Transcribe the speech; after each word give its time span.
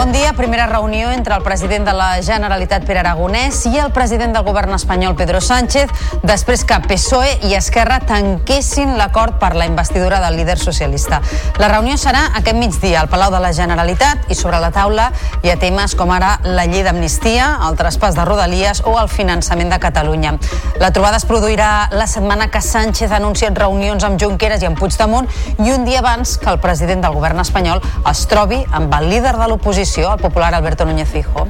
Bon 0.00 0.12
dia. 0.12 0.32
Primera 0.32 0.66
reunió 0.66 1.10
entre 1.10 1.34
el 1.34 1.42
president 1.42 1.84
de 1.84 1.92
la 1.92 2.22
Generalitat, 2.22 2.86
Pere 2.88 3.02
Aragonès, 3.02 3.66
i 3.68 3.76
el 3.76 3.90
president 3.92 4.32
del 4.32 4.44
govern 4.46 4.72
espanyol, 4.72 5.12
Pedro 5.18 5.42
Sánchez, 5.44 5.90
després 6.24 6.62
que 6.64 6.78
PSOE 6.86 7.34
i 7.44 7.52
Esquerra 7.58 7.98
tanquessin 8.08 8.94
l'acord 8.96 9.36
per 9.36 9.50
la 9.58 9.66
investidura 9.68 10.22
del 10.22 10.38
líder 10.40 10.56
socialista. 10.56 11.18
La 11.60 11.68
reunió 11.68 11.98
serà 12.00 12.22
aquest 12.38 12.56
migdia 12.56 13.02
al 13.02 13.10
Palau 13.12 13.28
de 13.34 13.42
la 13.44 13.50
Generalitat 13.52 14.30
i 14.32 14.38
sobre 14.38 14.62
la 14.62 14.70
taula 14.72 15.10
hi 15.42 15.52
ha 15.52 15.58
temes 15.60 15.92
com 15.98 16.14
ara 16.16 16.38
la 16.48 16.64
llei 16.64 16.80
d'amnistia, 16.86 17.50
el 17.68 17.76
traspàs 17.76 18.16
de 18.16 18.24
Rodalies 18.24 18.80
o 18.88 18.96
el 19.02 19.12
finançament 19.12 19.74
de 19.74 19.80
Catalunya. 19.84 20.32
La 20.80 20.94
trobada 20.96 21.20
es 21.20 21.28
produirà 21.28 21.90
la 21.92 22.08
setmana 22.08 22.48
que 22.48 22.64
Sánchez 22.64 23.12
ha 23.12 23.20
anunciat 23.20 23.60
reunions 23.60 24.08
amb 24.08 24.16
Junqueras 24.16 24.64
i 24.64 24.70
amb 24.70 24.80
Puigdemont 24.80 25.28
i 25.58 25.76
un 25.76 25.84
dia 25.84 26.00
abans 26.00 26.38
que 26.40 26.48
el 26.48 26.62
president 26.64 27.04
del 27.04 27.20
govern 27.20 27.44
espanyol 27.44 27.84
es 28.08 28.24
trobi 28.32 28.64
amb 28.72 28.96
el 28.96 29.10
líder 29.12 29.36
de 29.36 29.52
l'oposició 29.52 29.89
l'oposició, 29.90 30.12
el 30.14 30.20
popular 30.20 30.54
Alberto 30.54 30.84
Núñez 30.84 31.08
Fijo. 31.08 31.48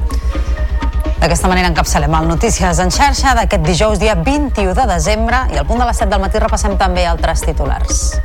D'aquesta 1.21 1.49
manera 1.49 1.69
encapçalem 1.69 2.15
el 2.15 2.29
Notícies 2.29 2.79
en 2.81 2.91
xarxa 2.91 3.35
d'aquest 3.37 3.63
dijous, 3.67 3.99
dia 4.01 4.15
21 4.15 4.73
de 4.75 4.87
desembre, 4.89 5.45
i 5.53 5.59
al 5.59 5.67
punt 5.67 5.81
de 5.81 5.87
les 5.87 5.97
7 5.97 6.09
del 6.09 6.21
matí 6.21 6.41
repassem 6.41 6.79
també 6.79 7.05
altres 7.07 7.43
titulars. 7.45 8.17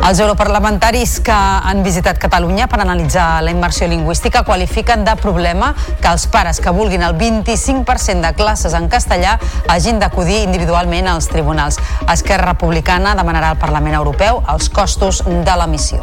Els 0.00 0.20
europarlamentaris 0.20 1.20
que 1.20 1.32
han 1.32 1.82
visitat 1.84 2.18
Catalunya 2.18 2.66
per 2.68 2.80
analitzar 2.80 3.42
la 3.44 3.52
immersió 3.52 3.86
lingüística 3.88 4.42
qualifiquen 4.44 5.04
de 5.04 5.14
problema 5.16 5.74
que 6.00 6.08
els 6.08 6.26
pares 6.26 6.60
que 6.60 6.72
vulguin 6.72 7.02
el 7.02 7.16
25% 7.16 8.20
de 8.20 8.34
classes 8.34 8.74
en 8.74 8.88
castellà 8.88 9.38
hagin 9.68 10.00
d'acudir 10.00 10.42
individualment 10.42 11.08
als 11.08 11.28
tribunals. 11.28 11.80
Esquerra 12.08 12.52
Republicana 12.52 13.14
demanarà 13.16 13.54
al 13.54 13.60
Parlament 13.60 13.96
Europeu 13.96 14.42
els 14.48 14.68
costos 14.68 15.24
de 15.24 15.56
la 15.56 15.66
missió. 15.66 16.00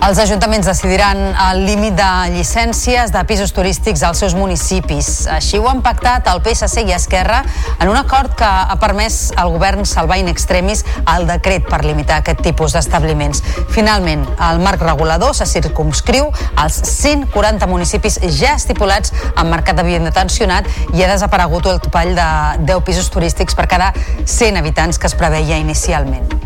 Els 0.00 0.16
ajuntaments 0.16 0.64
decidiran 0.64 1.18
el 1.50 1.58
límit 1.68 1.92
de 1.92 2.06
llicències 2.32 3.10
de 3.12 3.20
pisos 3.28 3.50
turístics 3.52 4.00
als 4.06 4.22
seus 4.22 4.32
municipis. 4.32 5.26
Així 5.28 5.58
ho 5.60 5.66
han 5.68 5.82
pactat 5.84 6.30
el 6.32 6.40
PSC 6.40 6.86
i 6.88 6.94
Esquerra 6.96 7.42
en 7.76 7.90
un 7.90 7.98
acord 8.00 8.32
que 8.38 8.48
ha 8.48 8.78
permès 8.80 9.18
al 9.36 9.52
govern 9.52 9.84
salvar 9.84 10.16
in 10.22 10.30
extremis 10.32 10.86
el 11.04 11.28
decret 11.28 11.68
per 11.68 11.82
limitar 11.84 12.22
aquest 12.22 12.40
tipus 12.46 12.72
d'establiments. 12.72 13.42
Finalment, 13.76 14.24
el 14.48 14.62
marc 14.64 14.80
regulador 14.88 15.36
se 15.36 15.44
circumscriu 15.44 16.30
als 16.56 16.80
140 16.94 17.68
municipis 17.68 18.16
ja 18.40 18.54
estipulats 18.56 19.12
en 19.34 19.52
mercat 19.52 19.76
de 19.76 19.84
vivenda 19.84 20.14
tensionat 20.16 20.64
i 20.94 21.04
ha 21.04 21.12
desaparegut 21.12 21.68
el 21.68 21.82
topall 21.84 22.16
de 22.16 22.30
10 22.72 22.88
pisos 22.88 23.12
turístics 23.12 23.54
per 23.54 23.68
cada 23.68 23.92
100 24.24 24.64
habitants 24.64 24.98
que 24.98 25.12
es 25.12 25.18
preveia 25.20 25.60
inicialment. 25.60 26.40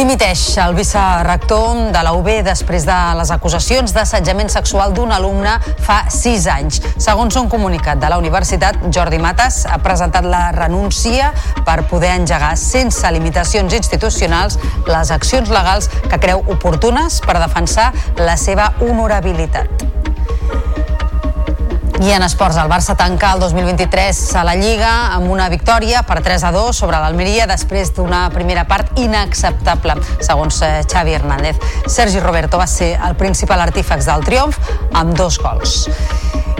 Dimiteix 0.00 0.56
el 0.56 0.72
vicerrector 0.72 1.90
de 1.92 2.00
la 2.00 2.14
UB 2.16 2.28
després 2.46 2.86
de 2.88 2.94
les 3.18 3.32
acusacions 3.34 3.92
d'assetjament 3.92 4.48
sexual 4.48 4.94
d'un 4.96 5.12
alumne 5.12 5.58
fa 5.84 5.98
sis 6.14 6.46
anys. 6.48 6.78
Segons 6.96 7.36
un 7.36 7.50
comunicat 7.52 8.00
de 8.00 8.08
la 8.08 8.16
universitat, 8.16 8.80
Jordi 8.96 9.20
Matas 9.20 9.66
ha 9.68 9.76
presentat 9.84 10.24
la 10.24 10.46
renúncia 10.56 11.34
per 11.68 11.82
poder 11.92 12.14
engegar 12.16 12.54
sense 12.56 13.12
limitacions 13.12 13.76
institucionals 13.76 14.56
les 14.88 15.12
accions 15.12 15.52
legals 15.52 15.92
que 16.08 16.24
creu 16.24 16.46
oportunes 16.48 17.20
per 17.20 17.36
defensar 17.36 17.92
la 18.24 18.40
seva 18.40 18.72
honorabilitat. 18.80 19.90
I 22.00 22.12
en 22.16 22.22
esports, 22.24 22.56
el 22.56 22.68
Barça 22.72 22.94
tanca 22.96 23.34
el 23.34 23.40
2023 23.40 24.20
a 24.40 24.44
la 24.48 24.54
Lliga 24.56 24.92
amb 25.12 25.28
una 25.28 25.50
victòria 25.52 26.00
per 26.08 26.22
3 26.24 26.46
a 26.48 26.52
2 26.54 26.78
sobre 26.80 26.96
l'Almeria 26.96 27.44
després 27.50 27.92
d'una 27.92 28.22
primera 28.32 28.64
part 28.64 28.96
inacceptable, 29.02 29.98
segons 30.24 30.62
eh, 30.64 30.70
Xavi 30.88 31.18
Hernández. 31.18 31.60
Sergi 31.92 32.24
Roberto 32.24 32.56
va 32.56 32.66
ser 32.66 32.94
el 32.96 33.18
principal 33.20 33.60
artífex 33.66 34.08
del 34.08 34.24
triomf 34.24 34.56
amb 34.96 35.12
dos 35.18 35.36
gols. 35.44 35.82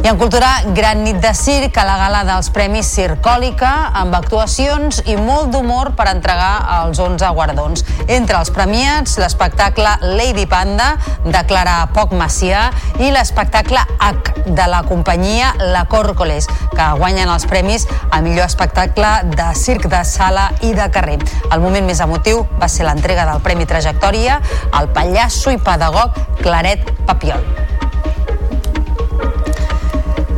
I 0.00 0.08
en 0.08 0.16
cultura, 0.16 0.48
gran 0.76 1.02
nit 1.04 1.18
de 1.20 1.32
circ 1.36 1.76
a 1.76 1.82
la 1.84 1.96
gala 2.00 2.20
dels 2.24 2.48
Premis 2.52 2.88
Circòlica 2.88 3.70
amb 4.00 4.14
actuacions 4.16 5.02
i 5.04 5.16
molt 5.20 5.50
d'humor 5.52 5.92
per 5.96 6.06
entregar 6.08 6.52
els 6.78 7.00
11 7.00 7.28
guardons. 7.36 7.84
Entre 8.08 8.38
els 8.38 8.52
premiats, 8.52 9.18
l'espectacle 9.20 9.92
Lady 10.16 10.46
Panda 10.48 10.94
de 11.24 11.44
Clara 11.48 11.82
Poc 11.92 12.16
Macià 12.16 12.70
i 13.00 13.12
l'espectacle 13.12 13.84
H 13.98 14.48
de 14.48 14.70
la 14.72 14.80
companyia 14.88 15.29
La 15.72 15.86
Còrcoles, 15.90 16.48
que 16.74 16.86
guanyen 16.98 17.30
els 17.30 17.46
premis 17.50 17.86
a 18.10 18.20
millor 18.24 18.48
espectacle 18.48 19.10
de 19.30 19.48
circ 19.58 19.86
de 19.92 20.02
sala 20.04 20.50
i 20.66 20.74
de 20.74 20.90
carrer. 20.92 21.18
El 21.50 21.62
moment 21.62 21.86
més 21.86 22.02
emotiu 22.02 22.44
va 22.60 22.68
ser 22.68 22.88
l'entrega 22.88 23.28
del 23.30 23.42
Premi 23.44 23.68
Trajectòria 23.70 24.40
al 24.72 24.90
pallasso 24.94 25.54
i 25.54 25.60
pedagog 25.62 26.18
Claret 26.42 26.90
Papiol. 27.06 27.44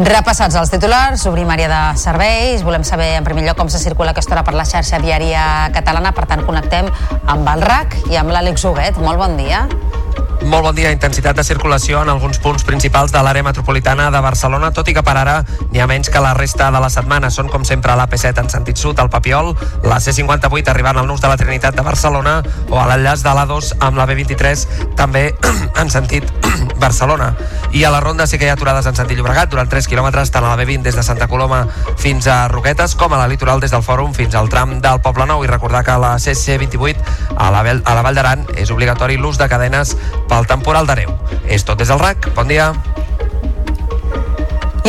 Repassats 0.02 0.56
els 0.58 0.70
titulars, 0.72 1.22
obrim 1.30 1.50
àrea 1.52 1.68
de 1.70 1.80
serveis. 2.00 2.64
Volem 2.66 2.82
saber 2.82 3.12
en 3.18 3.26
primer 3.26 3.44
lloc 3.46 3.58
com 3.60 3.68
se 3.70 3.78
circula 3.78 4.10
aquesta 4.16 4.34
hora 4.34 4.42
per 4.42 4.56
la 4.56 4.64
xarxa 4.66 4.98
viària 4.98 5.44
catalana. 5.74 6.14
Per 6.16 6.24
tant, 6.26 6.42
connectem 6.48 6.88
amb 7.28 7.50
el 7.54 7.62
RAC 7.62 7.98
i 8.10 8.18
amb 8.18 8.32
l'Àlex 8.34 8.64
Huguet. 8.66 8.98
Molt 9.04 9.20
bon 9.20 9.36
dia. 9.38 9.66
Molt 10.44 10.64
bon 10.64 10.74
dia. 10.74 10.90
Intensitat 10.90 11.36
de 11.38 11.44
circulació 11.46 12.00
en 12.02 12.10
alguns 12.10 12.40
punts 12.42 12.64
principals 12.66 13.12
de 13.14 13.20
l'àrea 13.22 13.44
metropolitana 13.46 14.08
de 14.10 14.20
Barcelona, 14.20 14.72
tot 14.74 14.88
i 14.90 14.94
que 14.96 15.04
per 15.06 15.14
ara 15.20 15.36
n'hi 15.70 15.80
ha 15.80 15.86
menys 15.86 16.10
que 16.10 16.20
la 16.20 16.34
resta 16.34 16.70
de 16.74 16.80
la 16.82 16.90
setmana. 16.90 17.30
Són, 17.30 17.48
com 17.48 17.64
sempre, 17.64 17.94
l'AP7 17.96 18.42
en 18.42 18.50
sentit 18.50 18.76
sud, 18.76 18.98
al 18.98 19.10
Papiol, 19.10 19.52
la 19.86 20.00
C58 20.02 20.72
arribant 20.74 20.98
al 20.98 21.06
nus 21.06 21.22
de 21.22 21.30
la 21.30 21.38
Trinitat 21.38 21.78
de 21.78 21.86
Barcelona 21.86 22.40
o 22.68 22.80
a 22.80 22.88
l'enllaç 22.90 23.22
de 23.22 23.36
l'A2 23.38 23.72
amb 23.86 24.00
la 24.00 24.06
B23 24.10 24.66
també 24.98 25.28
en 25.80 25.90
sentit 25.94 26.26
Barcelona. 26.82 27.32
I 27.72 27.84
a 27.84 27.92
la 27.94 28.00
Ronda 28.00 28.26
sí 28.26 28.36
que 28.36 28.44
hi 28.44 28.50
ha 28.50 28.56
aturades 28.58 28.86
en 28.90 28.98
sentit 28.98 29.16
Llobregat 29.16 29.48
durant 29.52 29.70
3 29.70 29.86
quilòmetres 29.88 30.34
tant 30.34 30.44
a 30.44 30.50
la 30.50 30.58
B20 30.60 30.82
des 30.88 30.98
de 30.98 31.06
Santa 31.06 31.28
Coloma 31.30 31.62
fins 32.02 32.26
a 32.26 32.48
Roquetes 32.52 32.96
com 32.98 33.14
a 33.14 33.22
la 33.22 33.28
litoral 33.30 33.62
des 33.62 33.70
del 33.70 33.86
Fòrum 33.86 34.12
fins 34.12 34.34
al 34.34 34.50
tram 34.52 34.74
del 34.82 35.00
Poble 35.06 35.24
Nou 35.30 35.46
i 35.46 35.50
recordar 35.50 35.84
que 35.86 35.96
la 36.02 36.16
CC28 36.18 37.38
a 37.38 37.50
la, 37.54 37.62
a 37.62 37.94
la 37.94 38.02
Vall 38.02 38.18
d'Aran 38.18 38.44
és 38.58 38.74
obligatori 38.74 39.16
l'ús 39.16 39.38
de 39.38 39.48
cadenes 39.48 39.96
pel 40.32 40.48
temporal 40.48 40.88
d'Areu. 40.88 41.12
És 41.44 41.66
tot 41.68 41.80
des 41.82 41.92
del 41.92 42.00
RAC. 42.00 42.30
Bon 42.36 42.48
dia. 42.48 42.70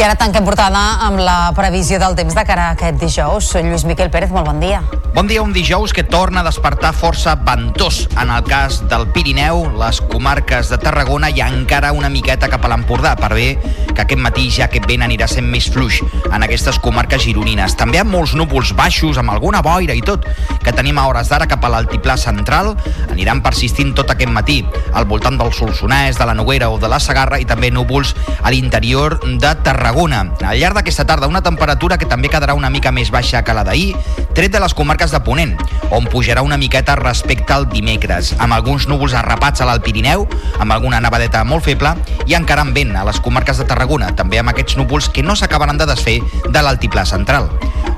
Ara 0.03 0.17
tanquem 0.19 0.43
portada 0.43 0.79
amb 1.05 1.21
la 1.23 1.53
previsió 1.55 1.95
del 2.01 2.17
temps 2.17 2.35
de 2.35 2.43
cara 2.43 2.65
a 2.67 2.73
aquest 2.75 2.99
dijous. 2.99 3.53
Lluís 3.55 3.85
Miquel 3.87 4.11
Pérez, 4.11 4.33
molt 4.35 4.49
bon 4.49 4.59
dia. 4.59 4.81
Bon 5.13 5.29
dia, 5.29 5.43
un 5.45 5.53
dijous 5.53 5.93
que 5.93 6.03
torna 6.03 6.41
a 6.41 6.43
despertar 6.43 6.89
força 6.91 7.35
ventós 7.39 8.09
en 8.19 8.31
el 8.33 8.41
cas 8.43 8.81
del 8.89 9.05
Pirineu, 9.13 9.61
les 9.79 10.01
comarques 10.11 10.71
de 10.73 10.79
Tarragona 10.81 11.29
i 11.29 11.39
encara 11.45 11.93
una 11.93 12.09
miqueta 12.09 12.49
cap 12.51 12.65
a 12.65 12.71
l'Empordà, 12.71 13.13
per 13.15 13.29
bé 13.37 13.45
que 13.93 14.01
aquest 14.01 14.19
matí 14.19 14.49
ja 14.51 14.65
aquest 14.65 14.89
vent 14.89 15.05
anirà 15.05 15.27
sent 15.29 15.45
més 15.47 15.69
fluix 15.71 16.01
en 16.25 16.43
aquestes 16.43 16.81
comarques 16.81 17.23
gironines. 17.23 17.77
També 17.77 18.01
amb 18.01 18.11
molts 18.11 18.33
núvols 18.35 18.73
baixos, 18.75 19.21
amb 19.21 19.31
alguna 19.31 19.61
boira 19.63 19.95
i 19.95 20.01
tot, 20.01 20.25
que 20.65 20.73
tenim 20.73 20.97
a 20.97 21.05
hores 21.07 21.29
d'ara 21.29 21.47
cap 21.47 21.63
a 21.63 21.71
l'altiplà 21.71 22.17
central, 22.17 22.73
aniran 23.13 23.43
persistint 23.45 23.93
tot 23.95 24.11
aquest 24.11 24.33
matí 24.33 24.59
al 24.91 25.05
voltant 25.05 25.37
del 25.39 25.53
Solsonès, 25.53 26.17
de 26.17 26.25
la 26.27 26.35
Noguera 26.35 26.73
o 26.73 26.81
de 26.81 26.89
la 26.89 26.99
Sagarra 26.99 27.39
i 27.39 27.45
també 27.45 27.71
núvols 27.71 28.17
a 28.41 28.51
l'interior 28.51 29.21
de 29.23 29.55
Tarragona. 29.61 29.92
Al 29.93 30.57
llarg 30.57 30.73
d'aquesta 30.73 31.05
tarda 31.05 31.27
una 31.29 31.43
temperatura 31.45 31.99
que 32.01 32.07
també 32.09 32.29
quedarà 32.31 32.55
una 32.57 32.71
mica 32.73 32.91
més 32.91 33.11
baixa 33.13 33.43
que 33.45 33.53
la 33.53 33.61
d'ahir, 33.63 33.93
tret 34.33 34.51
de 34.51 34.59
les 34.59 34.73
comarques 34.73 35.13
de 35.13 35.19
Ponent, 35.21 35.53
on 35.93 36.07
pujarà 36.09 36.41
una 36.41 36.57
miqueta 36.57 36.95
respecte 36.97 37.53
al 37.53 37.67
dimecres, 37.69 38.33
amb 38.41 38.57
alguns 38.57 38.87
núvols 38.89 39.13
arrapats 39.13 39.61
a 39.61 39.69
l'Alt 39.69 39.85
Pirineu, 39.85 40.25
amb 40.57 40.73
alguna 40.73 40.99
nevadeta 40.99 41.43
molt 41.45 41.67
feble 41.69 41.93
i 42.25 42.33
encara 42.33 42.65
amb 42.65 42.73
vent 42.73 42.95
a 42.97 43.05
les 43.05 43.21
comarques 43.21 43.61
de 43.61 43.69
Tarragona, 43.69 44.09
també 44.17 44.41
amb 44.41 44.49
aquests 44.49 44.81
núvols 44.81 45.11
que 45.13 45.21
no 45.21 45.37
s'acabaran 45.37 45.77
de 45.77 45.85
desfer 45.85 46.19
de 46.49 46.65
l'altiplà 46.65 47.05
central. 47.05 47.51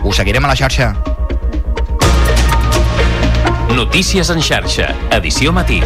Us 0.04 0.20
seguirem 0.20 0.44
a 0.44 0.52
la 0.52 0.60
xarxa. 0.60 0.94
Notícies 3.72 4.30
en 4.36 4.44
xarxa, 4.44 4.92
edició 5.16 5.56
matí. 5.56 5.80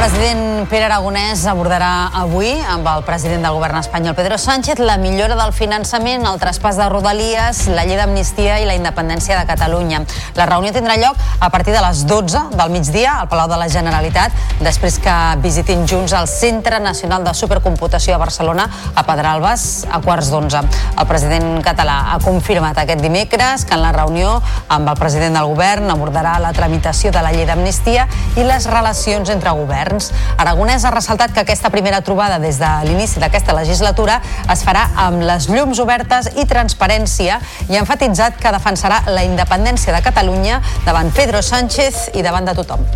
President 0.00 0.64
Pere 0.70 0.86
Aragonès 0.86 1.42
abordarà 1.50 2.08
avui 2.16 2.48
amb 2.72 2.86
el 2.88 3.02
president 3.04 3.42
del 3.44 3.52
govern 3.52 3.76
espanyol 3.82 4.14
Pedro 4.16 4.38
Sánchez 4.40 4.78
la 4.80 4.94
millora 4.96 5.36
del 5.36 5.52
finançament, 5.52 6.24
el 6.24 6.38
traspàs 6.40 6.78
de 6.80 6.86
Rodalies, 6.88 7.66
la 7.68 7.84
llei 7.84 7.98
d'amnistia 7.98 8.56
i 8.62 8.68
la 8.68 8.76
independència 8.78 9.36
de 9.36 9.44
Catalunya. 9.48 10.00
La 10.38 10.46
reunió 10.48 10.72
tindrà 10.72 10.96
lloc 10.96 11.20
a 11.40 11.50
partir 11.52 11.74
de 11.74 11.82
les 11.84 12.06
12 12.08 12.42
del 12.56 12.72
migdia 12.72 13.18
al 13.20 13.28
Palau 13.28 13.50
de 13.50 13.58
la 13.60 13.68
Generalitat, 13.68 14.32
després 14.64 14.96
que 15.04 15.16
visitin 15.44 15.84
junts 15.90 16.16
el 16.16 16.28
Centre 16.32 16.80
Nacional 16.80 17.26
de 17.26 17.36
Supercomputació 17.36 18.16
a 18.16 18.22
Barcelona 18.24 18.70
a 18.94 19.04
Pedralbes 19.04 19.84
a 19.84 20.00
quarts 20.00 20.32
d'onze. 20.32 20.64
El 20.96 21.10
president 21.12 21.60
català 21.66 21.98
ha 22.14 22.18
confirmat 22.24 22.80
aquest 22.80 23.04
dimecres 23.04 23.66
que 23.68 23.76
en 23.76 23.84
la 23.84 23.92
reunió 23.92 24.38
amb 24.68 24.88
el 24.88 24.96
president 24.96 25.36
del 25.36 25.52
govern 25.52 25.92
abordarà 25.92 26.38
la 26.40 26.54
tramitació 26.56 27.12
de 27.12 27.20
la 27.20 27.36
llei 27.36 27.44
d'amnistia 27.44 28.08
i 28.40 28.48
les 28.48 28.70
relacions 28.70 29.28
entre 29.28 29.52
governs. 29.90 30.12
Aragonès 30.38 30.84
ha 30.84 30.90
ressaltat 30.94 31.32
que 31.34 31.40
aquesta 31.42 31.70
primera 31.70 32.00
trobada 32.00 32.38
des 32.38 32.58
de 32.58 32.68
l'inici 32.86 33.20
d'aquesta 33.20 33.54
legislatura 33.54 34.20
es 34.50 34.62
farà 34.64 34.88
amb 34.96 35.22
les 35.22 35.48
llums 35.48 35.78
obertes 35.80 36.30
i 36.36 36.46
transparència 36.46 37.40
i 37.68 37.76
ha 37.76 37.82
enfatitzat 37.82 38.38
que 38.40 38.52
defensarà 38.52 39.02
la 39.10 39.24
independència 39.24 39.92
de 39.94 40.02
Catalunya 40.02 40.60
davant 40.86 41.10
Pedro 41.12 41.42
Sánchez 41.42 42.10
i 42.14 42.22
davant 42.22 42.46
de 42.46 42.54
tothom. 42.54 42.86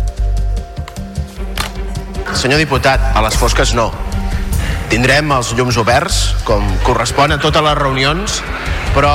Senyor 2.35 2.59
diputat, 2.59 2.99
a 3.15 3.21
les 3.21 3.35
fosques 3.37 3.73
no. 3.75 3.91
Tindrem 4.89 5.31
els 5.31 5.51
llums 5.57 5.77
oberts, 5.81 6.35
com 6.45 6.65
correspon 6.85 7.33
a 7.33 7.39
totes 7.41 7.63
les 7.63 7.77
reunions, 7.77 8.41
però, 8.93 9.13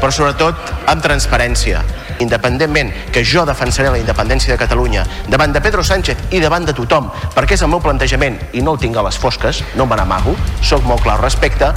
però 0.00 0.12
sobretot 0.12 0.72
amb 0.88 1.04
transparència 1.04 1.82
independentment 2.20 2.92
que 3.12 3.24
jo 3.24 3.46
defensaré 3.48 3.90
la 3.90 4.00
independència 4.02 4.52
de 4.52 4.60
Catalunya 4.60 5.06
davant 5.28 5.54
de 5.54 5.62
Pedro 5.64 5.84
Sánchez 5.84 6.32
i 6.32 6.40
davant 6.40 6.66
de 6.68 6.76
tothom, 6.76 7.10
perquè 7.34 7.56
és 7.56 7.64
el 7.64 7.72
meu 7.72 7.80
plantejament 7.80 8.38
i 8.52 8.62
no 8.62 8.76
el 8.76 8.82
tinc 8.82 8.96
a 8.96 9.06
les 9.06 9.18
fosques, 9.18 9.62
no 9.76 9.86
me 9.86 9.96
n'amago, 9.96 10.36
sóc 10.62 10.84
molt 10.88 11.02
clar 11.04 11.18
al 11.18 11.26
respecte, 11.26 11.72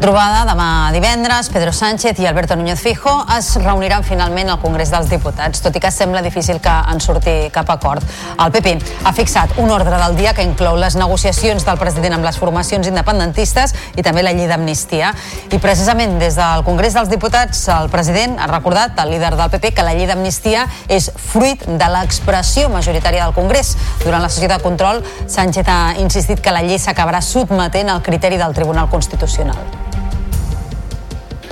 Trobada 0.00 0.46
demà 0.48 0.88
divendres, 0.94 1.50
Pedro 1.52 1.74
Sánchez 1.76 2.16
i 2.22 2.26
Alberto 2.26 2.56
Núñez 2.56 2.80
Fijo 2.80 3.12
es 3.36 3.50
reuniran 3.60 4.00
finalment 4.00 4.48
al 4.48 4.56
Congrés 4.62 4.88
dels 4.88 5.10
Diputats, 5.12 5.60
tot 5.60 5.74
i 5.76 5.82
que 5.84 5.90
sembla 5.92 6.22
difícil 6.24 6.56
que 6.64 6.72
en 6.72 7.02
surti 7.04 7.34
cap 7.52 7.68
acord. 7.68 8.00
El 8.40 8.48
PP 8.54 8.72
ha 9.04 9.12
fixat 9.12 9.58
un 9.60 9.68
ordre 9.68 9.98
del 10.00 10.16
dia 10.16 10.32
que 10.32 10.46
inclou 10.46 10.78
les 10.80 10.96
negociacions 10.96 11.66
del 11.68 11.76
president 11.76 12.16
amb 12.16 12.24
les 12.24 12.38
formacions 12.40 12.88
independentistes 12.88 13.76
i 14.00 14.06
també 14.06 14.24
la 14.24 14.32
llei 14.32 14.48
d'amnistia. 14.48 15.12
I 15.52 15.60
precisament 15.60 16.16
des 16.22 16.40
del 16.40 16.64
Congrés 16.64 16.96
dels 16.96 17.12
Diputats 17.12 17.60
el 17.76 17.92
president 17.92 18.38
ha 18.40 18.48
recordat 18.48 18.96
al 19.04 19.12
líder 19.12 19.34
del 19.36 19.52
PP 19.52 19.74
que 19.76 19.84
la 19.84 19.92
llei 19.92 20.08
d'amnistia 20.08 20.64
és 20.88 21.10
fruit 21.12 21.68
de 21.68 21.92
l'expressió 21.92 22.72
majoritària 22.72 23.28
del 23.28 23.36
Congrés. 23.36 23.76
Durant 24.06 24.24
la 24.24 24.32
sessió 24.32 24.48
de 24.48 24.62
control, 24.64 25.04
Sánchez 25.28 25.68
ha 25.68 25.80
insistit 26.00 26.40
que 26.40 26.56
la 26.56 26.64
llei 26.64 26.80
s'acabarà 26.80 27.20
sotmetent 27.20 27.92
al 27.92 28.00
criteri 28.00 28.40
del 28.40 28.56
Tribunal 28.56 28.88
Constitucional. 28.88 29.89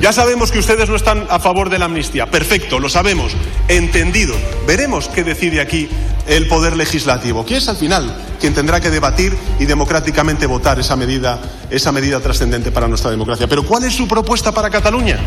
Ya 0.01 0.13
sabemos 0.13 0.53
que 0.53 0.61
ustedes 0.61 0.89
no 0.89 0.95
están 0.95 1.27
a 1.29 1.41
favor 1.41 1.71
de 1.71 1.79
la 1.79 1.87
amnistía. 1.87 2.27
Perfecto, 2.27 2.79
lo 2.79 2.89
sabemos. 2.89 3.33
Entendido. 3.67 4.35
Veremos 4.67 5.09
qué 5.09 5.25
decide 5.25 5.61
aquí 5.61 5.89
el 6.29 6.47
Poder 6.47 6.77
Legislativo, 6.77 7.45
que 7.45 7.57
es 7.57 7.69
al 7.69 7.77
final 7.77 8.15
quien 8.39 8.55
tendrá 8.55 8.81
que 8.81 8.91
debatir 8.91 9.37
y 9.59 9.65
democráticamente 9.65 10.47
votar 10.47 10.79
esa 10.79 10.95
medida, 10.95 11.41
esa 11.71 11.91
medida 11.91 12.21
trascendente 12.21 12.71
para 12.71 12.87
nuestra 12.87 13.11
democracia. 13.11 13.49
Pero 13.49 13.65
¿cuál 13.65 13.85
es 13.85 13.95
su 13.95 14.07
propuesta 14.07 14.53
para 14.53 14.71
Cataluña? 14.71 15.19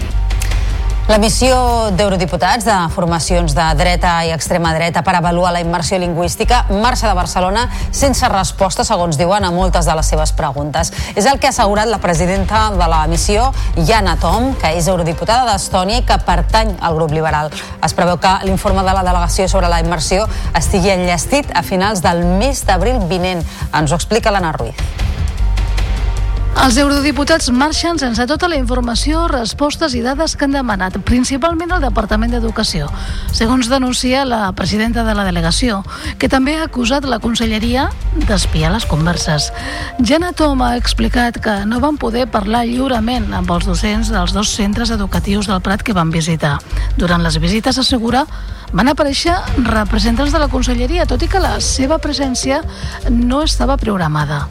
La 1.09 1.17
missió 1.17 1.55
d'eurodiputats 1.97 2.63
de 2.63 2.75
formacions 2.93 3.55
de 3.57 3.63
dreta 3.75 4.11
i 4.23 4.29
extrema 4.31 4.69
dreta 4.75 5.01
per 5.03 5.15
avaluar 5.17 5.49
la 5.51 5.59
immersió 5.59 5.97
lingüística 5.99 6.61
marxa 6.69 7.09
de 7.09 7.15
Barcelona 7.17 7.65
sense 7.91 8.29
resposta, 8.29 8.85
segons 8.87 9.17
diuen, 9.17 9.43
a 9.43 9.51
moltes 9.51 9.89
de 9.89 9.95
les 9.97 10.11
seves 10.13 10.31
preguntes. 10.37 10.93
És 11.15 11.25
el 11.25 11.39
que 11.41 11.49
ha 11.49 11.53
assegurat 11.55 11.89
la 11.89 11.99
presidenta 11.99 12.69
de 12.77 12.87
la 12.93 13.01
missió, 13.11 13.49
Jana 13.75 14.15
Tom, 14.21 14.53
que 14.61 14.75
és 14.77 14.87
eurodiputada 14.87 15.49
d'Estònia 15.49 15.99
i 15.99 16.05
que 16.07 16.21
pertany 16.27 16.75
al 16.79 16.95
grup 16.95 17.17
liberal. 17.17 17.49
Es 17.83 17.97
preveu 17.97 18.21
que 18.21 18.37
l'informe 18.45 18.85
de 18.85 18.93
la 18.93 19.03
delegació 19.03 19.49
sobre 19.49 19.73
la 19.73 19.81
immersió 19.81 20.29
estigui 20.55 20.93
enllestit 20.93 21.49
a 21.55 21.65
finals 21.65 22.05
del 22.05 22.23
mes 22.37 22.61
d'abril 22.69 23.01
vinent. 23.09 23.41
Ens 23.73 23.91
ho 23.91 23.97
explica 23.97 24.31
l'Anna 24.31 24.53
Ruiz. 24.53 24.77
Els 26.59 26.75
eurodiputats 26.77 27.47
marxen 27.55 27.97
sense 27.97 28.25
tota 28.27 28.49
la 28.51 28.57
informació, 28.59 29.23
respostes 29.31 29.95
i 29.95 30.01
dades 30.03 30.35
que 30.35 30.45
han 30.45 30.53
demanat, 30.53 30.97
principalment 31.07 31.71
el 31.71 31.81
Departament 31.81 32.35
d'Educació, 32.35 32.89
segons 33.31 33.69
denuncia 33.71 34.25
la 34.27 34.51
presidenta 34.57 35.05
de 35.07 35.15
la 35.15 35.23
delegació, 35.25 35.79
que 36.19 36.29
també 36.29 36.57
ha 36.59 36.67
acusat 36.67 37.07
la 37.07 37.21
conselleria 37.23 37.87
d'espiar 38.27 38.73
les 38.75 38.85
converses. 38.85 39.49
Jana 40.03 40.33
Tom 40.37 40.61
ha 40.61 40.75
explicat 40.77 41.39
que 41.41 41.57
no 41.65 41.79
van 41.81 41.97
poder 41.97 42.27
parlar 42.29 42.65
lliurement 42.67 43.31
amb 43.33 43.51
els 43.55 43.65
docents 43.65 44.11
dels 44.11 44.35
dos 44.35 44.51
centres 44.53 44.91
educatius 44.91 45.47
del 45.49 45.63
Prat 45.65 45.81
que 45.87 45.97
van 45.97 46.11
visitar. 46.11 46.59
Durant 46.99 47.23
les 47.23 47.39
visites, 47.41 47.79
assegura, 47.79 48.27
van 48.71 48.91
aparèixer 48.91 49.35
representants 49.65 50.35
de 50.35 50.39
la 50.43 50.51
conselleria, 50.51 51.07
tot 51.07 51.23
i 51.23 51.31
que 51.31 51.41
la 51.41 51.57
seva 51.63 51.97
presència 51.97 52.61
no 53.09 53.41
estava 53.47 53.79
programada. 53.81 54.45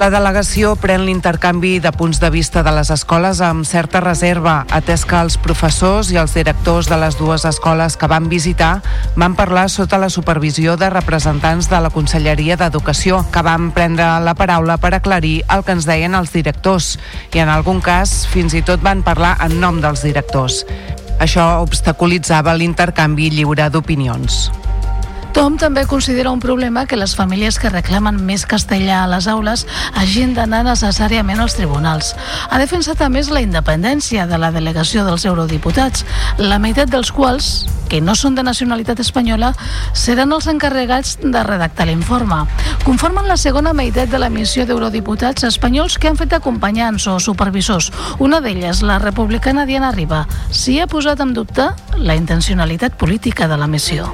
La 0.00 0.08
delegació 0.08 0.70
pren 0.80 1.02
l'intercanvi 1.04 1.74
de 1.84 1.90
punts 1.92 2.22
de 2.22 2.30
vista 2.32 2.62
de 2.64 2.72
les 2.72 2.88
escoles 2.88 3.42
amb 3.44 3.66
certa 3.68 4.00
reserva, 4.00 4.62
atès 4.72 5.02
que 5.04 5.18
els 5.20 5.36
professors 5.36 6.08
i 6.08 6.16
els 6.16 6.32
directors 6.32 6.88
de 6.88 6.96
les 7.02 7.18
dues 7.18 7.44
escoles 7.44 7.98
que 8.00 8.08
van 8.08 8.30
visitar 8.32 8.70
van 9.20 9.36
parlar 9.36 9.66
sota 9.68 9.98
la 10.00 10.08
supervisió 10.08 10.78
de 10.80 10.88
representants 10.88 11.68
de 11.68 11.82
la 11.84 11.92
Conselleria 11.92 12.56
d'Educació, 12.56 13.20
que 13.28 13.44
van 13.44 13.74
prendre 13.76 14.08
la 14.24 14.32
paraula 14.32 14.78
per 14.80 14.94
aclarir 14.96 15.42
el 15.52 15.66
que 15.68 15.76
ens 15.76 15.84
deien 15.84 16.16
els 16.16 16.32
directors 16.32 16.94
i 17.36 17.44
en 17.44 17.52
algun 17.52 17.84
cas 17.84 18.24
fins 18.32 18.56
i 18.56 18.64
tot 18.64 18.80
van 18.80 19.04
parlar 19.04 19.36
en 19.44 19.60
nom 19.60 19.84
dels 19.84 20.00
directors. 20.08 20.64
Això 21.20 21.60
obstaculitzava 21.60 22.56
l'intercanvi 22.56 23.28
lliure 23.36 23.68
d'opinions. 23.68 24.46
Tom 25.32 25.56
també 25.58 25.84
considera 25.86 26.32
un 26.34 26.40
problema 26.42 26.86
que 26.86 26.96
les 26.98 27.14
famílies 27.14 27.58
que 27.62 27.70
reclamen 27.70 28.18
més 28.26 28.42
castellà 28.50 29.04
a 29.04 29.10
les 29.10 29.28
aules 29.30 29.62
hagin 29.94 30.34
d'anar 30.34 30.64
necessàriament 30.66 31.38
als 31.38 31.54
tribunals. 31.54 32.14
Ha 32.50 32.58
defensat 32.58 33.00
a 33.00 33.08
més 33.08 33.30
la 33.30 33.42
independència 33.44 34.26
de 34.26 34.38
la 34.42 34.50
delegació 34.50 35.04
dels 35.06 35.24
eurodiputats, 35.30 36.04
la 36.38 36.58
meitat 36.58 36.90
dels 36.90 37.12
quals, 37.14 37.68
que 37.90 38.00
no 38.00 38.16
són 38.18 38.34
de 38.34 38.42
nacionalitat 38.46 39.00
espanyola, 39.02 39.52
seran 39.94 40.34
els 40.34 40.50
encarregats 40.50 41.16
de 41.22 41.44
redactar 41.46 41.86
l'informe. 41.86 42.42
Conformen 42.84 43.30
la 43.30 43.38
segona 43.38 43.72
meitat 43.72 44.10
de 44.10 44.18
la 44.18 44.30
missió 44.34 44.66
d'eurodiputats 44.66 45.46
espanyols 45.46 45.98
que 45.98 46.10
han 46.10 46.18
fet 46.18 46.34
acompanyants 46.34 47.06
o 47.06 47.18
supervisors. 47.22 47.92
Una 48.18 48.42
d'elles, 48.42 48.82
la 48.82 48.98
republicana 48.98 49.66
Diana 49.66 49.94
Riba, 49.94 50.26
s'hi 50.50 50.80
ha 50.80 50.90
posat 50.90 51.22
en 51.22 51.34
dubte 51.34 51.70
la 51.98 52.18
intencionalitat 52.18 52.98
política 52.98 53.46
de 53.46 53.58
la 53.58 53.70
missió. 53.70 54.10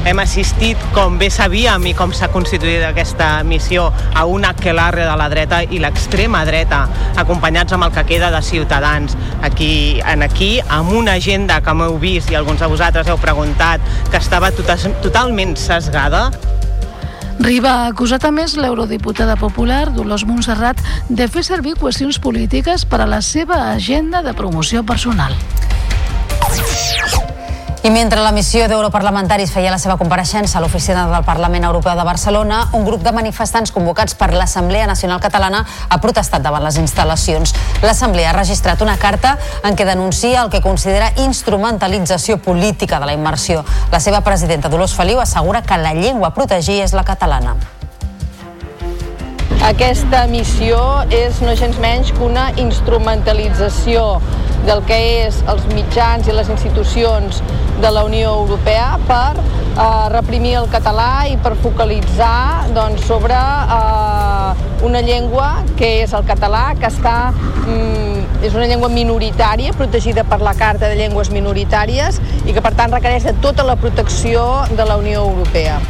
Hem 0.00 0.18
assistit, 0.22 0.80
com 0.96 1.18
bé 1.20 1.28
sabíem 1.28 1.90
i 1.90 1.92
com 1.96 2.12
s'ha 2.16 2.30
constituït 2.32 2.80
aquesta 2.86 3.42
missió, 3.44 3.90
a 4.16 4.24
un 4.24 4.46
aquelarre 4.48 5.04
de 5.04 5.16
la 5.20 5.28
dreta 5.28 5.60
i 5.62 5.80
l'extrema 5.82 6.40
dreta, 6.48 6.86
acompanyats 7.20 7.76
amb 7.76 7.84
el 7.84 7.92
que 7.92 8.06
queda 8.08 8.30
de 8.32 8.40
ciutadans. 8.42 9.16
Aquí, 9.44 10.00
en 10.00 10.24
aquí, 10.24 10.54
amb 10.68 10.94
una 10.96 11.18
agenda 11.20 11.60
que 11.60 11.74
m'heu 11.76 11.98
vist 12.00 12.32
i 12.32 12.38
alguns 12.38 12.64
de 12.64 12.70
vosaltres 12.72 13.12
heu 13.12 13.20
preguntat, 13.20 13.84
que 14.10 14.16
estava 14.16 14.50
total, 14.56 14.88
totalment 15.04 15.54
sesgada, 15.60 16.30
Riba 17.40 17.70
ha 17.72 17.84
acusat 17.88 18.26
a 18.28 18.30
més 18.36 18.52
l'eurodiputada 18.60 19.32
popular 19.40 19.86
Dolors 19.94 20.26
Montserrat 20.28 20.82
de 21.08 21.24
fer 21.24 21.40
servir 21.46 21.72
qüestions 21.80 22.20
polítiques 22.20 22.84
per 22.84 23.00
a 23.00 23.08
la 23.08 23.22
seva 23.24 23.62
agenda 23.70 24.20
de 24.20 24.36
promoció 24.36 24.84
personal. 24.84 25.32
I 27.82 27.88
mentre 27.88 28.20
la 28.20 28.28
missió 28.36 28.66
d'europarlamentaris 28.68 29.54
feia 29.54 29.70
la 29.72 29.78
seva 29.80 29.94
compareixença 29.96 30.58
a 30.58 30.60
l'oficina 30.60 31.06
del 31.08 31.24
Parlament 31.24 31.64
Europeu 31.64 31.96
de 31.96 32.04
Barcelona, 32.04 32.58
un 32.76 32.84
grup 32.84 33.00
de 33.00 33.14
manifestants 33.16 33.72
convocats 33.72 34.12
per 34.20 34.34
l'Assemblea 34.34 34.84
Nacional 34.84 35.22
Catalana 35.24 35.62
ha 35.88 36.00
protestat 36.04 36.44
davant 36.44 36.66
les 36.66 36.76
instal·lacions. 36.76 37.56
L'Assemblea 37.80 38.34
ha 38.34 38.36
registrat 38.36 38.84
una 38.84 38.98
carta 39.00 39.38
en 39.64 39.80
què 39.80 39.88
denuncia 39.88 40.44
el 40.44 40.52
que 40.52 40.60
considera 40.60 41.14
instrumentalització 41.24 42.36
política 42.44 43.00
de 43.00 43.08
la 43.08 43.16
immersió. 43.16 43.64
La 43.90 44.04
seva 44.04 44.20
presidenta 44.20 44.68
Dolors 44.68 44.92
Feliu 44.92 45.24
assegura 45.24 45.64
que 45.64 45.80
la 45.80 45.96
llengua 45.96 46.34
a 46.34 46.36
protegir 46.36 46.82
és 46.84 46.92
la 46.92 47.08
catalana. 47.08 47.56
Aquesta 49.66 50.22
missió 50.30 50.78
és 51.12 51.40
no 51.44 51.52
gens 51.58 51.76
menys 51.82 52.12
que 52.16 52.22
una 52.24 52.48
instrumentalització 52.62 54.04
del 54.66 54.82
que 54.88 54.98
és 55.26 55.40
els 55.50 55.66
mitjans 55.74 56.28
i 56.28 56.36
les 56.36 56.48
institucions 56.52 57.42
de 57.80 57.90
la 57.92 58.04
Unió 58.04 58.32
Europea 58.42 58.98
per 59.08 59.36
eh, 59.36 60.08
reprimir 60.12 60.56
el 60.62 60.68
català 60.72 61.26
i 61.30 61.36
per 61.40 61.54
focalitzar 61.60 62.72
doncs, 62.76 63.04
sobre 63.08 63.36
eh, 63.36 64.66
una 64.88 65.04
llengua 65.04 65.52
que 65.76 66.00
és 66.02 66.16
el 66.16 66.26
català 66.28 66.70
que 66.80 66.88
està 66.88 67.16
mm, 67.32 68.44
és 68.44 68.56
una 68.56 68.66
llengua 68.66 68.88
minoritària, 68.88 69.76
protegida 69.76 70.24
per 70.24 70.40
la 70.40 70.56
Carta 70.56 70.88
de 70.88 70.96
Llengües 70.96 71.32
Minoritàries 71.32 72.20
i 72.46 72.56
que 72.56 72.64
per 72.64 72.72
tant 72.76 72.92
requereix 72.96 73.28
de 73.28 73.36
tota 73.44 73.66
la 73.68 73.76
protecció 73.80 74.44
de 74.72 74.88
la 74.88 75.00
Unió 75.00 75.24
Europea. 75.28 75.80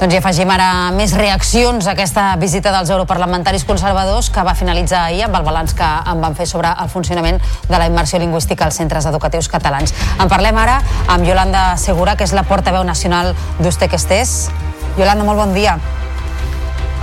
Doncs 0.00 0.14
hi 0.14 0.16
afegim 0.16 0.48
ara 0.48 0.66
més 0.96 1.12
reaccions 1.12 1.84
a 1.84 1.92
aquesta 1.92 2.22
visita 2.40 2.70
dels 2.72 2.88
europarlamentaris 2.88 3.66
conservadors 3.68 4.30
que 4.32 4.40
va 4.46 4.54
finalitzar 4.56 5.02
ahir 5.04 5.26
amb 5.26 5.36
el 5.36 5.44
balanç 5.44 5.74
que 5.76 5.88
en 6.08 6.22
van 6.24 6.32
fer 6.38 6.46
sobre 6.48 6.70
el 6.72 6.88
funcionament 6.88 7.36
de 7.66 7.74
la 7.74 7.84
immersió 7.90 8.16
lingüística 8.22 8.64
als 8.64 8.78
centres 8.80 9.04
educatius 9.10 9.50
catalans. 9.52 9.92
En 10.16 10.32
parlem 10.32 10.56
ara 10.56 10.78
amb 11.04 11.28
Yolanda 11.28 11.76
Segura, 11.76 12.16
que 12.16 12.24
és 12.24 12.32
la 12.32 12.46
portaveu 12.48 12.80
nacional 12.80 13.34
d'Uste 13.58 13.90
que 13.92 14.00
estés. 14.00 14.48
Yolanda, 14.96 15.28
molt 15.28 15.44
bon 15.44 15.52
dia. 15.52 15.76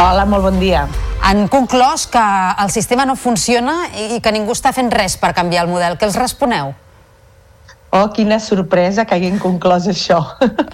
Hola, 0.02 0.26
molt 0.26 0.50
bon 0.50 0.58
dia. 0.58 0.88
Han 1.22 1.46
conclòs 1.54 2.10
que 2.10 2.26
el 2.66 2.74
sistema 2.74 3.06
no 3.06 3.14
funciona 3.14 3.78
i 4.10 4.18
que 4.26 4.34
ningú 4.34 4.58
està 4.58 4.74
fent 4.74 4.90
res 4.90 5.22
per 5.22 5.36
canviar 5.38 5.68
el 5.68 5.74
model. 5.76 6.02
Què 6.02 6.10
els 6.10 6.18
responeu? 6.18 6.74
Oh, 7.98 8.10
quina 8.14 8.38
sorpresa 8.38 9.06
que 9.10 9.16
hagin 9.16 9.40
conclòs 9.42 9.88
això, 9.90 10.20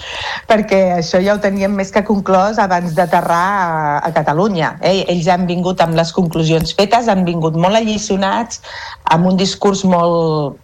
perquè 0.49 0.79
això 0.97 1.21
ja 1.23 1.37
ho 1.37 1.39
teníem 1.43 1.71
més 1.79 1.93
que 1.93 2.01
conclòs 2.03 2.59
abans 2.59 2.95
d'aterrar 2.97 3.43
a, 3.59 3.77
a 4.03 4.09
Catalunya. 4.15 4.73
Eh? 4.83 5.05
Ells 5.13 5.29
han 5.31 5.45
vingut 5.47 5.79
amb 5.85 5.95
les 5.95 6.11
conclusions 6.11 6.75
fetes, 6.75 7.07
han 7.07 7.23
vingut 7.23 7.55
molt 7.55 7.79
alliçonats, 7.79 8.59
amb 9.15 9.29
un 9.31 9.39
discurs 9.39 9.85
molt, 9.87 10.59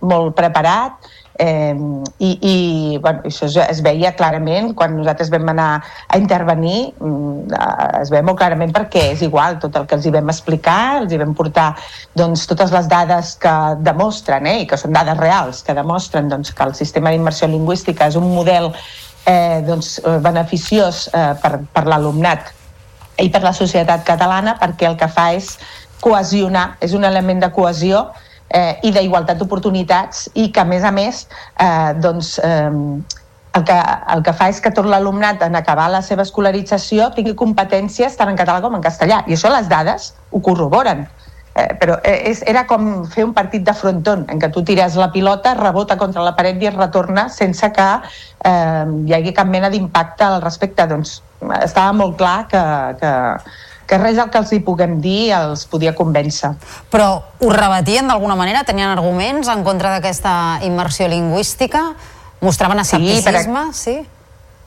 molt 0.00 0.32
preparat, 0.38 1.10
Eh, 1.38 1.74
I 2.18 2.30
i 2.42 2.98
bueno, 2.98 3.22
això 3.28 3.46
es, 3.46 3.78
veia 3.86 4.10
clarament 4.18 4.72
quan 4.74 4.96
nosaltres 4.98 5.30
vam 5.30 5.46
anar 5.52 5.68
a 6.08 6.18
intervenir, 6.18 6.90
mm, 6.98 7.54
es 8.00 8.10
veia 8.10 8.26
molt 8.26 8.40
clarament 8.40 8.74
perquè 8.74 9.04
és 9.12 9.22
igual 9.22 9.60
tot 9.62 9.76
el 9.78 9.86
que 9.86 9.94
els 9.94 10.08
hi 10.08 10.10
vam 10.16 10.32
explicar, 10.34 11.04
els 11.04 11.14
hi 11.14 11.20
vam 11.22 11.36
portar 11.38 11.68
doncs, 12.18 12.42
totes 12.50 12.74
les 12.74 12.90
dades 12.90 13.36
que 13.38 13.54
demostren, 13.86 14.50
eh, 14.50 14.64
i 14.64 14.66
que 14.66 14.76
són 14.76 14.92
dades 14.98 15.16
reals, 15.22 15.62
que 15.62 15.78
demostren 15.78 16.28
doncs, 16.28 16.50
que 16.50 16.66
el 16.66 16.74
sistema 16.74 17.14
d'immersió 17.14 17.46
lingüística 17.46 18.10
és 18.10 18.18
un 18.18 18.26
model 18.34 18.72
eh, 19.24 19.62
doncs, 19.62 20.00
beneficiós 20.24 21.06
eh, 21.12 21.34
per, 21.38 21.60
per 21.70 21.86
l'alumnat 21.86 22.50
i 23.22 23.30
per 23.30 23.42
la 23.46 23.54
societat 23.54 24.02
catalana 24.06 24.58
perquè 24.58 24.90
el 24.90 24.98
que 24.98 25.06
fa 25.06 25.30
és 25.38 25.54
cohesionar, 26.02 26.76
és 26.80 26.94
un 26.94 27.04
element 27.04 27.40
de 27.42 27.50
cohesió 27.54 28.08
eh, 28.50 28.78
i 28.82 28.92
d'igualtat 28.94 29.38
d'oportunitats 29.38 30.28
i 30.34 30.48
que, 30.52 30.60
a 30.60 30.68
més 30.68 30.84
a 30.84 30.92
més, 30.94 31.26
eh, 31.60 31.94
doncs, 32.00 32.38
eh, 32.42 32.70
el 33.58 33.64
que, 33.64 33.78
el 34.14 34.22
que 34.22 34.34
fa 34.36 34.48
és 34.52 34.60
que 34.62 34.72
tot 34.74 34.86
l'alumnat 34.86 35.42
en 35.46 35.56
acabar 35.58 35.88
la 35.90 36.02
seva 36.04 36.24
escolarització 36.26 37.10
tingui 37.16 37.34
competències 37.38 38.16
tant 38.18 38.30
en 38.30 38.38
català 38.38 38.60
com 38.64 38.76
en 38.76 38.84
castellà. 38.84 39.22
I 39.26 39.34
això 39.34 39.50
les 39.52 39.70
dades 39.70 40.12
ho 40.30 40.42
corroboren. 40.44 41.06
Eh, 41.58 41.74
però 41.80 41.96
eh, 42.06 42.30
és, 42.30 42.42
era 42.46 42.64
com 42.70 43.06
fer 43.10 43.24
un 43.26 43.32
partit 43.34 43.64
de 43.66 43.74
fronton, 43.74 44.26
en 44.30 44.38
què 44.38 44.50
tu 44.54 44.62
tires 44.66 44.94
la 45.00 45.08
pilota, 45.14 45.56
rebota 45.58 45.96
contra 45.98 46.22
la 46.22 46.36
paret 46.38 46.60
i 46.62 46.68
es 46.70 46.76
retorna 46.76 47.26
sense 47.34 47.72
que 47.74 47.86
eh, 48.46 48.84
hi 49.08 49.16
hagi 49.16 49.32
cap 49.34 49.48
mena 49.50 49.72
d'impacte 49.72 50.26
al 50.28 50.38
respecte. 50.44 50.86
Doncs 50.86 51.16
estava 51.62 51.96
molt 51.96 52.18
clar 52.20 52.38
que, 52.52 52.62
que, 53.00 53.12
que 53.88 53.98
res 53.98 54.18
del 54.20 54.28
que 54.28 54.42
els 54.42 54.52
hi 54.52 54.60
puguem 54.64 54.98
dir 55.00 55.32
els 55.38 55.64
podia 55.70 55.94
convèncer. 55.96 56.52
Però 56.92 57.08
ho 57.40 57.50
rebatien 57.54 58.10
d'alguna 58.10 58.36
manera? 58.36 58.66
Tenien 58.68 58.92
arguments 58.92 59.48
en 59.48 59.64
contra 59.64 59.94
d'aquesta 59.96 60.60
immersió 60.68 61.08
lingüística? 61.08 61.88
Mostraven 62.44 62.84
escepticisme? 62.84 63.32
Sí, 63.32 63.48
per... 63.48 63.64
sí? 63.74 64.17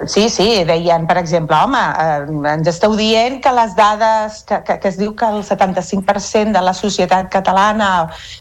Sí, 0.07 0.29
sí, 0.29 0.63
deien, 0.65 1.05
per 1.05 1.17
exemple, 1.19 1.55
home, 1.55 1.77
eh, 1.77 2.53
ens 2.53 2.69
esteu 2.71 2.95
dient 2.97 3.37
que 3.43 3.51
les 3.53 3.75
dades, 3.77 4.39
que, 4.49 4.57
que, 4.65 4.79
que 4.81 4.89
es 4.89 4.97
diu 4.97 5.13
que 5.15 5.27
el 5.29 5.43
75% 5.45 6.55
de 6.55 6.63
la 6.65 6.73
societat 6.73 7.29
catalana 7.29 7.91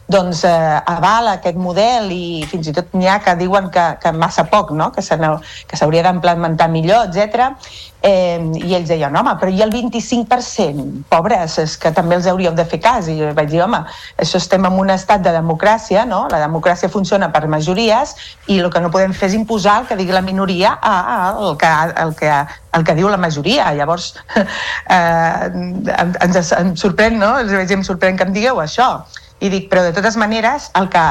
doncs, 0.08 0.44
eh, 0.48 0.80
avala 0.88 1.36
aquest 1.36 1.60
model 1.60 2.08
i 2.14 2.46
fins 2.48 2.70
i 2.70 2.74
tot 2.76 2.96
n'hi 2.96 3.10
ha 3.10 3.18
que 3.20 3.36
diuen 3.36 3.68
que, 3.74 3.86
que 4.00 4.12
massa 4.16 4.46
poc, 4.48 4.72
no? 4.72 4.88
que 4.94 5.04
s'hauria 5.04 6.06
d'implementar 6.06 6.70
millor, 6.72 7.10
etc. 7.10 7.52
Eh, 8.00 8.40
I 8.64 8.74
ells 8.78 8.88
deien, 8.88 9.12
home, 9.16 9.34
però 9.36 9.52
i 9.52 9.60
el 9.60 9.72
25%? 9.74 11.04
Pobres, 11.12 11.58
és 11.60 11.76
que 11.76 11.92
també 11.92 12.16
els 12.16 12.28
hauríeu 12.30 12.54
de 12.56 12.64
fer 12.64 12.80
cas. 12.80 13.10
I 13.12 13.18
jo 13.18 13.34
vaig 13.36 13.50
dir, 13.52 13.60
home, 13.66 13.82
això 14.16 14.40
estem 14.40 14.64
en 14.64 14.78
un 14.80 14.94
estat 14.94 15.20
de 15.26 15.34
democràcia, 15.36 16.06
no? 16.08 16.22
La 16.32 16.40
democràcia 16.40 16.88
funciona 16.88 17.28
per 17.34 17.44
majories 17.52 18.16
i 18.48 18.56
el 18.62 18.70
que 18.72 18.80
no 18.80 18.88
podem 18.94 19.12
fer 19.12 19.28
és 19.28 19.36
imposar 19.36 19.82
el 19.82 19.90
que 19.90 20.00
digui 20.00 20.16
la 20.16 20.24
minoria 20.24 20.72
a, 20.80 20.96
a 21.18 21.49
el, 21.50 21.58
que, 21.60 21.70
el, 22.02 22.14
que, 22.18 22.34
el 22.78 22.84
que 22.86 22.96
diu 22.98 23.08
la 23.10 23.20
majoria. 23.20 23.70
Llavors, 23.76 24.12
eh, 24.40 25.50
ens, 25.96 26.52
ens 26.52 26.80
sorprèn, 26.80 27.18
no? 27.20 27.36
Em 27.40 27.84
sorprèn 27.86 28.18
que 28.18 28.28
em 28.28 28.36
digueu 28.36 28.62
això. 28.62 28.92
I 29.40 29.48
dic, 29.48 29.70
però 29.70 29.80
de 29.86 29.92
totes 29.96 30.18
maneres, 30.20 30.66
el 30.76 30.90
que, 30.92 31.02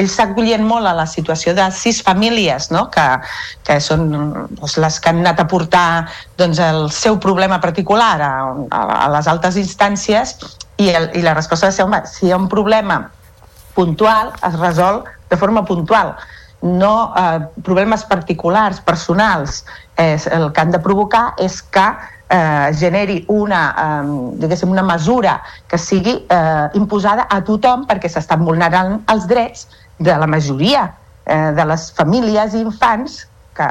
ells 0.00 0.16
s'acullen 0.18 0.64
molt 0.66 0.90
a 0.90 0.94
la 0.96 1.04
situació 1.06 1.54
de 1.54 1.68
sis 1.70 2.00
famílies, 2.02 2.72
no? 2.74 2.88
que, 2.90 3.04
que 3.66 3.76
són 3.78 4.08
doncs, 4.10 4.74
les 4.82 4.98
que 4.98 5.12
han 5.12 5.22
anat 5.22 5.44
a 5.44 5.46
portar 5.46 5.86
doncs, 6.40 6.58
el 6.58 6.88
seu 6.90 7.20
problema 7.22 7.60
particular 7.62 8.16
a, 8.26 8.32
a, 8.74 8.82
a 9.04 9.08
les 9.14 9.30
altes 9.30 9.58
instàncies 9.62 10.34
i, 10.82 10.90
el, 10.90 11.12
i 11.14 11.22
la 11.22 11.36
resposta 11.38 11.70
de 11.70 11.78
ser, 11.78 11.86
home, 11.86 12.02
si 12.10 12.26
hi 12.26 12.34
ha 12.34 12.42
un 12.42 12.50
problema 12.50 13.04
puntual, 13.78 14.34
es 14.42 14.58
resol 14.58 15.04
de 15.30 15.38
forma 15.38 15.62
puntual 15.64 16.16
no 16.64 17.12
eh, 17.16 17.44
problemes 17.62 18.04
particulars, 18.08 18.80
personals, 18.80 19.62
és, 20.00 20.26
el 20.32 20.50
que 20.52 20.64
han 20.64 20.72
de 20.72 20.80
provocar 20.82 21.34
és 21.38 21.60
que 21.62 21.84
eh, 22.32 22.72
generi 22.72 23.24
una, 23.28 23.62
eh, 24.40 24.64
una 24.64 24.82
mesura 24.82 25.40
que 25.68 25.78
sigui 25.78 26.16
eh, 26.28 26.68
imposada 26.74 27.28
a 27.28 27.42
tothom 27.44 27.84
perquè 27.86 28.08
s'estan 28.08 28.44
vulnerant 28.48 29.02
els 29.12 29.28
drets 29.30 29.68
de 29.98 30.16
la 30.18 30.26
majoria 30.26 30.88
eh, 31.26 31.52
de 31.54 31.64
les 31.68 31.90
famílies 31.92 32.56
i 32.56 32.64
infants 32.64 33.24
que, 33.54 33.68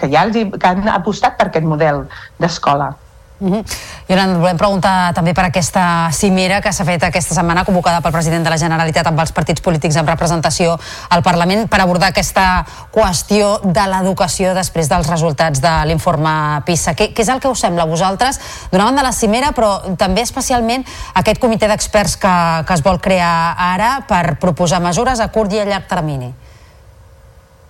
que 0.00 0.08
ja 0.10 0.24
els, 0.26 0.36
que 0.56 0.66
han 0.66 0.88
apostat 0.90 1.36
per 1.38 1.50
aquest 1.50 1.66
model 1.68 2.06
d'escola. 2.42 2.94
Mm 3.38 3.52
-hmm. 3.52 3.64
I 4.08 4.12
ara 4.12 4.26
volem 4.38 4.56
preguntar 4.56 5.12
també 5.12 5.34
per 5.34 5.44
aquesta 5.44 6.08
cimera 6.12 6.60
que 6.60 6.72
s'ha 6.72 6.84
fet 6.84 7.02
aquesta 7.02 7.34
setmana 7.34 7.64
convocada 7.64 8.00
pel 8.00 8.12
president 8.12 8.44
de 8.44 8.50
la 8.50 8.56
Generalitat 8.56 9.06
amb 9.06 9.20
els 9.20 9.32
partits 9.32 9.60
polítics 9.60 9.96
amb 9.96 10.08
representació 10.08 10.78
al 11.10 11.22
Parlament 11.22 11.68
per 11.68 11.80
abordar 11.80 12.08
aquesta 12.08 12.64
qüestió 12.92 13.60
de 13.62 13.86
l'educació 13.86 14.54
després 14.54 14.88
dels 14.88 15.08
resultats 15.08 15.60
de 15.60 15.84
l'informe 15.84 16.62
PISA. 16.64 16.94
Què, 16.94 17.12
què 17.12 17.22
és 17.22 17.28
el 17.28 17.40
que 17.40 17.48
us 17.48 17.60
sembla 17.60 17.82
a 17.82 17.86
vosaltres? 17.86 18.40
D'una 18.70 18.84
banda 18.84 19.02
la 19.02 19.12
cimera, 19.12 19.52
però 19.52 19.96
també 19.96 20.22
especialment 20.22 20.84
aquest 21.14 21.38
comitè 21.38 21.68
d'experts 21.68 22.16
que, 22.16 22.64
que 22.66 22.74
es 22.74 22.82
vol 22.82 23.00
crear 23.00 23.54
ara 23.58 24.06
per 24.08 24.38
proposar 24.38 24.80
mesures 24.80 25.20
a 25.20 25.28
curt 25.28 25.52
i 25.52 25.58
a 25.58 25.64
llarg 25.64 25.86
termini. 25.86 26.32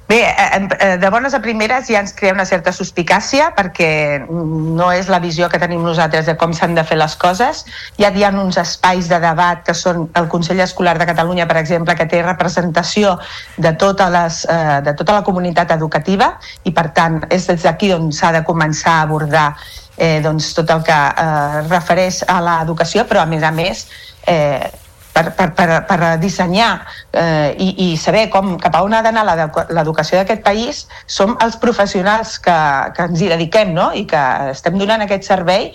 Bé, 0.08 0.20
eh, 0.22 0.68
eh, 0.78 0.98
de 0.98 1.10
bones 1.10 1.34
a 1.34 1.40
primeres 1.42 1.88
ja 1.90 1.98
ens 1.98 2.12
crea 2.14 2.30
una 2.32 2.44
certa 2.46 2.70
suspicàcia 2.70 3.48
perquè 3.56 3.88
no 4.30 4.92
és 4.94 5.08
la 5.10 5.18
visió 5.18 5.48
que 5.50 5.58
tenim 5.58 5.82
nosaltres 5.82 6.28
de 6.30 6.36
com 6.38 6.54
s'han 6.54 6.76
de 6.78 6.84
fer 6.86 6.98
les 7.00 7.16
coses. 7.18 7.64
Ja 7.98 8.12
hi 8.14 8.22
ha 8.22 8.30
uns 8.30 8.58
espais 8.62 9.10
de 9.10 9.18
debat 9.18 9.64
que 9.66 9.74
són 9.74 10.06
el 10.14 10.28
Consell 10.30 10.62
Escolar 10.62 10.94
de 11.00 11.08
Catalunya, 11.10 11.48
per 11.50 11.58
exemple, 11.58 11.98
que 11.98 12.06
té 12.06 12.22
representació 12.22 13.16
de, 13.56 13.74
totes 13.74 14.14
les, 14.14 14.40
eh, 14.46 14.78
de 14.86 14.94
tota 14.94 15.18
la 15.18 15.26
comunitat 15.26 15.74
educativa 15.74 16.36
i, 16.62 16.70
per 16.70 16.92
tant, 16.94 17.24
és 17.28 17.50
des 17.50 17.66
d'aquí 17.66 17.90
on 17.98 18.12
s'ha 18.14 18.30
de 18.38 18.46
començar 18.46 19.00
a 19.00 19.04
abordar 19.08 19.48
eh, 19.96 20.20
doncs, 20.22 20.52
tot 20.54 20.70
el 20.70 20.86
que 20.86 21.02
eh, 21.26 21.62
refereix 21.66 22.22
a 22.30 22.38
l'educació, 22.46 23.08
però, 23.10 23.26
a 23.26 23.30
més 23.34 23.42
a 23.42 23.50
més, 23.50 23.88
eh, 24.26 24.70
per, 25.16 25.32
per, 25.36 25.48
per, 25.56 25.80
per 25.88 25.98
dissenyar 26.20 26.70
eh, 27.12 27.56
i, 27.56 27.72
i 27.86 27.88
saber 27.96 28.26
com, 28.32 28.56
cap 28.60 28.76
a 28.76 28.84
on 28.84 28.96
ha 28.96 29.02
d'anar 29.06 29.24
l'educació 29.24 30.20
d'aquest 30.20 30.44
país 30.44 30.84
som 31.08 31.36
els 31.44 31.56
professionals 31.62 32.36
que, 32.44 32.56
que 32.96 33.08
ens 33.08 33.22
hi 33.22 33.30
dediquem 33.32 33.72
no? 33.76 33.90
i 33.96 34.04
que 34.08 34.24
estem 34.52 34.76
donant 34.80 35.06
aquest 35.06 35.24
servei 35.28 35.70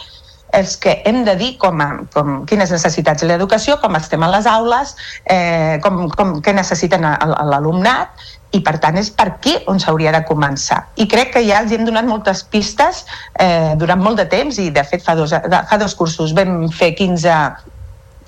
els 0.51 0.75
que 0.83 0.97
hem 1.07 1.23
de 1.23 1.33
dir 1.39 1.53
com, 1.57 1.79
a, 1.79 1.87
com 2.11 2.41
quines 2.45 2.73
necessitats 2.75 3.23
l'educació, 3.23 3.77
com 3.79 3.95
estem 3.95 4.23
a 4.23 4.27
les 4.33 4.49
aules, 4.51 4.93
eh, 5.23 5.79
com, 5.83 6.03
com, 6.11 6.33
què 6.43 6.51
necessiten 6.53 7.07
l'alumnat 7.07 8.27
i 8.51 8.59
per 8.59 8.75
tant 8.83 8.99
és 8.99 9.07
per 9.15 9.29
aquí 9.31 9.55
on 9.71 9.79
s'hauria 9.79 10.11
de 10.11 10.25
començar. 10.27 10.81
I 10.99 11.07
crec 11.07 11.31
que 11.37 11.45
ja 11.47 11.63
els 11.63 11.71
hem 11.71 11.87
donat 11.87 12.03
moltes 12.03 12.43
pistes 12.43 13.05
eh, 13.39 13.79
durant 13.79 14.03
molt 14.03 14.19
de 14.19 14.27
temps 14.27 14.59
i 14.59 14.67
de 14.75 14.83
fet 14.83 15.07
fa 15.07 15.15
dos, 15.15 15.31
fa 15.31 15.79
dos 15.79 15.95
cursos 15.95 16.35
vam 16.35 16.65
fer 16.75 16.91
15 16.99 17.31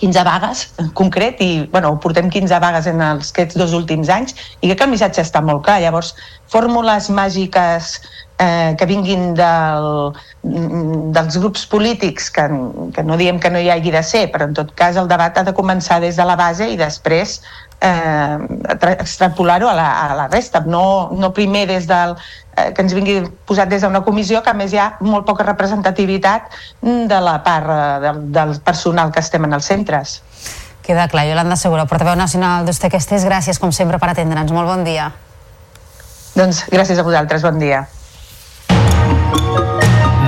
15 0.02 0.24
vagues 0.26 0.64
en 0.82 0.90
concret 0.98 1.42
i 1.46 1.52
bueno, 1.72 1.94
portem 2.02 2.30
15 2.32 2.60
vagues 2.60 2.88
en 2.90 3.02
els, 3.02 3.30
aquests 3.32 3.58
dos 3.60 3.76
últims 3.78 4.10
anys 4.10 4.36
i 4.62 4.68
crec 4.68 4.80
que 4.80 4.88
el 4.88 4.94
missatge 4.94 5.22
està 5.24 5.42
molt 5.46 5.64
clar. 5.66 5.80
Llavors, 5.84 6.14
fórmules 6.50 7.10
màgiques 7.14 7.94
eh, 8.40 8.74
que 8.80 8.88
vinguin 8.90 9.34
del, 9.38 9.90
dels 10.44 11.38
grups 11.40 11.66
polítics, 11.70 12.30
que, 12.34 12.48
que 12.96 13.06
no 13.06 13.18
diem 13.22 13.40
que 13.40 13.52
no 13.54 13.62
hi 13.62 13.70
hagi 13.74 13.94
de 13.94 14.04
ser, 14.04 14.26
però 14.34 14.50
en 14.50 14.58
tot 14.58 14.74
cas 14.80 14.98
el 15.00 15.12
debat 15.12 15.38
ha 15.38 15.46
de 15.48 15.56
començar 15.56 16.02
des 16.04 16.18
de 16.20 16.26
la 16.28 16.38
base 16.40 16.70
i 16.74 16.80
després 16.80 17.40
eh, 17.84 18.38
extrapolar-ho 19.00 19.70
a, 19.70 19.74
la, 19.76 19.88
a 20.06 20.16
la 20.16 20.28
resta, 20.28 20.64
no, 20.66 21.12
no 21.12 21.34
primer 21.34 21.68
des 21.68 21.88
del, 21.88 22.16
eh, 22.56 22.72
que 22.74 22.86
ens 22.86 22.96
vingui 22.96 23.20
posat 23.48 23.70
des 23.70 23.84
d'una 23.84 24.04
comissió 24.08 24.42
que 24.44 24.54
a 24.54 24.58
més 24.58 24.74
hi 24.74 24.80
ha 24.80 24.94
molt 25.04 25.28
poca 25.28 25.46
representativitat 25.48 26.54
de 26.82 27.20
la 27.22 27.40
part 27.44 27.70
eh, 27.70 27.82
del, 28.08 28.22
del 28.34 28.56
personal 28.64 29.12
que 29.12 29.24
estem 29.24 29.50
en 29.50 29.60
els 29.60 29.68
centres. 29.68 30.22
Queda 30.84 31.08
clar, 31.08 31.26
Yolanda 31.30 31.56
Segura, 31.56 31.86
portaveu 31.88 32.16
nacional 32.20 32.66
d'Ustequestés, 32.68 33.24
gràcies 33.28 33.60
com 33.60 33.72
sempre 33.72 34.00
per 34.00 34.12
atendre'ns. 34.12 34.52
Molt 34.52 34.68
bon 34.68 34.84
dia. 34.88 35.12
Doncs 36.36 36.66
gràcies 36.72 37.00
a 37.00 37.06
vosaltres, 37.08 37.44
bon 37.46 37.60
dia. 37.62 37.86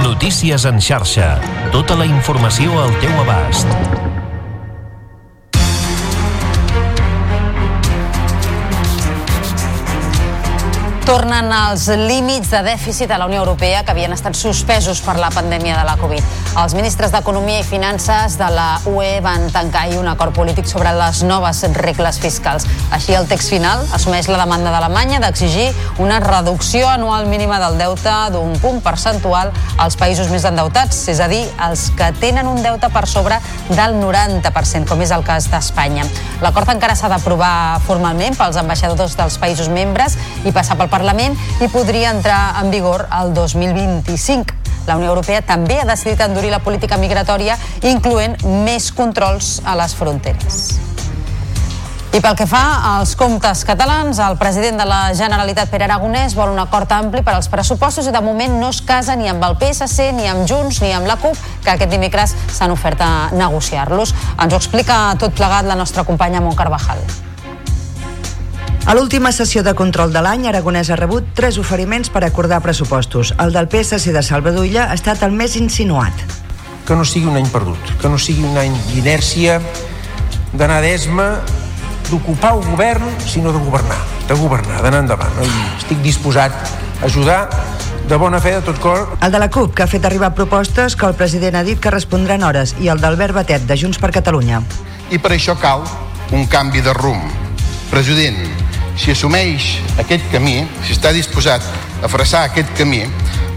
Notícies 0.06 0.64
en 0.70 0.80
xarxa. 0.80 1.36
Tota 1.76 1.98
la 2.00 2.08
informació 2.08 2.72
al 2.80 2.94
teu 3.04 3.24
abast. 3.26 4.15
Tornen 11.06 11.52
els 11.54 11.84
límits 12.02 12.50
de 12.50 12.64
dèficit 12.66 13.12
a 13.14 13.20
la 13.22 13.28
Unió 13.30 13.44
Europea 13.44 13.84
que 13.86 13.94
havien 13.94 14.14
estat 14.16 14.34
suspesos 14.34 15.04
per 15.06 15.14
la 15.22 15.28
pandèmia 15.30 15.76
de 15.78 15.84
la 15.86 15.94
Covid. 16.02 16.32
Els 16.58 16.74
ministres 16.74 17.12
d'Economia 17.14 17.60
i 17.62 17.66
Finances 17.68 18.40
de 18.40 18.48
la 18.50 18.80
UE 18.90 19.20
van 19.22 19.46
tancar 19.54 19.84
un 20.00 20.10
acord 20.10 20.34
polític 20.34 20.66
sobre 20.66 20.90
les 20.98 21.22
noves 21.22 21.62
regles 21.78 22.18
fiscals. 22.24 22.66
Així, 22.90 23.14
el 23.14 23.28
text 23.30 23.54
final 23.54 23.84
assumeix 23.94 24.32
la 24.32 24.40
demanda 24.40 24.72
d'Alemanya 24.74 25.20
d'exigir 25.22 25.68
una 26.02 26.18
reducció 26.24 26.90
anual 26.90 27.30
mínima 27.30 27.62
del 27.62 27.78
deute 27.78 28.16
d'un 28.34 28.58
punt 28.64 28.82
percentual 28.82 29.54
als 29.78 30.00
països 30.02 30.34
més 30.34 30.50
endeutats, 30.50 31.04
és 31.14 31.22
a 31.22 31.30
dir, 31.30 31.44
els 31.68 31.92
que 31.94 32.10
tenen 32.18 32.50
un 32.50 32.64
deute 32.66 32.90
per 32.90 33.06
sobre 33.06 33.38
del 33.70 34.00
90%, 34.02 34.90
com 34.90 35.06
és 35.06 35.14
el 35.14 35.28
cas 35.28 35.52
d'Espanya. 35.54 36.10
L'acord 36.42 36.74
encara 36.74 36.98
s'ha 36.98 37.14
d'aprovar 37.14 37.78
formalment 37.86 38.42
pels 38.42 38.58
ambaixadors 38.58 39.14
dels 39.22 39.38
països 39.38 39.70
membres 39.70 40.18
i 40.50 40.56
passar 40.56 40.80
pel 40.82 40.95
Parlament 40.96 41.36
i 41.60 41.68
podria 41.68 42.14
entrar 42.16 42.56
en 42.62 42.72
vigor 42.72 43.08
el 43.12 43.34
2025. 43.36 44.64
La 44.88 44.96
Unió 44.96 45.10
Europea 45.12 45.42
també 45.44 45.82
ha 45.82 45.88
decidit 45.90 46.22
endurir 46.24 46.54
la 46.54 46.62
política 46.64 46.96
migratòria, 47.02 47.58
incloent 47.84 48.38
més 48.64 48.92
controls 48.96 49.58
a 49.66 49.76
les 49.76 49.96
fronteres. 49.98 50.66
I 52.16 52.22
pel 52.24 52.38
que 52.40 52.46
fa 52.48 52.62
als 52.94 53.12
comptes 53.20 53.66
catalans, 53.68 54.22
el 54.24 54.38
president 54.40 54.80
de 54.80 54.86
la 54.88 55.10
Generalitat, 55.20 55.68
Pere 55.68 55.84
Aragonès, 55.90 56.38
vol 56.38 56.54
un 56.54 56.62
acord 56.64 56.94
ampli 56.96 57.26
per 57.28 57.34
als 57.36 57.52
pressupostos 57.52 58.08
i 58.08 58.16
de 58.16 58.24
moment 58.24 58.56
no 58.62 58.72
es 58.72 58.80
casa 58.88 59.18
ni 59.20 59.28
amb 59.28 59.44
el 59.44 59.58
PSC, 59.60 60.14
ni 60.16 60.30
amb 60.32 60.48
Junts, 60.48 60.80
ni 60.86 60.94
amb 60.96 61.12
la 61.12 61.20
CUP, 61.20 61.36
que 61.66 61.76
aquest 61.76 61.92
dimecres 61.92 62.38
s'han 62.56 62.72
ofert 62.72 63.04
a 63.04 63.12
negociar-los. 63.36 64.16
Ens 64.38 64.54
ho 64.54 64.64
explica 64.64 65.04
tot 65.20 65.36
plegat 65.36 65.68
la 65.68 65.76
nostra 65.76 66.08
companya 66.08 66.40
Mont 66.40 66.56
Carvajal. 66.56 67.04
A 68.86 68.94
l'última 68.94 69.32
sessió 69.34 69.64
de 69.66 69.72
control 69.74 70.12
de 70.14 70.22
l'any, 70.22 70.44
Aragonès 70.46 70.92
ha 70.94 70.96
rebut 71.00 71.32
tres 71.34 71.56
oferiments 71.58 72.12
per 72.14 72.22
acordar 72.22 72.60
pressupostos. 72.62 73.32
El 73.42 73.50
del 73.50 73.66
PSC 73.66 74.12
de 74.14 74.22
Salvador 74.22 74.68
Illa 74.68 74.84
ha 74.92 74.94
estat 74.94 75.24
el 75.26 75.32
més 75.34 75.56
insinuat. 75.58 76.14
Que 76.86 76.94
no 76.94 77.02
sigui 77.02 77.26
un 77.26 77.40
any 77.40 77.48
perdut, 77.50 77.82
que 77.98 78.12
no 78.14 78.20
sigui 78.22 78.44
un 78.46 78.60
any 78.62 78.76
d'inèrcia, 78.92 79.56
d'anar 80.54 80.84
d'esma, 80.86 81.26
d'ocupar 82.12 82.52
el 82.60 82.62
govern, 82.68 83.08
sinó 83.26 83.56
de 83.56 83.64
governar, 83.64 83.98
de 84.30 84.38
governar, 84.38 84.84
d'anar 84.86 85.00
endavant. 85.02 85.40
I 85.42 85.50
estic 85.80 86.04
disposat 86.06 86.54
a 86.54 87.08
ajudar 87.10 87.40
de 88.06 88.20
bona 88.22 88.38
fe, 88.38 88.54
de 88.60 88.62
tot 88.68 88.78
cor. 88.84 89.16
El 89.18 89.34
de 89.34 89.42
la 89.42 89.50
CUP, 89.50 89.74
que 89.74 89.88
ha 89.88 89.90
fet 89.90 90.06
arribar 90.06 90.36
propostes 90.38 90.94
que 90.94 91.10
el 91.10 91.18
president 91.18 91.58
ha 91.58 91.66
dit 91.66 91.82
que 91.82 91.90
respondran 91.90 92.46
hores, 92.46 92.76
i 92.78 92.94
el 92.94 93.02
d'Albert 93.02 93.34
Batet, 93.34 93.66
de 93.66 93.80
Junts 93.82 93.98
per 93.98 94.14
Catalunya. 94.14 94.62
I 95.10 95.18
per 95.18 95.34
això 95.34 95.58
cal 95.58 95.82
un 96.38 96.46
canvi 96.46 96.86
de 96.86 96.94
rumb. 96.94 97.34
President, 97.90 98.65
si 98.98 99.12
assumeix 99.12 99.76
aquest 100.02 100.26
camí, 100.32 100.64
si 100.86 100.96
està 100.96 101.12
disposat 101.16 101.64
a 102.04 102.10
fressar 102.12 102.46
aquest 102.48 102.72
camí, 102.78 103.04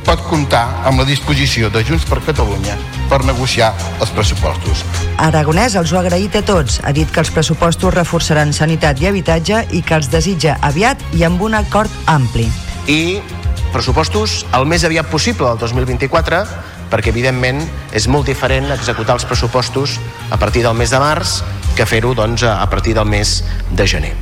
pot 0.08 0.22
comptar 0.30 0.64
amb 0.88 1.02
la 1.02 1.06
disposició 1.08 1.68
de 1.72 1.82
Junts 1.84 2.06
per 2.08 2.20
Catalunya 2.24 2.76
per 3.10 3.20
negociar 3.28 3.72
els 4.00 4.12
pressupostos. 4.16 4.84
Aragonès 5.20 5.76
els 5.80 5.92
ho 5.92 5.98
ha 5.98 6.04
agraït 6.04 6.36
a 6.38 6.42
tots. 6.44 6.78
Ha 6.84 6.92
dit 6.96 7.10
que 7.12 7.20
els 7.20 7.32
pressupostos 7.32 7.94
reforçaran 7.94 8.54
sanitat 8.56 9.00
i 9.02 9.08
habitatge 9.10 9.66
i 9.76 9.82
que 9.82 9.98
els 9.98 10.08
desitja 10.12 10.56
aviat 10.64 11.02
i 11.16 11.24
amb 11.28 11.42
un 11.44 11.56
acord 11.58 11.92
ampli. 12.06 12.48
I 12.88 13.20
pressupostos 13.72 14.42
el 14.56 14.64
més 14.68 14.84
aviat 14.88 15.08
possible 15.12 15.48
del 15.52 15.60
2024 15.60 16.44
perquè 16.90 17.12
evidentment 17.12 17.62
és 17.96 18.08
molt 18.08 18.28
diferent 18.28 18.70
executar 18.74 19.18
els 19.18 19.26
pressupostos 19.28 19.98
a 20.30 20.38
partir 20.40 20.64
del 20.66 20.76
mes 20.78 20.90
de 20.90 21.00
març 21.02 21.40
que 21.76 21.86
fer-ho 21.86 22.14
doncs, 22.16 22.42
a 22.42 22.66
partir 22.70 22.94
del 22.96 23.06
mes 23.06 23.42
de 23.70 23.86
gener. 23.86 24.14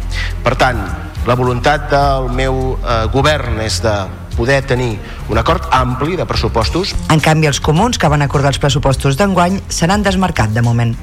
Per 0.45 0.55
tant, 0.61 0.83
la 1.27 1.35
voluntat 1.35 1.89
del 1.91 2.31
meu 2.31 2.77
eh, 2.77 3.07
govern 3.11 3.61
és 3.65 3.81
de 3.83 3.97
poder 4.37 4.61
tenir 4.69 4.99
un 5.33 5.41
acord 5.41 5.65
ampli 5.73 6.17
de 6.17 6.27
pressupostos. 6.29 6.93
En 7.11 7.23
canvi, 7.25 7.49
els 7.49 7.61
comuns 7.65 7.99
que 7.99 8.11
van 8.13 8.23
acordar 8.23 8.53
els 8.53 8.61
pressupostos 8.63 9.17
d'enguany 9.17 9.63
se 9.69 9.89
n'han 9.89 10.05
desmarcat 10.05 10.53
de 10.53 10.63
moment. 10.63 10.95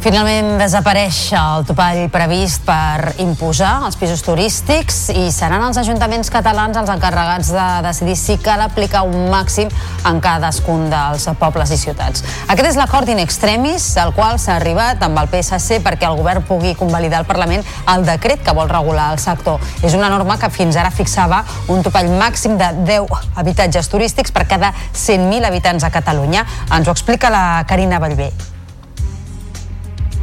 Finalment 0.00 0.54
desapareix 0.56 1.16
el 1.36 1.66
topall 1.68 2.06
previst 2.08 2.62
per 2.64 3.10
imposar 3.20 3.82
els 3.84 3.98
pisos 4.00 4.22
turístics 4.24 5.10
i 5.12 5.26
seran 5.28 5.60
els 5.66 5.76
ajuntaments 5.76 6.30
catalans 6.32 6.78
els 6.80 6.88
encarregats 6.88 7.50
de 7.52 7.64
decidir 7.84 8.14
si 8.16 8.38
cal 8.40 8.62
aplicar 8.64 9.02
un 9.04 9.26
màxim 9.28 9.68
en 10.08 10.20
cadascun 10.24 10.86
dels 10.88 11.26
pobles 11.36 11.74
i 11.76 11.76
ciutats. 11.82 12.24
Aquest 12.46 12.70
és 12.70 12.78
l'acord 12.80 13.12
in 13.12 13.20
extremis 13.20 13.90
al 14.00 14.14
qual 14.16 14.38
s'ha 14.40 14.54
arribat 14.56 15.04
amb 15.04 15.20
el 15.20 15.28
PSC 15.34 15.82
perquè 15.84 16.08
el 16.08 16.16
govern 16.16 16.46
pugui 16.48 16.72
convalidar 16.78 17.20
al 17.20 17.28
Parlament 17.28 17.66
el 17.92 18.06
decret 18.08 18.40
que 18.46 18.54
vol 18.56 18.72
regular 18.72 19.10
el 19.12 19.20
sector. 19.20 19.60
És 19.84 19.92
una 19.98 20.08
norma 20.08 20.38
que 20.40 20.48
fins 20.54 20.78
ara 20.80 20.88
fixava 20.94 21.42
un 21.68 21.84
topall 21.84 22.08
màxim 22.22 22.56
de 22.56 22.70
10 22.88 23.36
habitatges 23.36 23.92
turístics 23.92 24.32
per 24.32 24.46
cada 24.48 24.72
100.000 24.94 25.44
habitants 25.44 25.84
a 25.84 25.92
Catalunya. 25.92 26.46
Ens 26.72 26.88
ho 26.88 26.96
explica 26.96 27.28
la 27.28 27.44
Carina 27.68 28.00
Ballbé. 28.00 28.30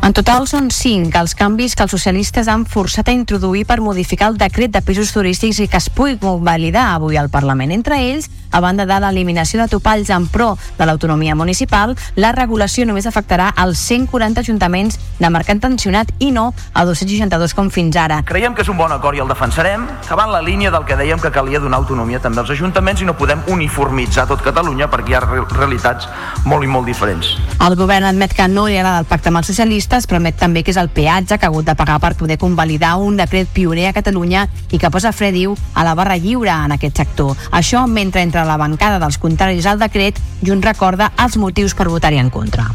En 0.05 0.13
total 0.15 0.45
són 0.47 0.69
cinc 0.71 1.15
els 1.19 1.33
canvis 1.35 1.73
que 1.75 1.83
els 1.83 1.91
socialistes 1.91 2.47
han 2.47 2.63
forçat 2.69 3.09
a 3.09 3.15
introduir 3.15 3.65
per 3.67 3.81
modificar 3.83 4.29
el 4.31 4.37
decret 4.39 4.71
de 4.71 4.81
pisos 4.85 5.11
turístics 5.11 5.59
i 5.59 5.67
que 5.67 5.81
es 5.81 5.89
pugui 5.89 6.15
convalidar 6.21 6.93
avui 6.93 7.17
al 7.17 7.31
Parlament. 7.33 7.73
Entre 7.75 7.97
ells, 8.05 8.29
a 8.51 8.61
banda 8.61 8.85
de 8.87 8.99
l'eliminació 9.03 9.59
de 9.59 9.67
topalls 9.67 10.09
en 10.13 10.27
pro 10.31 10.53
de 10.77 10.85
l'autonomia 10.85 11.35
municipal, 11.35 11.95
la 12.15 12.31
regulació 12.31 12.85
només 12.87 13.07
afectarà 13.09 13.49
als 13.55 13.81
140 13.89 14.39
ajuntaments 14.45 14.99
de 15.19 15.29
mercat 15.33 15.59
tensionat 15.59 16.13
i 16.19 16.31
no 16.31 16.53
a 16.73 16.85
262 16.85 17.53
com 17.57 17.71
fins 17.73 17.97
ara. 17.99 18.21
Creiem 18.25 18.55
que 18.55 18.63
és 18.63 18.71
un 18.71 18.77
bon 18.79 18.91
acord 18.93 19.17
i 19.17 19.23
el 19.23 19.27
defensarem, 19.27 19.87
que 20.07 20.15
va 20.15 20.27
en 20.29 20.33
la 20.35 20.41
línia 20.45 20.71
del 20.71 20.85
que 20.87 20.95
dèiem 20.95 21.19
que 21.19 21.33
calia 21.33 21.59
donar 21.59 21.81
autonomia 21.81 22.21
també 22.23 22.41
als 22.43 22.53
ajuntaments 22.55 23.01
i 23.01 23.09
no 23.09 23.17
podem 23.17 23.43
uniformitzar 23.51 24.27
tot 24.29 24.45
Catalunya 24.45 24.87
perquè 24.87 25.11
hi 25.11 25.17
ha 25.17 25.23
realitats 25.25 26.07
molt 26.45 26.63
i 26.63 26.71
molt 26.71 26.87
diferents. 26.87 27.35
El 27.59 27.75
govern 27.75 28.07
admet 28.07 28.33
que 28.37 28.47
no 28.47 28.67
li 28.67 28.77
agrada 28.77 29.03
el 29.03 29.09
pacte 29.09 29.33
amb 29.33 29.41
els 29.41 29.51
socialistes, 29.51 29.86
però 29.87 30.19
admet 30.19 30.35
també 30.39 30.63
que 30.63 30.73
és 30.73 30.77
el 30.77 30.89
peatge 30.89 31.37
que 31.37 31.45
ha 31.45 31.49
hagut 31.49 31.65
de 31.65 31.75
pagar 31.75 31.99
per 32.03 32.15
poder 32.19 32.37
convalidar 32.37 32.97
un 32.99 33.17
decret 33.17 33.47
pioner 33.53 33.87
a 33.87 33.93
Catalunya 33.95 34.47
i 34.71 34.77
que 34.77 34.91
posa 34.91 35.13
fre, 35.15 35.31
diu, 35.31 35.55
a 35.73 35.83
la 35.87 35.95
barra 35.95 36.17
lliure 36.17 36.51
en 36.51 36.75
aquest 36.75 36.97
sector. 36.97 37.35
Això 37.51 37.85
mentre 37.87 38.21
entre 38.21 38.43
la 38.45 38.57
bancada 38.57 38.99
dels 38.99 39.17
contraris 39.17 39.65
al 39.65 39.79
decret, 39.79 40.19
Junts 40.43 40.65
recorda 40.65 41.13
els 41.17 41.37
motius 41.37 41.73
per 41.73 41.87
votar-hi 41.87 42.19
en 42.19 42.29
contra 42.29 42.67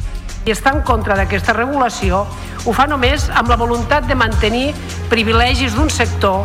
i 0.42 0.50
està 0.50 0.72
en 0.74 0.80
contra 0.82 1.14
d'aquesta 1.14 1.54
regulació 1.54 2.24
ho 2.66 2.72
fa 2.74 2.88
només 2.90 3.28
amb 3.30 3.50
la 3.52 3.58
voluntat 3.60 4.08
de 4.08 4.16
mantenir 4.18 4.72
privilegis 5.10 5.76
d'un 5.76 5.90
sector 5.90 6.42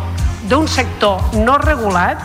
d'un 0.50 0.68
sector 0.70 1.34
no 1.34 1.58
regulat 1.58 2.22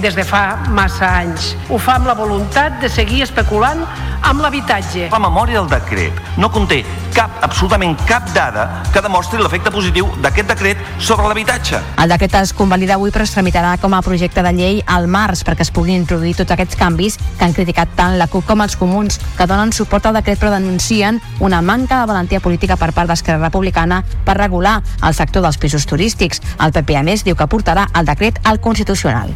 des 0.00 0.14
de 0.16 0.24
fa 0.24 0.56
massa 0.74 1.08
anys. 1.20 1.54
Ho 1.70 1.78
fa 1.78 1.98
amb 1.98 2.08
la 2.10 2.14
voluntat 2.18 2.80
de 2.82 2.88
seguir 2.88 3.22
especulant 3.24 3.84
amb 4.24 4.40
l'habitatge. 4.40 5.08
La 5.12 5.20
memòria 5.20 5.60
del 5.60 5.68
decret 5.68 6.38
no 6.40 6.50
conté 6.50 6.80
cap, 7.14 7.36
absolutament 7.44 7.94
cap 8.08 8.26
dada 8.34 8.82
que 8.92 9.02
demostri 9.04 9.38
l'efecte 9.42 9.70
positiu 9.70 10.08
d'aquest 10.24 10.50
decret 10.50 10.80
sobre 10.98 11.28
l'habitatge. 11.28 11.80
El 12.00 12.14
decret 12.14 12.34
es 12.40 12.54
convalida 12.56 12.96
avui 12.96 13.12
però 13.14 13.26
es 13.28 13.34
tramitarà 13.36 13.76
com 13.80 13.94
a 13.94 14.02
projecte 14.02 14.42
de 14.42 14.52
llei 14.56 14.82
al 14.86 15.06
març 15.06 15.44
perquè 15.46 15.66
es 15.66 15.72
puguin 15.74 16.00
introduir 16.02 16.34
tots 16.40 16.56
aquests 16.56 16.80
canvis 16.80 17.18
que 17.20 17.44
han 17.44 17.54
criticat 17.56 17.94
tant 17.96 18.18
la 18.18 18.28
CUP 18.32 18.48
com 18.48 18.64
els 18.64 18.78
comuns 18.80 19.20
que 19.36 19.48
donen 19.50 19.72
suport 19.76 20.08
al 20.08 20.18
decret 20.18 20.40
però 20.40 20.54
denuncien 20.56 21.20
una 21.40 21.62
manca 21.62 22.00
de 22.00 22.10
valentia 22.10 22.40
política 22.40 22.80
per 22.80 22.92
part 22.92 23.12
d'Esquerra 23.12 23.44
Republicana 23.44 24.02
per 24.24 24.38
regular 24.40 24.80
el 25.02 25.14
sector 25.14 25.44
dels 25.44 25.58
pisos 25.58 25.86
turístics. 25.86 26.40
El 26.58 26.72
PP, 26.72 26.96
a 26.96 27.02
més, 27.06 27.24
diu 27.24 27.36
que 27.36 27.48
portarà 27.50 27.90
el 27.94 28.08
decret 28.08 28.40
al 28.44 28.60
Constitucional. 28.60 29.34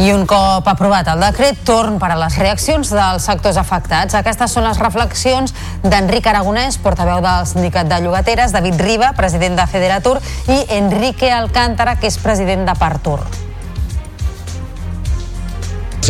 I 0.00 0.14
un 0.14 0.22
cop 0.24 0.64
aprovat 0.64 1.10
el 1.12 1.20
decret, 1.20 1.58
torn 1.68 1.98
per 2.00 2.08
a 2.14 2.16
les 2.16 2.38
reaccions 2.40 2.88
dels 2.88 3.26
sectors 3.28 3.58
afectats. 3.60 4.16
Aquestes 4.16 4.54
són 4.56 4.64
les 4.64 4.80
reflexions 4.80 5.52
d'Enric 5.82 6.24
Aragonès, 6.30 6.78
portaveu 6.80 7.20
del 7.20 7.44
sindicat 7.44 7.90
de 7.90 7.98
llogateres, 8.00 8.54
David 8.56 8.80
Riba, 8.80 9.10
president 9.18 9.60
de 9.60 9.68
Federatur, 9.68 10.16
i 10.48 10.56
Enrique 10.78 11.28
Alcántara, 11.28 11.98
que 12.00 12.08
és 12.08 12.16
president 12.16 12.64
de 12.64 12.78
Partur 12.80 13.20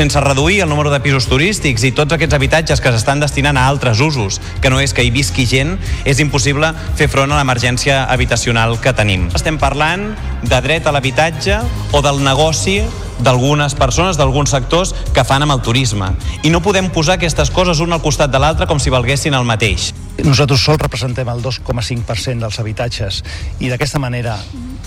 sense 0.00 0.20
reduir 0.22 0.62
el 0.62 0.68
número 0.70 0.88
de 0.88 1.00
pisos 1.04 1.26
turístics 1.28 1.82
i 1.84 1.90
tots 1.92 2.14
aquests 2.14 2.32
habitatges 2.32 2.80
que 2.80 2.92
s'estan 2.94 3.20
destinant 3.20 3.58
a 3.58 3.66
altres 3.68 4.00
usos, 4.00 4.38
que 4.62 4.70
no 4.72 4.78
és 4.80 4.94
que 4.96 5.02
hi 5.04 5.10
visqui 5.12 5.44
gent, 5.50 5.74
és 6.08 6.22
impossible 6.22 6.70
fer 6.96 7.10
front 7.10 7.34
a 7.34 7.36
l'emergència 7.36 8.04
habitacional 8.08 8.78
que 8.80 8.94
tenim. 8.96 9.28
Estem 9.36 9.58
parlant 9.60 10.14
de 10.46 10.60
dret 10.64 10.86
a 10.86 10.94
l'habitatge 10.94 11.58
o 11.92 12.00
del 12.06 12.22
negoci 12.24 12.78
d'algunes 13.24 13.74
persones, 13.78 14.18
d'alguns 14.18 14.50
sectors 14.52 14.94
que 15.14 15.24
fan 15.24 15.44
amb 15.46 15.56
el 15.56 15.62
turisme. 15.64 16.12
I 16.42 16.52
no 16.52 16.62
podem 16.64 16.90
posar 16.94 17.18
aquestes 17.18 17.50
coses 17.54 17.80
un 17.80 17.92
al 17.92 18.02
costat 18.02 18.32
de 18.32 18.40
l'altre 18.42 18.68
com 18.70 18.80
si 18.80 18.92
valguessin 18.92 19.36
el 19.36 19.46
mateix. 19.48 19.90
Nosaltres 20.24 20.64
sols 20.64 20.80
representem 20.82 21.28
el 21.32 21.40
2,5% 21.42 22.44
dels 22.44 22.58
habitatges 22.60 23.22
i 23.60 23.70
d'aquesta 23.72 24.00
manera 24.02 24.36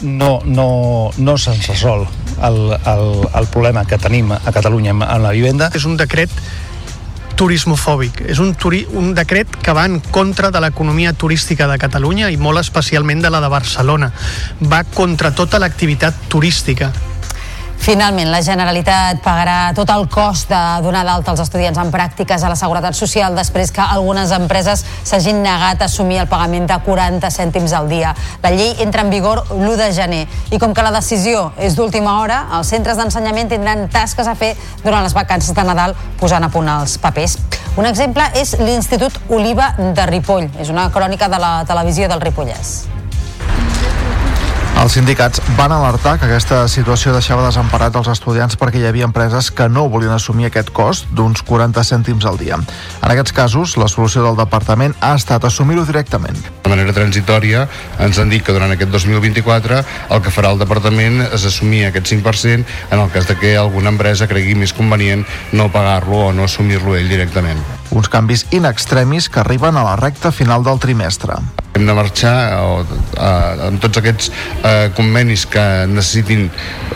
no, 0.03 0.41
no, 0.45 0.67
no 1.17 1.37
se'ns 1.39 1.71
resol 1.71 2.05
el, 2.43 2.59
el, 2.75 3.07
el 3.33 3.47
problema 3.53 3.85
que 3.89 3.97
tenim 3.97 4.33
a 4.35 4.53
Catalunya 4.53 4.93
amb, 4.93 5.07
amb 5.07 5.25
la 5.25 5.33
vivenda. 5.33 5.71
És 5.73 5.87
un 5.89 5.97
decret 5.97 6.31
turismofòbic. 7.39 8.21
És 8.29 8.39
un, 8.43 8.53
turi 8.59 8.83
un 8.93 9.13
decret 9.17 9.57
que 9.63 9.73
va 9.75 9.85
en 9.89 9.99
contra 10.13 10.51
de 10.53 10.61
l'economia 10.63 11.13
turística 11.13 11.67
de 11.69 11.79
Catalunya 11.81 12.29
i 12.31 12.37
molt 12.37 12.61
especialment 12.61 13.23
de 13.23 13.31
la 13.33 13.41
de 13.43 13.49
Barcelona. 13.51 14.11
Va 14.61 14.83
contra 14.83 15.33
tota 15.35 15.61
l'activitat 15.61 16.27
turística. 16.29 16.91
Finalment, 17.83 18.29
la 18.31 18.39
Generalitat 18.39 19.17
pagarà 19.19 19.73
tot 19.75 19.89
el 19.91 20.05
cost 20.07 20.47
de 20.47 20.59
donar 20.85 21.01
d'alta 21.03 21.33
als 21.33 21.41
estudiants 21.43 21.75
en 21.81 21.89
pràctiques 21.91 22.39
a 22.39 22.47
la 22.47 22.55
Seguretat 22.55 22.95
Social 22.95 23.35
després 23.35 23.73
que 23.75 23.83
algunes 23.83 24.31
empreses 24.31 24.85
s'hagin 25.03 25.41
negat 25.43 25.83
a 25.83 25.89
assumir 25.91 26.21
el 26.21 26.29
pagament 26.31 26.69
de 26.71 26.77
40 26.85 27.27
cèntims 27.27 27.75
al 27.75 27.91
dia. 27.91 28.13
La 28.39 28.53
llei 28.55 28.71
entra 28.87 29.03
en 29.03 29.11
vigor 29.11 29.43
l'1 29.57 29.75
de 29.81 29.89
gener 29.99 30.21
i 30.55 30.61
com 30.63 30.71
que 30.71 30.87
la 30.87 30.95
decisió 30.95 31.49
és 31.59 31.75
d'última 31.75 32.21
hora, 32.21 32.45
els 32.55 32.71
centres 32.71 32.95
d'ensenyament 32.95 33.51
tindran 33.51 33.89
tasques 33.91 34.31
a 34.31 34.39
fer 34.39 34.55
durant 34.85 35.03
les 35.03 35.19
vacances 35.19 35.51
de 35.51 35.67
Nadal 35.67 35.99
posant 36.23 36.47
a 36.47 36.53
punt 36.55 36.71
els 36.79 36.95
papers. 37.03 37.35
Un 37.75 37.91
exemple 37.91 38.31
és 38.39 38.55
l'Institut 38.63 39.19
Oliva 39.27 39.73
de 39.75 40.07
Ripoll. 40.07 40.53
És 40.55 40.71
una 40.71 40.87
crònica 40.87 41.27
de 41.27 41.43
la 41.49 41.55
televisió 41.67 42.07
del 42.07 42.23
Ripollès. 42.23 42.77
Els 44.83 44.97
sindicats 44.97 45.39
van 45.55 45.71
alertar 45.71 46.17
que 46.19 46.25
aquesta 46.27 46.57
situació 46.67 47.13
deixava 47.15 47.45
desemparats 47.45 47.95
els 47.95 48.09
estudiants 48.11 48.57
perquè 48.59 48.81
hi 48.81 48.87
havia 48.89 49.07
empreses 49.07 49.47
que 49.55 49.69
no 49.71 49.85
volien 49.87 50.11
assumir 50.11 50.49
aquest 50.49 50.73
cost 50.75 51.05
d'uns 51.15 51.39
40 51.47 51.85
cèntims 51.87 52.27
al 52.27 52.35
dia. 52.41 52.57
En 52.99 53.13
aquests 53.13 53.31
casos, 53.37 53.77
la 53.79 53.87
solució 53.87 54.25
del 54.25 54.35
departament 54.35 54.91
ha 54.99 55.13
estat 55.15 55.47
assumir-ho 55.47 55.85
directament. 55.87 56.35
De 56.65 56.73
manera 56.73 56.91
transitòria 56.97 57.63
ens 58.03 58.19
han 58.19 58.33
dit 58.33 58.43
que 58.43 58.51
durant 58.57 58.75
aquest 58.75 58.91
2024 58.91 59.79
el 60.17 60.25
que 60.25 60.35
farà 60.35 60.51
el 60.51 60.59
departament 60.59 61.21
és 61.29 61.47
assumir 61.47 61.85
aquest 61.87 62.11
5% 62.11 62.67
en 62.91 63.05
el 63.05 63.15
cas 63.15 63.31
de 63.31 63.39
que 63.39 63.55
alguna 63.55 63.95
empresa 63.95 64.27
cregui 64.27 64.59
més 64.59 64.75
convenient 64.75 65.23
no 65.55 65.71
pagar-lo 65.71 66.25
o 66.25 66.35
no 66.35 66.43
assumir-lo 66.51 66.99
ell 66.99 67.07
directament. 67.07 67.63
Uns 67.93 68.09
canvis 68.09 68.47
in 68.49 68.65
extremis 68.65 69.27
que 69.29 69.39
arriben 69.43 69.77
a 69.77 69.83
la 69.85 69.93
recta 69.95 70.31
final 70.33 70.63
del 70.65 70.79
trimestre. 70.81 71.35
Hem 71.77 71.85
de 71.85 71.93
marxar 71.93 72.33
amb 72.57 73.77
tots 73.81 74.01
aquests 74.01 74.31
eh, 74.65 74.89
convenis 74.97 75.45
que 75.49 75.61
necessitin 75.89 76.47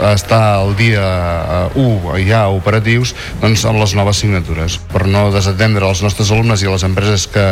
estar 0.10 0.42
al 0.58 0.74
dia 0.78 1.06
eh, 1.70 1.80
1 1.86 2.18
ja 2.26 2.44
operatius 2.54 3.14
doncs 3.42 3.66
amb 3.70 3.82
les 3.82 3.94
noves 3.98 4.22
signatures 4.26 4.78
per 4.92 5.06
no 5.10 5.28
desatendre 5.34 5.86
els 5.86 6.02
nostres 6.06 6.34
alumnes 6.34 6.66
i 6.66 6.70
les 6.70 6.86
empreses 6.86 7.30
que, 7.30 7.48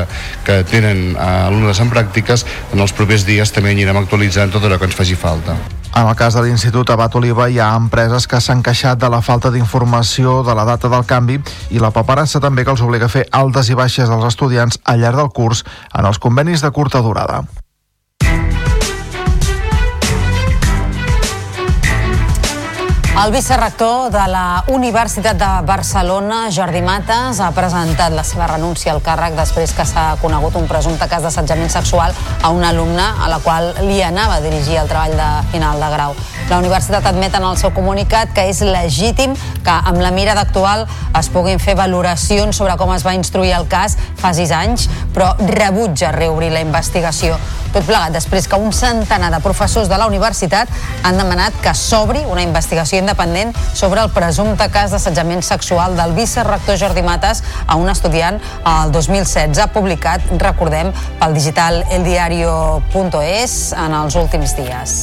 que 0.46 0.62
tenen 0.70 1.08
eh, 1.14 1.32
alumnes 1.46 1.82
en 1.82 1.94
pràctiques 1.94 2.46
en 2.74 2.82
els 2.82 2.94
propers 2.98 3.26
dies 3.30 3.54
també 3.54 3.74
anirem 3.74 4.02
actualitzant 4.02 4.54
tot 4.54 4.66
allò 4.66 4.82
que 4.82 4.90
ens 4.90 5.02
faci 5.02 5.18
falta. 5.18 5.58
En 5.96 6.10
el 6.10 6.16
cas 6.20 6.36
de 6.36 6.42
l'Institut 6.44 6.90
Abat 6.92 7.14
Oliva 7.16 7.46
hi 7.48 7.56
ha 7.64 7.70
empreses 7.80 8.28
que 8.28 8.42
s'han 8.44 8.60
queixat 8.68 9.00
de 9.00 9.10
la 9.14 9.22
falta 9.24 9.48
d'informació 9.54 10.42
de 10.44 10.56
la 10.60 10.68
data 10.68 10.92
del 10.92 11.08
canvi 11.08 11.40
i 11.72 11.80
la 11.80 11.94
paperassa 11.96 12.44
també 12.44 12.68
que 12.68 12.76
els 12.76 12.84
obliga 12.84 13.08
a 13.08 13.14
fer 13.14 13.24
altes 13.32 13.72
i 13.72 13.80
baixes 13.80 14.12
dels 14.12 14.28
estudiants 14.28 14.82
al 14.84 15.00
llarg 15.00 15.24
del 15.24 15.32
curs 15.32 15.64
en 15.94 16.04
els 16.12 16.20
convenis 16.20 16.66
de 16.66 16.76
curta 16.76 17.00
durada. 17.00 17.46
El 23.16 23.32
vicerrector 23.32 24.12
de 24.12 24.28
la 24.28 24.66
Universitat 24.68 25.38
de 25.40 25.66
Barcelona, 25.66 26.50
Jordi 26.52 26.82
Mates, 26.84 27.40
ha 27.40 27.48
presentat 27.56 28.12
la 28.12 28.26
seva 28.28 28.44
renúncia 28.52 28.92
al 28.92 29.00
càrrec 29.02 29.38
després 29.38 29.72
que 29.74 29.86
s'ha 29.88 30.18
conegut 30.20 30.58
un 30.60 30.68
presumpte 30.68 31.08
cas 31.08 31.24
d'assetjament 31.24 31.72
sexual 31.72 32.12
a 32.44 32.52
una 32.52 32.74
alumna 32.76 33.14
a 33.24 33.32
la 33.32 33.40
qual 33.40 33.72
li 33.88 34.02
anava 34.04 34.36
a 34.36 34.44
dirigir 34.44 34.82
el 34.82 34.92
treball 34.92 35.16
de 35.16 35.30
final 35.56 35.80
de 35.80 35.94
grau. 35.96 36.16
La 36.50 36.60
universitat 36.60 37.08
admet 37.08 37.40
en 37.40 37.48
el 37.48 37.56
seu 37.58 37.72
comunicat 37.74 38.36
que 38.36 38.50
és 38.52 38.60
legítim 38.62 39.34
que 39.64 39.74
amb 39.74 40.04
la 40.04 40.12
mira 40.12 40.36
d'actual 40.36 40.84
es 41.16 41.32
puguin 41.32 41.58
fer 41.64 41.80
valoracions 41.80 42.60
sobre 42.60 42.76
com 42.78 42.92
es 42.94 43.08
va 43.08 43.16
instruir 43.16 43.56
el 43.56 43.70
cas 43.72 43.96
fa 44.20 44.36
sis 44.36 44.52
anys, 44.52 44.90
però 45.16 45.32
rebutja 45.40 46.12
reobrir 46.12 46.52
la 46.52 46.62
investigació. 46.62 47.40
Tot 47.72 47.88
plegat 47.88 48.14
després 48.16 48.46
que 48.48 48.60
un 48.60 48.72
centenar 48.72 49.32
de 49.34 49.42
professors 49.44 49.90
de 49.92 49.98
la 50.00 50.06
universitat 50.08 50.70
han 51.04 51.18
demanat 51.20 51.56
que 51.64 51.74
s'obri 51.76 52.22
una 52.30 52.44
investigació 52.44 53.02
independent 53.06 53.54
sobre 53.74 54.02
el 54.02 54.12
presumpte 54.16 54.68
cas 54.74 54.96
d'assetjament 54.96 55.46
sexual 55.46 55.96
del 56.00 56.18
vicerrector 56.18 56.80
Jordi 56.82 57.06
Mates 57.06 57.44
a 57.68 57.78
un 57.78 57.90
estudiant 57.94 58.42
el 58.66 58.92
2016 58.96 59.70
publicat, 59.76 60.26
recordem, 60.42 60.92
pel 61.22 61.38
digital 61.38 61.84
eldiario.es 61.94 63.56
en 63.86 64.02
els 64.04 64.20
últims 64.26 64.58
dies. 64.58 65.00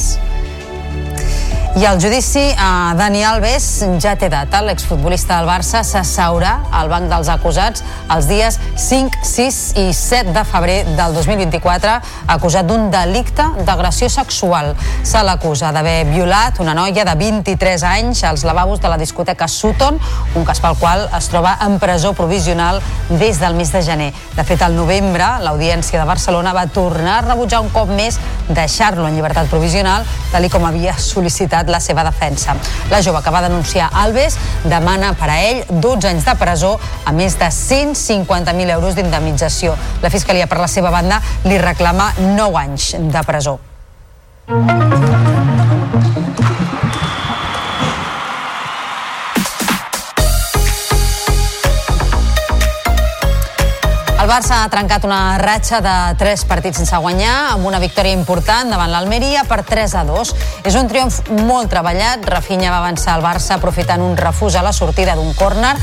I 1.75 1.85
el 1.85 1.99
judici 1.99 2.53
a 2.55 2.93
Dani 2.93 3.23
Alves 3.25 3.63
ja 3.97 4.11
té 4.13 4.27
data. 4.29 4.59
L'exfutbolista 4.61 5.39
del 5.39 5.47
Barça 5.49 5.79
s'asseurà 5.81 6.51
al 6.69 6.91
banc 6.91 7.09
dels 7.09 7.31
acusats 7.33 7.81
els 8.13 8.27
dies 8.29 8.59
5, 8.77 9.23
6 9.25 9.57
i 9.81 9.87
7 9.97 10.35
de 10.35 10.43
febrer 10.45 10.75
del 10.93 11.15
2024 11.17 11.95
acusat 12.35 12.69
d'un 12.69 12.91
delicte 12.93 13.47
d'agressió 13.65 14.05
sexual. 14.13 14.75
Se 15.01 15.23
l'acusa 15.25 15.71
d'haver 15.73 16.03
violat 16.11 16.61
una 16.61 16.75
noia 16.77 17.07
de 17.09 17.15
23 17.17 17.87
anys 17.89 18.21
als 18.29 18.45
lavabos 18.45 18.77
de 18.79 18.93
la 18.93 19.01
discoteca 19.01 19.49
Sutton, 19.49 19.97
un 20.37 20.45
cas 20.45 20.61
pel 20.61 20.77
qual 20.77 21.07
es 21.09 21.31
troba 21.33 21.55
en 21.65 21.79
presó 21.81 22.13
provisional 22.13 22.83
des 23.09 23.41
del 23.41 23.57
mes 23.57 23.73
de 23.73 23.81
gener. 23.81 24.11
De 24.37 24.45
fet, 24.45 24.61
al 24.61 24.77
novembre, 24.77 25.25
l'Audiència 25.41 25.97
de 25.97 26.05
Barcelona 26.05 26.53
va 26.53 26.67
tornar 26.69 27.17
a 27.17 27.27
rebutjar 27.31 27.65
un 27.65 27.73
cop 27.73 27.89
més 27.89 28.21
deixar-lo 28.53 29.09
en 29.09 29.17
llibertat 29.17 29.49
provisional, 29.49 30.05
tal 30.29 30.45
com 30.53 30.69
havia 30.69 30.93
sol·licitat 31.01 31.62
la 31.71 31.79
seva 31.83 32.03
defensa. 32.03 32.55
La 32.91 33.01
jove 33.05 33.21
que 33.23 33.33
va 33.33 33.43
denunciar 33.45 33.89
Alves 34.03 34.37
demana 34.63 35.13
per 35.19 35.29
a 35.31 35.39
ell 35.43 35.63
12 35.69 36.11
anys 36.13 36.27
de 36.27 36.35
presó 36.39 36.75
a 37.05 37.15
més 37.15 37.37
de 37.39 37.49
150.000 37.53 38.75
euros 38.77 38.95
d'indemnització. 38.99 39.77
La 40.01 40.13
Fiscalia, 40.13 40.47
per 40.47 40.61
la 40.61 40.71
seva 40.71 40.93
banda, 40.93 41.21
li 41.47 41.59
reclama 41.61 42.13
9 42.19 42.63
anys 42.65 42.93
de 42.99 43.27
presó. 43.27 43.59
Barça 54.33 54.63
ha 54.63 54.69
trencat 54.73 55.03
una 55.05 55.37
ratxa 55.37 55.77
de 55.85 55.91
3 56.17 56.43
partits 56.49 56.79
sense 56.79 56.97
guanyar 56.97 57.51
amb 57.51 57.67
una 57.69 57.77
victòria 57.77 58.15
important 58.17 58.71
davant 58.73 58.89
l'Almeria 58.89 59.43
per 59.45 59.59
3 59.61 59.93
a 59.99 60.01
2. 60.07 60.31
És 60.65 60.73
un 60.73 60.87
triomf 60.89 61.19
molt 61.45 61.69
treballat. 61.69 62.25
Rafinha 62.25 62.71
va 62.73 62.79
avançar 62.81 63.13
al 63.13 63.21
Barça 63.21 63.59
aprofitant 63.59 64.01
un 64.01 64.17
refús 64.17 64.57
a 64.57 64.63
la 64.65 64.71
sortida 64.73 65.13
d'un 65.13 65.35
córner. 65.37 65.75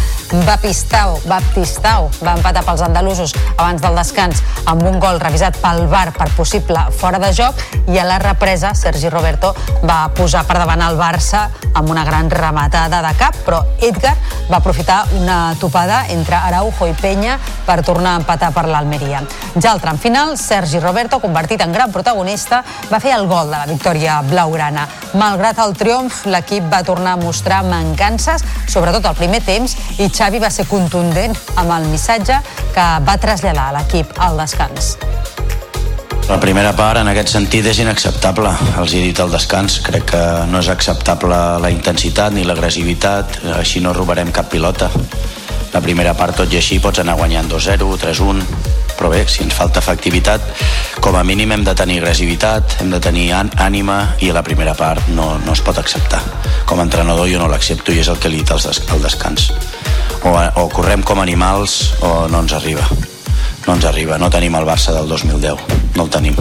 Baptistau, 0.48 1.20
Baptistau 1.30 2.08
va 2.24 2.34
empatar 2.40 2.64
pels 2.66 2.82
andalusos 2.88 3.36
abans 3.52 3.84
del 3.84 3.94
descans 4.00 4.42
amb 4.64 4.82
un 4.82 4.98
gol 4.98 5.22
revisat 5.22 5.54
pel 5.62 5.86
VAR 5.86 6.10
per 6.18 6.26
possible 6.34 6.82
fora 6.98 7.22
de 7.22 7.30
joc 7.30 7.62
i 7.86 8.02
a 8.02 8.08
la 8.08 8.18
represa 8.18 8.74
Sergi 8.74 9.10
Roberto 9.10 9.52
va 9.86 10.08
posar 10.14 10.42
per 10.48 10.58
davant 10.58 10.82
el 10.88 10.98
Barça 10.98 11.46
amb 11.70 11.90
una 11.90 12.02
gran 12.04 12.30
rematada 12.30 12.98
de 13.06 13.14
cap, 13.18 13.38
però 13.46 13.62
Edgar 13.78 14.16
va 14.50 14.58
aprofitar 14.58 15.04
una 15.20 15.54
topada 15.62 16.02
entre 16.10 16.34
Araujo 16.34 16.90
i 16.90 16.98
Penya 16.98 17.38
per 17.66 17.82
tornar 17.86 18.16
a 18.16 18.22
empatar 18.24 18.39
per 18.48 18.64
l'Almeria. 18.64 19.20
Ja 19.60 19.74
al 19.74 19.82
tram 19.84 20.00
final, 20.00 20.32
Sergi 20.40 20.80
Roberto, 20.80 21.20
convertit 21.20 21.60
en 21.60 21.76
gran 21.76 21.92
protagonista, 21.92 22.62
va 22.88 23.02
fer 23.04 23.12
el 23.18 23.28
gol 23.28 23.52
de 23.52 23.58
la 23.58 23.68
victòria 23.68 24.22
blaugrana. 24.24 24.86
Malgrat 25.20 25.60
el 25.60 25.76
triomf, 25.76 26.24
l'equip 26.32 26.72
va 26.72 26.80
tornar 26.86 27.18
a 27.18 27.20
mostrar 27.20 27.60
mancances, 27.68 28.46
sobretot 28.66 29.04
al 29.04 29.18
primer 29.20 29.42
temps, 29.44 29.76
i 30.00 30.08
Xavi 30.08 30.40
va 30.40 30.50
ser 30.50 30.64
contundent 30.70 31.36
amb 31.60 31.76
el 31.76 31.90
missatge 31.92 32.40
que 32.72 32.90
va 33.04 33.20
traslladar 33.20 33.68
a 33.68 33.78
l'equip 33.80 34.16
al 34.16 34.40
descans. 34.40 34.96
La 36.30 36.38
primera 36.38 36.70
part, 36.78 37.00
en 37.00 37.08
aquest 37.10 37.32
sentit, 37.32 37.66
és 37.66 37.80
inacceptable. 37.82 38.52
Els 38.78 38.92
he 38.94 39.00
dit 39.02 39.18
al 39.18 39.32
descans, 39.34 39.80
crec 39.82 40.04
que 40.12 40.22
no 40.46 40.60
és 40.62 40.68
acceptable 40.70 41.40
la 41.58 41.72
intensitat 41.74 42.36
ni 42.36 42.44
l'agressivitat, 42.46 43.40
així 43.56 43.82
no 43.82 43.96
robarem 43.96 44.30
cap 44.30 44.46
pilota. 44.52 44.92
La 45.70 45.80
primera 45.80 46.14
part, 46.18 46.34
tot 46.34 46.50
i 46.50 46.58
així, 46.58 46.80
pots 46.82 46.98
anar 47.02 47.14
guanyant 47.18 47.46
2-0, 47.50 47.88
3-1, 48.02 48.40
però 48.98 49.10
bé, 49.12 49.22
si 49.30 49.44
ens 49.44 49.54
falta 49.54 49.80
efectivitat, 49.80 50.42
com 51.00 51.16
a 51.16 51.22
mínim 51.24 51.52
hem 51.54 51.62
de 51.64 51.74
tenir 51.78 52.00
agressivitat, 52.00 52.80
hem 52.82 52.90
de 52.92 53.00
tenir 53.00 53.28
ànima 53.32 54.00
i 54.20 54.28
a 54.28 54.36
la 54.36 54.42
primera 54.44 54.74
part 54.74 55.08
no, 55.14 55.32
no 55.44 55.54
es 55.54 55.62
pot 55.64 55.78
acceptar. 55.80 56.20
Com 56.66 56.82
a 56.82 56.86
entrenador 56.88 57.30
jo 57.30 57.38
no 57.40 57.48
l'accepto 57.48 57.94
i 57.94 58.02
és 58.02 58.10
el 58.12 58.18
que 58.20 58.32
li 58.32 58.42
dit 58.42 58.52
al, 58.52 58.60
des 58.60 59.04
descans. 59.06 59.50
O, 60.20 60.34
o 60.34 60.66
correm 60.74 61.06
com 61.06 61.22
animals 61.22 61.94
o 62.02 62.26
no 62.28 62.42
ens 62.44 62.56
arriba. 62.58 62.84
No 63.66 63.78
ens 63.78 63.86
arriba, 63.88 64.18
no 64.18 64.32
tenim 64.32 64.58
el 64.58 64.68
Barça 64.68 64.96
del 64.96 65.08
2010, 65.08 65.96
no 65.96 66.04
el 66.04 66.12
tenim. 66.12 66.36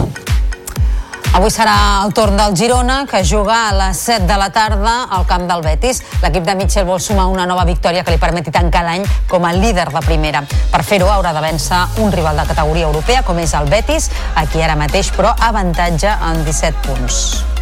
Avui 1.30 1.52
serà 1.54 2.02
el 2.02 2.10
torn 2.10 2.34
del 2.34 2.56
Girona, 2.58 3.04
que 3.06 3.20
juga 3.22 3.68
a 3.68 3.74
les 3.76 4.00
7 4.02 4.26
de 4.26 4.36
la 4.36 4.48
tarda 4.50 5.04
al 5.14 5.28
camp 5.30 5.46
del 5.46 5.62
Betis. 5.62 6.00
L'equip 6.24 6.42
de 6.42 6.56
Mitchell 6.58 6.88
vol 6.88 6.98
sumar 6.98 7.28
una 7.30 7.46
nova 7.46 7.62
victòria 7.68 8.02
que 8.02 8.10
li 8.10 8.18
permeti 8.18 8.50
tancar 8.50 8.82
l'any 8.82 9.06
com 9.30 9.46
a 9.46 9.52
líder 9.54 9.86
de 9.94 10.02
primera. 10.02 10.42
Per 10.72 10.82
fer-ho 10.82 11.12
haurà 11.12 11.30
de 11.36 11.44
vèncer 11.46 11.84
un 12.02 12.10
rival 12.10 12.42
de 12.42 12.48
categoria 12.50 12.90
europea, 12.90 13.22
com 13.22 13.38
és 13.38 13.54
el 13.54 13.70
Betis, 13.70 14.10
aquí 14.34 14.58
ara 14.66 14.74
mateix, 14.74 15.14
però 15.14 15.30
avantatge 15.38 16.18
en 16.18 16.44
17 16.50 16.86
punts. 16.88 17.59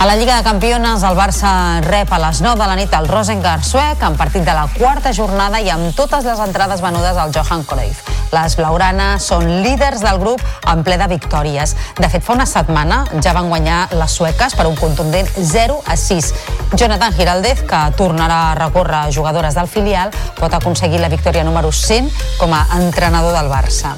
A 0.00 0.06
la 0.06 0.14
Lliga 0.14 0.36
de 0.36 0.44
Campiones, 0.44 1.02
el 1.02 1.16
Barça 1.18 1.80
rep 1.82 2.12
a 2.14 2.20
les 2.22 2.38
9 2.38 2.54
de 2.60 2.66
la 2.70 2.76
nit 2.78 2.92
el 2.94 3.08
Rosengard 3.10 3.64
suec 3.66 4.04
en 4.06 4.14
partit 4.14 4.44
de 4.46 4.52
la 4.54 4.68
quarta 4.70 5.10
jornada 5.12 5.58
i 5.58 5.72
amb 5.74 5.90
totes 5.98 6.22
les 6.22 6.38
entrades 6.38 6.78
venudes 6.84 7.18
al 7.18 7.32
Johan 7.34 7.64
Cruyff. 7.66 8.04
Les 8.30 8.54
blaugranes 8.54 9.26
són 9.26 9.42
líders 9.64 10.04
del 10.06 10.20
grup 10.22 10.44
en 10.70 10.84
ple 10.86 11.00
de 11.00 11.08
victòries. 11.10 11.74
De 11.98 12.12
fet, 12.12 12.22
fa 12.22 12.36
una 12.36 12.46
setmana 12.46 13.00
ja 13.18 13.34
van 13.34 13.50
guanyar 13.50 13.80
les 13.98 14.14
sueques 14.14 14.54
per 14.54 14.68
un 14.70 14.78
contundent 14.78 15.26
0 15.34 15.80
a 15.82 15.98
6. 15.98 16.30
Jonathan 16.76 17.18
Giraldez, 17.18 17.66
que 17.66 17.82
tornarà 17.98 18.52
a 18.52 18.54
recórrer 18.60 19.08
jugadores 19.10 19.58
del 19.58 19.66
filial, 19.66 20.14
pot 20.38 20.54
aconseguir 20.54 21.02
la 21.02 21.10
victòria 21.10 21.42
número 21.42 21.74
100 21.74 22.38
com 22.38 22.54
a 22.54 22.68
entrenador 22.78 23.34
del 23.34 23.50
Barça. 23.50 23.96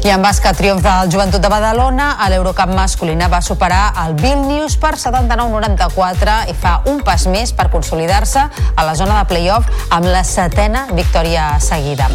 I 0.00 0.08
en 0.08 0.22
bàsquet 0.24 0.56
triomf 0.56 0.80
del 0.80 1.10
Joventut 1.12 1.42
de 1.44 1.48
Badalona, 1.52 2.14
a 2.24 2.30
l'Eurocup 2.32 2.70
masculina 2.72 3.28
va 3.28 3.42
superar 3.44 3.90
el 4.06 4.14
Vilnius 4.16 4.78
per 4.80 4.94
79-94 4.96 6.36
i 6.48 6.54
fa 6.56 6.78
un 6.88 7.02
pas 7.04 7.26
més 7.28 7.52
per 7.52 7.68
consolidar-se 7.68 8.46
a 8.48 8.86
la 8.86 8.94
zona 8.96 9.18
de 9.18 9.28
play-off 9.28 9.68
amb 9.92 10.08
la 10.08 10.24
setena 10.24 10.86
victòria 10.96 11.52
seguida. 11.60 12.08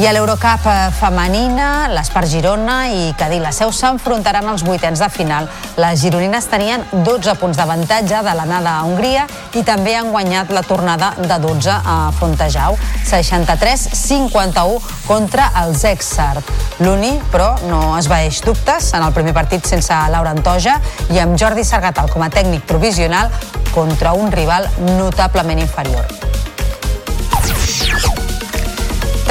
I 0.00 0.06
a 0.08 0.12
l'Eurocup 0.16 0.64
eh, 0.68 0.88
femenina, 0.96 1.88
l'Espar 1.92 2.22
Girona 2.24 2.76
i 2.88 3.10
Cadí 3.20 3.36
la 3.42 3.50
Seu 3.52 3.68
s'enfrontaran 3.76 4.46
als 4.48 4.62
vuitens 4.64 5.02
de 5.02 5.08
final. 5.12 5.48
Les 5.76 6.00
gironines 6.00 6.48
tenien 6.48 6.86
12 6.92 7.34
punts 7.40 7.60
d'avantatge 7.60 8.22
de 8.24 8.32
l'anada 8.38 8.78
a 8.78 8.86
Hongria 8.88 9.26
i 9.52 9.60
també 9.68 9.92
han 9.96 10.08
guanyat 10.14 10.48
la 10.56 10.64
tornada 10.64 11.12
de 11.18 11.36
12 11.44 11.76
a 11.76 11.96
Fontejau, 12.16 12.78
63-51 13.04 14.80
contra 15.04 15.50
els 15.60 15.84
Exart. 15.92 16.48
L'Uni, 16.80 17.18
però, 17.32 17.52
no 17.68 17.96
es 17.98 18.08
vaeix 18.10 18.40
dubtes 18.44 18.92
en 18.96 19.04
el 19.06 19.12
primer 19.16 19.34
partit 19.36 19.66
sense 19.68 20.00
Laura 20.12 20.32
Antoja 20.34 20.78
i 21.12 21.20
amb 21.22 21.38
Jordi 21.38 21.64
Sargatal 21.68 22.10
com 22.12 22.24
a 22.24 22.30
tècnic 22.32 22.66
provisional 22.66 23.30
contra 23.72 24.12
un 24.18 24.32
rival 24.32 24.68
notablement 24.96 25.62
inferior. 25.62 26.06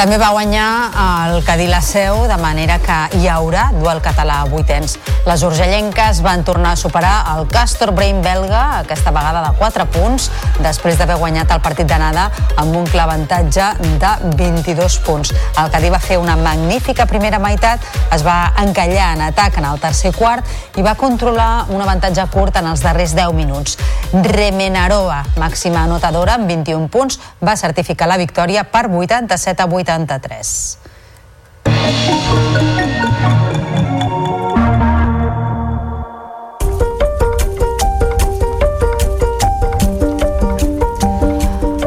També 0.02 0.18
va 0.18 0.32
guanyar 0.34 0.68
el 0.98 1.44
Cadí 1.46 1.68
la 1.70 1.78
Seu, 1.86 2.24
de 2.26 2.38
manera 2.42 2.80
que 2.82 2.96
hi 3.20 3.28
haurà 3.30 3.68
duel 3.76 4.00
català 4.02 4.40
a 4.42 4.48
vuitens. 4.50 4.96
Les 5.28 5.44
urgellenques 5.46 6.24
van 6.26 6.42
tornar 6.42 6.72
a 6.74 6.80
superar 6.80 7.12
el 7.36 7.46
Castor 7.52 7.92
Brain 7.94 8.24
belga, 8.26 8.80
aquesta 8.80 9.14
vegada 9.14 9.44
de 9.46 9.52
4 9.60 9.86
punts, 9.94 10.32
després 10.66 10.98
d'haver 10.98 11.20
guanyat 11.22 11.54
el 11.54 11.62
partit 11.62 11.86
d'anada 11.86 12.24
amb 12.56 12.80
un 12.80 12.88
clar 12.90 13.04
avantatge 13.06 13.68
de 14.02 14.16
22 14.40 14.96
punts. 15.06 15.36
El 15.62 15.70
Cadí 15.70 15.94
va 15.94 16.02
fer 16.02 16.18
una 16.18 16.34
magnífica 16.34 17.06
primera 17.06 17.38
meitat, 17.38 17.86
es 18.10 18.26
va 18.26 18.56
encallar 18.64 19.12
en 19.20 19.22
atac 19.28 19.62
en 19.62 19.70
el 19.70 19.78
tercer 19.86 20.16
quart 20.18 20.82
i 20.82 20.88
va 20.88 20.96
controlar 20.98 21.68
un 21.70 21.86
avantatge 21.86 22.26
curt 22.34 22.58
en 22.58 22.72
els 22.74 22.82
darrers 22.82 23.14
10 23.14 23.38
minuts. 23.38 23.78
Remenaroa, 24.18 25.22
màxima 25.38 25.86
anotadora 25.86 26.40
amb 26.42 26.50
21 26.50 26.90
punts, 26.90 27.22
va 27.38 27.54
certificar 27.54 28.10
la 28.10 28.18
victòria 28.18 28.66
per 28.66 28.88
87 28.90 29.62
a 29.62 29.70
80 29.70 29.91
83. 29.92 30.78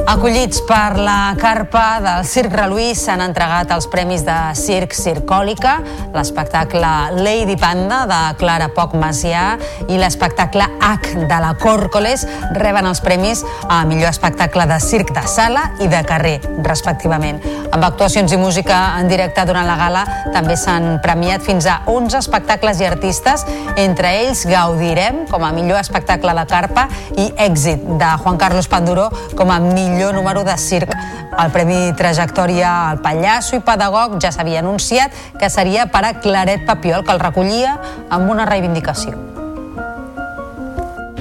Acollits 0.05 0.61
per 0.69 0.99
la 1.01 1.33
carpa 1.41 1.97
del 2.05 2.27
Circ 2.29 2.53
Reluí 2.53 2.91
s'han 2.93 3.23
entregat 3.25 3.71
els 3.73 3.87
premis 3.89 4.21
de 4.27 4.35
Circ 4.59 4.93
Circòlica, 4.93 5.79
l'espectacle 6.13 6.91
Lady 7.25 7.57
Panda 7.57 8.03
de 8.11 8.19
Clara 8.37 8.67
Poc 8.77 8.93
Macià 9.01 9.55
i 9.89 9.97
l'espectacle 9.97 10.67
H 10.77 11.25
de 11.25 11.39
la 11.41 11.55
Còrcoles 11.57 12.27
reben 12.59 12.85
els 12.91 13.01
premis 13.01 13.41
a 13.65 13.81
millor 13.89 14.11
espectacle 14.11 14.67
de 14.69 14.79
circ 14.85 15.15
de 15.17 15.25
sala 15.25 15.71
i 15.81 15.89
de 15.89 16.03
carrer, 16.05 16.37
respectivament. 16.69 17.41
Amb 17.73 17.89
actuacions 17.89 18.37
i 18.37 18.39
música 18.39 18.83
en 19.01 19.09
directe 19.09 19.47
durant 19.49 19.67
la 19.67 19.79
gala 19.81 20.05
també 20.37 20.59
s'han 20.61 21.01
premiat 21.03 21.43
fins 21.49 21.65
a 21.65 21.79
11 21.89 22.21
espectacles 22.21 22.85
i 22.85 22.91
artistes, 22.91 23.47
entre 23.81 24.13
ells 24.21 24.45
Gaudirem 24.53 25.25
com 25.33 25.49
a 25.49 25.53
millor 25.57 25.81
espectacle 25.81 26.37
de 26.37 26.47
carpa 26.53 26.87
i 27.17 27.31
Èxit 27.49 27.89
de 27.97 28.15
Juan 28.21 28.37
Carlos 28.37 28.69
Panduró 28.69 29.09
com 29.35 29.49
a 29.51 29.59
millor 29.65 29.94
millor 29.95 30.15
número 30.15 30.45
de 30.45 30.57
circ. 30.59 30.91
El 31.39 31.51
Premi 31.55 31.93
Trajectòria 31.97 32.91
al 32.91 33.01
Pallasso 33.03 33.57
i 33.57 33.63
Pedagog 33.65 34.19
ja 34.23 34.31
s'havia 34.35 34.61
anunciat 34.61 35.15
que 35.39 35.51
seria 35.51 35.87
per 35.91 36.05
a 36.05 36.13
Claret 36.21 36.67
Papiol, 36.67 37.05
que 37.07 37.15
el 37.15 37.23
recollia 37.23 37.79
amb 38.11 38.31
una 38.31 38.47
reivindicació. 38.47 39.15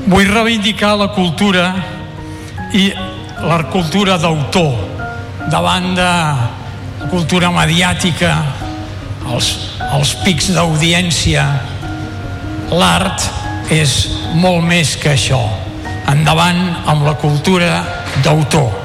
Vull 0.09 0.29
reivindicar 0.29 0.95
la 0.99 1.09
cultura 1.15 1.69
i 2.73 2.89
la 3.43 3.61
cultura 3.71 4.17
d'autor 4.17 4.73
davant 5.51 5.93
de 5.95 6.09
la 7.03 7.09
cultura 7.11 7.51
mediàtica, 7.53 8.35
els, 9.31 9.49
els 9.93 10.13
pics 10.23 10.51
d'audiència. 10.55 11.45
L'art 12.73 13.25
és 13.73 13.97
molt 14.39 14.63
més 14.65 14.95
que 14.99 15.13
això. 15.13 15.41
Endavant 16.11 16.61
amb 16.89 17.05
la 17.07 17.15
cultura 17.19 18.02
d'autor. 18.21 18.82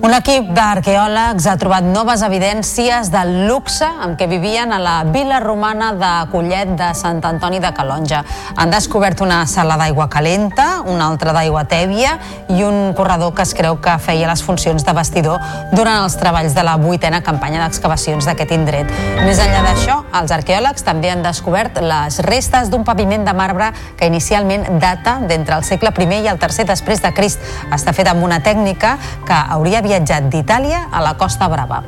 Un 0.00 0.14
equip 0.16 0.46
d'arqueòlegs 0.56 1.44
ha 1.44 1.58
trobat 1.60 1.84
noves 1.84 2.22
evidències 2.24 3.10
del 3.12 3.34
luxe 3.50 3.84
amb 3.84 4.14
què 4.16 4.24
vivien 4.30 4.70
a 4.72 4.78
la 4.80 4.94
vila 5.04 5.42
romana 5.42 5.90
de 5.92 6.12
Collet 6.32 6.70
de 6.78 6.86
Sant 6.96 7.18
Antoni 7.28 7.58
de 7.60 7.68
Calonja. 7.76 8.22
Han 8.56 8.72
descobert 8.72 9.20
una 9.20 9.42
sala 9.44 9.76
d'aigua 9.76 10.06
calenta, 10.08 10.80
una 10.88 11.10
altra 11.10 11.34
d'aigua 11.36 11.66
tèbia 11.68 12.14
i 12.48 12.62
un 12.64 12.94
corredor 12.96 13.34
que 13.36 13.44
es 13.44 13.52
creu 13.58 13.76
que 13.84 13.98
feia 14.00 14.30
les 14.30 14.40
funcions 14.40 14.86
de 14.86 14.94
vestidor 14.96 15.36
durant 15.74 16.06
els 16.06 16.16
treballs 16.16 16.56
de 16.56 16.64
la 16.64 16.78
vuitena 16.80 17.20
campanya 17.20 17.60
d'excavacions 17.66 18.24
d'aquest 18.24 18.56
indret. 18.56 18.88
Més 19.20 19.44
enllà 19.44 19.60
d'això, 19.68 19.98
els 20.22 20.32
arqueòlegs 20.32 20.88
també 20.88 21.12
han 21.12 21.26
descobert 21.28 21.76
les 21.84 22.22
restes 22.24 22.72
d'un 22.72 22.88
paviment 22.88 23.28
de 23.28 23.36
marbre 23.36 23.68
que 24.00 24.08
inicialment 24.08 24.64
data 24.80 25.18
d'entre 25.20 25.60
el 25.60 25.68
segle 25.68 25.92
I 25.92 26.24
i 26.24 26.32
el 26.32 26.40
tercer 26.40 26.64
després 26.64 27.04
de 27.04 27.12
Crist. 27.12 27.44
Està 27.68 27.92
fet 27.92 28.08
amb 28.08 28.24
una 28.24 28.40
tècnica 28.40 28.96
que 29.28 29.36
hauria 29.36 29.84
viatjat 29.90 30.28
d'Itàlia 30.30 30.84
a 30.94 31.00
la 31.02 31.16
Costa 31.18 31.48
Brava. 31.50 31.80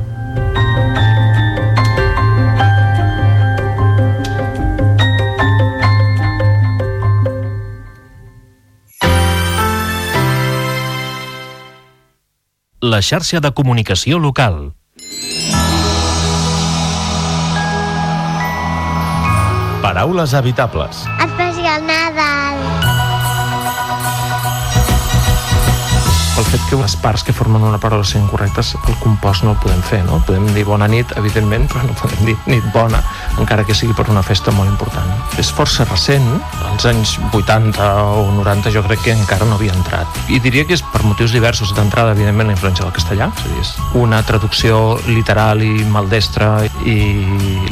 La 12.82 12.98
xarxa 13.06 13.38
de 13.38 13.52
comunicació 13.54 14.18
local. 14.18 14.72
Paraules 19.82 20.34
habitables. 20.34 21.06
Pel 26.42 26.58
fet 26.58 26.62
que 26.70 26.76
les 26.80 26.94
parts 26.98 27.22
que 27.22 27.32
formen 27.34 27.62
una 27.62 27.78
paraula 27.78 28.04
siguin 28.06 28.26
correctes, 28.26 28.72
el 28.88 28.96
compost 28.98 29.44
no 29.46 29.52
el 29.52 29.58
podem 29.62 29.82
fer, 29.86 30.00
no? 30.06 30.18
Podem 30.26 30.48
dir 30.56 30.64
bona 30.66 30.88
nit, 30.90 31.12
evidentment, 31.20 31.68
però 31.70 31.84
no 31.86 31.94
podem 31.98 32.26
dir 32.26 32.34
nit 32.50 32.64
bona, 32.74 32.98
encara 33.38 33.62
que 33.68 33.76
sigui 33.76 33.94
per 33.94 34.08
una 34.10 34.24
festa 34.26 34.50
molt 34.54 34.70
important. 34.70 35.06
És 35.38 35.52
força 35.54 35.86
recent, 35.86 36.26
als 36.72 36.86
anys 36.88 37.14
80 37.30 37.86
o 38.18 38.26
90 38.40 38.72
jo 38.74 38.82
crec 38.88 39.04
que 39.04 39.14
encara 39.14 39.46
no 39.46 39.58
havia 39.58 39.74
entrat. 39.76 40.18
I 40.32 40.40
diria 40.42 40.66
que 40.66 40.74
és 40.74 40.82
per 40.82 41.04
motius 41.06 41.34
diversos. 41.36 41.74
D'entrada, 41.76 42.16
evidentment, 42.16 42.50
la 42.50 42.56
influència 42.56 42.84
del 42.84 42.94
castellà, 42.96 43.30
és 43.30 43.44
a 43.44 43.52
dir, 43.52 43.62
és 43.62 43.72
una 44.02 44.22
traducció 44.26 44.98
literal 45.06 45.62
i 45.62 45.86
maldestra 45.86 46.56
i 46.88 46.98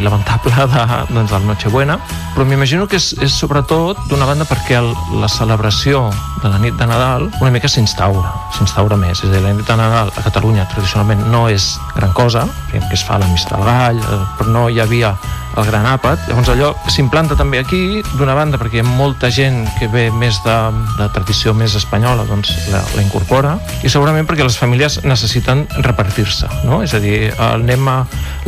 lamentable 0.01 0.55
de, 0.55 0.87
doncs, 1.11 1.31
del 1.33 1.47
Nochebuena, 1.49 1.99
però 2.37 2.47
m'imagino 2.47 2.87
que 2.87 3.01
és, 3.01 3.13
és 3.19 3.35
sobretot, 3.35 3.99
d'una 4.11 4.29
banda, 4.31 4.47
perquè 4.49 4.79
el, 4.79 4.93
la 5.19 5.29
celebració 5.29 6.07
de 6.41 6.49
la 6.49 6.61
nit 6.63 6.77
de 6.79 6.87
Nadal 6.89 7.29
una 7.41 7.51
mica 7.53 7.69
s'instaura, 7.69 8.33
s'instaura 8.61 8.99
més. 9.01 9.23
És 9.23 9.31
a 9.31 9.33
dir, 9.33 9.43
la 9.45 9.55
nit 9.57 9.67
de 9.67 9.77
Nadal 9.79 10.13
a 10.13 10.25
Catalunya 10.27 10.67
tradicionalment 10.71 11.25
no 11.33 11.47
és 11.49 11.73
gran 11.97 12.13
cosa, 12.17 12.45
que 12.71 12.83
es 12.93 13.05
fa 13.07 13.19
la 13.21 13.29
missa 13.31 13.55
del 13.55 13.65
gall, 13.65 14.01
eh, 14.01 14.21
però 14.39 14.53
no 14.53 14.69
hi 14.69 14.81
havia 14.83 15.15
el 15.57 15.67
gran 15.67 15.87
àpat. 15.89 16.29
Llavors 16.29 16.51
allò 16.53 16.71
s'implanta 16.93 17.37
també 17.39 17.61
aquí, 17.61 18.01
d'una 18.19 18.37
banda 18.39 18.59
perquè 18.61 18.81
hi 18.81 18.85
ha 18.85 18.87
molta 18.87 19.31
gent 19.35 19.65
que 19.79 19.89
ve 19.91 20.09
més 20.15 20.39
de, 20.45 20.57
de 20.99 21.09
tradició 21.15 21.55
més 21.57 21.75
espanyola, 21.79 22.27
doncs 22.29 22.53
la, 22.71 22.83
la 22.97 23.05
incorpora, 23.05 23.57
i 23.83 23.91
segurament 23.93 24.29
perquè 24.29 24.47
les 24.47 24.59
famílies 24.61 25.01
necessiten 25.05 25.67
repartir-se, 25.81 26.49
no? 26.69 26.83
És 26.87 26.95
a 26.95 27.03
dir, 27.03 27.31
anem 27.51 27.89
a 27.91 27.99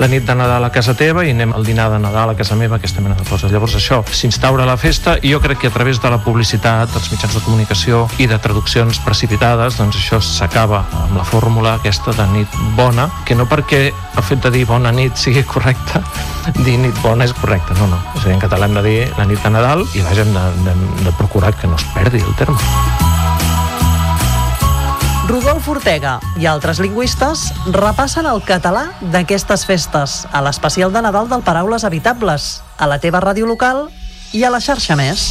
la 0.00 0.08
nit 0.08 0.26
de 0.26 0.36
Nadal 0.38 0.64
a 0.64 0.72
casa 0.74 0.94
teva 0.98 1.24
i 1.26 1.32
anem 1.34 1.52
al 1.56 1.66
dinar 1.66 1.90
de 1.92 2.00
Nadal 2.02 2.32
a 2.32 2.36
casa 2.38 2.56
meva, 2.58 2.78
aquesta 2.78 3.02
mena 3.04 3.16
de 3.18 3.26
coses. 3.28 3.52
Llavors 3.52 3.76
això 3.78 4.02
s'instaura 4.12 4.66
la 4.68 4.78
festa 4.80 5.16
i 5.22 5.32
jo 5.34 5.40
crec 5.42 5.62
que 5.62 5.72
a 5.72 5.74
través 5.74 6.00
de 6.02 6.10
la 6.10 6.20
publicitat, 6.22 6.90
dels 6.92 7.10
mitjans 7.12 7.36
de 7.36 7.44
comunicació 7.44 8.06
i 8.22 8.28
de 8.30 8.38
traduccions 8.42 9.00
precipitades, 9.04 9.78
doncs 9.80 9.98
això 10.00 10.20
s'acaba 10.22 10.84
amb 11.04 11.16
la 11.18 11.26
fórmula 11.28 11.76
aquesta 11.78 12.14
de 12.16 12.26
nit 12.32 12.60
bona, 12.76 13.08
que 13.26 13.36
no 13.38 13.48
perquè 13.50 13.84
el 13.90 14.24
fet 14.26 14.42
de 14.44 14.52
dir 14.54 14.66
bona 14.68 14.92
nit 14.92 15.16
sigui 15.16 15.44
correcte, 15.48 16.02
dir 16.66 16.78
nit 16.80 16.91
bona 17.00 17.24
és 17.24 17.32
correcte, 17.36 17.74
no, 17.78 17.86
no. 17.88 18.00
És 18.16 18.24
a 18.24 18.28
dir, 18.28 18.34
en 18.36 18.42
català 18.42 18.68
hem 18.68 18.76
de 18.76 18.82
dir 18.84 18.98
la 19.16 19.26
nit 19.30 19.40
de 19.42 19.50
Nadal 19.54 19.86
i 19.94 20.04
vaja, 20.04 20.26
hem 20.26 20.34
de, 20.36 20.44
de, 20.66 20.74
de 21.06 21.14
procurar 21.18 21.54
que 21.56 21.70
no 21.70 21.78
es 21.80 21.86
perdi 21.94 22.20
el 22.20 22.36
terme. 22.36 22.58
Rodolf 25.30 25.68
Ortega 25.70 26.18
i 26.36 26.48
altres 26.50 26.80
lingüistes 26.82 27.46
repassen 27.72 28.26
el 28.28 28.42
català 28.44 28.88
d'aquestes 29.14 29.64
festes 29.64 30.16
a 30.28 30.42
l'especial 30.44 30.92
de 30.92 31.00
Nadal 31.06 31.30
del 31.30 31.46
Paraules 31.46 31.86
Habitables, 31.88 32.60
a 32.76 32.90
la 32.90 32.98
teva 33.00 33.22
ràdio 33.22 33.48
local 33.48 33.86
i 34.36 34.44
a 34.44 34.50
la 34.52 34.60
xarxa 34.60 34.98
més. 34.98 35.30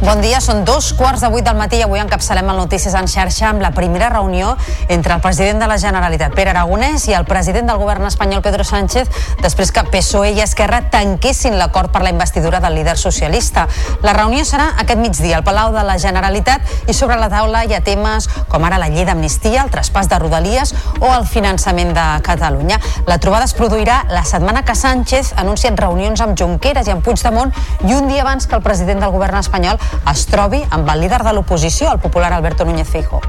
Bon 0.00 0.16
dia, 0.24 0.38
són 0.40 0.62
dos 0.64 0.94
quarts 0.96 1.20
de 1.20 1.28
vuit 1.28 1.44
del 1.44 1.58
matí 1.58 1.76
i 1.76 1.82
avui 1.84 2.00
encapçalem 2.00 2.46
el 2.48 2.56
Notícies 2.56 2.94
en 2.96 3.04
xarxa 3.04 3.50
amb 3.50 3.60
la 3.60 3.68
primera 3.76 4.06
reunió 4.08 4.54
entre 4.88 5.12
el 5.12 5.20
president 5.20 5.60
de 5.60 5.66
la 5.68 5.76
Generalitat, 5.76 6.32
Pere 6.32 6.54
Aragonès, 6.54 7.04
i 7.10 7.12
el 7.12 7.26
president 7.28 7.68
del 7.68 7.76
govern 7.76 8.08
espanyol, 8.08 8.40
Pedro 8.40 8.64
Sánchez, 8.64 9.10
després 9.44 9.68
que 9.76 9.82
PSOE 9.92 10.30
i 10.32 10.40
Esquerra 10.40 10.78
tanquessin 10.88 11.58
l'acord 11.60 11.92
per 11.92 12.00
la 12.00 12.14
investidura 12.14 12.62
del 12.64 12.78
líder 12.78 12.94
socialista. 12.96 13.66
La 14.00 14.14
reunió 14.16 14.46
serà 14.48 14.70
aquest 14.80 15.02
migdia 15.02 15.36
al 15.36 15.44
Palau 15.44 15.74
de 15.76 15.84
la 15.84 15.98
Generalitat 16.00 16.88
i 16.88 16.96
sobre 16.96 17.20
la 17.20 17.28
taula 17.28 17.66
hi 17.68 17.76
ha 17.76 17.82
temes 17.84 18.30
com 18.48 18.64
ara 18.64 18.80
la 18.80 18.88
llei 18.88 19.04
d'amnistia, 19.04 19.66
el 19.66 19.74
traspàs 19.74 20.08
de 20.08 20.22
Rodalies 20.24 20.72
o 21.02 21.12
el 21.12 21.28
finançament 21.28 21.92
de 21.92 22.06
Catalunya. 22.24 22.80
La 23.04 23.20
trobada 23.20 23.44
es 23.44 23.52
produirà 23.52 24.06
la 24.08 24.24
setmana 24.24 24.64
que 24.64 24.78
Sánchez 24.80 25.34
ha 25.36 25.44
anunciat 25.44 25.76
reunions 25.76 26.24
amb 26.24 26.40
Junqueras 26.40 26.88
i 26.88 26.96
amb 26.96 27.04
Puigdemont 27.04 27.52
i 27.84 27.92
un 27.92 28.08
dia 28.08 28.24
abans 28.24 28.48
que 28.48 28.56
el 28.56 28.64
president 28.64 29.04
del 29.04 29.12
govern 29.12 29.44
espanyol 29.44 29.76
es 30.12 30.26
trobi 30.30 30.62
amb 30.70 30.88
el 30.88 31.04
líder 31.06 31.22
de 31.26 31.34
l'oposició, 31.36 31.92
el 31.92 32.00
popular 32.00 32.32
Alberto 32.32 32.64
Núñez 32.64 32.88
Feijóo. 32.88 33.20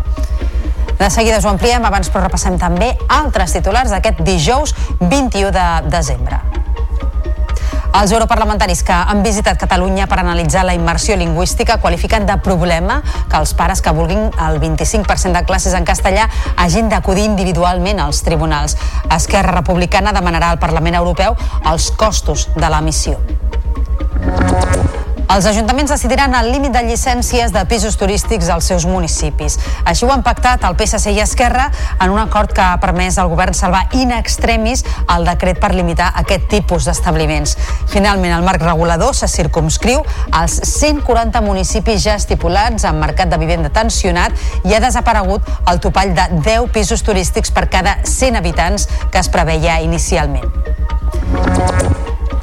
De 1.01 1.09
seguida 1.09 1.39
us 1.39 1.45
ho 1.45 1.49
ampliem, 1.49 1.81
abans 1.85 2.11
però 2.13 2.27
repassem 2.27 2.59
també 2.61 2.91
altres 3.09 3.55
titulars 3.55 3.89
d'aquest 3.89 4.21
dijous 4.21 4.75
21 5.01 5.49
de 5.55 5.67
desembre. 5.89 6.37
Els 7.91 8.11
europarlamentaris 8.13 8.83
que 8.87 8.93
han 8.95 9.19
visitat 9.25 9.59
Catalunya 9.59 10.05
per 10.07 10.21
analitzar 10.21 10.61
la 10.63 10.75
immersió 10.77 11.17
lingüística 11.19 11.75
qualifiquen 11.83 12.25
de 12.29 12.37
problema 12.45 13.01
que 13.03 13.41
els 13.41 13.51
pares 13.57 13.81
que 13.83 13.91
vulguin 13.97 14.29
el 14.45 14.61
25% 14.61 15.35
de 15.35 15.43
classes 15.49 15.75
en 15.75 15.89
castellà 15.89 16.29
hagin 16.55 16.87
d'acudir 16.93 17.27
individualment 17.27 17.99
als 17.99 18.23
tribunals. 18.23 18.77
Esquerra 19.09 19.57
Republicana 19.59 20.15
demanarà 20.15 20.53
al 20.53 20.63
Parlament 20.63 21.01
Europeu 21.01 21.35
els 21.65 21.91
costos 21.91 22.47
de 22.55 22.69
la 22.69 22.81
missió. 22.81 23.19
Els 25.31 25.45
ajuntaments 25.45 25.87
decidiran 25.93 26.33
el 26.35 26.49
límit 26.51 26.73
de 26.75 26.81
llicències 26.83 27.53
de 27.55 27.61
pisos 27.63 27.95
turístics 27.95 28.49
als 28.51 28.65
seus 28.67 28.83
municipis. 28.83 29.53
Així 29.87 30.03
ho 30.03 30.09
han 30.11 30.25
pactat 30.25 30.65
el 30.67 30.75
PSC 30.75 31.13
i 31.15 31.21
Esquerra 31.23 31.69
en 31.93 32.11
un 32.11 32.19
acord 32.19 32.51
que 32.51 32.59
ha 32.59 32.81
permès 32.83 33.15
al 33.15 33.29
govern 33.31 33.55
salvar 33.55 33.85
in 33.95 34.11
extremis 34.11 34.83
el 35.15 35.23
decret 35.29 35.61
per 35.63 35.71
limitar 35.71 36.09
aquest 36.19 36.49
tipus 36.51 36.89
d'establiments. 36.89 37.55
Finalment, 37.93 38.35
el 38.35 38.43
marc 38.43 38.65
regulador 38.67 39.15
se 39.15 39.31
circumscriu 39.31 40.03
als 40.35 40.59
140 40.67 41.39
municipis 41.47 42.03
ja 42.03 42.19
estipulats 42.19 42.83
en 42.83 42.99
mercat 42.99 43.31
de 43.31 43.39
vivenda 43.39 43.71
tensionat 43.71 44.35
i 44.67 44.75
ha 44.75 44.83
desaparegut 44.83 45.47
el 45.71 45.79
topall 45.79 46.11
de 46.17 46.27
10 46.43 46.75
pisos 46.75 47.07
turístics 47.07 47.55
per 47.55 47.69
cada 47.71 48.01
100 48.03 48.43
habitants 48.43 48.89
que 49.07 49.23
es 49.23 49.31
preveia 49.31 49.79
inicialment. 49.79 50.51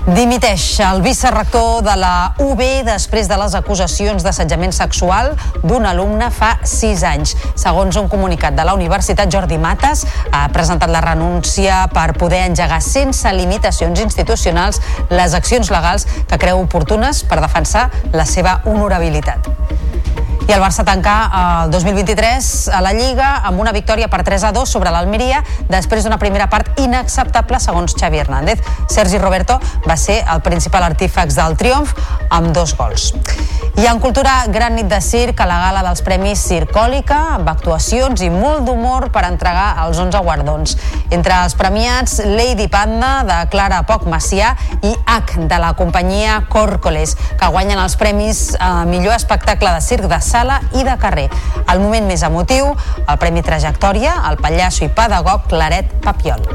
Dimiteix 0.09 0.63
el 0.81 1.03
vicerrector 1.05 1.83
de 1.85 1.93
la 2.01 2.33
UB 2.41 2.63
després 2.87 3.27
de 3.29 3.37
les 3.37 3.53
acusacions 3.59 4.25
d'assetjament 4.25 4.73
sexual 4.73 5.35
d'un 5.61 5.85
alumne 5.85 6.31
fa 6.33 6.55
sis 6.65 7.03
anys. 7.05 7.35
Segons 7.61 7.99
un 8.01 8.09
comunicat 8.09 8.57
de 8.57 8.65
la 8.65 8.73
Universitat 8.79 9.29
Jordi 9.29 9.59
Mates, 9.61 10.07
ha 10.33 10.47
presentat 10.55 10.89
la 10.89 11.03
renúncia 11.05 11.83
per 11.93 12.15
poder 12.17 12.47
engegar 12.47 12.81
sense 12.81 13.35
limitacions 13.37 14.01
institucionals 14.01 14.81
les 15.13 15.37
accions 15.37 15.69
legals 15.77 16.09
que 16.25 16.41
creu 16.41 16.65
oportunes 16.65 17.21
per 17.29 17.43
defensar 17.45 17.91
la 18.17 18.25
seva 18.25 18.63
honorabilitat. 18.65 19.53
I 20.49 20.55
el 20.57 20.63
Barça 20.63 20.81
tancar 20.81 21.17
el 21.67 21.71
2023 21.71 22.47
a 22.73 22.79
la 22.81 22.95
Lliga 22.97 23.35
amb 23.45 23.61
una 23.61 23.75
victòria 23.77 24.09
per 24.09 24.23
3 24.25 24.47
a 24.49 24.53
2 24.57 24.71
sobre 24.73 24.89
l'Almeria 24.89 25.43
després 25.69 26.07
d'una 26.07 26.17
primera 26.17 26.47
part 26.49 26.81
inacceptable 26.81 27.61
segons 27.61 27.93
Xavi 27.93 28.23
Hernández. 28.23 28.65
Sergi 28.89 29.21
Roberto 29.21 29.59
va 29.85 29.99
ser 30.01 30.23
el 30.25 30.41
principal 30.41 30.89
artífex 30.89 31.37
del 31.37 31.59
triomf 31.61 31.93
amb 32.33 32.57
dos 32.57 32.73
gols. 32.81 33.13
I 33.79 33.85
en 33.87 34.01
cultura, 34.03 34.41
gran 34.51 34.75
nit 34.75 34.89
de 34.91 34.99
circ 35.05 35.39
a 35.45 35.47
la 35.47 35.59
gala 35.61 35.85
dels 35.87 36.01
Premis 36.03 36.41
Circòlica, 36.49 37.19
amb 37.37 37.47
actuacions 37.53 38.25
i 38.27 38.31
molt 38.33 38.65
d'humor 38.67 39.07
per 39.15 39.23
entregar 39.29 39.69
els 39.85 40.01
11 40.03 40.19
guardons. 40.27 40.75
Entre 41.15 41.37
els 41.45 41.55
premiats, 41.55 42.17
Lady 42.25 42.67
Panda, 42.73 43.21
de 43.29 43.37
Clara 43.53 43.85
Poc 43.87 44.09
Macià, 44.11 44.57
i 44.83 44.97
H, 45.05 45.47
de 45.47 45.61
la 45.63 45.75
companyia 45.79 46.41
Còrcoles, 46.51 47.15
que 47.39 47.53
guanyen 47.55 47.79
els 47.79 47.95
premis 48.01 48.43
a 48.59 48.83
millor 48.89 49.15
espectacle 49.15 49.71
de 49.77 49.85
circ 49.85 50.11
de 50.11 50.19
sala 50.19 50.38
i 50.79 50.85
de 50.87 50.95
carrer. 51.03 51.27
El 51.67 51.81
moment 51.83 52.07
més 52.07 52.23
emotiu, 52.23 52.71
el 53.05 53.19
Premi 53.19 53.43
Trajectòria, 53.43 54.21
el 54.31 54.39
pallasso 54.39 54.85
i 54.87 54.93
pedagog 54.95 55.49
Claret 55.51 55.99
Papiol. 56.05 56.47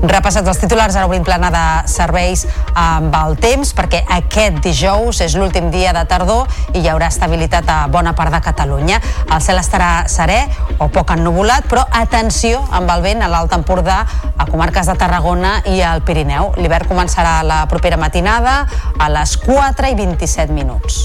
Repassats 0.00 0.48
els 0.48 0.56
titulars, 0.56 0.94
ara 0.96 1.04
obrim 1.04 1.24
plana 1.26 1.50
de 1.52 1.62
serveis 1.90 2.46
amb 2.78 3.12
el 3.18 3.34
temps, 3.40 3.74
perquè 3.76 4.00
aquest 4.16 4.62
dijous 4.64 5.20
és 5.20 5.34
l'últim 5.36 5.68
dia 5.74 5.92
de 5.92 6.06
tardor 6.08 6.48
i 6.72 6.80
hi 6.80 6.88
haurà 6.88 7.10
estabilitat 7.12 7.68
a 7.68 7.82
bona 7.92 8.14
part 8.16 8.32
de 8.32 8.40
Catalunya. 8.46 9.00
El 9.26 9.44
cel 9.44 9.60
estarà 9.60 10.06
serè 10.08 10.38
o 10.78 10.88
poc 10.88 11.12
ennuvolat, 11.12 11.68
però 11.68 11.84
atenció 12.00 12.62
amb 12.70 12.88
el 12.96 13.04
vent 13.04 13.26
a 13.26 13.28
l'Alt 13.28 13.52
Empordà, 13.58 14.00
a 14.40 14.48
comarques 14.48 14.88
de 14.88 14.96
Tarragona 14.96 15.58
i 15.68 15.82
al 15.84 16.00
Pirineu. 16.00 16.54
L'hivern 16.56 16.88
començarà 16.88 17.42
la 17.44 17.66
propera 17.68 18.00
matinada 18.00 18.62
a 18.96 19.12
les 19.12 19.36
4 19.44 19.92
i 19.92 20.00
27 20.00 20.56
minuts. 20.56 21.04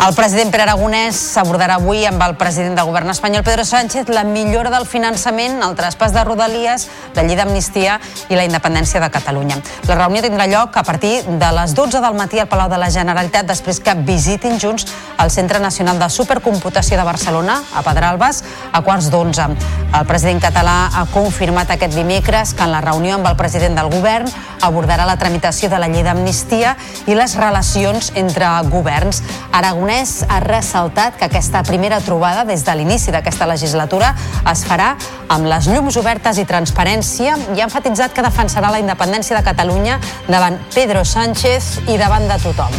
El 0.00 0.14
president 0.16 0.48
Pere 0.48 0.64
Aragonès 0.64 1.18
s'abordarà 1.34 1.74
avui 1.76 2.06
amb 2.08 2.22
el 2.24 2.32
president 2.40 2.78
del 2.78 2.86
govern 2.88 3.12
espanyol, 3.12 3.42
Pedro 3.44 3.66
Sánchez, 3.68 4.08
la 4.08 4.22
millora 4.24 4.70
del 4.72 4.86
finançament, 4.88 5.58
el 5.60 5.74
traspàs 5.76 6.14
de 6.14 6.22
Rodalies, 6.24 6.86
la 7.18 7.24
llei 7.26 7.36
d'amnistia 7.36 7.98
i 8.32 8.38
la 8.38 8.46
independència 8.48 9.02
de 9.02 9.10
Catalunya. 9.12 9.58
La 9.90 9.98
reunió 9.98 10.22
tindrà 10.24 10.46
lloc 10.48 10.78
a 10.80 10.84
partir 10.88 11.20
de 11.28 11.50
les 11.52 11.74
12 11.76 12.00
del 12.00 12.16
matí 12.16 12.40
al 12.40 12.48
Palau 12.48 12.70
de 12.72 12.78
la 12.80 12.88
Generalitat, 12.88 13.44
després 13.52 13.82
que 13.84 13.92
visitin 14.08 14.56
junts 14.56 14.88
el 15.20 15.30
Centre 15.30 15.60
Nacional 15.60 16.00
de 16.00 16.08
Supercomputació 16.08 16.96
de 16.96 17.04
Barcelona, 17.04 17.58
a 17.76 17.84
Pedralbes, 17.84 18.40
a 18.72 18.80
quarts 18.80 19.10
d'onze. 19.12 19.50
El 19.90 20.08
president 20.08 20.40
català 20.40 20.78
ha 20.96 21.04
confirmat 21.12 21.74
aquest 21.76 21.92
dimecres 21.92 22.54
que 22.54 22.64
en 22.64 22.72
la 22.72 22.80
reunió 22.80 23.18
amb 23.18 23.28
el 23.28 23.36
president 23.36 23.76
del 23.76 23.92
govern 23.92 24.32
abordarà 24.64 25.04
la 25.04 25.18
tramitació 25.20 25.68
de 25.68 25.78
la 25.80 25.88
llei 25.92 26.04
d'amnistia 26.06 26.76
i 27.04 27.16
les 27.16 27.36
relacions 27.36 28.12
entre 28.16 28.48
governs. 28.72 29.20
Aragonès 29.52 29.89
ha 29.90 30.38
ressaltat 30.44 31.16
que 31.18 31.26
aquesta 31.26 31.64
primera 31.66 31.98
trobada 32.00 32.44
des 32.46 32.62
de 32.62 32.74
l'inici 32.78 33.10
d'aquesta 33.10 33.46
legislatura 33.50 34.12
es 34.50 34.62
farà 34.62 34.92
amb 35.28 35.48
les 35.50 35.66
llums 35.66 35.96
obertes 35.98 36.38
i 36.38 36.44
transparència 36.46 37.34
i 37.56 37.58
ha 37.58 37.66
enfatitzat 37.66 38.14
que 38.14 38.22
defensarà 38.22 38.70
la 38.70 38.78
independència 38.78 39.36
de 39.36 39.42
Catalunya 39.42 39.98
davant 40.28 40.60
Pedro 40.74 41.02
Sánchez 41.04 41.88
i 41.88 41.98
davant 41.98 42.28
de 42.30 42.38
tothom. 42.38 42.76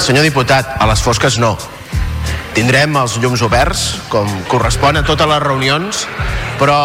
Senyor 0.00 0.24
diputat, 0.24 0.78
a 0.80 0.88
les 0.88 1.02
fosques 1.04 1.36
no. 1.36 1.58
Tindrem 2.56 2.96
els 2.96 3.18
llums 3.20 3.44
oberts, 3.44 3.82
com 4.08 4.26
correspon 4.48 4.96
a 4.96 5.04
totes 5.04 5.28
les 5.28 5.42
reunions, 5.44 6.06
però, 6.58 6.80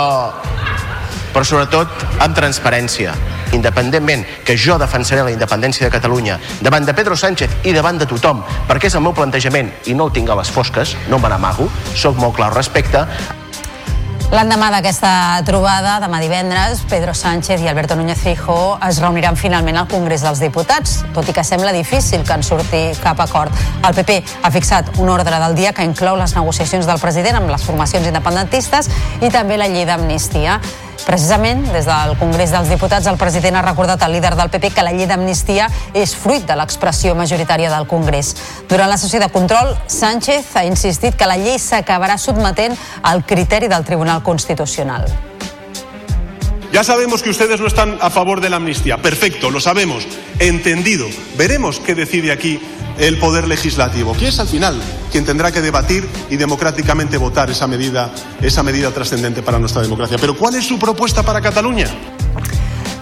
però 1.36 1.44
sobretot 1.44 1.92
amb 2.24 2.36
transparència. 2.38 3.14
Independentment 3.56 4.24
que 4.48 4.56
jo 4.56 4.80
defensaré 4.80 5.28
la 5.28 5.36
independència 5.36 5.86
de 5.86 5.94
Catalunya 5.94 6.40
davant 6.64 6.88
de 6.88 6.96
Pedro 6.96 7.20
Sánchez 7.20 7.68
i 7.68 7.76
davant 7.76 8.00
de 8.00 8.08
tothom, 8.08 8.44
perquè 8.70 8.88
és 8.88 8.96
el 8.96 9.04
meu 9.04 9.14
plantejament 9.14 9.74
i 9.86 10.00
no 10.00 10.08
el 10.08 10.16
tinc 10.16 10.32
a 10.32 10.40
les 10.40 10.52
fosques, 10.52 10.96
no 11.12 11.20
me 11.20 11.32
n'amago, 11.32 11.68
sóc 11.94 12.16
molt 12.22 12.40
clar 12.40 12.54
al 12.54 12.62
respecte, 12.62 13.04
L'endemà 14.34 14.72
d'aquesta 14.74 15.10
trobada, 15.46 16.00
demà 16.02 16.18
divendres, 16.20 16.82
Pedro 16.90 17.14
Sánchez 17.14 17.62
i 17.62 17.70
Alberto 17.70 17.96
Núñez 17.96 18.18
Feijóo 18.18 18.80
es 18.88 18.98
reuniran 19.00 19.38
finalment 19.38 19.78
al 19.78 19.88
Congrés 19.88 20.26
dels 20.26 20.42
Diputats, 20.42 20.96
tot 21.14 21.30
i 21.30 21.36
que 21.36 21.44
sembla 21.46 21.72
difícil 21.72 22.26
que 22.26 22.34
en 22.34 22.44
surti 22.44 22.82
cap 23.04 23.22
acord. 23.22 23.54
El 23.86 23.94
PP 23.94 24.18
ha 24.42 24.52
fixat 24.52 24.90
un 24.98 25.14
ordre 25.14 25.38
del 25.40 25.56
dia 25.56 25.76
que 25.78 25.86
inclou 25.86 26.18
les 26.18 26.34
negociacions 26.36 26.90
del 26.90 27.00
president 27.00 27.38
amb 27.38 27.54
les 27.54 27.64
formacions 27.64 28.10
independentistes 28.10 28.90
i 29.22 29.30
també 29.30 29.62
la 29.62 29.70
llei 29.70 29.86
d'amnistia. 29.86 30.58
Precisament, 31.04 31.66
des 31.74 31.86
del 31.86 32.16
Congrés 32.18 32.54
dels 32.56 32.72
Diputats, 32.72 33.08
el 33.12 33.20
president 33.20 33.60
ha 33.60 33.66
recordat 33.66 34.02
al 34.02 34.16
líder 34.16 34.34
del 34.40 34.50
PP 34.54 34.72
que 34.74 34.86
la 34.86 34.96
llei 34.96 35.10
d'amnistia 35.10 35.68
és 35.94 36.16
fruit 36.16 36.48
de 36.48 36.56
l'expressió 36.56 37.14
majoritària 37.16 37.70
del 37.74 37.88
Congrés. 37.92 38.34
Durant 38.70 38.90
la 38.90 38.98
sessió 38.98 39.20
de 39.20 39.30
control, 39.30 39.76
Sánchez 39.88 40.56
ha 40.56 40.66
insistit 40.66 41.20
que 41.20 41.30
la 41.30 41.38
llei 41.38 41.60
s'acabarà 41.60 42.18
sotmetent 42.18 42.78
al 43.04 43.26
criteri 43.26 43.68
del 43.68 43.86
Tribunal 43.86 44.24
Constitucional. 44.24 45.35
Ya 46.76 46.84
sabemos 46.84 47.24
que 47.24 47.30
ustedes 47.30 47.62
no 47.62 47.68
están 47.68 47.98
a 48.02 48.10
favor 48.10 48.42
de 48.42 48.50
la 48.50 48.58
amnistía. 48.58 48.98
Perfecto, 48.98 49.50
lo 49.50 49.62
sabemos. 49.62 50.06
Entendido. 50.40 51.08
Veremos 51.38 51.80
qué 51.80 51.96
decide 51.96 52.34
aquí 52.34 52.60
el 52.98 53.18
Poder 53.18 53.48
Legislativo, 53.48 54.12
que 54.12 54.28
es 54.28 54.38
al 54.42 54.50
final 54.50 54.82
quien 55.10 55.24
tendrá 55.24 55.54
que 55.54 55.62
debatir 55.62 56.06
y 56.30 56.36
democráticamente 56.36 57.16
votar 57.16 57.50
esa 57.50 57.66
medida, 57.66 58.14
esa 58.42 58.62
medida 58.62 58.92
trascendente 58.92 59.42
para 59.42 59.58
nuestra 59.58 59.82
democracia. 59.84 60.18
Pero 60.20 60.36
¿cuál 60.36 60.56
es 60.56 60.68
su 60.68 60.78
propuesta 60.78 61.24
para 61.24 61.40
Cataluña? 61.40 61.88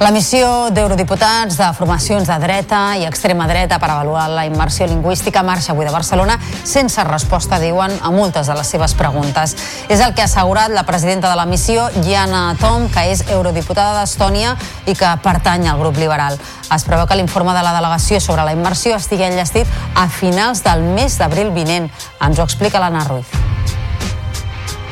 La 0.01 0.09
missió 0.11 0.71
d'eurodiputats 0.73 1.55
de 1.59 1.67
formacions 1.77 2.27
de 2.27 2.35
dreta 2.41 2.79
i 2.97 3.05
extrema 3.05 3.45
dreta 3.47 3.77
per 3.79 3.91
avaluar 3.91 4.25
la 4.31 4.45
immersió 4.47 4.87
lingüística 4.89 5.43
marxa 5.45 5.71
avui 5.71 5.85
de 5.85 5.93
Barcelona 5.93 6.39
sense 6.65 7.03
resposta, 7.05 7.59
diuen, 7.61 7.93
a 8.01 8.09
moltes 8.11 8.49
de 8.49 8.55
les 8.57 8.67
seves 8.73 8.95
preguntes. 8.97 9.55
És 9.93 10.01
el 10.01 10.15
que 10.17 10.25
ha 10.25 10.25
assegurat 10.25 10.73
la 10.73 10.83
presidenta 10.89 11.29
de 11.29 11.37
la 11.37 11.45
missió, 11.45 11.85
Jana 12.03 12.57
Tom, 12.59 12.89
que 12.89 13.05
és 13.13 13.23
eurodiputada 13.29 14.01
d'Estònia 14.01 14.57
i 14.89 14.97
que 14.97 15.13
pertany 15.23 15.69
al 15.69 15.79
grup 15.79 16.01
liberal. 16.01 16.41
Es 16.73 16.87
preveu 16.89 17.05
que 17.07 17.19
l'informe 17.19 17.53
de 17.53 17.63
la 17.63 17.77
delegació 17.77 18.19
sobre 18.19 18.43
la 18.43 18.57
immersió 18.57 18.97
estigui 18.97 19.29
enllestit 19.29 19.69
a 19.95 20.09
finals 20.09 20.65
del 20.65 20.83
mes 20.97 21.21
d'abril 21.21 21.53
vinent. 21.53 21.91
Ens 22.19 22.39
ho 22.39 22.49
explica 22.49 22.81
l'Anna 22.81 23.05
Ruiz. 23.07 23.29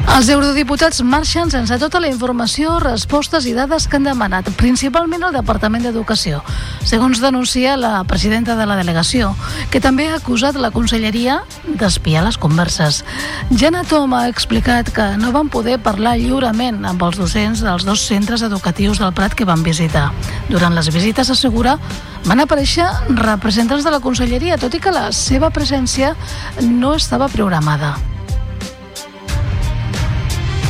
Els 0.10 0.30
eurodiputats 0.34 1.04
marxen 1.06 1.52
sense 1.54 1.76
tota 1.78 2.00
la 2.02 2.10
informació, 2.10 2.80
respostes 2.82 3.46
i 3.46 3.54
dades 3.54 3.86
que 3.88 4.00
han 4.00 4.08
demanat, 4.08 4.50
principalment 4.58 5.22
el 5.28 5.36
Departament 5.36 5.86
d'Educació, 5.86 6.40
segons 6.88 7.22
denuncia 7.22 7.76
la 7.78 8.04
presidenta 8.10 8.56
de 8.58 8.66
la 8.66 8.78
delegació, 8.80 9.32
que 9.70 9.82
també 9.82 10.08
ha 10.10 10.18
acusat 10.18 10.58
la 10.58 10.72
conselleria 10.74 11.40
d'espiar 11.68 12.26
les 12.26 12.40
converses. 12.42 13.04
Jana 13.54 13.84
Tom 13.88 14.16
ha 14.18 14.28
explicat 14.30 14.90
que 14.94 15.08
no 15.22 15.32
van 15.36 15.54
poder 15.54 15.78
parlar 15.80 16.18
lliurement 16.18 16.82
amb 16.86 17.06
els 17.06 17.22
docents 17.22 17.62
dels 17.62 17.86
dos 17.86 18.02
centres 18.02 18.42
educatius 18.42 19.00
del 19.00 19.14
Prat 19.14 19.38
que 19.38 19.46
van 19.46 19.64
visitar. 19.64 20.10
Durant 20.50 20.74
les 20.76 20.90
visites, 20.94 21.30
assegura, 21.30 21.78
van 22.26 22.42
aparèixer 22.42 22.90
representants 23.22 23.86
de 23.86 23.94
la 23.94 24.02
conselleria, 24.02 24.58
tot 24.58 24.74
i 24.74 24.82
que 24.82 24.94
la 24.94 25.12
seva 25.14 25.54
presència 25.54 26.16
no 26.66 26.96
estava 26.98 27.30
programada. 27.30 27.96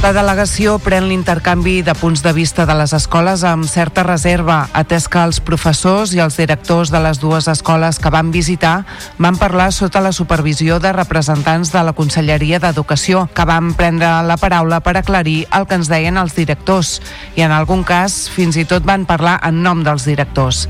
La 0.01 0.15
delegació 0.17 0.79
pren 0.81 1.05
l'intercanvi 1.05 1.83
de 1.85 1.93
punts 1.93 2.23
de 2.25 2.31
vista 2.33 2.63
de 2.65 2.73
les 2.73 2.89
escoles 2.97 3.43
amb 3.45 3.67
certa 3.69 4.01
reserva, 4.01 4.63
atès 4.73 5.05
que 5.05 5.21
els 5.21 5.37
professors 5.45 6.15
i 6.17 6.21
els 6.23 6.39
directors 6.41 6.89
de 6.89 6.97
les 7.03 7.19
dues 7.21 7.45
escoles 7.51 7.99
que 8.01 8.09
van 8.09 8.31
visitar 8.33 8.79
van 9.21 9.37
parlar 9.37 9.67
sota 9.69 10.01
la 10.01 10.09
supervisió 10.11 10.79
de 10.81 10.89
representants 10.97 11.69
de 11.69 11.83
la 11.85 11.93
Conselleria 11.93 12.57
d'Educació, 12.57 13.27
que 13.29 13.45
van 13.45 13.75
prendre 13.77 14.09
la 14.25 14.39
paraula 14.41 14.81
per 14.81 14.95
aclarir 14.97 15.45
el 15.53 15.69
que 15.69 15.77
ens 15.77 15.91
deien 15.93 16.17
els 16.17 16.33
directors, 16.33 16.95
i 17.37 17.45
en 17.45 17.53
algun 17.53 17.85
cas 17.85 18.25
fins 18.33 18.57
i 18.57 18.65
tot 18.65 18.81
van 18.81 19.05
parlar 19.05 19.37
en 19.45 19.61
nom 19.61 19.85
dels 19.85 20.09
directors. 20.09 20.65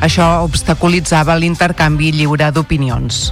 Això 0.00 0.38
obstaculitzava 0.48 1.36
l'intercanvi 1.36 2.14
lliure 2.16 2.48
d'opinions. 2.48 3.26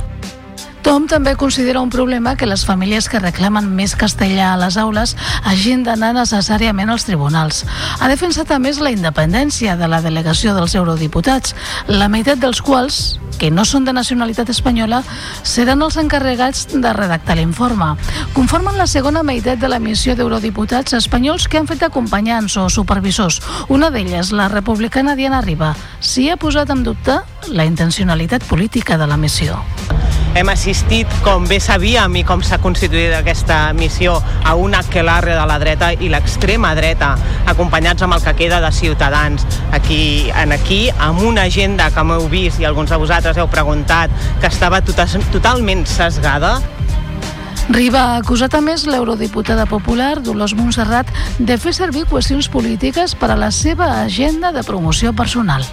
Tom 0.88 1.04
també 1.04 1.34
considera 1.36 1.82
un 1.84 1.90
problema 1.92 2.32
que 2.34 2.46
les 2.48 2.62
famílies 2.64 3.10
que 3.12 3.18
reclamen 3.20 3.66
més 3.76 3.92
castellà 3.92 4.54
a 4.54 4.56
les 4.56 4.78
aules 4.80 5.10
hagin 5.44 5.82
d'anar 5.84 6.14
necessàriament 6.16 6.88
als 6.88 7.04
tribunals. 7.04 7.66
Ha 8.00 8.08
defensat 8.08 8.48
a 8.54 8.58
més 8.58 8.80
la 8.80 8.94
independència 8.94 9.76
de 9.76 9.84
la 9.84 10.00
delegació 10.00 10.54
dels 10.56 10.72
eurodiputats, 10.80 11.52
la 11.92 12.08
meitat 12.08 12.40
dels 12.40 12.62
quals, 12.64 13.18
que 13.36 13.50
no 13.52 13.66
són 13.68 13.84
de 13.84 13.92
nacionalitat 13.92 14.48
espanyola, 14.48 15.02
seran 15.44 15.84
els 15.84 16.00
encarregats 16.00 16.64
de 16.72 16.92
redactar 16.96 17.36
l'informe. 17.36 17.90
Conformen 18.32 18.80
la 18.80 18.88
segona 18.88 19.22
meitat 19.22 19.60
de 19.60 19.68
la 19.68 19.82
missió 19.84 20.16
d'eurodiputats 20.16 20.96
espanyols 20.96 21.50
que 21.52 21.60
han 21.60 21.68
fet 21.68 21.84
acompanyants 21.84 22.56
o 22.56 22.70
supervisors. 22.72 23.42
Una 23.68 23.92
d'elles, 23.92 24.32
la 24.32 24.48
republicana 24.48 25.20
Diana 25.20 25.44
Riba, 25.44 25.74
s'hi 26.00 26.30
ha 26.30 26.40
posat 26.40 26.72
en 26.72 26.82
dubte 26.82 27.20
la 27.52 27.68
intencionalitat 27.68 28.48
política 28.48 28.96
de 28.96 29.06
la 29.06 29.20
missió. 29.20 29.60
Hem 30.38 30.48
assistit, 30.52 30.77
com 31.24 31.44
bé 31.48 31.58
sabíem 31.60 32.14
i 32.20 32.22
com 32.24 32.40
s'ha 32.44 32.58
constituït 32.62 33.12
aquesta 33.16 33.72
missió, 33.76 34.16
a 34.44 34.54
un 34.56 34.74
aquelarre 34.74 35.34
de 35.36 35.44
la 35.48 35.58
dreta 35.60 35.90
i 35.92 36.08
l'extrema 36.08 36.74
dreta, 36.78 37.10
acompanyats 37.46 38.02
amb 38.02 38.16
el 38.16 38.22
que 38.24 38.34
queda 38.38 38.60
de 38.60 38.70
ciutadans. 38.72 39.44
Aquí, 39.72 40.30
en 40.30 40.52
aquí, 40.52 40.88
amb 40.98 41.22
una 41.22 41.48
agenda 41.48 41.90
que 41.90 42.04
m'heu 42.04 42.28
vist 42.32 42.60
i 42.60 42.66
alguns 42.68 42.90
de 42.90 42.98
vosaltres 43.00 43.36
heu 43.36 43.48
preguntat, 43.52 44.10
que 44.40 44.48
estava 44.48 44.80
total, 44.80 45.08
totalment 45.32 45.86
sesgada, 45.86 46.58
Riba 47.68 48.00
ha 48.00 48.20
acusat 48.22 48.54
a 48.56 48.62
més 48.64 48.86
l'eurodiputada 48.88 49.66
popular 49.68 50.22
Dolors 50.24 50.54
Montserrat 50.56 51.10
de 51.38 51.58
fer 51.60 51.74
servir 51.76 52.06
qüestions 52.08 52.48
polítiques 52.48 53.12
per 53.12 53.28
a 53.34 53.36
la 53.36 53.50
seva 53.52 53.90
agenda 54.00 54.54
de 54.56 54.64
promoció 54.64 55.12
personal. 55.12 55.66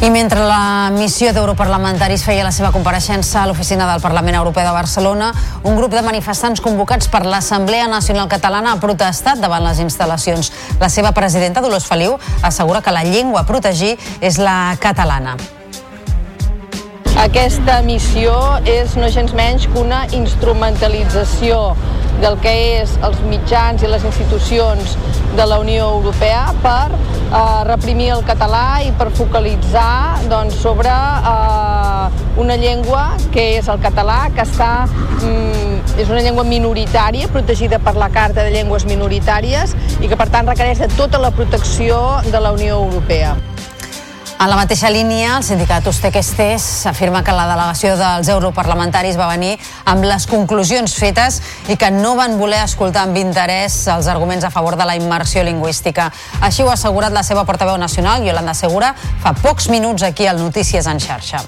I 0.00 0.08
mentre 0.08 0.40
la 0.40 0.88
missió 0.94 1.28
d'europarlamentaris 1.36 2.22
feia 2.24 2.40
la 2.40 2.54
seva 2.56 2.70
compareixença 2.72 3.42
a 3.42 3.48
l'oficina 3.50 3.84
del 3.84 4.00
Parlament 4.00 4.38
Europeu 4.38 4.64
de 4.64 4.72
Barcelona, 4.72 5.28
un 5.60 5.76
grup 5.76 5.92
de 5.92 6.00
manifestants 6.00 6.62
convocats 6.64 7.10
per 7.12 7.26
l'Assemblea 7.26 7.84
Nacional 7.84 8.30
Catalana 8.32 8.72
ha 8.72 8.80
protestat 8.80 9.42
davant 9.44 9.60
les 9.66 9.82
instal·lacions. 9.84 10.48
La 10.80 10.88
seva 10.88 11.12
presidenta, 11.12 11.60
Dolors 11.60 11.84
Feliu, 11.84 12.16
assegura 12.40 12.80
que 12.80 12.96
la 12.96 13.04
llengua 13.04 13.42
a 13.42 13.44
protegir 13.44 13.98
és 14.24 14.40
la 14.40 14.72
catalana. 14.80 15.36
Aquesta 17.20 17.82
missió 17.84 18.32
és 18.64 18.96
no 18.96 19.12
gens 19.12 19.36
menys 19.36 19.68
que 19.68 19.84
una 19.84 20.06
instrumentalització 20.16 21.74
del 22.24 22.40
que 22.40 22.56
és 22.80 22.96
els 23.04 23.20
mitjans 23.28 23.84
i 23.84 23.92
les 23.92 24.08
institucions 24.08 24.96
de 25.36 25.44
la 25.44 25.60
Unió 25.60 25.92
Europea 26.00 26.46
per 26.64 26.88
eh, 27.30 27.64
reprimir 27.68 28.10
el 28.16 28.24
català 28.26 28.80
i 28.84 28.90
per 28.98 29.10
focalitzar 29.16 30.26
doncs, 30.30 30.58
sobre 30.62 30.90
eh, 30.90 32.40
una 32.40 32.56
llengua 32.56 33.04
que 33.34 33.46
és 33.58 33.68
el 33.68 33.80
català, 33.82 34.22
que 34.34 34.46
està, 34.46 34.86
mm, 35.20 36.00
és 36.00 36.10
una 36.10 36.22
llengua 36.24 36.44
minoritària, 36.44 37.28
protegida 37.28 37.78
per 37.78 37.96
la 37.96 38.10
Carta 38.10 38.44
de 38.44 38.50
Llengües 38.54 38.86
Minoritàries 38.88 39.76
i 40.00 40.08
que 40.08 40.16
per 40.16 40.30
tant 40.32 40.48
requereix 40.48 40.82
de 40.82 40.90
tota 40.96 41.20
la 41.22 41.30
protecció 41.30 42.20
de 42.30 42.40
la 42.40 42.52
Unió 42.56 42.82
Europea. 42.84 43.36
En 44.40 44.48
la 44.48 44.56
mateixa 44.56 44.88
línia, 44.88 45.34
el 45.36 45.42
sindicat 45.44 45.84
Ustequestés 45.90 46.86
afirma 46.88 47.20
que 47.20 47.34
la 47.36 47.44
delegació 47.44 47.90
dels 48.00 48.30
europarlamentaris 48.32 49.18
va 49.20 49.26
venir 49.28 49.50
amb 49.92 50.08
les 50.08 50.24
conclusions 50.30 50.96
fetes 50.96 51.42
i 51.68 51.76
que 51.76 51.92
no 51.92 52.14
van 52.16 52.38
voler 52.40 52.62
escoltar 52.64 53.04
amb 53.04 53.20
interès 53.20 53.82
els 53.92 54.08
arguments 54.08 54.48
a 54.48 54.54
favor 54.56 54.80
de 54.80 54.88
la 54.88 54.96
immersió 54.96 55.44
lingüística. 55.44 56.08
Així 56.40 56.64
ho 56.64 56.72
ha 56.72 56.80
assegurat 56.80 57.12
la 57.12 57.26
seva 57.26 57.44
portaveu 57.44 57.76
nacional, 57.76 58.24
Yolanda 58.24 58.56
Segura, 58.56 58.94
fa 59.20 59.36
pocs 59.44 59.68
minuts 59.68 60.08
aquí 60.08 60.24
al 60.24 60.40
Notícies 60.40 60.88
en 60.88 61.04
xarxa. 61.04 61.44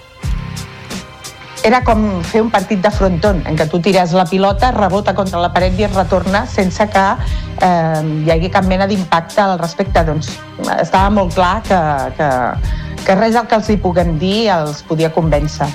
Era 1.63 1.83
com 1.87 2.23
fer 2.27 2.43
un 2.43 2.51
partit 2.51 2.81
de 2.83 2.91
fronton, 2.91 3.41
en 3.47 3.57
què 3.59 3.69
tu 3.71 3.79
tires 3.83 4.13
la 4.17 4.25
pilota, 4.29 4.73
rebota 4.75 5.15
contra 5.15 5.41
la 5.43 5.53
paret 5.55 5.79
i 5.79 5.87
es 5.87 5.95
retorna 5.95 6.45
sense 6.51 6.87
que 6.91 7.05
eh, 7.63 8.03
hi 8.27 8.33
hagi 8.35 8.51
cap 8.53 8.67
mena 8.67 8.89
d'impacte 8.91 9.41
al 9.45 9.59
respecte. 9.61 10.03
Doncs 10.07 10.33
estava 10.81 11.09
molt 11.15 11.35
clar 11.39 11.55
que, 11.69 11.81
que, 12.19 12.29
que 13.07 13.19
res 13.21 13.39
del 13.39 13.47
que 13.47 13.59
els 13.61 13.71
hi 13.71 13.79
puguem 13.83 14.17
dir 14.19 14.51
els 14.57 14.83
podia 14.89 15.13
convèncer. 15.15 15.71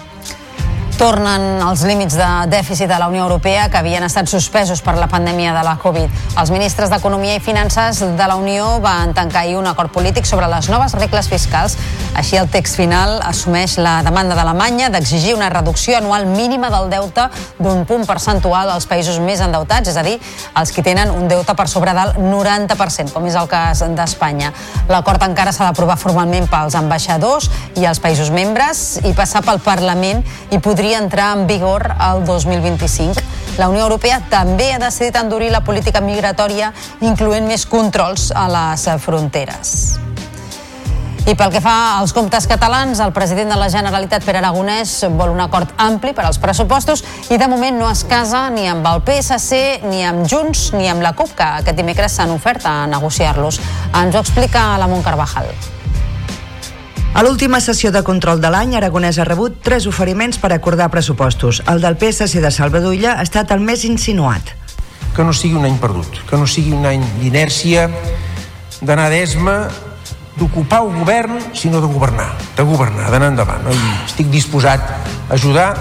Tornen 0.98 1.60
els 1.62 1.84
límits 1.86 2.16
de 2.18 2.28
dèficit 2.50 2.90
de 2.90 2.96
la 2.98 3.06
Unió 3.12 3.28
Europea 3.28 3.68
que 3.70 3.78
havien 3.78 4.02
estat 4.02 4.26
suspesos 4.32 4.80
per 4.82 4.96
la 4.98 5.06
pandèmia 5.06 5.52
de 5.54 5.62
la 5.62 5.76
Covid. 5.78 6.10
Els 6.42 6.50
ministres 6.50 6.90
d'Economia 6.90 7.36
i 7.38 7.44
Finances 7.44 8.00
de 8.02 8.26
la 8.26 8.34
Unió 8.34 8.80
van 8.82 9.14
tancar 9.14 9.44
ahir 9.44 9.60
un 9.60 9.70
acord 9.70 9.94
polític 9.94 10.26
sobre 10.26 10.48
les 10.50 10.72
noves 10.74 10.96
regles 10.98 11.30
fiscals. 11.30 11.76
Així, 12.18 12.40
el 12.42 12.50
text 12.50 12.80
final 12.80 13.20
assumeix 13.22 13.76
la 13.78 14.00
demanda 14.02 14.34
d'Alemanya 14.34 14.88
d'exigir 14.90 15.36
una 15.38 15.52
reducció 15.54 16.00
anual 16.00 16.26
mínima 16.32 16.72
del 16.74 16.90
deute 16.90 17.28
d'un 17.60 17.86
punt 17.86 18.08
percentual 18.10 18.74
als 18.74 18.90
països 18.90 19.22
més 19.22 19.46
endeutats, 19.46 19.94
és 19.94 20.02
a 20.02 20.06
dir, 20.08 20.18
els 20.58 20.74
que 20.74 20.82
tenen 20.82 21.14
un 21.14 21.30
deute 21.30 21.54
per 21.54 21.68
sobre 21.70 21.94
del 21.94 22.16
90%, 22.26 23.14
com 23.14 23.30
és 23.30 23.38
el 23.38 23.46
cas 23.54 23.86
d'Espanya. 23.86 24.50
L'acord 24.90 25.22
encara 25.30 25.54
s'ha 25.54 25.70
d'aprovar 25.70 26.00
formalment 26.02 26.50
pels 26.50 26.74
ambaixadors 26.82 27.52
i 27.78 27.86
els 27.86 28.02
països 28.02 28.34
membres 28.34 28.98
i 29.06 29.14
passar 29.14 29.46
pel 29.46 29.62
Parlament 29.62 30.26
i 30.50 30.58
podria 30.58 30.87
podria 30.88 31.04
entrar 31.04 31.38
en 31.38 31.48
vigor 31.48 31.96
el 32.00 32.24
2025. 32.24 33.20
La 33.58 33.68
Unió 33.68 33.82
Europea 33.84 34.22
també 34.32 34.70
ha 34.72 34.80
decidit 34.80 35.18
endurir 35.20 35.50
la 35.52 35.60
política 35.60 36.00
migratòria, 36.00 36.72
incloent 37.04 37.44
més 37.44 37.66
controls 37.68 38.30
a 38.32 38.46
les 38.48 38.88
fronteres. 39.04 39.98
I 41.28 41.36
pel 41.36 41.52
que 41.52 41.60
fa 41.60 42.00
als 42.00 42.16
comptes 42.16 42.48
catalans, 42.48 43.02
el 43.04 43.12
president 43.12 43.52
de 43.52 43.60
la 43.60 43.68
Generalitat, 43.68 44.24
Pere 44.24 44.40
Aragonès, 44.40 45.02
vol 45.12 45.36
un 45.36 45.44
acord 45.44 45.76
ampli 45.76 46.16
per 46.16 46.24
als 46.24 46.40
pressupostos 46.40 47.04
i 47.28 47.36
de 47.36 47.52
moment 47.52 47.76
no 47.76 47.92
es 47.92 48.08
casa 48.08 48.48
ni 48.48 48.70
amb 48.72 48.88
el 48.88 49.04
PSC, 49.04 49.82
ni 49.92 50.06
amb 50.08 50.24
Junts, 50.24 50.70
ni 50.72 50.88
amb 50.88 51.04
la 51.04 51.18
CUP, 51.20 51.36
que 51.36 51.56
aquest 51.66 51.76
dimecres 51.76 52.16
s'han 52.16 52.32
ofert 52.32 52.64
a 52.64 52.86
negociar-los. 52.88 53.60
Ens 53.92 54.16
ho 54.16 54.24
explica 54.24 54.78
la 54.80 54.88
Montcarvajal. 54.88 55.52
A 57.14 57.24
l'última 57.24 57.60
sessió 57.64 57.92
de 57.92 58.04
control 58.04 58.42
de 58.42 58.50
l'any, 58.54 58.76
Aragonès 58.78 59.18
ha 59.18 59.26
rebut 59.26 59.56
tres 59.64 59.88
oferiments 59.90 60.38
per 60.38 60.52
acordar 60.54 60.90
pressupostos. 60.94 61.64
El 61.68 61.82
del 61.82 61.98
PSC 61.98 62.42
de 62.44 62.52
Salvador 62.52 62.94
Illa 62.94 63.16
ha 63.18 63.26
estat 63.26 63.52
el 63.56 63.64
més 63.64 63.86
insinuat. 63.88 64.54
Que 65.16 65.26
no 65.26 65.34
sigui 65.34 65.58
un 65.58 65.66
any 65.66 65.80
perdut, 65.82 66.22
que 66.30 66.38
no 66.38 66.46
sigui 66.46 66.76
un 66.78 66.86
any 66.86 67.02
d'inèrcia, 67.22 67.88
d'anar 68.82 69.10
d'esma, 69.10 69.58
d'ocupar 70.38 70.84
el 70.86 70.92
govern, 71.00 71.40
sinó 71.58 71.82
de 71.82 71.90
governar, 71.90 72.30
de 72.56 72.64
governar, 72.64 73.10
d'anar 73.10 73.32
endavant. 73.34 73.66
No? 73.66 73.74
I 73.74 73.96
estic 74.06 74.30
disposat 74.30 74.86
a 74.86 75.34
ajudar 75.34 75.72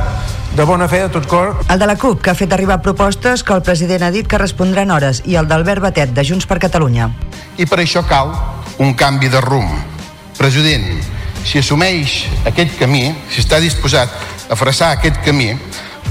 de 0.56 0.64
bona 0.64 0.88
fe, 0.88 1.02
de 1.04 1.10
tot 1.12 1.26
cor. 1.28 1.52
El 1.68 1.78
de 1.78 1.86
la 1.86 1.98
CUP, 2.00 2.22
que 2.24 2.32
ha 2.32 2.38
fet 2.38 2.52
arribar 2.56 2.80
propostes 2.80 3.44
que 3.44 3.52
el 3.52 3.60
president 3.60 4.06
ha 4.06 4.10
dit 4.14 4.26
que 4.26 4.40
respondran 4.40 4.90
hores, 4.90 5.20
i 5.28 5.36
el 5.36 5.50
d'Albert 5.50 5.84
Batet, 5.84 6.14
de 6.16 6.24
Junts 6.24 6.48
per 6.48 6.56
Catalunya. 6.62 7.10
I 7.60 7.68
per 7.68 7.82
això 7.82 8.06
cal 8.08 8.32
un 8.80 8.96
canvi 8.96 9.28
de 9.28 9.44
rumb. 9.44 9.76
President, 10.38 10.88
si 11.46 11.60
assumeix 11.62 12.24
aquest 12.48 12.74
camí, 12.80 13.06
si 13.30 13.40
està 13.44 13.60
disposat 13.62 14.10
a 14.50 14.58
fressar 14.58 14.96
aquest 14.96 15.20
camí, 15.24 15.52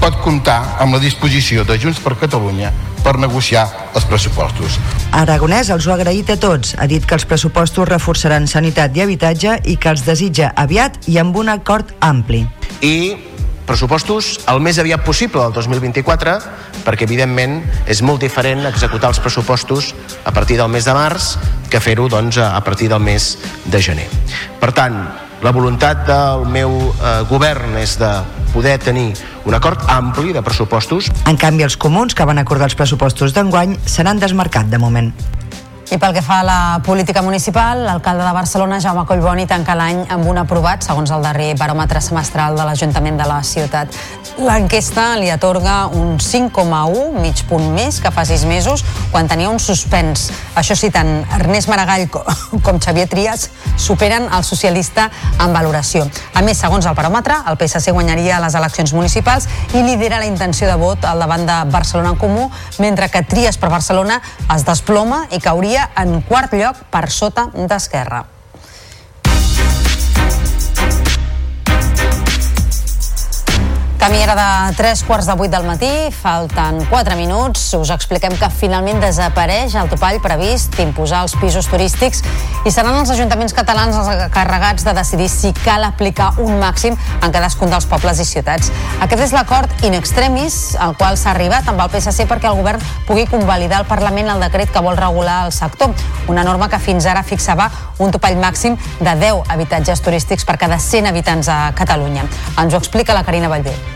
pot 0.00 0.16
comptar 0.24 0.58
amb 0.80 0.96
la 0.96 1.00
disposició 1.00 1.64
de 1.68 1.76
Junts 1.80 2.00
per 2.00 2.16
Catalunya 2.20 2.72
per 3.04 3.16
negociar 3.22 3.66
els 3.94 4.06
pressupostos. 4.08 4.80
Aragonès 5.14 5.70
els 5.70 5.86
ho 5.86 5.92
ha 5.92 5.98
agraït 6.00 6.32
a 6.32 6.38
tots. 6.40 6.74
Ha 6.80 6.88
dit 6.90 7.04
que 7.06 7.14
els 7.14 7.26
pressupostos 7.28 7.88
reforçaran 7.88 8.48
sanitat 8.50 8.96
i 8.96 9.04
habitatge 9.04 9.60
i 9.64 9.76
que 9.78 9.92
els 9.92 10.02
desitja 10.08 10.50
aviat 10.56 11.06
i 11.06 11.20
amb 11.22 11.36
un 11.38 11.52
acord 11.52 11.92
ampli. 12.00 12.42
I 12.82 12.96
pressupostos 13.66 14.40
el 14.50 14.60
més 14.62 14.78
aviat 14.78 15.04
possible 15.06 15.42
del 15.42 15.54
2024 15.54 16.36
perquè 16.86 17.06
evidentment 17.06 17.60
és 17.90 18.02
molt 18.02 18.22
diferent 18.22 18.66
executar 18.68 19.10
els 19.12 19.20
pressupostos 19.22 19.92
a 20.24 20.32
partir 20.34 20.58
del 20.58 20.70
mes 20.70 20.86
de 20.86 20.94
març 20.94 21.34
que 21.70 21.82
fer-ho 21.82 22.06
doncs, 22.10 22.38
a 22.38 22.60
partir 22.64 22.88
del 22.90 23.02
mes 23.02 23.34
de 23.66 23.82
gener. 23.82 24.06
Per 24.62 24.70
tant, 24.74 25.25
la 25.42 25.52
voluntat 25.52 26.06
del 26.08 26.46
meu 26.48 26.72
eh, 26.90 27.20
govern 27.28 27.76
és 27.80 27.96
de 28.00 28.10
poder 28.54 28.78
tenir 28.80 29.10
un 29.44 29.54
acord 29.54 29.82
ampli 29.92 30.32
de 30.32 30.42
pressupostos. 30.42 31.10
En 31.28 31.36
canvi, 31.36 31.66
els 31.66 31.76
comuns 31.76 32.16
que 32.16 32.24
van 32.24 32.40
acordar 32.40 32.70
els 32.70 32.78
pressupostos 32.78 33.36
d'enguany 33.36 33.76
seran 33.84 34.22
desmarcat 34.22 34.70
de 34.72 34.80
moment. 34.80 35.12
I 35.86 35.98
pel 36.02 36.16
que 36.16 36.22
fa 36.22 36.40
a 36.40 36.44
la 36.44 36.80
política 36.82 37.22
municipal, 37.22 37.84
l'alcalde 37.86 38.24
de 38.26 38.32
Barcelona, 38.34 38.80
Jaume 38.82 39.04
Collboni, 39.06 39.44
tanca 39.46 39.76
l'any 39.78 40.00
amb 40.10 40.26
un 40.26 40.40
aprovat, 40.40 40.82
segons 40.82 41.12
el 41.14 41.22
darrer 41.22 41.52
baròmetre 41.54 42.00
semestral 42.02 42.58
de 42.58 42.64
l'Ajuntament 42.66 43.20
de 43.20 43.26
la 43.30 43.36
ciutat. 43.46 43.94
L'enquesta 44.42 45.04
li 45.16 45.30
atorga 45.30 45.86
un 45.86 46.18
5,1, 46.18 47.20
mig 47.22 47.44
punt 47.46 47.68
més 47.76 48.00
que 48.02 48.10
fa 48.10 48.24
sis 48.26 48.42
mesos, 48.50 48.82
quan 49.12 49.30
tenia 49.30 49.48
un 49.48 49.60
suspens. 49.62 50.26
Això 50.58 50.74
sí, 50.74 50.90
tant 50.90 51.22
Ernest 51.38 51.70
Maragall 51.70 52.08
com 52.66 52.82
Xavier 52.82 53.06
Trias 53.06 53.46
superen 53.78 54.26
el 54.26 54.44
socialista 54.44 55.06
en 55.38 55.54
valoració. 55.54 56.08
A 56.34 56.42
més, 56.42 56.58
segons 56.58 56.90
el 56.90 56.98
baròmetre, 56.98 57.38
el 57.46 57.60
PSC 57.62 57.94
guanyaria 57.94 58.42
les 58.42 58.58
eleccions 58.58 58.92
municipals 58.96 59.46
i 59.78 59.86
lidera 59.86 60.18
la 60.18 60.26
intenció 60.26 60.66
de 60.66 60.76
vot 60.82 61.06
al 61.06 61.22
davant 61.22 61.46
de 61.46 61.62
Barcelona 61.70 62.16
en 62.16 62.20
Comú, 62.20 62.50
mentre 62.82 63.08
que 63.08 63.22
Trias 63.22 63.56
per 63.56 63.70
Barcelona 63.70 64.18
es 64.50 64.66
desploma 64.66 65.28
i 65.30 65.38
cauria 65.38 65.75
en 66.02 66.20
quart 66.28 66.54
lloc 66.56 66.86
per 66.90 67.08
sota 67.10 67.48
d'Esquerra. 67.54 68.35
Camí 74.06 74.22
era 74.22 74.36
de 74.70 74.76
3 74.76 75.02
quarts 75.02 75.26
de 75.26 75.32
8 75.32 75.50
del 75.50 75.64
matí, 75.66 76.12
falten 76.12 76.78
4 76.88 77.16
minuts. 77.16 77.74
Us 77.74 77.90
expliquem 77.90 78.36
que 78.38 78.46
finalment 78.54 79.00
desapareix 79.02 79.74
el 79.74 79.88
topall 79.90 80.20
previst 80.22 80.76
d'imposar 80.78 81.24
els 81.26 81.34
pisos 81.40 81.66
turístics 81.66 82.22
i 82.62 82.70
seran 82.70 82.94
els 83.00 83.10
ajuntaments 83.10 83.50
catalans 83.56 83.98
els 83.98 84.30
carregats 84.30 84.86
de 84.86 84.94
decidir 84.94 85.26
si 85.26 85.50
cal 85.58 85.82
aplicar 85.82 86.28
un 86.38 86.54
màxim 86.60 86.94
en 86.94 87.34
cadascun 87.34 87.74
dels 87.74 87.88
pobles 87.90 88.22
i 88.22 88.28
ciutats. 88.28 88.70
Aquest 89.02 89.24
és 89.24 89.34
l'acord 89.34 89.74
in 89.82 89.98
extremis 89.98 90.76
al 90.78 90.94
qual 90.94 91.18
s'ha 91.18 91.32
arribat 91.34 91.66
amb 91.66 91.82
el 91.82 91.90
PSC 91.90 92.28
perquè 92.30 92.46
el 92.46 92.62
govern 92.62 92.86
pugui 93.10 93.26
convalidar 93.26 93.82
al 93.82 93.90
Parlament 93.90 94.30
el 94.36 94.46
decret 94.46 94.70
que 94.70 94.84
vol 94.86 94.94
regular 95.02 95.48
el 95.48 95.52
sector, 95.56 95.90
una 96.30 96.46
norma 96.46 96.70
que 96.70 96.78
fins 96.78 97.10
ara 97.10 97.26
fixava 97.26 97.72
un 97.98 98.14
topall 98.14 98.38
màxim 98.38 98.78
de 99.00 99.18
10 99.26 99.50
habitatges 99.50 100.06
turístics 100.06 100.46
per 100.46 100.60
cada 100.62 100.78
100 100.78 101.10
habitants 101.10 101.50
a 101.50 101.60
Catalunya. 101.74 102.30
Ens 102.54 102.70
ho 102.70 102.78
explica 102.78 103.18
la 103.18 103.26
Carina 103.26 103.50
Vallvé. 103.50 103.95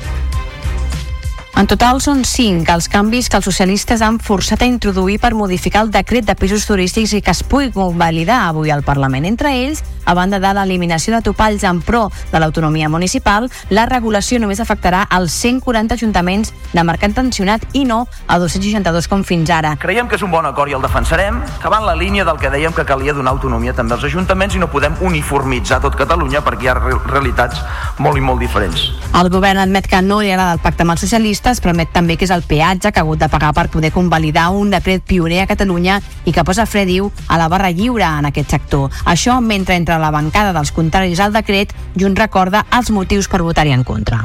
En 1.59 1.67
total 1.67 1.99
són 2.01 2.23
cinc 2.25 2.71
els 2.73 2.87
canvis 2.89 3.29
que 3.29 3.37
els 3.37 3.45
socialistes 3.45 4.01
han 4.07 4.21
forçat 4.23 4.63
a 4.63 4.69
introduir 4.71 5.19
per 5.21 5.35
modificar 5.35 5.83
el 5.85 5.91
decret 5.91 6.25
de 6.25 6.37
pisos 6.39 6.65
turístics 6.65 7.13
i 7.13 7.21
que 7.21 7.35
es 7.35 7.43
pugui 7.43 7.73
convalidar 7.75 8.47
avui 8.47 8.71
al 8.71 8.85
Parlament. 8.87 9.27
Entre 9.27 9.51
ells, 9.59 9.83
a 10.07 10.15
banda 10.15 10.39
de 10.41 10.53
l'eliminació 10.57 11.13
de 11.13 11.21
topalls 11.27 11.65
en 11.67 11.83
pro 11.83 12.07
de 12.31 12.41
l'autonomia 12.41 12.89
municipal, 12.89 13.51
la 13.69 13.85
regulació 13.91 14.39
només 14.41 14.63
afectarà 14.63 15.03
els 15.19 15.35
140 15.43 15.99
ajuntaments 15.99 16.55
de 16.73 16.85
mercat 16.87 17.19
tensionat 17.19 17.67
i 17.75 17.85
no 17.85 18.07
a 18.27 18.39
262 18.39 19.11
com 19.11 19.27
fins 19.27 19.51
ara. 19.51 19.75
Creiem 19.83 20.09
que 20.09 20.17
és 20.17 20.25
un 20.25 20.31
bon 20.31 20.47
acord 20.47 20.71
i 20.71 20.79
el 20.79 20.87
defensarem, 20.87 21.43
que 21.61 21.69
va 21.69 21.83
en 21.83 21.89
la 21.91 21.99
línia 21.99 22.25
del 22.25 22.39
que 22.39 22.51
dèiem 22.51 22.73
que 22.73 22.87
calia 22.87 23.13
donar 23.13 23.35
autonomia 23.35 23.75
també 23.75 23.99
als 23.99 24.07
ajuntaments 24.07 24.55
i 24.55 24.63
no 24.63 24.71
podem 24.71 24.97
uniformitzar 25.03 25.83
tot 25.83 25.99
Catalunya 25.99 26.41
perquè 26.47 26.71
hi 26.71 26.73
ha 26.73 26.79
realitats 26.79 27.61
molt 27.99 28.17
i 28.17 28.25
molt 28.25 28.41
diferents. 28.41 28.89
El 29.11 29.29
govern 29.29 29.61
admet 29.61 29.91
que 29.91 30.01
no 30.01 30.23
li 30.23 30.31
agrada 30.31 30.55
el 30.55 30.65
pacte 30.65 30.87
amb 30.87 30.95
els 30.95 31.05
socialistes 31.05 31.40
es 31.49 31.61
permet 31.65 31.89
també 31.93 32.19
que 32.21 32.27
és 32.29 32.33
el 32.35 32.43
peatge 32.45 32.93
que 32.93 33.01
ha 33.01 33.05
hagut 33.07 33.19
de 33.23 33.29
pagar 33.33 33.55
per 33.57 33.71
poder 33.73 33.93
convalidar 33.95 34.51
un 34.53 34.71
decret 34.71 35.03
pioner 35.07 35.41
a 35.43 35.47
Catalunya 35.49 36.01
i 36.25 36.35
que 36.37 36.45
posa 36.45 36.67
fre, 36.67 36.85
diu, 36.85 37.09
a 37.29 37.39
la 37.41 37.49
barra 37.49 37.71
lliure 37.71 38.05
en 38.05 38.29
aquest 38.29 38.51
sector. 38.51 38.91
Això 39.07 39.39
mentre 39.41 39.79
entre 39.81 39.97
la 39.99 40.13
bancada 40.13 40.53
dels 40.53 40.75
contraris 40.77 41.21
al 41.21 41.33
decret 41.33 41.73
Junts 41.97 42.21
recorda 42.21 42.67
els 42.77 42.91
motius 42.93 43.29
per 43.29 43.41
votar-hi 43.41 43.73
en 43.73 43.85
contra 43.85 44.21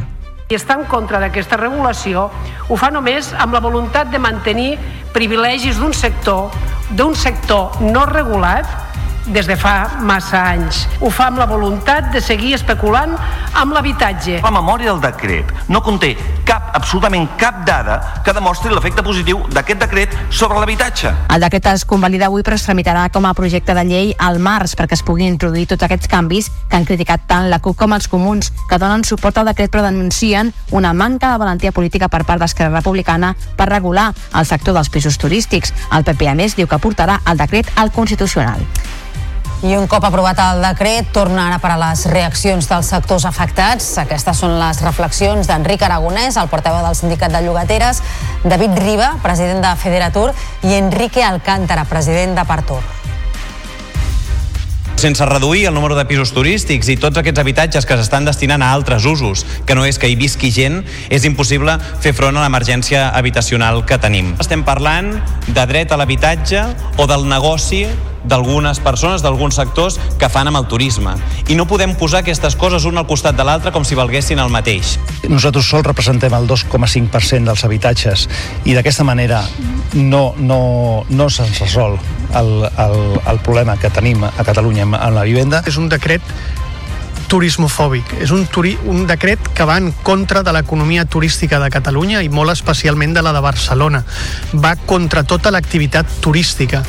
i 0.46 0.54
està 0.54 0.76
en 0.78 0.84
contra 0.86 1.18
d'aquesta 1.18 1.58
regulació 1.58 2.28
ho 2.70 2.76
fa 2.78 2.92
només 2.94 3.32
amb 3.42 3.56
la 3.56 3.62
voluntat 3.64 4.12
de 4.14 4.20
mantenir 4.22 4.76
privilegis 5.14 5.80
d'un 5.82 5.94
sector 5.98 6.54
d'un 6.92 7.16
sector 7.18 7.82
no 7.82 8.06
regulat 8.06 8.70
des 9.28 9.48
de 9.48 9.56
fa 9.58 9.98
massa 10.02 10.42
anys. 10.52 10.86
Ho 11.02 11.10
fa 11.10 11.30
amb 11.32 11.40
la 11.42 11.48
voluntat 11.50 12.12
de 12.14 12.22
seguir 12.22 12.54
especulant 12.56 13.16
amb 13.56 13.74
l'habitatge. 13.74 14.40
La 14.44 14.52
memòria 14.54 14.92
del 14.92 15.02
decret 15.02 15.50
no 15.72 15.82
conté 15.82 16.14
cap, 16.46 16.70
absolutament 16.78 17.28
cap 17.40 17.64
dada 17.66 17.98
que 18.26 18.34
demostri 18.36 18.74
l'efecte 18.74 19.04
positiu 19.06 19.42
d'aquest 19.54 19.82
decret 19.82 20.14
sobre 20.30 20.60
l'habitatge. 20.60 21.14
El 21.34 21.46
decret 21.46 21.72
es 21.74 21.86
convalida 21.90 22.30
avui 22.30 22.44
però 22.46 22.60
es 22.60 22.66
tramitarà 22.68 23.08
com 23.14 23.26
a 23.26 23.34
projecte 23.34 23.74
de 23.74 23.86
llei 23.88 24.14
al 24.20 24.40
març 24.40 24.76
perquè 24.78 24.98
es 25.00 25.04
puguin 25.06 25.34
introduir 25.34 25.66
tots 25.72 25.88
aquests 25.88 26.12
canvis 26.12 26.52
que 26.70 26.78
han 26.78 26.86
criticat 26.86 27.26
tant 27.28 27.50
la 27.50 27.60
CUP 27.60 27.78
com 27.80 27.96
els 27.98 28.10
comuns 28.12 28.52
que 28.70 28.80
donen 28.82 29.04
suport 29.04 29.38
al 29.38 29.50
decret 29.50 29.74
però 29.74 29.88
denuncien 29.88 30.54
una 30.72 30.94
manca 30.94 31.32
de 31.32 31.42
valentia 31.42 31.72
política 31.72 32.10
per 32.10 32.24
part 32.26 32.44
d'Esquerra 32.44 32.78
Republicana 32.78 33.34
per 33.58 33.70
regular 33.72 34.12
el 34.36 34.46
sector 34.46 34.76
dels 34.78 34.90
pisos 34.90 35.18
turístics. 35.18 35.74
El 35.92 36.06
PP 36.06 36.30
a 36.30 36.36
més 36.38 36.56
diu 36.56 36.68
que 36.68 36.82
portarà 36.82 37.22
el 37.26 37.42
decret 37.42 37.72
al 37.76 37.92
Constitucional. 37.96 38.62
I 39.64 39.78
un 39.78 39.88
cop 39.88 40.04
aprovat 40.04 40.40
el 40.44 40.60
decret, 40.62 41.08
torna 41.16 41.48
ara 41.48 41.62
per 41.64 41.72
a 41.74 41.78
les 41.80 42.04
reaccions 42.12 42.68
dels 42.68 42.90
sectors 42.92 43.24
afectats. 43.26 43.88
Aquestes 44.02 44.44
són 44.44 44.58
les 44.60 44.82
reflexions 44.84 45.48
d'Enric 45.48 45.86
Aragonès, 45.88 46.36
el 46.42 46.52
portaveu 46.52 46.84
del 46.86 46.98
sindicat 47.00 47.32
de 47.32 47.42
llogateres, 47.46 48.04
David 48.44 48.76
Riba, 48.84 49.16
president 49.24 49.64
de 49.64 49.72
Federatur, 49.80 50.28
i 50.68 50.76
Enrique 50.76 51.24
Alcántara, 51.24 51.88
president 51.90 52.36
de 52.36 52.46
Partur 52.46 52.84
sense 55.06 55.26
reduir 55.26 55.68
el 55.68 55.74
número 55.76 55.94
de 55.94 56.06
pisos 56.10 56.32
turístics 56.34 56.88
i 56.90 56.96
tots 56.98 57.20
aquests 57.20 57.38
habitatges 57.38 57.86
que 57.86 57.98
s'estan 58.00 58.26
destinant 58.26 58.64
a 58.66 58.72
altres 58.74 59.06
usos, 59.06 59.44
que 59.68 59.76
no 59.78 59.84
és 59.86 60.00
que 60.02 60.10
hi 60.10 60.16
visqui 60.18 60.50
gent, 60.56 60.80
és 61.14 61.28
impossible 61.30 61.76
fer 62.02 62.16
front 62.18 62.40
a 62.40 62.42
l'emergència 62.42 63.10
habitacional 63.14 63.84
que 63.86 64.00
tenim. 64.02 64.34
Estem 64.42 64.64
parlant 64.66 65.12
de 65.46 65.66
dret 65.70 65.92
a 65.92 66.00
l'habitatge 66.00 66.64
o 66.98 67.06
del 67.12 67.28
negoci 67.30 67.86
d'algunes 68.28 68.82
persones, 68.84 69.24
d'alguns 69.24 69.58
sectors 69.58 70.00
que 70.20 70.30
fan 70.30 70.50
amb 70.50 70.60
el 70.62 70.68
turisme. 70.72 71.16
I 71.48 71.58
no 71.58 71.68
podem 71.70 71.96
posar 72.00 72.24
aquestes 72.24 72.58
coses 72.60 72.86
un 72.86 72.98
al 72.98 73.08
costat 73.08 73.38
de 73.38 73.46
l'altre 73.48 73.74
com 73.76 73.86
si 73.86 73.98
valguessin 73.98 74.42
el 74.42 74.54
mateix. 74.54 74.98
Nosaltres 75.30 75.70
sols 75.70 75.88
representem 75.88 76.34
el 76.34 76.50
2,5% 76.50 77.46
dels 77.46 77.66
habitatges 77.66 78.28
i 78.66 78.76
d'aquesta 78.78 79.06
manera 79.08 79.44
no, 79.96 80.34
no, 80.38 81.06
no 81.10 81.30
se'ns 81.30 81.62
resol 81.64 81.98
el, 82.36 82.52
el, 82.66 83.00
el 83.32 83.42
problema 83.46 83.78
que 83.80 83.94
tenim 83.94 84.24
a 84.26 84.34
Catalunya 84.44 84.86
amb, 84.86 85.00
amb 85.00 85.20
la 85.20 85.26
vivenda. 85.28 85.64
És 85.70 85.80
un 85.82 85.90
decret 85.90 86.24
turismofòbic. 87.30 88.16
És 88.22 88.32
un, 88.36 88.46
turi 88.52 88.76
un 88.90 89.06
decret 89.10 89.50
que 89.56 89.66
va 89.68 89.78
en 89.82 89.92
contra 90.06 90.44
de 90.46 90.54
l'economia 90.56 91.06
turística 91.06 91.60
de 91.62 91.72
Catalunya 91.74 92.22
i 92.24 92.30
molt 92.30 92.54
especialment 92.54 93.16
de 93.16 93.24
la 93.26 93.34
de 93.36 93.42
Barcelona. 93.44 94.04
Va 94.54 94.76
contra 94.86 95.26
tota 95.26 95.54
l'activitat 95.54 96.20
turística. 96.22 96.84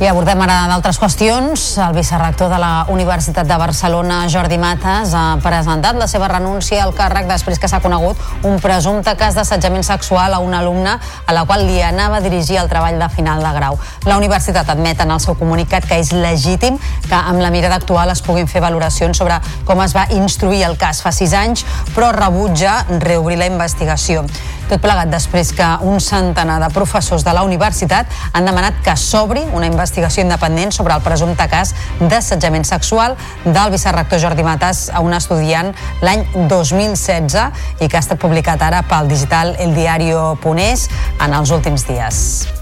I 0.00 0.08
abordem 0.08 0.40
ara 0.42 0.66
d'altres 0.66 0.96
qüestions. 0.98 1.62
El 1.78 1.92
vicerrector 1.94 2.48
de 2.50 2.58
la 2.58 2.86
Universitat 2.90 3.46
de 3.46 3.56
Barcelona, 3.60 4.22
Jordi 4.32 4.56
Matas, 4.58 5.12
ha 5.14 5.36
presentat 5.44 5.98
la 6.00 6.08
seva 6.10 6.26
renúncia 6.32 6.80
al 6.82 6.94
càrrec 6.96 7.28
després 7.28 7.60
que 7.60 7.68
s'ha 7.70 7.82
conegut 7.84 8.18
un 8.48 8.58
presumpte 8.58 9.14
cas 9.20 9.36
d'assetjament 9.38 9.84
sexual 9.86 10.34
a 10.34 10.40
una 10.42 10.58
alumna 10.58 10.96
a 11.26 11.36
la 11.36 11.44
qual 11.46 11.66
li 11.68 11.78
anava 11.82 12.18
a 12.18 12.24
dirigir 12.24 12.58
el 12.58 12.70
treball 12.72 12.98
de 12.98 13.08
final 13.14 13.44
de 13.44 13.52
grau. 13.54 13.78
La 14.08 14.16
universitat 14.16 14.72
admet 14.74 15.00
en 15.04 15.12
el 15.14 15.20
seu 15.20 15.36
comunicat 15.38 15.86
que 15.86 16.00
és 16.00 16.10
legítim 16.12 16.80
que 17.08 17.18
amb 17.18 17.44
la 17.44 17.52
mirada 17.54 17.78
actual 17.78 18.10
es 18.10 18.24
puguin 18.26 18.50
fer 18.50 18.64
valoracions 18.64 19.18
sobre 19.18 19.38
com 19.68 19.84
es 19.84 19.94
va 19.94 20.08
instruir 20.10 20.64
el 20.66 20.78
cas 20.80 21.02
fa 21.04 21.12
sis 21.12 21.36
anys, 21.36 21.66
però 21.94 22.10
rebutja 22.16 22.80
reobrir 22.98 23.38
la 23.38 23.46
investigació. 23.46 24.26
Tot 24.70 24.80
plegat 24.82 25.10
després 25.12 25.52
que 25.56 25.66
un 25.88 26.00
centenar 26.00 26.58
de 26.62 26.70
professors 26.74 27.24
de 27.26 27.34
la 27.34 27.42
universitat 27.46 28.06
han 28.32 28.48
demanat 28.48 28.78
que 28.84 28.94
s'obri 28.96 29.42
una 29.52 29.68
investigació 29.70 30.24
independent 30.24 30.72
sobre 30.72 30.94
el 30.94 31.04
presumpte 31.04 31.48
cas 31.50 31.74
d'assetjament 32.00 32.66
sexual 32.68 33.16
del 33.44 33.74
vicerrector 33.74 34.22
Jordi 34.22 34.46
Matas 34.46 34.88
a 34.92 35.04
un 35.04 35.14
estudiant 35.18 35.74
l'any 36.02 36.24
2016 36.48 37.38
i 37.80 37.88
que 37.88 37.96
ha 37.96 38.04
estat 38.04 38.20
publicat 38.22 38.62
ara 38.62 38.82
pel 38.88 39.10
digital 39.12 39.56
El 39.58 39.74
Diario 39.76 40.32
Ponés 40.42 40.88
en 41.20 41.34
els 41.34 41.50
últims 41.50 41.86
dies. 41.88 42.61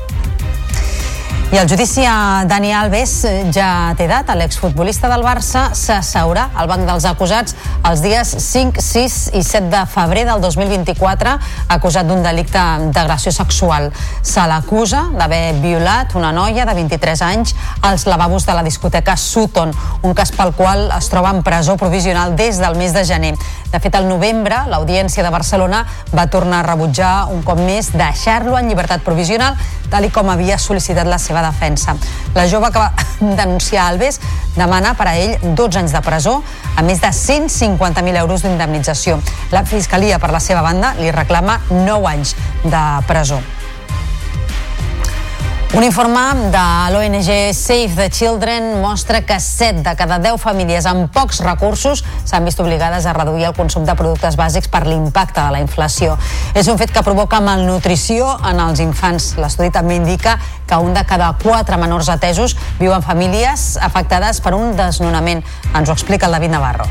I 1.52 1.58
el 1.58 1.68
judici 1.68 2.04
a 2.06 2.44
Dani 2.46 2.70
Alves 2.70 3.24
ja 3.50 3.90
té 3.98 4.06
data. 4.06 4.36
L'exfutbolista 4.38 5.08
del 5.10 5.24
Barça 5.26 5.64
s'asseurà 5.74 6.44
al 6.54 6.68
banc 6.70 6.86
dels 6.86 7.08
acusats 7.10 7.56
els 7.90 8.04
dies 8.04 8.30
5, 8.44 8.78
6 8.78 9.16
i 9.34 9.42
7 9.42 9.66
de 9.72 9.80
febrer 9.90 10.22
del 10.28 10.38
2024 10.44 11.32
acusat 11.74 12.06
d'un 12.06 12.22
delicte 12.22 12.62
d'agressió 12.94 13.32
sexual. 13.34 13.88
Se 14.22 14.44
l'acusa 14.46 15.08
d'haver 15.16 15.56
violat 15.58 16.14
una 16.14 16.30
noia 16.30 16.68
de 16.68 16.76
23 16.78 17.24
anys 17.32 17.56
als 17.82 18.06
lavabos 18.06 18.46
de 18.46 18.54
la 18.54 18.62
discoteca 18.62 19.18
Sutton, 19.18 19.74
un 20.06 20.14
cas 20.14 20.30
pel 20.30 20.54
qual 20.54 20.86
es 20.94 21.10
troba 21.10 21.34
en 21.34 21.42
presó 21.42 21.74
provisional 21.76 22.36
des 22.38 22.62
del 22.62 22.78
mes 22.78 22.94
de 22.94 23.04
gener. 23.04 23.34
De 23.72 23.78
fet, 23.82 23.94
al 23.94 24.06
novembre, 24.06 24.64
l'Audiència 24.70 25.26
de 25.26 25.34
Barcelona 25.34 25.82
va 26.14 26.30
tornar 26.30 26.62
a 26.62 26.68
rebutjar 26.70 27.26
un 27.34 27.42
cop 27.42 27.58
més 27.58 27.90
deixar-lo 27.90 28.54
en 28.58 28.70
llibertat 28.70 29.02
provisional, 29.02 29.58
tal 29.90 30.06
i 30.06 30.14
com 30.14 30.30
havia 30.30 30.58
sol·licitat 30.58 31.06
la 31.10 31.18
seva 31.18 31.39
defensa. 31.42 31.96
La 32.34 32.46
jove 32.48 32.70
que 32.72 32.82
va 32.82 32.92
denunciar 33.42 33.88
Alves 33.88 34.20
demana 34.56 34.94
per 34.98 35.08
a 35.10 35.14
ell 35.18 35.54
12 35.54 35.84
anys 35.84 35.94
de 35.94 36.02
presó, 36.04 36.40
a 36.76 36.82
més 36.82 37.00
de 37.02 37.12
150.000 37.14 38.20
euros 38.24 38.44
d'indemnització. 38.46 39.20
La 39.54 39.64
Fiscalia, 39.64 40.18
per 40.18 40.32
la 40.34 40.42
seva 40.42 40.62
banda, 40.66 40.94
li 40.98 41.12
reclama 41.14 41.60
9 41.70 42.12
anys 42.16 42.36
de 42.64 42.84
presó. 43.08 43.40
Un 45.72 45.84
informe 45.84 46.50
de 46.50 46.90
l'ONG 46.90 47.54
Save 47.54 47.94
the 47.94 48.10
Children 48.10 48.80
mostra 48.80 49.20
que 49.24 49.38
7 49.38 49.84
de 49.84 49.92
cada 49.94 50.18
10 50.18 50.40
famílies 50.42 50.86
amb 50.90 51.06
pocs 51.14 51.38
recursos 51.46 52.02
s'han 52.26 52.42
vist 52.44 52.58
obligades 52.58 53.06
a 53.06 53.12
reduir 53.14 53.44
el 53.46 53.54
consum 53.54 53.84
de 53.86 53.94
productes 53.94 54.34
bàsics 54.34 54.66
per 54.66 54.82
l'impacte 54.88 55.38
de 55.38 55.52
la 55.54 55.60
inflació. 55.62 56.16
És 56.58 56.66
un 56.66 56.78
fet 56.80 56.90
que 56.90 57.04
provoca 57.06 57.38
malnutrició 57.38 58.32
en 58.50 58.58
els 58.58 58.82
infants. 58.82 59.36
L'estudi 59.38 59.70
també 59.70 59.94
indica 59.94 60.40
que 60.66 60.74
un 60.74 60.90
de 60.90 61.04
cada 61.06 61.30
4 61.38 61.78
menors 61.78 62.10
atesos 62.10 62.56
viu 62.80 62.90
en 62.90 63.06
famílies 63.06 63.76
afectades 63.78 64.42
per 64.42 64.56
un 64.58 64.74
desnonament. 64.74 65.44
Ens 65.70 65.86
ho 65.86 65.94
explica 65.94 66.26
el 66.26 66.34
David 66.34 66.50
Navarro. 66.50 66.88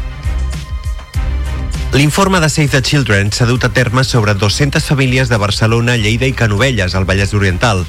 L'informe 1.91 2.39
de 2.39 2.47
Save 2.47 2.69
the 2.69 2.81
Children 2.81 3.33
s'ha 3.33 3.47
dut 3.49 3.65
a 3.65 3.73
terme 3.75 4.05
sobre 4.05 4.35
200 4.39 4.79
famílies 4.87 5.27
de 5.27 5.37
Barcelona, 5.41 5.97
Lleida 5.97 6.29
i 6.29 6.33
Canovelles, 6.37 6.95
al 6.95 7.03
Vallès 7.03 7.33
Oriental. 7.33 7.83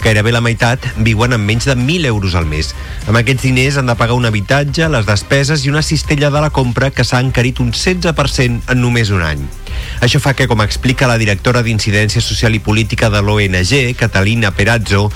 Gairebé 0.00 0.32
la 0.32 0.40
meitat 0.40 0.86
viuen 1.04 1.36
amb 1.36 1.44
menys 1.44 1.66
de 1.68 1.74
1.000 1.76 2.08
euros 2.08 2.34
al 2.34 2.46
mes. 2.48 2.72
Amb 3.06 3.20
aquests 3.20 3.44
diners 3.44 3.76
han 3.76 3.90
de 3.90 3.96
pagar 4.00 4.16
un 4.16 4.24
habitatge, 4.28 4.88
les 4.88 5.08
despeses 5.08 5.64
i 5.66 5.72
una 5.72 5.84
cistella 5.84 6.30
de 6.32 6.40
la 6.40 6.50
compra 6.50 6.90
que 6.90 7.04
s'ha 7.04 7.20
encarit 7.20 7.60
un 7.60 7.72
16% 7.76 8.72
en 8.72 8.80
només 8.80 9.12
un 9.12 9.22
any. 9.26 9.44
Això 10.00 10.20
fa 10.22 10.32
que, 10.36 10.48
com 10.48 10.62
explica 10.64 11.08
la 11.10 11.18
directora 11.20 11.62
d'Incidència 11.62 12.24
Social 12.24 12.56
i 12.56 12.62
Política 12.64 13.10
de 13.12 13.20
l'ONG, 13.20 13.94
Catalina 14.00 14.54
Perazzo, 14.56 15.10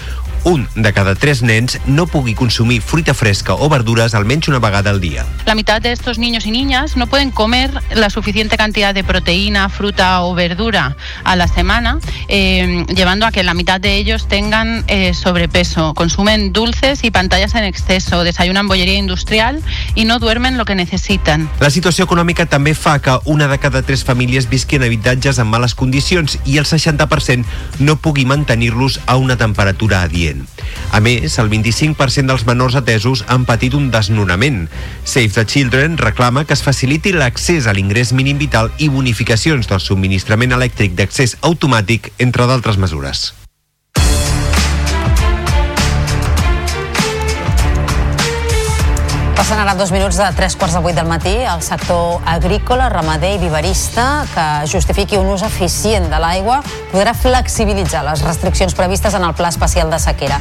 un 0.45 0.69
de 0.75 0.93
cada 0.93 1.15
tres 1.15 1.43
nens 1.43 1.81
no 1.87 2.07
pugui 2.07 2.35
consumir 2.35 2.83
fruita 2.83 3.15
fresca 3.15 3.55
o 3.55 3.69
verdures 3.69 4.15
almenys 4.15 4.49
una 4.49 4.59
vegada 4.59 4.91
al 4.91 5.01
día. 5.01 5.25
La 5.47 5.55
mitad 5.55 5.81
de 5.81 5.93
estos 5.93 6.19
niños 6.19 6.47
y 6.47 6.51
niñas 6.51 6.97
no 6.97 7.07
pueden 7.07 7.31
comer 7.31 7.71
la 7.95 8.11
suficiente 8.11 8.57
cantidad 8.57 8.95
de 8.95 9.05
proteína, 9.05 9.69
fruta 9.69 10.23
o 10.23 10.35
verdura 10.35 10.97
a 11.25 11.37
la 11.37 11.49
semana, 11.49 11.99
eh, 12.29 12.85
llevando 12.95 13.27
a 13.27 13.33
que 13.33 13.43
la 13.43 13.55
mitad 13.55 13.81
de 13.81 13.97
ellos 13.97 14.29
tengan 14.29 14.85
eh, 14.89 15.15
sobrepeso, 15.15 15.95
consumen 15.95 16.53
dulces 16.53 17.05
y 17.05 17.11
pantallas 17.11 17.55
en 17.55 17.65
exceso, 17.65 18.25
desayunan 18.25 18.69
bollería 18.69 18.99
industrial 18.99 19.63
y 19.95 20.05
no 20.05 20.19
duermen 20.19 20.59
lo 20.59 20.65
que 20.65 20.75
necesitan. 20.75 21.49
La 21.61 21.71
situació 21.71 22.05
econòmica 22.05 22.47
també 22.47 22.75
fa 22.75 22.99
que 23.01 23.17
una 23.25 23.49
de 23.49 23.59
cada 23.59 23.83
tres 23.83 24.05
famílies 24.05 24.49
visqui 24.51 24.77
en 24.77 24.85
habitatges 24.89 25.39
en 25.39 25.49
males 25.49 25.75
condicions 25.75 26.39
i 26.45 26.59
el 26.59 26.67
60% 26.67 27.45
no 27.79 27.97
pugui 27.97 28.27
mantenir-los 28.27 29.01
a 29.07 29.17
una 29.17 29.37
temperatura 29.37 30.03
adient. 30.03 30.34
A 30.95 31.01
més, 31.05 31.39
el 31.43 31.51
25% 31.53 32.30
dels 32.30 32.47
menors 32.49 32.78
atesos 32.80 33.24
han 33.28 33.47
patit 33.49 33.76
un 33.78 33.91
desnonament. 33.95 34.64
Save 35.05 35.35
the 35.37 35.47
Children 35.47 35.99
reclama 35.99 36.45
que 36.45 36.57
es 36.57 36.64
faciliti 36.64 37.12
l'accés 37.12 37.66
a 37.66 37.76
l'ingrés 37.76 38.12
mínim 38.12 38.41
vital 38.41 38.72
i 38.78 38.89
bonificacions 38.89 39.70
del 39.70 39.82
subministrament 39.85 40.57
elèctric 40.57 40.99
d'accés 40.99 41.39
automàtic, 41.43 42.12
entre 42.18 42.49
d'altres 42.51 42.80
mesures. 42.80 43.32
Passen 49.35 49.59
ara 49.59 49.74
dos 49.74 49.91
minuts 49.91 50.14
de 50.14 50.26
tres 50.39 50.55
quarts 50.55 50.76
de 50.76 50.80
vuit 50.80 50.95
del 50.95 51.09
matí. 51.11 51.32
El 51.43 51.62
sector 51.62 52.22
agrícola, 52.24 52.87
ramader 52.89 53.32
i 53.35 53.41
viverista 53.43 54.24
que 54.30 54.45
justifiqui 54.70 55.18
un 55.18 55.26
ús 55.32 55.43
eficient 55.43 56.07
de 56.12 56.20
l'aigua 56.22 56.61
podrà 56.93 57.16
flexibilitzar 57.18 58.05
les 58.07 58.22
restriccions 58.22 58.76
previstes 58.78 59.14
en 59.18 59.26
el 59.26 59.35
Pla 59.35 59.51
Especial 59.51 59.91
de 59.91 59.99
Sequera. 59.99 60.39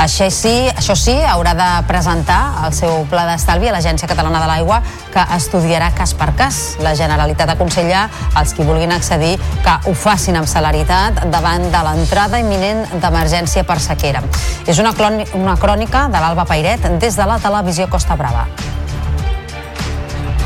Això 0.00 0.30
sí, 0.32 0.54
això 0.72 0.96
sí, 0.96 1.14
haurà 1.20 1.52
de 1.54 1.68
presentar 1.86 2.40
el 2.64 2.72
seu 2.72 3.04
pla 3.12 3.26
d'estalvi 3.28 3.68
a 3.68 3.76
l'Agència 3.76 4.08
Catalana 4.08 4.40
de 4.40 4.48
l'Aigua 4.48 4.80
que 5.12 5.24
estudiarà 5.36 5.92
cas 5.96 6.14
per 6.18 6.32
cas. 6.38 6.60
La 6.82 6.94
Generalitat 6.98 7.54
aconsella 7.54 8.06
als 8.34 8.54
qui 8.56 8.66
vulguin 8.66 8.92
accedir 8.92 9.36
que 9.62 9.78
ho 9.86 9.94
facin 9.94 10.40
amb 10.40 10.50
celeritat 10.50 11.24
davant 11.32 11.68
de 11.72 11.86
l'entrada 11.88 12.40
imminent 12.42 12.84
d'emergència 12.98 13.66
per 13.68 13.80
sequera. 13.80 14.24
És 14.66 14.82
una, 14.82 14.94
una 15.38 15.56
crònica 15.60 16.08
de 16.12 16.20
l'Alba 16.20 16.48
Pairet 16.48 16.88
des 16.98 17.18
de 17.18 17.28
la 17.28 17.40
televisió 17.42 17.90
Costa 17.90 18.16
Brava. 18.16 18.46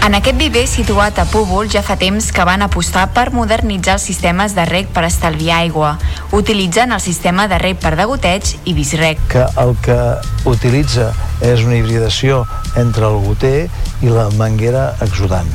En 0.07 0.15
aquest 0.15 0.39
viver 0.39 0.69
situat 0.71 1.17
a 1.19 1.25
Púbol 1.27 1.67
ja 1.67 1.81
fa 1.83 1.97
temps 1.99 2.29
que 2.31 2.45
van 2.47 2.63
apostar 2.63 3.09
per 3.11 3.33
modernitzar 3.35 3.97
els 3.97 4.05
sistemes 4.07 4.53
de 4.55 4.63
rec 4.69 4.93
per 4.95 5.03
estalviar 5.09 5.57
aigua, 5.65 5.97
utilitzant 6.31 6.95
el 6.95 7.03
sistema 7.03 7.49
de 7.51 7.59
rec 7.59 7.81
per 7.83 7.97
degoteig 7.99 8.53
i 8.71 8.77
bisrec. 8.77 9.19
Que 9.33 9.43
el 9.59 9.75
que 9.83 9.99
utilitza 10.47 11.09
és 11.43 11.67
una 11.67 11.81
hibridació 11.81 12.45
entre 12.79 13.11
el 13.11 13.19
goter 13.25 13.67
i 14.07 14.13
la 14.13 14.29
manguera 14.39 14.93
exudant. 15.03 15.51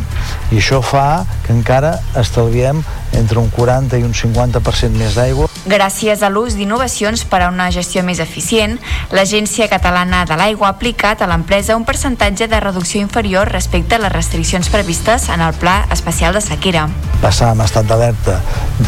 I 0.51 0.59
això 0.59 0.81
fa 0.83 1.23
que 1.45 1.55
encara 1.55 1.95
estalviem 2.19 2.83
entre 3.15 3.39
un 3.39 3.47
40 3.55 4.03
i 4.03 4.03
un 4.03 4.11
50% 4.11 4.99
més 4.99 5.15
d'aigua. 5.15 5.47
Gràcies 5.61 6.23
a 6.25 6.29
l'ús 6.33 6.55
d'innovacions 6.57 7.21
per 7.29 7.43
a 7.45 7.49
una 7.51 7.67
gestió 7.69 8.01
més 8.01 8.17
eficient, 8.23 8.79
l'Agència 9.13 9.67
Catalana 9.69 10.23
de 10.25 10.33
l'Aigua 10.39 10.71
ha 10.71 10.73
aplicat 10.73 11.21
a 11.21 11.27
l'empresa 11.29 11.75
un 11.77 11.85
percentatge 11.85 12.47
de 12.49 12.59
reducció 12.63 13.01
inferior 13.01 13.51
respecte 13.53 13.95
a 13.95 14.01
les 14.01 14.11
restriccions 14.11 14.71
previstes 14.73 15.29
en 15.29 15.43
el 15.45 15.53
Pla 15.61 15.85
Especial 15.93 16.33
de 16.33 16.41
Sequera. 16.41 16.87
Passar 17.21 17.51
amb 17.53 17.61
estat 17.61 17.85
d'alerta 17.85 18.39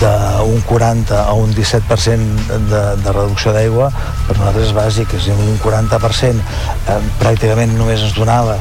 d'un 0.01 0.65
40 0.65 1.19
a 1.21 1.38
un 1.38 1.53
17% 1.53 2.57
de, 2.71 2.82
de 3.05 3.13
reducció 3.13 3.53
d'aigua 3.53 3.91
per 4.26 4.39
nosaltres 4.39 4.71
és 4.71 4.74
bàsic, 4.74 5.13
és 5.19 5.30
un 5.30 5.61
40% 5.61 6.41
eh, 6.41 6.97
pràcticament 7.21 7.78
només 7.78 8.01
ens 8.01 8.17
donava 8.17 8.57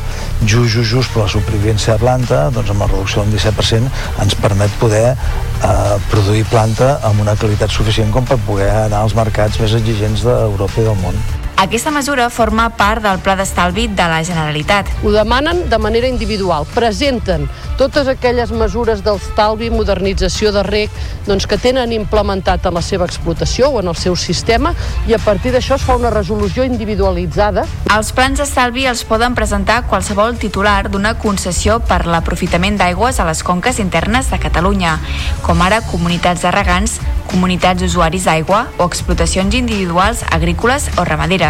just, 0.47 0.75
just, 0.75 0.91
just 0.91 1.13
per 1.15 1.25
la 1.25 1.29
supervivència 1.33 1.97
de 1.97 2.03
planta, 2.05 2.43
doncs 2.55 2.73
amb 2.75 2.85
la 2.85 2.91
reducció 2.91 3.23
d'un 3.23 3.35
17% 3.35 4.23
ens 4.25 4.39
permet 4.43 4.75
poder 4.81 5.05
eh, 5.13 5.95
produir 6.13 6.45
planta 6.51 6.97
amb 7.09 7.25
una 7.25 7.37
qualitat 7.39 7.73
suficient 7.75 8.13
com 8.15 8.27
per 8.29 8.41
poder 8.49 8.71
anar 8.87 9.05
als 9.05 9.17
mercats 9.19 9.61
més 9.63 9.79
exigents 9.79 10.27
d'Europa 10.27 10.83
i 10.83 10.91
del 10.91 11.01
món. 11.05 11.42
Aquesta 11.57 11.91
mesura 11.91 12.29
forma 12.31 12.69
part 12.75 13.03
del 13.05 13.21
Pla 13.23 13.37
d'Estalvi 13.39 13.87
de 13.95 14.07
la 14.11 14.23
Generalitat. 14.25 14.89
Ho 15.05 15.13
demanen 15.13 15.69
de 15.71 15.79
manera 15.79 16.09
individual, 16.09 16.67
presenten 16.75 17.49
totes 17.79 18.09
aquelles 18.09 18.51
mesures 18.51 19.03
d'estalvi, 19.05 19.71
modernització 19.71 20.53
de 20.53 20.63
rec, 20.67 20.91
doncs 21.27 21.47
que 21.47 21.59
tenen 21.59 21.93
implementat 21.95 22.67
en 22.67 22.77
la 22.77 22.83
seva 22.83 23.07
explotació 23.07 23.71
o 23.71 23.81
en 23.81 23.91
el 23.93 23.97
seu 23.99 24.17
sistema 24.17 24.75
i 25.09 25.15
a 25.15 25.21
partir 25.23 25.53
d'això 25.55 25.77
es 25.79 25.87
fa 25.87 25.97
una 25.99 26.11
resolució 26.11 26.67
individualitzada. 26.67 27.65
Els 27.95 28.13
plans 28.17 28.41
d'estalvi 28.41 28.87
els 28.91 29.05
poden 29.09 29.37
presentar 29.39 29.83
qualsevol 29.91 30.39
titular 30.39 30.91
d'una 30.91 31.15
concessió 31.19 31.81
per 31.81 32.05
l'aprofitament 32.07 32.79
d'aigües 32.81 33.21
a 33.21 33.29
les 33.29 33.43
conques 33.43 33.79
internes 33.83 34.31
de 34.31 34.41
Catalunya, 34.43 34.99
com 35.47 35.63
ara 35.63 35.83
comunitats 35.91 36.43
de 36.43 36.55
regants, 36.55 36.99
comunitats 37.31 37.81
d'usuaris 37.83 38.27
d'aigua 38.29 38.67
o 38.79 38.87
explotacions 38.87 39.55
individuals 39.55 40.25
agrícoles 40.31 40.91
o 40.97 41.05
ramaderes. 41.09 41.42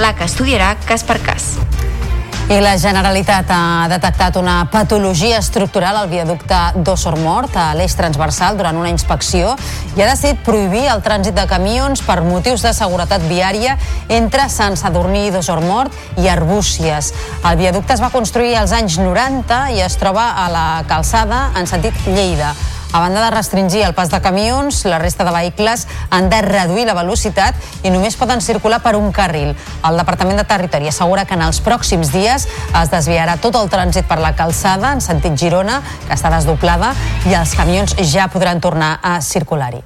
La 0.00 0.14
que 0.16 0.24
estudiarà 0.24 0.76
cas 0.88 1.04
per 1.04 1.18
cas. 1.20 1.58
I 2.50 2.56
la 2.58 2.72
Generalitat 2.80 3.50
ha 3.52 3.86
detectat 3.92 4.34
una 4.40 4.64
patologia 4.72 5.36
estructural 5.38 5.98
al 6.00 6.08
viaducte 6.10 6.56
d'Ossor 6.82 7.18
Mort 7.20 7.54
a 7.54 7.68
l'eix 7.78 7.94
transversal 7.98 8.56
durant 8.58 8.80
una 8.80 8.90
inspecció 8.90 9.52
i 9.94 10.02
ha 10.02 10.08
decidit 10.08 10.40
prohibir 10.46 10.86
el 10.90 11.04
trànsit 11.04 11.36
de 11.36 11.44
camions 11.46 12.02
per 12.02 12.22
motius 12.24 12.64
de 12.64 12.72
seguretat 12.74 13.28
viària 13.28 13.76
entre 14.08 14.48
Sant 14.50 14.80
Sadurní 14.80 15.28
d'Ossor 15.30 15.62
Mort 15.62 15.94
i 16.18 16.26
Arbúcies. 16.32 17.12
El 17.44 17.60
viaducte 17.60 17.94
es 17.94 18.02
va 18.02 18.10
construir 18.10 18.56
als 18.56 18.72
anys 18.72 18.98
90 18.98 19.62
i 19.76 19.84
es 19.84 20.00
troba 20.00 20.32
a 20.32 20.50
la 20.50 20.68
calçada 20.88 21.50
en 21.54 21.70
sentit 21.70 22.06
Lleida. 22.08 22.54
A 22.92 22.98
banda 22.98 23.24
de 23.24 23.30
restringir 23.30 23.84
el 23.86 23.94
pas 23.94 24.10
de 24.10 24.18
camions, 24.20 24.84
la 24.84 24.98
resta 24.98 25.22
de 25.22 25.30
vehicles 25.30 25.86
han 26.10 26.28
de 26.28 26.40
reduir 26.42 26.88
la 26.88 26.96
velocitat 26.98 27.54
i 27.86 27.90
només 27.94 28.16
poden 28.18 28.42
circular 28.42 28.80
per 28.82 28.96
un 28.98 29.12
carril. 29.14 29.52
El 29.86 30.00
Departament 30.00 30.40
de 30.40 30.44
Territori 30.44 30.90
assegura 30.90 31.24
que 31.24 31.38
en 31.38 31.44
els 31.46 31.62
pròxims 31.62 32.10
dies 32.10 32.48
es 32.50 32.90
desviarà 32.90 33.38
tot 33.38 33.54
el 33.60 33.70
trànsit 33.70 34.10
per 34.10 34.18
la 34.18 34.34
calçada 34.34 34.90
en 34.90 35.00
sentit 35.00 35.38
Girona, 35.38 35.78
que 36.08 36.18
està 36.18 36.34
desdoblada, 36.34 36.90
i 37.30 37.38
els 37.38 37.54
camions 37.54 37.94
ja 38.10 38.26
podran 38.26 38.58
tornar 38.58 38.96
a 39.02 39.20
circular-hi. 39.22 39.84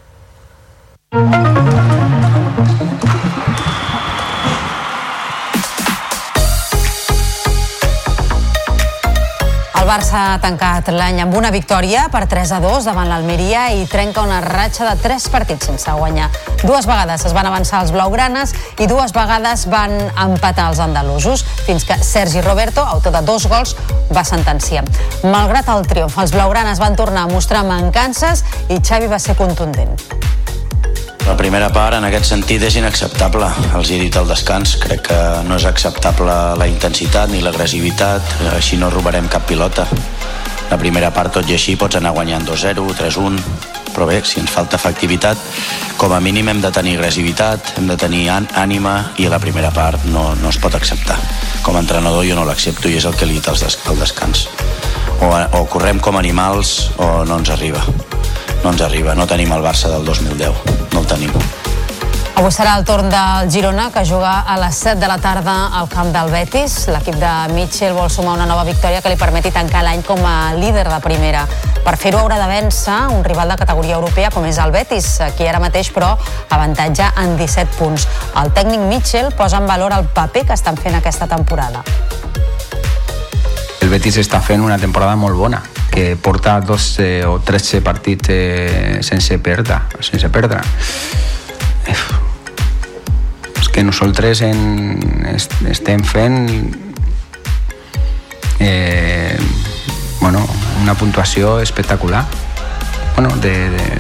El 9.85 9.91
Barça 9.91 10.21
ha 10.33 10.37
tancat 10.41 10.87
l'any 10.89 11.19
amb 11.21 11.35
una 11.37 11.51
victòria 11.53 12.07
per 12.09 12.23
3 12.25 12.55
a 12.57 12.61
2 12.65 12.87
davant 12.89 13.11
l'Almeria 13.11 13.67
i 13.77 13.83
trenca 13.85 14.23
una 14.25 14.39
ratxa 14.41 14.87
de 14.89 14.95
3 15.03 15.27
partits 15.29 15.69
sense 15.69 15.93
guanyar. 15.99 16.31
Dues 16.63 16.89
vegades 16.89 17.27
es 17.29 17.35
van 17.37 17.51
avançar 17.51 17.83
els 17.85 17.93
blaugranes 17.93 18.55
i 18.81 18.89
dues 18.89 19.13
vegades 19.13 19.67
van 19.69 19.93
empatar 20.09 20.71
els 20.73 20.81
andalusos, 20.81 21.45
fins 21.69 21.85
que 21.85 22.01
Sergi 22.01 22.41
Roberto, 22.41 22.81
autor 22.81 23.13
de 23.19 23.21
dos 23.29 23.45
gols, 23.45 23.77
va 24.09 24.25
sentenciar. 24.25 24.87
Malgrat 25.29 25.69
el 25.77 25.85
triomf, 25.93 26.17
els 26.17 26.33
blaugranes 26.33 26.81
van 26.81 26.97
tornar 26.97 27.29
a 27.29 27.35
mostrar 27.37 27.67
mancances 27.69 28.41
i 28.73 28.81
Xavi 28.81 29.13
va 29.13 29.21
ser 29.21 29.37
contundent. 29.37 30.01
La 31.25 31.37
primera 31.37 31.71
part, 31.73 31.97
en 31.97 32.05
aquest 32.05 32.27
sentit, 32.29 32.63
és 32.67 32.75
inacceptable. 32.77 33.47
Els 33.79 33.91
he 33.91 33.97
dit 34.03 34.17
al 34.21 34.29
descans, 34.29 34.75
crec 34.83 35.07
que 35.09 35.21
no 35.49 35.57
és 35.57 35.65
acceptable 35.65 36.35
la 36.61 36.67
intensitat 36.69 37.33
ni 37.33 37.41
l'agressivitat, 37.41 38.35
així 38.53 38.77
no 38.77 38.91
robarem 38.93 39.31
cap 39.33 39.47
pilota. 39.49 39.87
La 40.69 40.77
primera 40.81 41.09
part, 41.17 41.33
tot 41.33 41.49
i 41.49 41.57
així, 41.57 41.79
pots 41.81 41.97
anar 41.97 42.13
guanyant 42.13 42.45
2-0, 42.45 42.85
3-1, 43.01 43.41
però 43.95 44.09
bé, 44.11 44.21
si 44.27 44.43
ens 44.43 44.53
falta 44.53 44.77
efectivitat, 44.77 45.41
com 45.97 46.13
a 46.13 46.21
mínim 46.21 46.51
hem 46.53 46.61
de 46.61 46.73
tenir 46.75 46.99
agressivitat, 46.99 47.73
hem 47.79 47.89
de 47.89 47.97
tenir 47.97 48.27
ànima 48.35 48.97
i 49.17 49.29
la 49.33 49.41
primera 49.41 49.73
part 49.73 50.05
no, 50.13 50.35
no 50.43 50.53
es 50.53 50.61
pot 50.61 50.77
acceptar. 50.77 51.17
Com 51.65 51.79
a 51.79 51.85
entrenador 51.87 52.27
jo 52.29 52.37
no 52.37 52.45
l'accepto 52.45 52.93
i 52.93 52.99
és 53.01 53.09
el 53.09 53.17
que 53.17 53.25
li 53.25 53.39
dit 53.39 53.49
al 53.49 53.57
des 53.57 53.81
descans. 54.01 54.49
O, 55.23 55.31
o 55.33 55.65
correm 55.73 56.05
com 56.05 56.21
animals 56.21 56.91
o 56.99 57.25
no 57.25 57.41
ens 57.41 57.55
arriba 57.55 57.81
no 58.65 58.71
ens 58.73 58.81
arriba, 58.81 59.13
no 59.15 59.27
tenim 59.29 59.53
el 59.53 59.61
Barça 59.61 59.91
del 59.93 60.07
2010, 60.09 60.84
no 60.95 61.03
el 61.03 61.11
tenim. 61.11 61.33
Avui 62.35 62.51
serà 62.51 62.73
el 62.79 62.83
torn 62.83 63.07
del 63.13 63.51
Girona, 63.51 63.93
que 63.95 64.03
juga 64.07 64.41
a 64.41 64.57
les 64.59 64.75
7 64.75 64.99
de 64.99 65.07
la 65.07 65.19
tarda 65.23 65.69
al 65.79 65.87
camp 65.89 66.11
del 66.15 66.33
Betis. 66.33 66.89
L'equip 66.91 67.15
de 67.21 67.31
Mitchell 67.55 67.95
vol 67.95 68.11
sumar 68.11 68.35
una 68.35 68.47
nova 68.51 68.65
victòria 68.67 69.03
que 69.03 69.13
li 69.13 69.19
permeti 69.19 69.53
tancar 69.55 69.85
l'any 69.87 70.03
com 70.03 70.19
a 70.27 70.53
líder 70.59 70.89
de 70.89 70.99
primera. 71.05 71.45
Per 71.85 71.95
fer-ho 72.01 72.25
haurà 72.25 72.41
de 72.43 72.49
vèncer 72.51 72.99
un 73.15 73.23
rival 73.23 73.55
de 73.55 73.59
categoria 73.63 74.01
europea 74.01 74.33
com 74.35 74.47
és 74.51 74.59
el 74.59 74.75
Betis, 74.75 75.21
aquí 75.23 75.47
ara 75.47 75.63
mateix 75.63 75.93
però 75.95 76.17
avantatge 76.51 77.13
en 77.23 77.37
17 77.39 77.79
punts. 77.79 78.09
El 78.43 78.51
tècnic 78.51 78.83
Mitchell 78.91 79.31
posa 79.39 79.63
en 79.63 79.71
valor 79.71 79.95
el 79.95 80.11
paper 80.11 80.47
que 80.51 80.59
estan 80.59 80.77
fent 80.77 80.99
aquesta 80.99 81.31
temporada. 81.31 81.87
El 83.85 83.91
Betis 83.93 84.17
està 84.17 84.39
fent 84.41 84.63
una 84.65 84.79
temporada 84.81 85.13
molt 85.21 85.37
bona 85.37 85.59
que 85.93 86.17
porta 86.17 86.55
12 86.65 87.27
o 87.29 87.35
13 87.45 87.83
partits 87.85 88.31
eh, 88.33 88.99
sense 89.05 89.37
perdre, 89.45 89.77
sense 90.01 90.31
perdre. 90.33 90.63
És 93.61 93.69
que 93.69 93.85
nosaltres 93.85 94.41
en, 94.49 94.97
est 95.35 95.53
estem 95.69 96.01
fent 96.01 96.41
eh, 98.65 99.37
bueno, 100.23 100.47
una 100.81 100.97
puntuació 100.97 101.59
espectacular. 101.61 102.25
Bueno, 103.19 103.37
de, 103.37 103.69
de, 103.69 103.91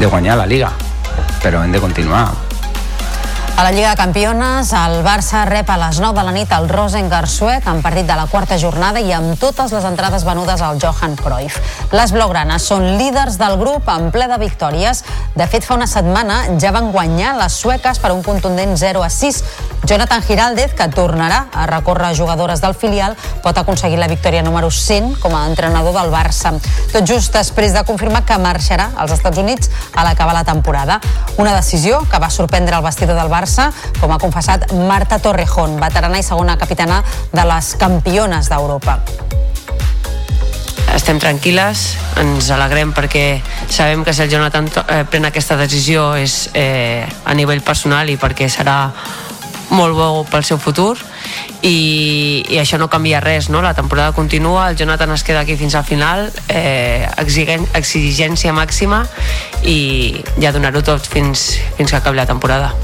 de 0.00 0.06
guanyar 0.06 0.36
la 0.42 0.50
Liga 0.50 0.74
però 1.42 1.62
hem 1.62 1.72
de 1.74 1.80
continuar 1.82 2.51
a 3.56 3.64
la 3.64 3.72
Lliga 3.72 3.90
de 3.90 3.96
Campiones, 3.96 4.72
el 4.72 5.02
Barça 5.04 5.44
rep 5.44 5.68
a 5.70 5.76
les 5.76 5.98
9 6.00 6.16
de 6.16 6.22
la 6.24 6.32
nit 6.32 6.52
el 6.56 6.68
Rosengar 6.70 7.26
suec 7.28 7.66
en 7.68 7.82
partit 7.84 8.06
de 8.08 8.14
la 8.16 8.24
quarta 8.30 8.56
jornada 8.58 9.00
i 9.02 9.12
amb 9.12 9.34
totes 9.38 9.74
les 9.74 9.84
entrades 9.84 10.24
venudes 10.24 10.62
al 10.62 10.80
Johan 10.80 11.16
Cruyff. 11.18 11.58
Les 11.92 12.14
blaugranes 12.14 12.64
són 12.64 12.86
líders 12.96 13.36
del 13.38 13.58
grup 13.60 13.90
en 13.92 14.08
ple 14.14 14.28
de 14.30 14.38
victòries. 14.40 15.02
De 15.36 15.46
fet, 15.50 15.66
fa 15.66 15.76
una 15.76 15.88
setmana 15.90 16.38
ja 16.62 16.72
van 16.72 16.88
guanyar 16.94 17.34
les 17.40 17.58
sueques 17.58 18.00
per 18.00 18.14
un 18.14 18.22
contundent 18.22 18.72
0 18.78 19.04
a 19.04 19.10
6. 19.10 19.42
Jonathan 19.84 20.22
Giraldez, 20.22 20.72
que 20.78 20.88
tornarà 20.94 21.48
a 21.52 21.66
recórrer 21.66 22.14
jugadores 22.16 22.62
del 22.62 22.74
filial, 22.78 23.16
pot 23.42 23.58
aconseguir 23.58 23.98
la 23.98 24.08
victòria 24.08 24.42
número 24.46 24.70
100 24.70 25.18
com 25.20 25.34
a 25.36 25.44
entrenador 25.50 25.96
del 25.98 26.12
Barça. 26.14 26.54
Tot 26.92 27.04
just 27.04 27.34
després 27.34 27.74
de 27.74 27.84
confirmar 27.84 28.24
que 28.24 28.38
marxarà 28.38 28.92
als 28.96 29.12
Estats 29.18 29.42
Units 29.42 29.70
a 29.92 30.06
l'acabar 30.06 30.34
la 30.38 30.46
temporada. 30.46 31.00
Una 31.36 31.54
decisió 31.56 32.00
que 32.08 32.22
va 32.22 32.30
sorprendre 32.30 32.78
el 32.78 32.86
vestidor 32.86 33.18
del 33.18 33.28
Barça 33.28 33.41
Barça, 33.42 33.72
com 33.98 34.12
ha 34.14 34.20
confessat 34.22 34.70
Marta 34.86 35.18
Torrejón, 35.18 35.74
veterana 35.82 36.20
i 36.20 36.22
segona 36.22 36.54
capitana 36.60 37.00
de 37.32 37.46
les 37.48 37.74
campiones 37.80 38.50
d'Europa 38.52 39.00
estem 40.92 41.16
tranquil·les, 41.16 41.82
ens 42.20 42.50
alegrem 42.52 42.90
perquè 42.92 43.40
sabem 43.72 44.02
que 44.04 44.12
si 44.12 44.22
el 44.22 44.28
Jonathan 44.30 44.68
eh, 44.68 44.98
pren 45.08 45.24
aquesta 45.24 45.56
decisió 45.56 46.10
és 46.20 46.50
eh, 46.52 47.08
a 47.24 47.34
nivell 47.34 47.62
personal 47.64 48.12
i 48.12 48.18
perquè 48.20 48.46
serà 48.52 48.76
molt 49.72 49.96
bo 49.96 50.08
pel 50.28 50.44
seu 50.44 50.60
futur 50.60 50.98
i, 51.64 52.44
i 52.44 52.60
això 52.60 52.78
no 52.78 52.90
canvia 52.92 53.22
res, 53.24 53.48
no? 53.48 53.64
la 53.64 53.74
temporada 53.74 54.12
continua, 54.12 54.68
el 54.68 54.76
Jonathan 54.76 55.16
es 55.16 55.24
queda 55.24 55.40
aquí 55.40 55.56
fins 55.56 55.74
al 55.74 55.88
final, 55.88 56.28
eh, 56.52 57.08
exigència 57.16 58.52
màxima 58.52 59.04
i 59.64 60.22
ja 60.38 60.52
donar-ho 60.52 60.84
tot 60.84 61.08
fins, 61.08 61.54
fins 61.78 61.90
que 61.90 62.02
acabi 62.02 62.20
la 62.20 62.28
temporada. 62.28 62.74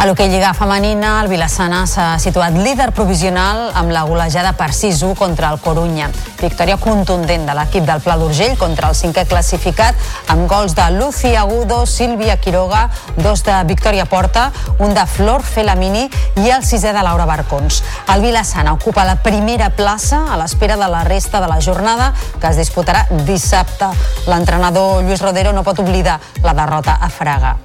A 0.00 0.06
l'hoquei 0.06 0.30
Lliga 0.32 0.54
Femenina, 0.56 1.18
el 1.20 1.26
Vilassana 1.28 1.82
s'ha 1.84 2.14
situat 2.16 2.54
líder 2.56 2.86
provisional 2.96 3.66
amb 3.76 3.92
la 3.92 4.06
golejada 4.08 4.54
per 4.56 4.70
6-1 4.72 5.12
contra 5.18 5.50
el 5.52 5.60
Corunya. 5.60 6.06
Victòria 6.40 6.78
contundent 6.80 7.44
de 7.44 7.52
l'equip 7.58 7.84
del 7.84 8.00
Pla 8.00 8.14
d'Urgell 8.16 8.56
contra 8.56 8.88
el 8.88 8.96
cinquè 8.96 9.26
classificat 9.28 10.00
amb 10.32 10.48
gols 10.48 10.72
de 10.78 10.86
Lucy 10.94 11.34
Agudo, 11.36 11.82
Sílvia 11.84 12.38
Quiroga, 12.40 12.86
dos 13.20 13.44
de 13.44 13.60
Victòria 13.68 14.08
Porta, 14.08 14.48
un 14.78 14.96
de 14.96 15.04
Flor 15.04 15.44
Felamini 15.44 16.06
i 16.40 16.48
el 16.48 16.64
sisè 16.64 16.96
de 16.96 17.04
Laura 17.04 17.28
Barcons. 17.28 17.82
El 18.08 18.24
Vilassana 18.24 18.72
ocupa 18.72 19.04
la 19.04 19.18
primera 19.20 19.68
plaça 19.68 20.24
a 20.32 20.40
l'espera 20.40 20.80
de 20.80 20.88
la 20.88 21.04
resta 21.04 21.44
de 21.44 21.52
la 21.52 21.60
jornada 21.60 22.14
que 22.40 22.48
es 22.48 22.56
disputarà 22.56 23.04
dissabte. 23.28 23.92
L'entrenador 24.32 25.02
Lluís 25.04 25.20
Rodero 25.20 25.52
no 25.52 25.60
pot 25.60 25.84
oblidar 25.84 26.22
la 26.40 26.56
derrota 26.56 26.96
a 26.96 27.12
Fraga. 27.12 27.58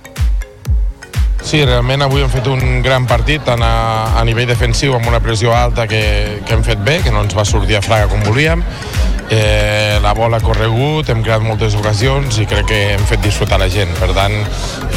Sí, 1.45 1.59
realment 1.61 2.01
avui 2.01 2.23
hem 2.25 2.29
fet 2.33 2.47
un 2.49 2.81
gran 2.81 3.05
partit 3.05 3.43
tant 3.45 3.61
a, 3.61 4.17
a 4.17 4.23
nivell 4.25 4.49
defensiu 4.49 4.95
amb 4.97 5.05
una 5.11 5.19
pressió 5.21 5.53
alta 5.53 5.85
que, 5.85 6.01
que 6.41 6.55
hem 6.55 6.63
fet 6.65 6.81
bé, 6.81 6.97
que 7.05 7.13
no 7.13 7.21
ens 7.21 7.37
va 7.37 7.45
sortir 7.45 7.77
a 7.77 7.83
fraga 7.85 8.09
com 8.09 8.23
volíem. 8.25 8.65
Eh, 9.29 9.97
la 10.01 10.13
bola 10.17 10.37
ha 10.41 10.45
corregut, 10.45 11.09
hem 11.09 11.21
creat 11.25 11.45
moltes 11.45 11.77
ocasions 11.77 12.41
i 12.41 12.49
crec 12.49 12.65
que 12.69 12.81
hem 12.95 13.05
fet 13.09 13.21
disfrutar 13.21 13.61
la 13.61 13.69
gent. 13.69 13.93
Per 14.01 14.09
tant 14.17 14.33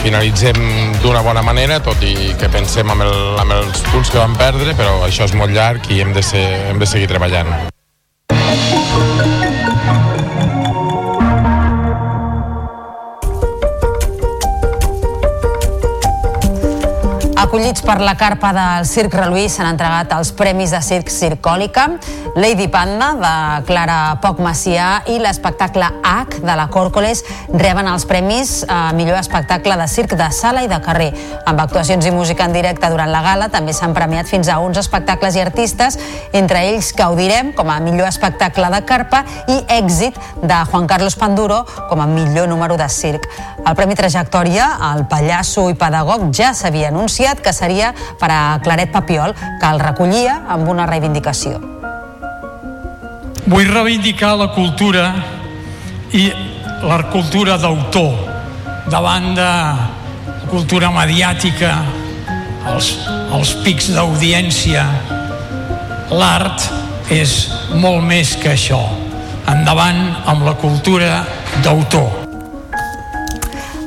finalitzem 0.03 0.59
d'una 1.03 1.21
bona 1.27 1.43
manera 1.45 1.81
tot 1.85 2.01
i 2.07 2.33
que 2.41 2.49
pensem 2.53 2.89
amb, 2.93 3.05
el, 3.05 3.17
amb 3.45 3.57
els 3.61 3.83
punts 3.91 4.13
que 4.13 4.21
vam 4.21 4.37
perdre 4.39 4.77
però 4.79 5.03
això 5.07 5.27
és 5.29 5.35
molt 5.37 5.53
llarg 5.53 5.91
i 5.93 6.01
hem 6.05 6.15
de, 6.17 6.25
ser, 6.25 6.47
hem 6.71 6.81
de 6.81 6.89
seguir 6.89 7.11
treballant 7.11 7.53
Acollits 17.49 17.81
per 17.81 18.03
la 18.05 18.13
carpa 18.13 18.51
del 18.53 18.85
Circ 18.85 19.15
Reluí 19.17 19.47
s'han 19.49 19.71
entregat 19.71 20.11
els 20.13 20.35
Premis 20.37 20.69
de 20.75 20.83
Circ 20.85 21.09
Circòlica, 21.09 21.87
Lady 22.37 22.67
Panda 22.69 23.07
de 23.17 23.31
Clara 23.65 24.19
Poc 24.21 24.43
Macià 24.45 24.89
i 25.09 25.17
l'espectacle 25.17 25.89
H 26.05 26.43
de 26.45 26.57
la 26.61 26.67
Còrcoles 26.69 27.23
reben 27.55 27.89
els 27.89 28.05
premis 28.05 28.53
a 28.69 28.93
millor 28.93 29.17
espectacle 29.17 29.79
de 29.81 29.87
circ 29.89 30.13
de 30.21 30.27
sala 30.37 30.67
i 30.67 30.69
de 30.69 30.77
carrer. 30.85 31.07
Amb 31.49 31.63
actuacions 31.65 32.05
i 32.05 32.13
música 32.13 32.45
en 32.45 32.53
directe 32.53 32.91
durant 32.93 33.09
la 33.09 33.25
gala 33.25 33.49
també 33.49 33.73
s'han 33.73 33.97
premiat 33.97 34.29
fins 34.29 34.53
a 34.53 34.59
uns 34.61 34.77
espectacles 34.85 35.41
i 35.41 35.43
artistes, 35.47 35.97
entre 36.37 36.67
ells 36.69 36.93
Caudirem 37.01 37.55
com 37.57 37.73
a 37.73 37.79
millor 37.81 38.11
espectacle 38.11 38.69
de 38.77 38.83
carpa 38.85 39.23
i 39.49 39.57
Èxit 39.79 40.21
de 40.45 40.61
Juan 40.69 40.87
Carlos 40.87 41.17
Panduro 41.17 41.63
com 41.89 42.05
a 42.05 42.11
millor 42.13 42.53
número 42.53 42.77
de 42.77 42.93
circ. 42.93 43.25
El 43.65 43.75
Premi 43.77 43.97
Trajectòria, 43.97 44.69
el 44.93 45.07
pallasso 45.09 45.71
i 45.73 45.81
pedagog 45.81 46.29
ja 46.37 46.53
s'havia 46.53 46.93
anunciat 46.93 47.38
anunciat 47.39 47.43
que 47.43 47.53
seria 47.53 47.95
per 48.19 48.31
a 48.31 48.61
Claret 48.63 48.91
Papiol, 48.91 49.35
que 49.35 49.67
el 49.67 49.81
recollia 49.81 50.43
amb 50.49 50.69
una 50.69 50.87
reivindicació. 50.87 51.61
Vull 53.47 53.69
reivindicar 53.69 54.37
la 54.37 54.53
cultura 54.53 55.15
i 56.13 56.31
la 56.83 57.03
cultura 57.11 57.57
d'autor 57.59 58.15
davant 58.91 59.35
de 59.35 59.43
la 59.43 60.49
cultura 60.51 60.91
mediàtica, 60.91 61.83
els, 62.75 62.99
els 63.33 63.55
pics 63.65 63.91
d'audiència. 63.95 64.85
L'art 66.11 66.71
és 67.11 67.49
molt 67.75 68.05
més 68.05 68.37
que 68.37 68.53
això. 68.53 68.81
Endavant 69.49 70.25
amb 70.27 70.45
la 70.45 70.57
cultura 70.61 71.25
d'autor. 71.65 72.28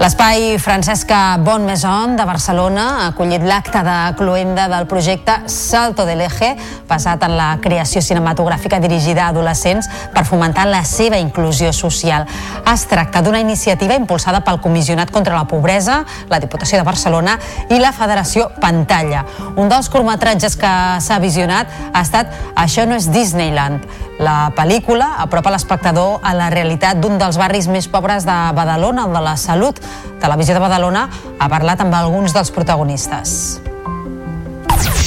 L'espai 0.01 0.57
Francesca 0.57 1.37
Bonmaison 1.37 2.15
de 2.17 2.23
Barcelona 2.25 2.85
ha 3.03 3.09
acollit 3.11 3.43
l'acte 3.45 3.83
de 3.85 3.97
cloenda 4.17 4.63
del 4.65 4.87
projecte 4.89 5.35
Salto 5.45 6.07
del 6.09 6.23
Eje, 6.25 6.55
basat 6.89 7.21
en 7.27 7.35
la 7.37 7.51
creació 7.61 8.01
cinematogràfica 8.01 8.79
dirigida 8.81 9.27
a 9.27 9.29
adolescents 9.29 9.91
per 10.09 10.25
fomentar 10.25 10.65
la 10.71 10.81
seva 10.89 11.21
inclusió 11.21 11.69
social. 11.69 12.25
Es 12.73 12.87
tracta 12.89 13.21
d'una 13.21 13.43
iniciativa 13.45 13.93
impulsada 13.93 14.41
pel 14.41 14.57
Comissionat 14.63 15.13
contra 15.13 15.37
la 15.37 15.45
Pobresa, 15.45 16.01
la 16.33 16.41
Diputació 16.41 16.81
de 16.81 16.87
Barcelona 16.89 17.37
i 17.69 17.77
la 17.77 17.93
Federació 17.93 18.49
Pantalla. 18.57 19.21
Un 19.53 19.69
dels 19.69 19.93
curtmetratges 19.93 20.57
que 20.57 20.77
s'ha 20.97 21.21
visionat 21.21 21.69
ha 21.93 22.01
estat 22.01 22.33
Això 22.57 22.89
no 22.89 22.97
és 22.97 23.11
Disneyland. 23.13 23.85
La 24.21 24.51
pel·lícula 24.53 25.15
apropa 25.23 25.49
l'espectador 25.49 26.19
a 26.21 26.35
la 26.37 26.51
realitat 26.53 26.99
d'un 27.01 27.17
dels 27.17 27.39
barris 27.41 27.65
més 27.65 27.87
pobres 27.89 28.27
de 28.27 28.37
Badalona, 28.53 29.07
el 29.09 29.17
de 29.17 29.23
la 29.25 29.33
Salut, 29.33 29.81
Televisió 30.21 30.53
de 30.53 30.61
Badalona 30.61 31.07
ha 31.39 31.49
parlat 31.49 31.81
amb 31.81 31.97
alguns 31.97 32.37
dels 32.37 32.53
protagonistes. 32.53 33.70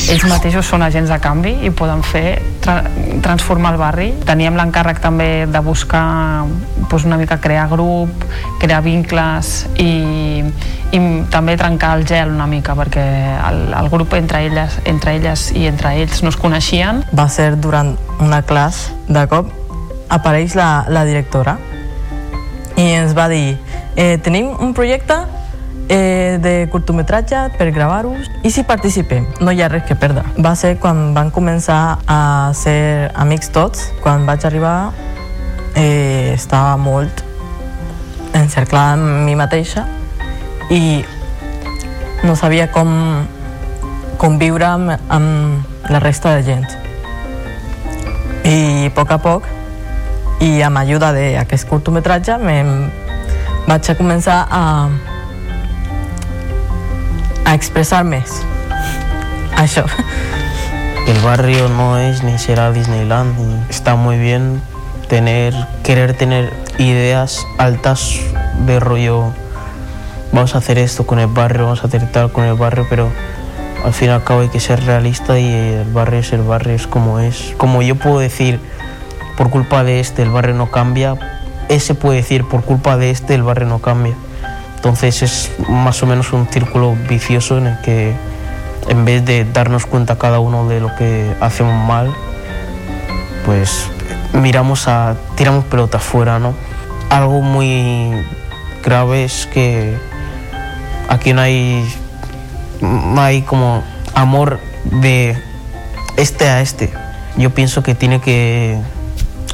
Ells 0.04 0.24
mateixos 0.28 0.66
són 0.68 0.82
agents 0.84 1.08
de 1.08 1.16
canvi 1.22 1.54
i 1.64 1.70
poden 1.72 2.02
fer 2.04 2.36
tra 2.60 2.82
transformar 3.24 3.72
el 3.72 3.78
barri. 3.80 4.08
Teníem 4.28 4.56
l'encàrrec 4.58 5.00
també 5.00 5.46
de 5.48 5.62
buscar 5.64 6.44
doncs 6.90 7.06
una 7.08 7.16
mica 7.16 7.38
crear 7.40 7.64
grup, 7.70 8.26
crear 8.60 8.82
vincles 8.84 9.52
i, 9.80 10.44
i 10.92 11.00
també 11.32 11.56
trencar 11.56 11.94
el 11.98 12.04
gel 12.08 12.34
una 12.34 12.46
mica 12.50 12.76
perquè 12.76 13.04
el, 13.48 13.60
el 13.72 13.88
grup 13.92 14.12
entre 14.18 14.44
elles, 14.44 14.76
entre 14.84 15.16
elles 15.16 15.48
i 15.56 15.64
entre 15.70 15.94
ells 16.02 16.20
no 16.22 16.32
es 16.34 16.38
coneixien. 16.40 17.00
Va 17.16 17.28
ser 17.32 17.54
durant 17.56 17.94
una 18.20 18.42
classe, 18.44 18.92
de 19.08 19.24
cop 19.30 19.48
apareix 20.12 20.54
la, 20.54 20.84
la 20.92 21.04
directora 21.08 21.56
i 22.76 22.90
ens 22.98 23.14
va 23.16 23.28
dir 23.30 23.56
eh, 23.96 24.18
tenim 24.22 24.50
un 24.60 24.74
projecte 24.76 25.16
eh, 25.88 26.38
de 26.40 26.68
curtometratge 26.72 27.50
per 27.58 27.70
gravar-los 27.72 28.30
i 28.42 28.50
si 28.50 28.64
participem, 28.64 29.26
no 29.40 29.52
hi 29.52 29.62
ha 29.62 29.68
res 29.68 29.84
que 29.88 29.96
perdre. 29.96 30.24
Va 30.38 30.54
ser 30.56 30.76
quan 30.80 31.12
van 31.16 31.30
començar 31.34 31.98
a 32.06 32.52
ser 32.56 33.10
amics 33.14 33.52
tots, 33.54 33.90
quan 34.02 34.26
vaig 34.26 34.46
arribar 34.46 34.92
eh, 35.74 36.32
estava 36.34 36.76
molt 36.76 37.24
encerclada 38.34 38.98
en 38.98 39.24
mi 39.24 39.36
mateixa 39.38 39.86
i 40.70 41.04
no 42.24 42.34
sabia 42.36 42.70
com 42.72 43.26
conviure 44.18 44.66
amb, 44.66 44.94
amb 45.12 45.90
la 45.90 46.00
resta 46.00 46.34
de 46.36 46.42
gent. 46.46 46.64
I 48.44 48.88
a 48.88 48.94
poc 48.94 49.12
a 49.12 49.18
poc 49.20 49.48
i 50.44 50.60
amb 50.64 50.80
ajuda 50.80 51.12
d'aquest 51.14 51.68
curtometratge 51.68 52.36
vaig 53.64 53.90
a 53.90 53.96
començar 53.96 54.38
a, 54.50 54.62
a 57.44 57.54
expressar 57.54 58.04
més. 58.04 58.42
Això. 59.56 59.84
El 61.06 61.18
barrio 61.20 61.68
no 61.68 61.98
es 61.98 62.22
ni 62.22 62.38
será 62.38 62.72
Disneyland 62.72 63.36
está 63.68 63.94
muy 63.94 64.16
bien 64.16 64.62
tener, 65.08 65.54
querer 65.82 66.16
tener 66.16 66.50
ideas 66.78 67.46
altas 67.58 68.20
de 68.64 68.80
rollo 68.80 69.34
vamos 70.34 70.56
a 70.56 70.58
hacer 70.58 70.78
esto 70.78 71.06
con 71.06 71.20
el 71.20 71.28
barrio, 71.28 71.64
vamos 71.64 71.84
a 71.84 71.86
hacer 71.86 72.10
tal 72.10 72.32
con 72.32 72.44
el 72.44 72.54
barrio, 72.54 72.86
pero 72.90 73.08
al 73.84 73.92
fin 73.92 74.08
y 74.08 74.10
al 74.10 74.24
cabo 74.24 74.40
hay 74.40 74.48
que 74.48 74.58
ser 74.58 74.84
realista 74.84 75.38
y 75.38 75.46
el 75.46 75.92
barrio 75.92 76.20
es 76.20 76.32
el 76.32 76.42
barrio, 76.42 76.74
es 76.74 76.88
como 76.88 77.20
es. 77.20 77.54
Como 77.56 77.82
yo 77.82 77.94
puedo 77.94 78.18
decir, 78.18 78.58
por 79.36 79.50
culpa 79.50 79.84
de 79.84 80.00
este 80.00 80.22
el 80.22 80.30
barrio 80.30 80.54
no 80.54 80.72
cambia, 80.72 81.16
ese 81.68 81.94
puede 81.94 82.18
decir 82.18 82.44
por 82.44 82.64
culpa 82.64 82.96
de 82.96 83.10
este 83.10 83.34
el 83.34 83.44
barrio 83.44 83.68
no 83.68 83.78
cambia. 83.78 84.14
Entonces 84.84 85.22
es 85.22 85.50
más 85.66 86.02
o 86.02 86.06
menos 86.06 86.34
un 86.34 86.46
círculo 86.46 86.94
vicioso 87.08 87.56
en 87.56 87.68
el 87.68 87.80
que 87.80 88.14
en 88.86 89.06
vez 89.06 89.24
de 89.24 89.46
darnos 89.46 89.86
cuenta 89.86 90.16
cada 90.18 90.40
uno 90.40 90.68
de 90.68 90.78
lo 90.78 90.94
que 90.94 91.34
hacemos 91.40 91.72
mal, 91.88 92.12
pues 93.46 93.86
miramos 94.34 94.86
a 94.86 95.16
tiramos 95.36 95.64
pelota 95.64 95.98
fuera, 95.98 96.38
¿no? 96.38 96.52
Algo 97.08 97.40
muy 97.40 98.12
grave 98.84 99.24
es 99.24 99.46
que 99.46 99.96
aquí 101.08 101.32
no 101.32 101.40
hay 101.40 101.90
no 102.82 103.22
hay 103.22 103.40
como 103.40 103.82
amor 104.14 104.60
de 104.84 105.34
este 106.18 106.50
a 106.50 106.60
este. 106.60 106.92
Yo 107.38 107.54
pienso 107.54 107.82
que 107.82 107.94
tiene 107.94 108.20
que 108.20 108.78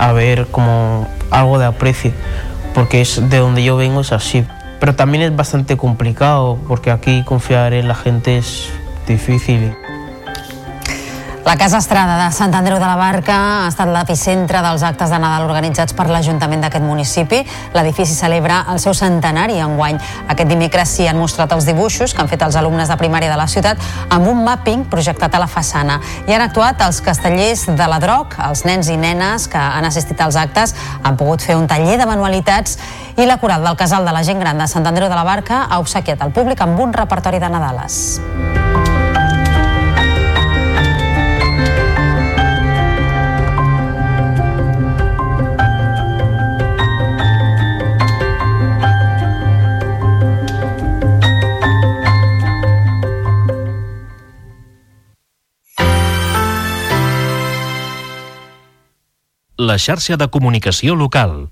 haber 0.01 0.49
como 0.49 1.07
algo 1.31 1.61
de 1.61 1.67
aprecio, 1.67 2.11
porque 2.75 3.01
es 3.01 3.31
de 3.31 3.39
donde 3.39 3.63
yo 3.63 3.77
vengo 3.77 4.01
es 4.01 4.11
así. 4.11 4.45
Pero 4.81 4.95
también 4.97 5.23
es 5.23 5.37
bastante 5.37 5.77
complicado, 5.77 6.59
porque 6.67 6.91
aquí 6.91 7.23
confiar 7.25 7.75
en 7.75 7.87
la 7.87 7.95
gente 7.95 8.39
es 8.39 8.71
difícil. 9.07 9.75
La 11.45 11.57
Casa 11.57 11.79
Estrada 11.79 12.27
de 12.27 12.33
Sant 12.37 12.53
Andreu 12.55 12.77
de 12.77 12.85
la 12.85 12.99
Barca 13.01 13.35
ha 13.65 13.69
estat 13.71 13.89
l'epicentre 13.89 14.61
dels 14.61 14.83
actes 14.85 15.11
de 15.11 15.19
Nadal 15.19 15.47
organitzats 15.49 15.95
per 15.97 16.05
l'Ajuntament 16.11 16.61
d'aquest 16.61 16.85
municipi. 16.85 17.41
L'edifici 17.73 18.15
celebra 18.15 18.61
el 18.71 18.79
seu 18.79 18.93
centenari 18.95 19.57
enguany. 19.65 19.97
Aquest 20.29 20.53
dimecres 20.53 20.93
s'hi 20.95 21.09
han 21.09 21.19
mostrat 21.19 21.53
els 21.57 21.65
dibuixos 21.67 22.13
que 22.13 22.21
han 22.21 22.29
fet 22.29 22.45
els 22.45 22.61
alumnes 22.61 22.93
de 22.93 22.99
primària 23.01 23.33
de 23.33 23.41
la 23.41 23.49
ciutat 23.49 23.81
amb 24.13 24.29
un 24.29 24.45
mapping 24.45 24.85
projectat 24.93 25.35
a 25.35 25.41
la 25.41 25.49
façana. 25.49 25.99
Hi 26.29 26.37
han 26.37 26.45
actuat 26.45 26.85
els 26.87 27.01
castellers 27.01 27.67
de 27.73 27.89
la 27.89 27.99
Droc, 28.05 28.37
els 28.47 28.67
nens 28.69 28.93
i 28.93 29.01
nenes 29.01 29.49
que 29.49 29.59
han 29.59 29.89
assistit 29.89 30.21
als 30.21 30.37
actes 30.37 30.77
han 31.03 31.17
pogut 31.17 31.41
fer 31.41 31.57
un 31.57 31.67
taller 31.67 31.97
de 31.97 32.07
manualitats 32.07 32.77
i 33.17 33.25
la 33.25 33.41
coral 33.41 33.65
del 33.65 33.81
Casal 33.81 34.05
de 34.05 34.13
la 34.13 34.23
Gent 34.29 34.45
Gran 34.45 34.61
de 34.61 34.69
Sant 34.69 34.87
Andreu 34.87 35.09
de 35.09 35.17
la 35.17 35.25
Barca 35.25 35.65
ha 35.71 35.81
obsequiat 35.81 36.21
al 36.21 36.37
públic 36.37 36.61
amb 36.61 36.79
un 36.85 36.93
repertori 36.93 37.41
de 37.41 37.49
Nadales. 37.49 38.21
La 59.61 59.77
xarxa 59.77 60.17
de 60.17 60.27
comunicació 60.33 60.95
local. 60.97 61.51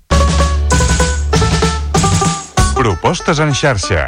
Propostes 2.73 3.37
en 3.45 3.53
xarxa. 3.53 4.07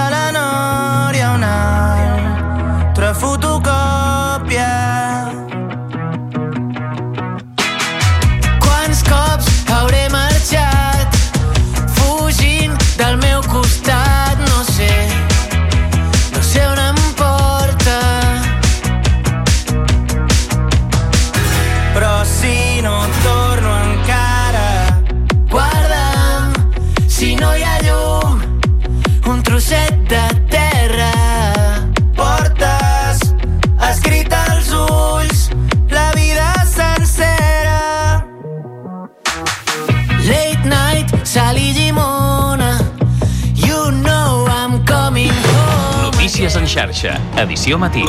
xarxa, 46.71 47.17
edició 47.41 47.77
matí. 47.81 48.05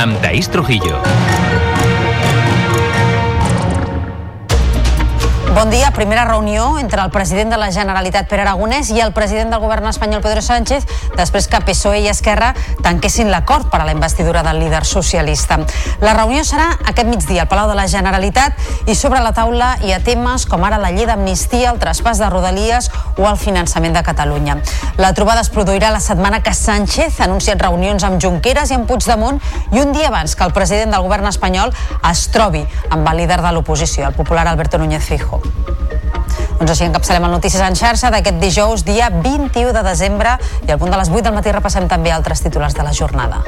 Amb 0.00 0.16
Taís 0.22 0.48
Trujillo. 0.48 1.69
Bon 5.60 5.68
dia. 5.68 5.90
Primera 5.90 6.24
reunió 6.24 6.78
entre 6.78 7.02
el 7.02 7.10
president 7.10 7.50
de 7.50 7.58
la 7.58 7.70
Generalitat, 7.70 8.24
Pere 8.30 8.46
Aragonès, 8.46 8.88
i 8.94 9.02
el 9.04 9.10
president 9.12 9.50
del 9.52 9.60
govern 9.60 9.84
espanyol, 9.90 10.22
Pedro 10.24 10.40
Sánchez, 10.40 10.86
després 11.18 11.48
que 11.52 11.58
PSOE 11.60 11.98
i 12.00 12.08
Esquerra 12.08 12.54
tanquessin 12.80 13.28
l'acord 13.28 13.68
per 13.68 13.82
a 13.82 13.84
la 13.84 13.92
investidura 13.92 14.40
del 14.46 14.56
líder 14.62 14.86
socialista. 14.88 15.58
La 16.00 16.14
reunió 16.16 16.46
serà 16.48 16.70
aquest 16.88 17.10
migdia 17.10 17.42
al 17.44 17.50
Palau 17.50 17.68
de 17.68 17.74
la 17.76 17.84
Generalitat 17.92 18.56
i 18.88 18.94
sobre 18.96 19.20
la 19.20 19.34
taula 19.36 19.74
hi 19.84 19.92
ha 19.92 19.98
temes 20.00 20.46
com 20.48 20.64
ara 20.64 20.78
la 20.80 20.94
llei 20.96 21.04
d'amnistia, 21.04 21.74
el 21.74 21.82
traspàs 21.82 22.24
de 22.24 22.32
Rodalies 22.32 22.88
o 23.18 23.28
el 23.28 23.36
finançament 23.36 23.98
de 23.98 24.04
Catalunya. 24.06 24.56
La 24.96 25.12
trobada 25.12 25.44
es 25.44 25.52
produirà 25.52 25.92
la 25.92 26.00
setmana 26.00 26.40
que 26.40 26.56
Sánchez 26.56 27.20
ha 27.20 27.28
anunciat 27.28 27.60
reunions 27.60 28.08
amb 28.08 28.16
Junqueras 28.16 28.72
i 28.72 28.78
amb 28.80 28.88
Puigdemont 28.88 29.42
i 29.76 29.84
un 29.84 29.92
dia 29.92 30.08
abans 30.08 30.32
que 30.32 30.48
el 30.48 30.56
president 30.56 30.96
del 30.96 31.04
govern 31.04 31.28
espanyol 31.28 31.76
es 32.14 32.26
trobi 32.32 32.64
amb 32.88 33.12
el 33.12 33.26
líder 33.26 33.42
de 33.44 33.52
l'oposició, 33.52 34.08
el 34.08 34.16
popular 34.16 34.48
Alberto 34.48 34.80
Núñez 34.80 35.04
Fijo. 35.04 35.49
Doncs 36.60 36.74
així 36.74 36.84
encapçalem 36.84 37.24
el 37.24 37.32
Notícies 37.32 37.62
en 37.64 37.76
xarxa 37.78 38.10
d'aquest 38.12 38.36
dijous, 38.42 38.84
dia 38.84 39.08
21 39.14 39.72
de 39.72 39.84
desembre, 39.86 40.36
i 40.66 40.72
al 40.72 40.78
punt 40.78 40.92
de 40.92 40.98
les 41.00 41.08
8 41.08 41.24
del 41.28 41.36
matí 41.38 41.54
repassem 41.56 41.88
també 41.88 42.12
altres 42.12 42.44
titulars 42.44 42.76
de 42.76 42.84
la 42.84 42.92
jornada. 42.92 43.40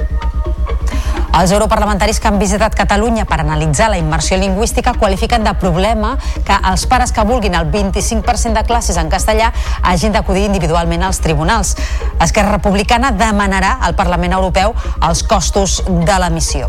Els 1.32 1.52
europarlamentaris 1.52 2.18
que 2.20 2.28
han 2.28 2.38
visitat 2.40 2.74
Catalunya 2.76 3.24
per 3.28 3.38
analitzar 3.40 3.88
la 3.92 3.98
immersió 4.00 4.36
lingüística 4.36 4.92
qualifiquen 5.00 5.44
de 5.44 5.54
problema 5.60 6.14
que 6.44 6.58
els 6.72 6.84
pares 6.88 7.12
que 7.12 7.24
vulguin 7.28 7.56
el 7.56 7.70
25% 7.72 8.52
de 8.60 8.64
classes 8.68 9.00
en 9.00 9.08
castellà 9.12 9.52
hagin 9.82 10.12
d'acudir 10.12 10.44
individualment 10.48 11.04
als 11.08 11.22
tribunals. 11.24 11.76
Esquerra 12.20 12.58
Republicana 12.58 13.12
demanarà 13.16 13.78
al 13.80 13.96
Parlament 13.96 14.36
Europeu 14.40 14.76
els 15.00 15.24
costos 15.24 15.80
de 15.88 16.20
la 16.20 16.28
missió. 16.28 16.68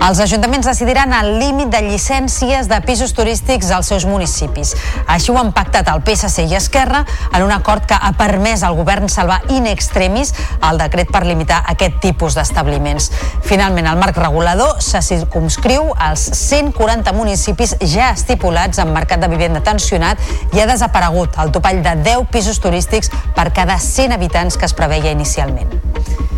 Els 0.00 0.16
ajuntaments 0.24 0.64
decidiran 0.64 1.12
el 1.12 1.34
límit 1.36 1.68
de 1.68 1.82
llicències 1.84 2.70
de 2.70 2.78
pisos 2.86 3.12
turístics 3.12 3.68
als 3.76 3.90
seus 3.92 4.06
municipis. 4.08 4.70
Així 5.04 5.28
ho 5.28 5.36
han 5.36 5.50
pactat 5.52 5.90
el 5.92 6.00
PSC 6.06 6.46
i 6.48 6.56
Esquerra 6.56 7.02
en 7.34 7.44
un 7.44 7.52
acord 7.52 7.84
que 7.84 7.98
ha 7.98 8.14
permès 8.16 8.64
al 8.64 8.78
govern 8.78 9.12
salvar 9.12 9.42
in 9.52 9.68
extremis 9.68 10.32
el 10.70 10.80
decret 10.80 11.12
per 11.12 11.26
limitar 11.28 11.60
aquest 11.74 12.00
tipus 12.00 12.38
d'establiments. 12.38 13.10
Finalment, 13.44 13.90
el 13.92 14.00
marc 14.00 14.16
regulador 14.24 14.80
se 14.80 15.04
circumscriu 15.04 15.92
als 15.98 16.30
140 16.46 17.12
municipis 17.12 17.76
ja 17.84 18.08
estipulats 18.16 18.80
en 18.80 18.96
mercat 18.96 19.20
de 19.20 19.28
vivenda 19.28 19.60
tensionat 19.60 20.16
i 20.56 20.64
ha 20.64 20.68
desaparegut 20.72 21.36
el 21.44 21.52
topall 21.52 21.84
de 21.84 21.98
10 22.08 22.32
pisos 22.32 22.64
turístics 22.64 23.12
per 23.36 23.50
cada 23.52 23.76
100 23.76 24.16
habitants 24.16 24.56
que 24.56 24.64
es 24.64 24.78
preveia 24.80 25.12
inicialment. 25.12 26.29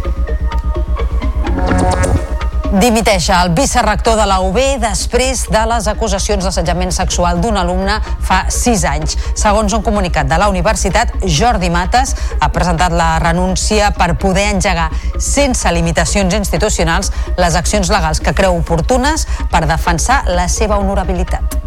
Dimiteix 2.73 3.27
el 3.29 3.51
vicerrector 3.53 4.14
de 4.16 4.25
la 4.25 4.39
UB 4.41 4.57
després 4.81 5.43
de 5.53 5.61
les 5.68 5.89
acusacions 5.91 6.47
d'assetjament 6.47 6.95
sexual 6.97 7.43
d'un 7.45 7.59
alumne 7.61 7.99
fa 8.25 8.39
sis 8.49 8.87
anys. 8.89 9.18
Segons 9.37 9.77
un 9.77 9.85
comunicat 9.85 10.31
de 10.31 10.39
la 10.41 10.49
universitat, 10.49 11.12
Jordi 11.20 11.68
Mates 11.68 12.14
ha 12.41 12.49
presentat 12.55 12.97
la 12.97 13.18
renúncia 13.20 13.93
per 13.93 14.14
poder 14.16 14.49
engegar 14.55 14.89
sense 15.20 15.68
limitacions 15.77 16.33
institucionals 16.41 17.12
les 17.37 17.61
accions 17.61 17.93
legals 17.93 18.25
que 18.25 18.33
creu 18.33 18.57
oportunes 18.57 19.29
per 19.53 19.66
defensar 19.68 20.23
la 20.33 20.49
seva 20.49 20.81
honorabilitat. 20.81 21.61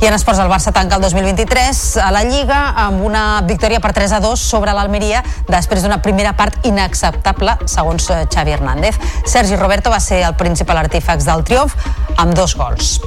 I 0.00 0.06
en 0.06 0.14
esports, 0.14 0.38
el 0.38 0.46
Barça 0.46 0.70
tanca 0.70 0.94
el 0.94 1.02
2023 1.02 1.96
a 1.98 2.12
la 2.14 2.20
Lliga 2.22 2.58
amb 2.84 3.02
una 3.02 3.40
victòria 3.42 3.80
per 3.82 3.90
3 3.96 4.14
a 4.14 4.20
2 4.22 4.44
sobre 4.52 4.70
l'Almeria 4.76 5.24
després 5.50 5.82
d'una 5.82 5.98
primera 6.04 6.36
part 6.38 6.68
inacceptable, 6.70 7.56
segons 7.66 8.06
eh, 8.14 8.20
Xavi 8.30 8.54
Hernández. 8.54 9.00
Sergi 9.26 9.58
Roberto 9.58 9.90
va 9.90 9.98
ser 9.98 10.22
el 10.22 10.36
principal 10.38 10.78
artífex 10.84 11.26
del 11.26 11.42
triomf 11.42 11.74
amb 12.14 12.38
dos 12.38 12.54
gols. 12.54 13.00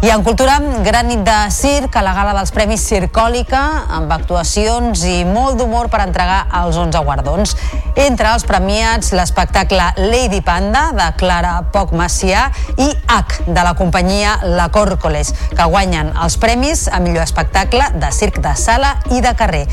I 0.00 0.10
en 0.10 0.22
cultura, 0.22 0.60
gran 0.84 1.08
nit 1.10 1.24
de 1.26 1.36
circ 1.50 1.96
a 1.98 2.04
la 2.06 2.12
gala 2.14 2.30
dels 2.36 2.52
Premis 2.54 2.84
Circòlica, 2.86 3.62
amb 3.96 4.12
actuacions 4.14 5.00
i 5.02 5.24
molt 5.26 5.58
d'humor 5.58 5.88
per 5.90 6.04
entregar 6.04 6.44
els 6.60 6.78
11 6.78 7.00
guardons. 7.02 7.56
Entre 7.98 8.30
els 8.30 8.46
premiats, 8.46 9.10
l'espectacle 9.10 9.88
Lady 9.98 10.38
Panda, 10.46 10.92
de 10.94 11.08
Clara 11.18 11.56
Poc 11.74 11.90
Macià, 11.98 12.44
i 12.78 12.86
H, 13.10 13.42
de 13.48 13.66
la 13.66 13.74
companyia 13.74 14.36
La 14.46 14.68
Còrcoles, 14.70 15.34
que 15.50 15.66
guanyen 15.66 16.14
els 16.14 16.38
premis 16.38 16.86
a 16.86 17.02
millor 17.02 17.26
espectacle 17.26 17.90
de 17.98 18.12
circ 18.14 18.38
de 18.44 18.54
sala 18.54 19.00
i 19.10 19.18
de 19.18 19.34
carrer. 19.34 19.64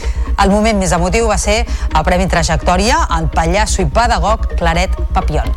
El 0.41 0.49
moment 0.49 0.81
més 0.81 0.97
emotiu 0.97 1.29
va 1.29 1.37
ser 1.37 1.61
el 1.67 2.09
Premi 2.09 2.25
Trajectòria 2.33 3.03
al 3.13 3.29
pallasso 3.29 3.85
i 3.85 3.91
pedagog 3.93 4.49
Claret 4.57 4.97
Papiol. 5.13 5.53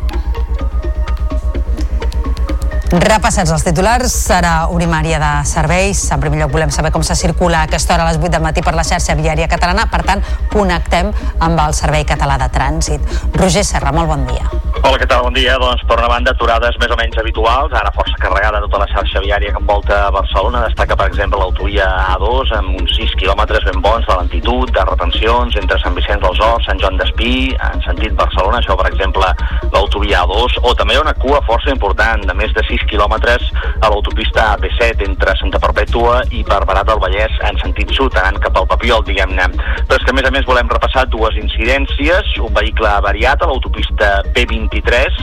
Repassats 2.89 3.51
els 3.53 3.61
titulars, 3.61 4.09
serà 4.09 4.63
unimària 4.73 5.19
de 5.21 5.29
serveis. 5.45 5.99
En 6.09 6.21
primer 6.23 6.39
lloc 6.39 6.55
volem 6.55 6.71
saber 6.73 6.89
com 6.89 7.03
se 7.05 7.13
circula 7.13 7.59
a 7.59 7.67
aquesta 7.69 7.93
hora 7.93 8.07
a 8.07 8.09
les 8.09 8.17
8 8.17 8.31
del 8.33 8.41
matí 8.41 8.63
per 8.65 8.73
la 8.73 8.81
xarxa 8.81 9.13
viària 9.13 9.45
catalana. 9.47 9.85
Per 9.91 9.99
tant, 10.07 10.23
connectem 10.49 11.11
amb 11.37 11.61
el 11.67 11.75
Servei 11.77 12.01
Català 12.09 12.39
de 12.41 12.47
Trànsit. 12.49 13.05
Roger 13.37 13.61
Serra, 13.63 13.93
molt 13.93 14.09
bon 14.09 14.25
dia. 14.25 14.49
Hola, 14.81 14.97
què 14.97 15.05
tal? 15.05 15.21
Bon 15.27 15.37
dia. 15.37 15.59
Doncs, 15.61 15.83
per 15.85 15.99
una 15.99 16.09
banda, 16.09 16.33
aturades 16.33 16.79
més 16.81 16.89
o 16.89 16.97
menys 16.97 17.19
habituals, 17.21 17.75
ara 17.77 17.93
força 17.93 18.17
carregada 18.17 18.63
tota 18.63 18.81
la 18.81 18.87
xarxa 18.89 19.21
viària 19.21 19.53
que 19.53 19.61
envolta 19.61 20.01
Barcelona. 20.15 20.63
Destaca, 20.65 20.97
per 20.97 21.11
exemple, 21.11 21.37
l'autovia 21.37 21.85
A2 22.15 22.55
amb 22.57 22.81
uns 22.81 22.97
6 22.97 23.13
quilòmetres 23.21 23.69
ben 23.69 23.83
bons 23.85 24.09
de 24.09 24.17
lentitud, 24.17 24.73
de 24.73 24.87
retencions 24.89 25.59
entre 25.61 25.77
Sant 25.83 25.93
Vicenç 25.99 26.25
dels 26.25 26.41
Horts, 26.41 26.65
Sant 26.65 26.81
Joan 26.81 26.97
d'Espí, 26.97 27.53
en 27.69 27.85
sentit 27.85 28.17
Barcelona, 28.17 28.63
això, 28.63 28.73
per 28.79 28.89
exemple, 28.89 29.29
l'autovia 29.75 30.25
A2, 30.25 30.57
o 30.65 30.73
també 30.73 30.97
una 30.97 31.13
cua 31.21 31.43
força 31.45 31.69
important 31.75 32.25
de 32.25 32.37
més 32.39 32.55
de 32.57 32.65
6 32.65 32.78
quilòmetres 32.89 33.49
a 33.81 33.89
l'autopista 33.91 34.53
AP7 34.55 35.05
entre 35.07 35.35
Santa 35.39 35.59
Perpètua 35.61 36.21
i 36.35 36.43
Barberà 36.47 36.83
del 36.87 37.01
Vallès 37.03 37.35
en 37.49 37.59
sentit 37.61 37.91
sud, 37.95 38.15
anant 38.19 38.39
cap 38.43 38.57
al 38.59 38.67
Papiol, 38.69 39.03
diguem-ne. 39.07 39.49
Però 39.89 39.97
és 39.97 40.05
que, 40.05 40.13
a 40.13 40.17
més 40.17 40.27
a 40.27 40.33
més, 40.35 40.47
volem 40.47 40.71
repassar 40.71 41.05
dues 41.11 41.37
incidències, 41.41 42.35
un 42.43 42.53
vehicle 42.55 42.89
avariat 42.91 43.41
a 43.41 43.49
l'autopista 43.49 44.11
B23, 44.35 45.19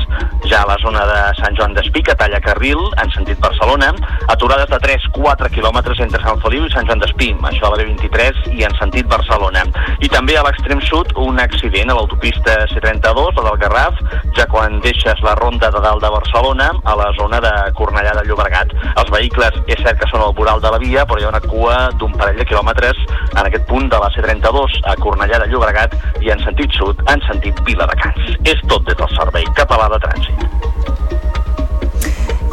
ja 0.50 0.62
a 0.62 0.70
la 0.70 0.78
zona 0.82 1.04
de 1.08 1.20
Sant 1.40 1.56
Joan 1.58 1.76
d'Espí, 1.76 2.04
que 2.06 2.16
talla 2.18 2.42
carril 2.44 2.80
en 3.02 3.12
sentit 3.14 3.40
Barcelona, 3.42 3.92
aturades 4.32 4.70
de 4.72 4.80
3-4 4.84 5.50
quilòmetres 5.54 6.00
entre 6.04 6.22
Sant 6.24 6.40
Feliu 6.44 6.66
i 6.66 6.74
Sant 6.74 6.88
Joan 6.88 7.02
d'Espí, 7.02 7.32
això 7.50 7.70
a 7.70 7.74
la 7.74 7.82
B23 7.82 8.52
i 8.56 8.64
en 8.66 8.74
sentit 8.80 9.08
Barcelona. 9.10 9.64
I 10.02 10.10
també 10.12 10.36
a 10.36 10.44
l'extrem 10.46 10.80
sud 10.84 11.12
un 11.22 11.40
accident 11.42 11.90
a 11.90 11.96
l'autopista 11.98 12.58
C32, 12.72 13.36
la 13.36 13.46
del 13.48 13.60
Garraf, 13.62 14.00
ja 14.36 14.46
quan 14.50 14.80
deixes 14.84 15.22
la 15.24 15.34
ronda 15.38 15.70
de 15.72 15.82
dalt 15.82 16.02
de 16.02 16.10
Barcelona, 16.12 16.70
a 16.84 16.96
la 16.98 17.10
zona 17.18 17.40
de 17.44 17.45
Cornellà 17.78 18.14
de 18.18 18.24
Llobregat. 18.28 18.72
Els 18.96 19.10
vehicles 19.12 19.58
és 19.66 19.82
cert 19.82 20.00
que 20.00 20.08
són 20.10 20.24
al 20.24 20.34
voral 20.38 20.62
de 20.64 20.72
la 20.72 20.80
via, 20.82 21.06
però 21.06 21.20
hi 21.20 21.26
ha 21.26 21.32
una 21.32 21.42
cua 21.44 21.76
d'un 22.00 22.14
parell 22.18 22.40
de 22.40 22.46
quilòmetres 22.48 23.02
en 23.32 23.42
aquest 23.44 23.66
punt 23.70 23.90
de 23.92 24.00
la 24.02 24.10
C32 24.14 24.80
a 24.84 24.96
Cornellà 25.02 25.42
de 25.42 25.50
Llobregat 25.52 25.96
i 26.22 26.32
en 26.34 26.42
sentit 26.44 26.72
sud, 26.78 27.02
en 27.12 27.22
sentit 27.28 27.60
Viladecans. 27.68 28.36
És 28.44 28.62
tot 28.70 28.86
des 28.88 28.98
del 28.98 29.10
Servei 29.16 29.46
Català 29.58 29.90
de 29.94 30.02
Trànsit. 30.06 30.38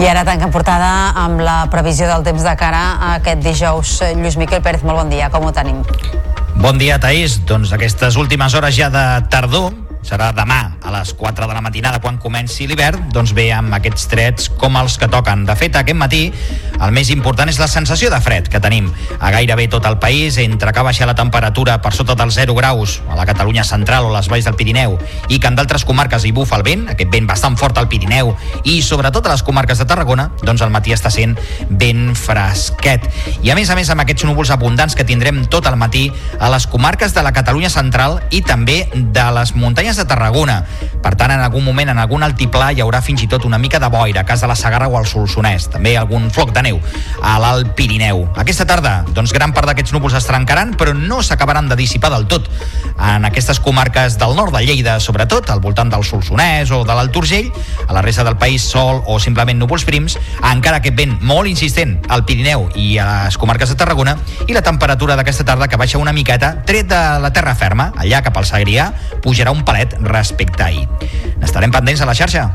I 0.02 0.08
ara 0.10 0.24
tanquem 0.28 0.52
portada 0.52 0.88
amb 1.22 1.40
la 1.46 1.64
previsió 1.72 2.08
del 2.10 2.26
temps 2.26 2.44
de 2.44 2.56
cara 2.60 2.82
a 2.98 3.14
aquest 3.20 3.44
dijous. 3.46 3.94
Lluís 4.18 4.38
Miquel 4.42 4.64
Pérez, 4.66 4.84
molt 4.84 5.04
bon 5.04 5.14
dia, 5.14 5.30
com 5.32 5.46
ho 5.46 5.54
tenim? 5.56 5.84
Bon 6.60 6.78
dia, 6.78 6.98
Taís. 7.00 7.38
Doncs 7.48 7.74
aquestes 7.76 8.18
últimes 8.20 8.54
hores 8.58 8.76
ja 8.76 8.90
de 8.94 9.06
tardor, 9.30 9.72
serà 10.04 10.32
demà 10.36 10.76
a 10.84 10.92
les 10.92 11.14
4 11.18 11.48
de 11.48 11.56
la 11.56 11.64
matinada 11.64 12.02
quan 12.04 12.20
comenci 12.22 12.68
l'hivern, 12.68 13.08
doncs 13.16 13.34
bé 13.34 13.48
amb 13.56 13.74
aquests 13.74 14.08
trets 14.12 14.50
com 14.60 14.76
els 14.78 14.98
que 15.00 15.08
toquen. 15.10 15.46
De 15.48 15.56
fet, 15.58 15.76
aquest 15.80 15.98
matí 15.98 16.24
el 16.84 16.92
més 16.96 17.10
important 17.14 17.50
és 17.50 17.60
la 17.62 17.70
sensació 17.72 18.10
de 18.12 18.20
fred 18.22 18.50
que 18.52 18.62
tenim 18.64 18.90
a 19.20 19.32
gairebé 19.32 19.70
tot 19.72 19.88
el 19.88 19.98
país, 20.04 20.38
entre 20.42 20.74
que 20.76 20.84
baixa 20.86 21.08
la 21.08 21.16
temperatura 21.16 21.80
per 21.82 21.94
sota 21.96 22.18
dels 22.20 22.36
0 22.36 22.56
graus 22.58 23.00
a 23.10 23.16
la 23.16 23.26
Catalunya 23.30 23.64
central 23.64 24.10
o 24.10 24.14
les 24.14 24.28
valls 24.32 24.46
del 24.48 24.58
Pirineu 24.60 24.98
i 25.30 25.40
que 25.40 25.48
en 25.48 25.56
d'altres 25.56 25.86
comarques 25.88 26.26
hi 26.26 26.34
bufa 26.36 26.60
el 26.60 26.68
vent, 26.68 26.88
aquest 26.92 27.12
vent 27.14 27.30
bastant 27.30 27.56
fort 27.60 27.80
al 27.80 27.88
Pirineu 27.92 28.34
i 28.68 28.82
sobretot 28.84 29.28
a 29.28 29.34
les 29.34 29.44
comarques 29.44 29.80
de 29.80 29.88
Tarragona, 29.88 30.30
doncs 30.44 30.66
el 30.66 30.74
matí 30.74 30.94
està 30.96 31.12
sent 31.14 31.38
ben 31.70 32.12
fresquet. 32.18 33.08
I 33.42 33.54
a 33.54 33.58
més 33.58 33.72
a 33.72 33.80
més 33.80 33.90
amb 33.94 34.04
aquests 34.04 34.28
núvols 34.28 34.52
abundants 34.54 34.98
que 35.00 35.08
tindrem 35.08 35.46
tot 35.48 35.68
el 35.70 35.80
matí 35.80 36.10
a 36.40 36.52
les 36.52 36.68
comarques 36.68 37.16
de 37.16 37.24
la 37.24 37.34
Catalunya 37.36 37.72
central 37.72 38.20
i 38.32 38.44
també 38.44 38.84
de 38.94 39.28
les 39.38 39.56
muntanyes 39.56 39.93
muntanyes 39.94 39.98
de 39.98 40.06
Tarragona. 40.06 40.66
Per 41.04 41.16
tant, 41.16 41.32
en 41.32 41.42
algun 41.44 41.64
moment, 41.64 41.90
en 41.90 42.00
algun 42.00 42.24
altiplà, 42.24 42.72
hi 42.72 42.82
haurà 42.82 43.02
fins 43.04 43.24
i 43.24 43.28
tot 43.28 43.44
una 43.46 43.58
mica 43.60 43.80
de 43.80 43.90
boira, 43.92 44.22
a 44.22 44.26
cas 44.26 44.42
de 44.42 44.48
la 44.48 44.56
Sagarra 44.56 44.88
o 44.88 44.98
al 44.98 45.06
Solsonès. 45.06 45.68
També 45.70 45.98
algun 45.98 46.30
floc 46.32 46.54
de 46.56 46.64
neu 46.64 46.80
a 47.22 47.36
l'Alt 47.40 47.74
Pirineu. 47.76 48.24
Aquesta 48.40 48.66
tarda, 48.66 49.04
doncs, 49.14 49.34
gran 49.34 49.54
part 49.54 49.68
d'aquests 49.68 49.94
núvols 49.94 50.16
es 50.16 50.26
trencaran, 50.26 50.74
però 50.80 50.94
no 50.96 51.22
s'acabaran 51.22 51.68
de 51.70 51.76
dissipar 51.76 52.12
del 52.14 52.28
tot. 52.28 52.50
En 52.98 53.26
aquestes 53.26 53.60
comarques 53.60 54.18
del 54.18 54.36
nord 54.36 54.56
de 54.56 54.64
Lleida, 54.64 55.00
sobretot, 55.04 55.50
al 55.50 55.60
voltant 55.60 55.92
del 55.92 56.06
Solsonès 56.08 56.72
o 56.72 56.84
de 56.88 56.96
l'Alt 56.96 57.16
Urgell, 57.20 57.52
a 57.88 57.94
la 57.94 58.02
resta 58.02 58.24
del 58.24 58.38
país 58.38 58.64
sol 58.64 59.04
o 59.06 59.20
simplement 59.20 59.60
núvols 59.60 59.84
prims, 59.86 60.18
encara 60.50 60.82
que 60.82 60.96
vent 60.96 61.18
molt 61.22 61.52
insistent 61.52 62.00
al 62.08 62.24
Pirineu 62.26 62.70
i 62.80 62.96
a 62.98 63.26
les 63.26 63.38
comarques 63.38 63.70
de 63.70 63.78
Tarragona, 63.78 64.16
i 64.48 64.56
la 64.56 64.64
temperatura 64.64 65.18
d'aquesta 65.20 65.46
tarda 65.46 65.68
que 65.68 65.78
baixa 65.78 66.00
una 66.00 66.16
miqueta, 66.16 66.56
tret 66.66 66.88
de 66.88 67.04
la 67.20 67.34
terra 67.36 67.58
ferma, 67.60 67.92
allà 68.00 68.24
cap 68.24 68.38
al 68.40 68.48
Segrià, 68.48 68.90
pujarà 69.24 69.52
un 69.52 69.66
palet 69.68 69.83
respecte 70.02 70.64
a 70.64 70.68
ahir. 70.68 70.88
N'estarem 71.42 71.72
pendents 71.74 72.02
a 72.02 72.10
la 72.10 72.16
xarxa. 72.18 72.48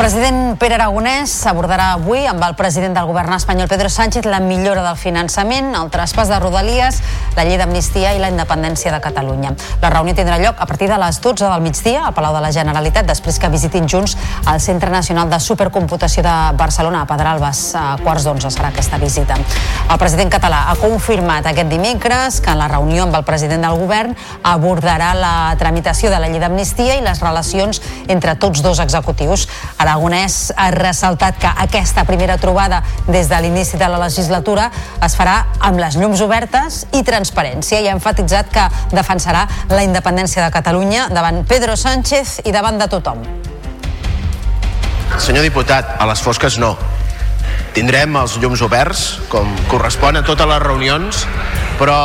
President 0.00 0.56
Pere 0.56 0.78
Aragonès 0.78 1.28
abordarà 1.44 1.90
avui 1.92 2.22
amb 2.24 2.40
el 2.46 2.54
president 2.56 2.94
del 2.96 3.04
govern 3.04 3.34
espanyol 3.36 3.68
Pedro 3.68 3.90
Sánchez 3.92 4.24
la 4.24 4.38
millora 4.40 4.80
del 4.80 4.96
finançament, 4.96 5.74
el 5.76 5.90
traspàs 5.92 6.30
de 6.32 6.38
Rodalies, 6.40 7.02
la 7.36 7.44
llei 7.44 7.58
d'amnistia 7.60 8.14
i 8.16 8.22
la 8.22 8.30
independència 8.32 8.94
de 8.94 9.00
Catalunya. 9.04 9.50
La 9.82 9.90
reunió 9.92 10.14
tindrà 10.16 10.38
lloc 10.40 10.56
a 10.56 10.64
partir 10.64 10.88
de 10.88 10.96
les 11.02 11.18
12 11.20 11.44
del 11.44 11.60
migdia 11.60 12.06
al 12.06 12.14
Palau 12.16 12.32
de 12.32 12.40
la 12.40 12.52
Generalitat, 12.56 13.04
després 13.10 13.36
que 13.36 13.50
visitin 13.52 13.90
junts 13.92 14.16
el 14.48 14.62
Centre 14.64 14.88
Nacional 14.88 15.28
de 15.28 15.36
Supercomputació 15.36 16.24
de 16.24 16.36
Barcelona 16.56 17.02
a 17.02 17.10
Pedralbes. 17.10 17.60
A 17.76 17.84
quarts 18.00 18.24
d'onze 18.24 18.48
serà 18.48 18.72
aquesta 18.72 18.96
visita. 18.96 19.36
El 19.36 20.00
president 20.00 20.32
català 20.32 20.62
ha 20.70 20.78
confirmat 20.80 21.50
aquest 21.52 21.68
dimecres 21.68 22.40
que 22.40 22.54
en 22.54 22.62
la 22.62 22.70
reunió 22.72 23.04
amb 23.04 23.20
el 23.20 23.26
president 23.28 23.68
del 23.68 23.76
govern 23.76 24.16
abordarà 24.48 25.12
la 25.12 25.34
tramitació 25.60 26.08
de 26.08 26.24
la 26.24 26.32
llei 26.32 26.40
d'amnistia 26.40 26.96
i 26.96 27.04
les 27.04 27.20
relacions 27.20 27.84
entre 28.08 28.38
tots 28.40 28.64
dos 28.64 28.80
executius. 28.80 29.44
Aragonès 29.90 30.52
ha 30.54 30.68
ressaltat 30.70 31.38
que 31.42 31.50
aquesta 31.50 32.04
primera 32.06 32.36
trobada 32.38 32.78
des 33.08 33.26
de 33.28 33.40
l'inici 33.42 33.76
de 33.76 33.88
la 33.90 33.98
legislatura 33.98 34.68
es 35.02 35.16
farà 35.18 35.48
amb 35.58 35.80
les 35.82 35.96
llums 35.98 36.22
obertes 36.22 36.84
i 36.94 37.02
transparència 37.02 37.80
i 37.82 37.88
ha 37.90 37.96
enfatitzat 37.96 38.52
que 38.54 38.68
defensarà 38.94 39.46
la 39.70 39.82
independència 39.82 40.44
de 40.44 40.52
Catalunya 40.54 41.08
davant 41.10 41.42
Pedro 41.42 41.74
Sánchez 41.74 42.40
i 42.44 42.54
davant 42.54 42.78
de 42.78 42.86
tothom. 42.86 43.24
Senyor 45.18 45.42
diputat, 45.42 45.96
a 45.98 46.06
les 46.06 46.22
fosques 46.22 46.60
no. 46.62 46.76
Tindrem 47.74 48.14
els 48.20 48.36
llums 48.38 48.62
oberts, 48.62 49.02
com 49.30 49.50
correspon 49.70 50.20
a 50.20 50.22
totes 50.26 50.46
les 50.46 50.62
reunions, 50.62 51.24
però, 51.82 51.98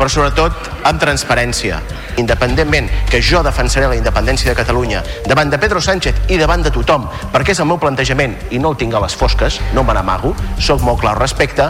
però 0.00 0.08
sobretot 0.08 0.70
amb 0.88 1.00
transparència. 1.02 1.82
Independentment 2.20 2.88
que 3.10 3.20
jo 3.20 3.44
defensaré 3.44 3.90
la 3.90 3.98
independència 3.98 4.48
de 4.48 4.56
Catalunya 4.56 5.04
davant 5.28 5.52
de 5.52 5.60
Pedro 5.60 5.82
Sánchez 5.84 6.32
i 6.32 6.40
davant 6.40 6.64
de 6.64 6.72
tothom, 6.72 7.04
perquè 7.34 7.52
és 7.52 7.60
el 7.60 7.68
meu 7.68 7.78
plantejament 7.78 8.38
i 8.50 8.58
no 8.58 8.72
el 8.72 8.80
tinc 8.80 8.96
a 8.96 9.04
les 9.04 9.16
fosques, 9.16 9.60
no 9.76 9.84
me 9.84 9.96
n'amago, 9.96 10.32
sóc 10.58 10.80
molt 10.80 11.04
clar 11.04 11.18
al 11.18 11.20
respecte. 11.20 11.68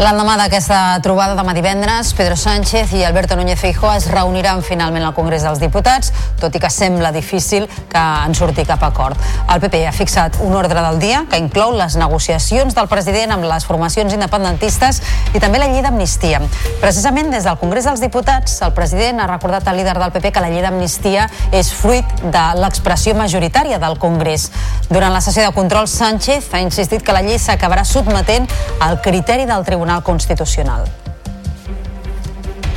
L'endemà 0.00 0.38
d'aquesta 0.40 0.96
trobada 1.04 1.34
demà 1.36 1.52
divendres, 1.52 2.14
Pedro 2.16 2.32
Sánchez 2.38 2.94
i 2.96 3.02
Alberto 3.04 3.36
Núñez 3.36 3.58
Feijóo 3.60 3.90
es 3.92 4.06
reuniran 4.08 4.62
finalment 4.64 5.04
al 5.04 5.12
Congrés 5.12 5.44
dels 5.44 5.60
Diputats, 5.60 6.08
tot 6.40 6.54
i 6.56 6.60
que 6.62 6.70
sembla 6.72 7.10
difícil 7.12 7.66
que 7.92 8.00
en 8.00 8.32
surti 8.34 8.64
cap 8.64 8.80
acord. 8.88 9.20
El 9.52 9.60
PP 9.60 9.82
ha 9.86 9.92
fixat 9.92 10.38
un 10.40 10.56
ordre 10.56 10.80
del 10.80 10.96
dia 10.98 11.26
que 11.28 11.36
inclou 11.38 11.74
les 11.76 11.98
negociacions 12.00 12.72
del 12.74 12.88
president 12.88 13.34
amb 13.36 13.44
les 13.44 13.66
formacions 13.68 14.16
independentistes 14.16 15.02
i 15.36 15.42
també 15.44 15.60
la 15.60 15.68
llei 15.68 15.84
d'amnistia. 15.84 16.40
Precisament 16.80 17.28
des 17.30 17.44
del 17.44 17.60
Congrés 17.60 17.84
dels 17.84 18.00
Diputats, 18.00 18.56
el 18.64 18.72
president 18.72 19.20
ha 19.20 19.28
recordat 19.28 19.68
al 19.68 19.76
líder 19.76 19.98
del 20.00 20.16
PP 20.16 20.32
que 20.32 20.44
la 20.44 20.50
llei 20.50 20.64
d'amnistia 20.64 21.28
és 21.52 21.68
fruit 21.82 22.24
de 22.24 22.46
l'expressió 22.62 23.14
majoritària 23.14 23.78
del 23.78 24.00
Congrés. 24.00 24.48
Durant 24.88 25.12
la 25.12 25.20
sessió 25.20 25.44
de 25.44 25.52
control, 25.52 25.86
Sánchez 25.86 26.48
ha 26.56 26.64
insistit 26.64 27.04
que 27.04 27.12
la 27.12 27.22
llei 27.22 27.38
s'acabarà 27.38 27.84
sotmetent 27.84 28.48
al 28.80 28.98
criteri 29.04 29.44
del 29.44 29.68
Tribunal 29.68 29.81
Constitucional. 30.02 30.84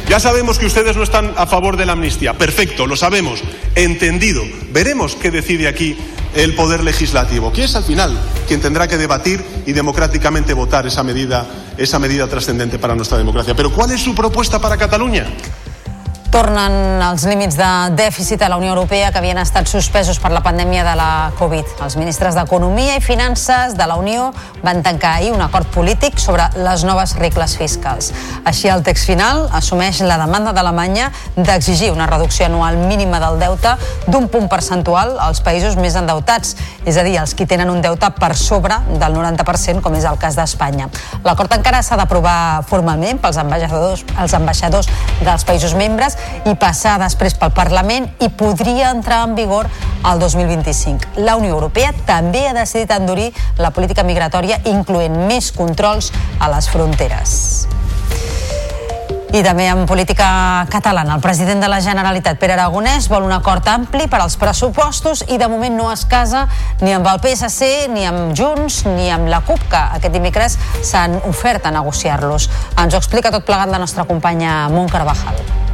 Ya 0.09 0.19
sabemos 0.19 0.59
que 0.59 0.65
ustedes 0.65 0.95
no 0.95 1.03
están 1.03 1.33
a 1.35 1.45
favor 1.45 1.77
de 1.77 1.85
la 1.85 1.93
amnistía. 1.93 2.33
Perfecto, 2.33 2.87
lo 2.87 2.95
sabemos. 2.95 3.43
Entendido. 3.75 4.43
Veremos 4.71 5.15
qué 5.15 5.31
decide 5.31 5.67
aquí 5.67 5.97
el 6.35 6.53
Poder 6.53 6.83
Legislativo, 6.83 7.51
que 7.51 7.63
es 7.63 7.75
al 7.75 7.83
final 7.83 8.17
quien 8.47 8.61
tendrá 8.61 8.87
que 8.87 8.97
debatir 8.97 9.43
y 9.65 9.73
democráticamente 9.73 10.53
votar 10.53 10.85
esa 10.85 11.03
medida, 11.03 11.45
esa 11.77 11.97
medida 11.97 12.27
trascendente 12.27 12.77
para 12.77 12.95
nuestra 12.95 13.17
democracia. 13.17 13.55
Pero 13.55 13.71
¿cuál 13.71 13.91
es 13.91 14.01
su 14.01 14.13
propuesta 14.13 14.59
para 14.59 14.77
Cataluña? 14.77 15.27
Tornen 16.35 16.99
els 16.99 17.23
límits 17.29 17.55
de 17.55 17.67
dèficit 17.95 18.41
a 18.43 18.49
la 18.51 18.57
Unió 18.59 18.73
Europea 18.73 19.07
que 19.07 19.21
havien 19.21 19.37
estat 19.39 19.69
suspesos 19.71 20.17
per 20.19 20.33
la 20.33 20.41
pandèmia 20.43 20.81
de 20.83 20.95
la 20.99 21.11
Covid. 21.39 21.77
Els 21.85 21.93
ministres 21.95 22.35
d'Economia 22.35 22.97
i 22.99 23.03
Finances 23.03 23.77
de 23.79 23.85
la 23.87 23.95
Unió 23.95 24.33
van 24.59 24.81
tancar 24.83 25.13
ahir 25.15 25.29
un 25.31 25.39
acord 25.45 25.69
polític 25.71 26.19
sobre 26.19 26.49
les 26.59 26.83
noves 26.83 27.13
regles 27.21 27.53
fiscals. 27.55 28.09
Així, 28.43 28.67
el 28.67 28.83
text 28.83 29.07
final 29.07 29.45
assumeix 29.55 30.01
la 30.03 30.17
demanda 30.19 30.51
d'Alemanya 30.51 31.05
d'exigir 31.37 31.93
una 31.93 32.09
reducció 32.11 32.49
anual 32.49 32.81
mínima 32.83 33.23
del 33.23 33.39
deute 33.39 33.77
d'un 34.09 34.27
punt 34.27 34.51
percentual 34.51 35.15
als 35.23 35.39
països 35.39 35.79
més 35.79 35.95
endeutats, 35.95 36.57
és 36.83 36.99
a 36.99 37.07
dir, 37.07 37.15
els 37.21 37.31
que 37.31 37.47
tenen 37.47 37.71
un 37.71 37.79
deute 37.79 38.11
per 38.19 38.33
sobre 38.35 38.81
del 38.89 39.15
90%, 39.15 39.79
com 39.79 39.95
és 39.95 40.03
el 40.03 40.19
cas 40.19 40.35
d'Espanya. 40.35 40.91
L'acord 41.23 41.55
encara 41.55 41.79
s'ha 41.79 41.95
d'aprovar 41.95 42.65
formalment 42.67 43.23
pels 43.23 43.39
ambaixadors, 43.39 44.03
els 44.19 44.35
ambaixadors 44.35 44.91
dels 45.23 45.47
països 45.47 45.79
membres 45.79 46.19
i 46.45 46.55
passar 46.59 46.97
després 47.01 47.37
pel 47.39 47.53
Parlament 47.55 48.09
i 48.21 48.29
podria 48.29 48.91
entrar 48.95 49.23
en 49.27 49.35
vigor 49.37 49.69
el 50.05 50.19
2025. 50.19 51.15
La 51.25 51.37
Unió 51.39 51.55
Europea 51.55 51.93
també 52.05 52.47
ha 52.47 52.57
decidit 52.57 52.93
endurir 52.95 53.31
la 53.57 53.71
política 53.71 54.03
migratòria 54.03 54.61
incloent 54.69 55.25
més 55.29 55.51
controls 55.55 56.11
a 56.39 56.51
les 56.53 56.69
fronteres. 56.69 57.39
I 59.35 59.41
també 59.43 59.65
en 59.67 59.81
política 59.83 60.65
catalana, 60.71 61.17
el 61.17 61.21
president 61.21 61.59
de 61.59 61.67
la 61.67 61.81
Generalitat, 61.83 62.37
Pere 62.39 62.53
Aragonès, 62.55 63.09
vol 63.11 63.25
un 63.27 63.33
acord 63.35 63.67
ampli 63.67 64.05
per 64.07 64.21
als 64.23 64.37
pressupostos 64.39 65.25
i 65.27 65.35
de 65.41 65.49
moment 65.51 65.75
no 65.75 65.89
es 65.91 66.05
casa 66.07 66.45
ni 66.79 66.93
amb 66.95 67.09
el 67.11 67.19
PSC, 67.19 67.89
ni 67.91 68.07
amb 68.07 68.31
Junts, 68.37 68.85
ni 68.87 69.11
amb 69.11 69.27
la 69.27 69.41
CUP, 69.43 69.67
que 69.67 69.83
aquest 69.99 70.15
dimecres 70.15 70.55
s'han 70.79 71.19
ofert 71.27 71.67
a 71.67 71.75
negociar-los. 71.75 72.49
Ens 72.79 72.95
ho 72.95 73.03
explica 73.03 73.33
tot 73.35 73.43
plegat 73.43 73.75
la 73.75 73.81
nostra 73.81 74.07
companya 74.07 74.69
Mont 74.71 74.93
Carvajal. 74.93 75.64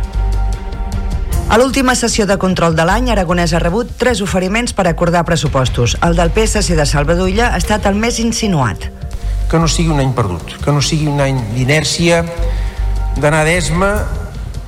A 1.51 1.57
l'última 1.57 1.97
sessió 1.99 2.23
de 2.23 2.37
control 2.39 2.77
de 2.79 2.85
l'any, 2.87 3.09
Aragonès 3.11 3.51
ha 3.51 3.59
rebut 3.59 3.89
tres 3.99 4.21
oferiments 4.23 4.71
per 4.71 4.85
acordar 4.87 5.25
pressupostos. 5.27 5.97
El 5.99 6.15
del 6.15 6.29
PSC 6.31 6.77
de 6.79 6.85
Salvador 6.87 7.27
Illa 7.27 7.49
ha 7.51 7.57
estat 7.59 7.89
el 7.89 7.97
més 7.99 8.21
insinuat. 8.23 8.85
Que 9.51 9.59
no 9.59 9.67
sigui 9.67 9.91
un 9.91 9.99
any 9.99 10.13
perdut, 10.15 10.53
que 10.63 10.71
no 10.71 10.79
sigui 10.79 11.09
un 11.11 11.19
any 11.19 11.41
d'inèrcia, 11.57 12.21
d'anar 13.17 13.41
d'esma, 13.43 13.89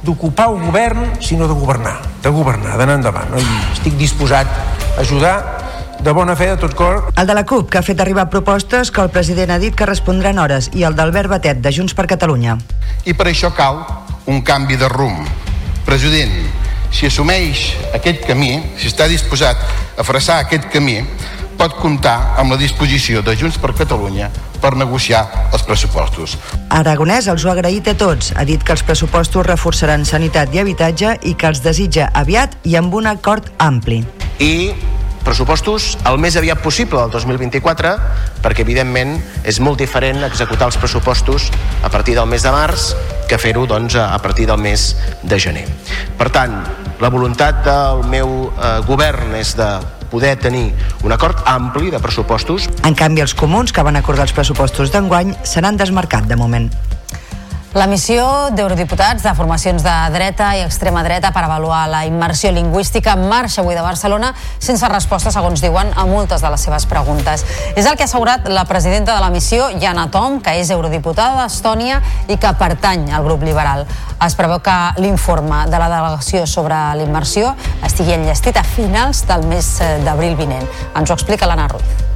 d'ocupar 0.04 0.50
el 0.52 0.58
govern, 0.60 1.06
sinó 1.24 1.48
de 1.48 1.56
governar, 1.56 1.94
de 2.20 2.34
governar, 2.36 2.74
d'anar 2.76 2.98
endavant. 3.00 3.32
No? 3.32 3.40
I 3.40 3.78
estic 3.78 3.96
disposat 4.02 4.52
a 4.52 5.06
ajudar 5.06 5.38
de 6.04 6.12
bona 6.12 6.36
fe, 6.36 6.50
de 6.52 6.58
tot 6.66 6.76
cor. 6.76 7.00
El 7.16 7.32
de 7.32 7.38
la 7.38 7.46
CUP, 7.48 7.70
que 7.72 7.80
ha 7.80 7.86
fet 7.88 8.04
arribar 8.04 8.28
propostes 8.28 8.92
que 8.92 9.00
el 9.00 9.08
president 9.08 9.56
ha 9.56 9.62
dit 9.64 9.72
que 9.72 9.88
respondran 9.88 10.44
hores, 10.44 10.68
i 10.76 10.84
el 10.84 11.00
d'Albert 11.00 11.32
Batet, 11.32 11.64
de 11.64 11.72
Junts 11.72 11.96
per 11.96 12.10
Catalunya. 12.12 12.58
I 13.08 13.16
per 13.16 13.30
això 13.32 13.54
cal 13.56 13.80
un 14.28 14.44
canvi 14.44 14.76
de 14.76 14.92
rumb. 14.92 15.32
President, 15.88 16.63
si 16.94 17.10
assumeix 17.10 17.74
aquest 17.98 18.24
camí, 18.28 18.54
si 18.78 18.88
està 18.92 19.10
disposat 19.10 19.60
a 19.98 20.06
fressar 20.06 20.44
aquest 20.44 20.70
camí, 20.72 21.00
pot 21.58 21.76
comptar 21.82 22.36
amb 22.40 22.54
la 22.54 22.58
disposició 22.58 23.22
de 23.26 23.36
Junts 23.38 23.60
per 23.62 23.74
Catalunya 23.78 24.30
per 24.64 24.74
negociar 24.80 25.50
els 25.52 25.66
pressupostos. 25.68 26.38
Aragonès 26.72 27.28
els 27.32 27.44
ho 27.44 27.52
ha 27.52 27.56
agraït 27.58 27.90
a 27.92 27.96
tots. 28.00 28.32
Ha 28.38 28.46
dit 28.48 28.64
que 28.64 28.74
els 28.76 28.84
pressupostos 28.88 29.46
reforçaran 29.46 30.06
sanitat 30.08 30.56
i 30.56 30.64
habitatge 30.64 31.18
i 31.30 31.36
que 31.36 31.50
els 31.52 31.64
desitja 31.66 32.10
aviat 32.14 32.56
i 32.64 32.78
amb 32.80 32.96
un 32.96 33.10
acord 33.12 33.52
ampli. 33.60 34.02
I 34.40 34.72
pressupostos 35.24 35.94
el 36.10 36.20
més 36.22 36.36
aviat 36.40 36.62
possible 36.64 37.00
del 37.02 37.12
2024 37.14 37.94
perquè 38.44 38.64
evidentment 38.66 39.16
és 39.48 39.60
molt 39.64 39.82
diferent 39.82 40.24
executar 40.28 40.70
els 40.70 40.78
pressupostos 40.78 41.50
a 41.84 41.90
partir 41.90 42.18
del 42.20 42.30
mes 42.30 42.44
de 42.46 42.54
març 42.54 42.92
que 43.30 43.40
fer-ho 43.40 43.66
doncs, 43.66 43.96
a 43.96 44.20
partir 44.22 44.46
del 44.50 44.60
mes 44.62 44.94
de 45.24 45.40
gener. 45.40 45.66
Per 46.20 46.30
tant, 46.34 46.60
la 47.02 47.10
voluntat 47.10 47.64
del 47.66 48.04
meu 48.12 48.34
eh, 48.52 48.80
govern 48.88 49.34
és 49.40 49.56
de 49.58 49.70
poder 50.14 50.36
tenir 50.38 50.68
un 51.02 51.12
acord 51.16 51.40
ampli 51.50 51.90
de 51.90 52.00
pressupostos. 52.00 52.70
En 52.86 52.94
canvi, 52.94 53.24
els 53.26 53.34
comuns 53.34 53.74
que 53.74 53.82
van 53.82 53.98
acordar 53.98 54.28
els 54.28 54.36
pressupostos 54.38 54.94
d'enguany 54.94 55.34
se 55.42 55.64
n'han 55.64 55.80
desmarcat 55.80 56.30
de 56.30 56.38
moment. 56.38 56.70
La 57.74 57.88
missió 57.90 58.22
d'eurodiputats 58.54 59.24
de 59.26 59.32
formacions 59.34 59.82
de 59.82 59.94
dreta 60.14 60.52
i 60.54 60.60
extrema 60.62 61.02
dreta 61.02 61.32
per 61.34 61.42
avaluar 61.48 61.88
la 61.90 62.04
immersió 62.06 62.52
lingüística 62.54 63.16
marxa 63.18 63.64
avui 63.64 63.74
de 63.74 63.82
Barcelona 63.82 64.30
sense 64.62 64.86
resposta, 64.92 65.34
segons 65.34 65.64
diuen, 65.64 65.90
a 65.98 66.06
moltes 66.06 66.46
de 66.46 66.52
les 66.54 66.68
seves 66.68 66.86
preguntes. 66.86 67.42
És 67.74 67.90
el 67.90 67.98
que 67.98 68.06
ha 68.06 68.10
assegurat 68.12 68.46
la 68.46 68.68
presidenta 68.70 69.18
de 69.18 69.26
la 69.26 69.32
missió, 69.34 69.72
Jana 69.82 70.06
Tom, 70.14 70.38
que 70.46 70.54
és 70.62 70.70
eurodiputada 70.70 71.42
d'Estònia 71.42 71.98
i 72.30 72.38
que 72.38 72.54
pertany 72.62 73.10
al 73.10 73.26
grup 73.26 73.42
liberal. 73.42 73.88
Es 74.22 74.38
preveu 74.38 74.62
que 74.62 74.80
l'informe 75.02 75.66
de 75.66 75.82
la 75.82 75.90
delegació 75.90 76.46
sobre 76.46 76.78
l'immersió 77.02 77.56
estigui 77.82 78.14
enllestit 78.20 78.62
a 78.62 78.68
finals 78.78 79.26
del 79.26 79.50
mes 79.50 79.80
d'abril 80.06 80.38
vinent. 80.38 80.70
Ens 80.94 81.10
ho 81.10 81.18
explica 81.18 81.50
l'Anna 81.50 81.72
Ruiz. 81.74 82.13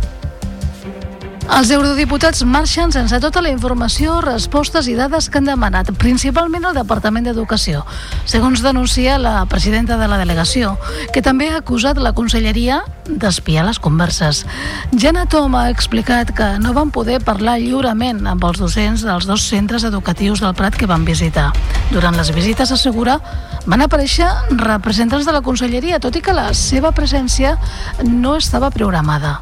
Els 1.48 1.70
eurodiputats 1.72 2.42
marxen 2.44 2.92
sense 2.92 3.18
tota 3.24 3.40
la 3.42 3.50
informació, 3.54 4.18
respostes 4.22 4.90
i 4.92 4.98
dades 4.98 5.30
que 5.32 5.40
han 5.40 5.48
demanat, 5.48 5.94
principalment 5.96 6.68
el 6.68 6.76
Departament 6.76 7.24
d'Educació, 7.24 7.86
segons 8.28 8.62
denuncia 8.66 9.16
la 9.18 9.46
presidenta 9.48 9.96
de 9.98 10.10
la 10.12 10.20
delegació, 10.20 10.76
que 11.16 11.24
també 11.24 11.48
ha 11.50 11.62
acusat 11.62 12.02
la 12.04 12.12
conselleria 12.18 12.82
d'espiar 13.08 13.64
les 13.66 13.80
converses. 13.80 14.44
Jana 14.92 15.26
Tom 15.32 15.56
ha 15.56 15.70
explicat 15.72 16.36
que 16.36 16.52
no 16.60 16.76
van 16.76 16.92
poder 16.92 17.22
parlar 17.24 17.58
lliurement 17.64 18.26
amb 18.28 18.44
els 18.44 18.60
docents 18.60 19.08
dels 19.08 19.26
dos 19.26 19.48
centres 19.48 19.88
educatius 19.88 20.44
del 20.44 20.54
Prat 20.54 20.76
que 20.76 20.90
van 20.90 21.08
visitar. 21.08 21.54
Durant 21.94 22.20
les 22.20 22.34
visites, 22.36 22.76
assegura, 22.76 23.22
van 23.66 23.88
aparèixer 23.88 24.28
representants 24.52 25.26
de 25.26 25.36
la 25.40 25.46
conselleria, 25.46 26.04
tot 26.04 26.20
i 26.20 26.22
que 26.22 26.36
la 26.36 26.52
seva 26.54 26.92
presència 26.92 27.56
no 28.04 28.36
estava 28.36 28.70
programada. 28.70 29.40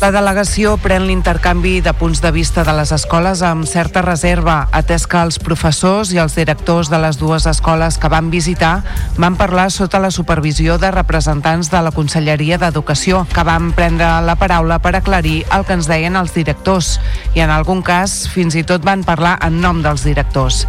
La 0.00 0.08
delegació 0.08 0.70
pren 0.80 1.04
l'intercanvi 1.04 1.82
de 1.84 1.92
punts 1.92 2.22
de 2.24 2.30
vista 2.32 2.62
de 2.64 2.72
les 2.72 2.94
escoles 2.96 3.42
amb 3.44 3.68
certa 3.68 4.00
reserva, 4.00 4.54
atès 4.72 5.04
que 5.04 5.20
els 5.20 5.36
professors 5.36 6.14
i 6.16 6.22
els 6.22 6.32
directors 6.38 6.88
de 6.88 7.02
les 7.02 7.20
dues 7.20 7.44
escoles 7.50 8.00
que 8.00 8.08
van 8.08 8.30
visitar 8.32 8.78
van 9.20 9.36
parlar 9.36 9.68
sota 9.68 10.00
la 10.00 10.10
supervisió 10.10 10.78
de 10.80 10.94
representants 10.96 11.68
de 11.68 11.84
la 11.84 11.92
Conselleria 11.92 12.56
d'Educació, 12.56 13.26
que 13.34 13.44
van 13.44 13.74
prendre 13.76 14.08
la 14.24 14.40
paraula 14.40 14.80
per 14.80 14.96
aclarir 14.96 15.42
el 15.52 15.68
que 15.68 15.76
ens 15.76 15.90
deien 15.90 16.16
els 16.16 16.32
directors 16.32 16.96
i 17.36 17.44
en 17.44 17.52
algun 17.52 17.84
cas 17.84 18.22
fins 18.32 18.56
i 18.56 18.64
tot 18.64 18.80
van 18.80 19.04
parlar 19.04 19.36
en 19.44 19.60
nom 19.60 19.84
dels 19.84 20.08
directors. 20.08 20.64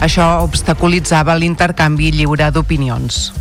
Això 0.00 0.40
obstaculitzava 0.48 1.36
l'intercanvi 1.36 2.14
lliure 2.16 2.48
d'opinions. 2.56 3.34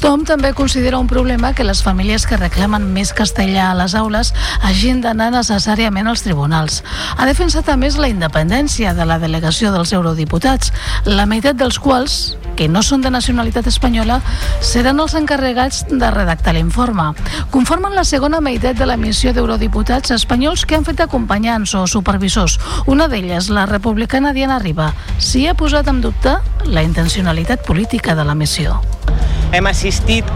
Tom 0.00 0.22
també 0.24 0.54
considera 0.56 0.96
un 0.98 1.06
problema 1.06 1.52
que 1.52 1.64
les 1.64 1.82
famílies 1.84 2.24
que 2.24 2.38
reclamen 2.40 2.86
més 2.94 3.10
castellà 3.12 3.66
a 3.68 3.76
les 3.76 3.92
aules 3.94 4.30
hagin 4.64 5.02
d'anar 5.04 5.28
necessàriament 5.34 6.08
als 6.08 6.22
tribunals. 6.24 6.78
Ha 7.18 7.26
defensat 7.28 7.68
a 7.68 7.76
més 7.76 7.98
la 8.00 8.08
independència 8.08 8.94
de 8.96 9.04
la 9.04 9.18
delegació 9.20 9.74
dels 9.74 9.92
eurodiputats, 9.92 10.72
la 11.04 11.26
meitat 11.28 11.58
dels 11.60 11.76
quals, 11.78 12.38
que 12.56 12.68
no 12.68 12.80
són 12.82 13.04
de 13.04 13.12
nacionalitat 13.12 13.68
espanyola, 13.68 14.22
seran 14.64 15.02
els 15.04 15.14
encarregats 15.20 15.82
de 15.90 16.10
redactar 16.10 16.56
l'informe. 16.56 17.10
Conformen 17.52 17.92
la 17.94 18.04
segona 18.08 18.40
meitat 18.40 18.80
de 18.80 18.88
la 18.88 18.96
missió 18.96 19.34
d'eurodiputats 19.36 20.16
espanyols 20.16 20.64
que 20.64 20.80
han 20.80 20.88
fet 20.88 21.04
acompanyants 21.04 21.76
o 21.76 21.84
supervisors. 21.86 22.56
Una 22.86 23.08
d'elles, 23.08 23.52
la 23.52 23.66
republicana 23.68 24.32
Diana 24.32 24.58
Riba, 24.64 24.94
s'hi 25.18 25.44
ha 25.46 25.54
posat 25.54 25.92
en 25.92 26.00
dubte 26.00 26.38
la 26.64 26.88
intencionalitat 26.88 27.68
política 27.68 28.16
de 28.16 28.24
la 28.24 28.34
missió. 28.34 28.80
Hem 29.50 29.66
assistit, 29.66 29.89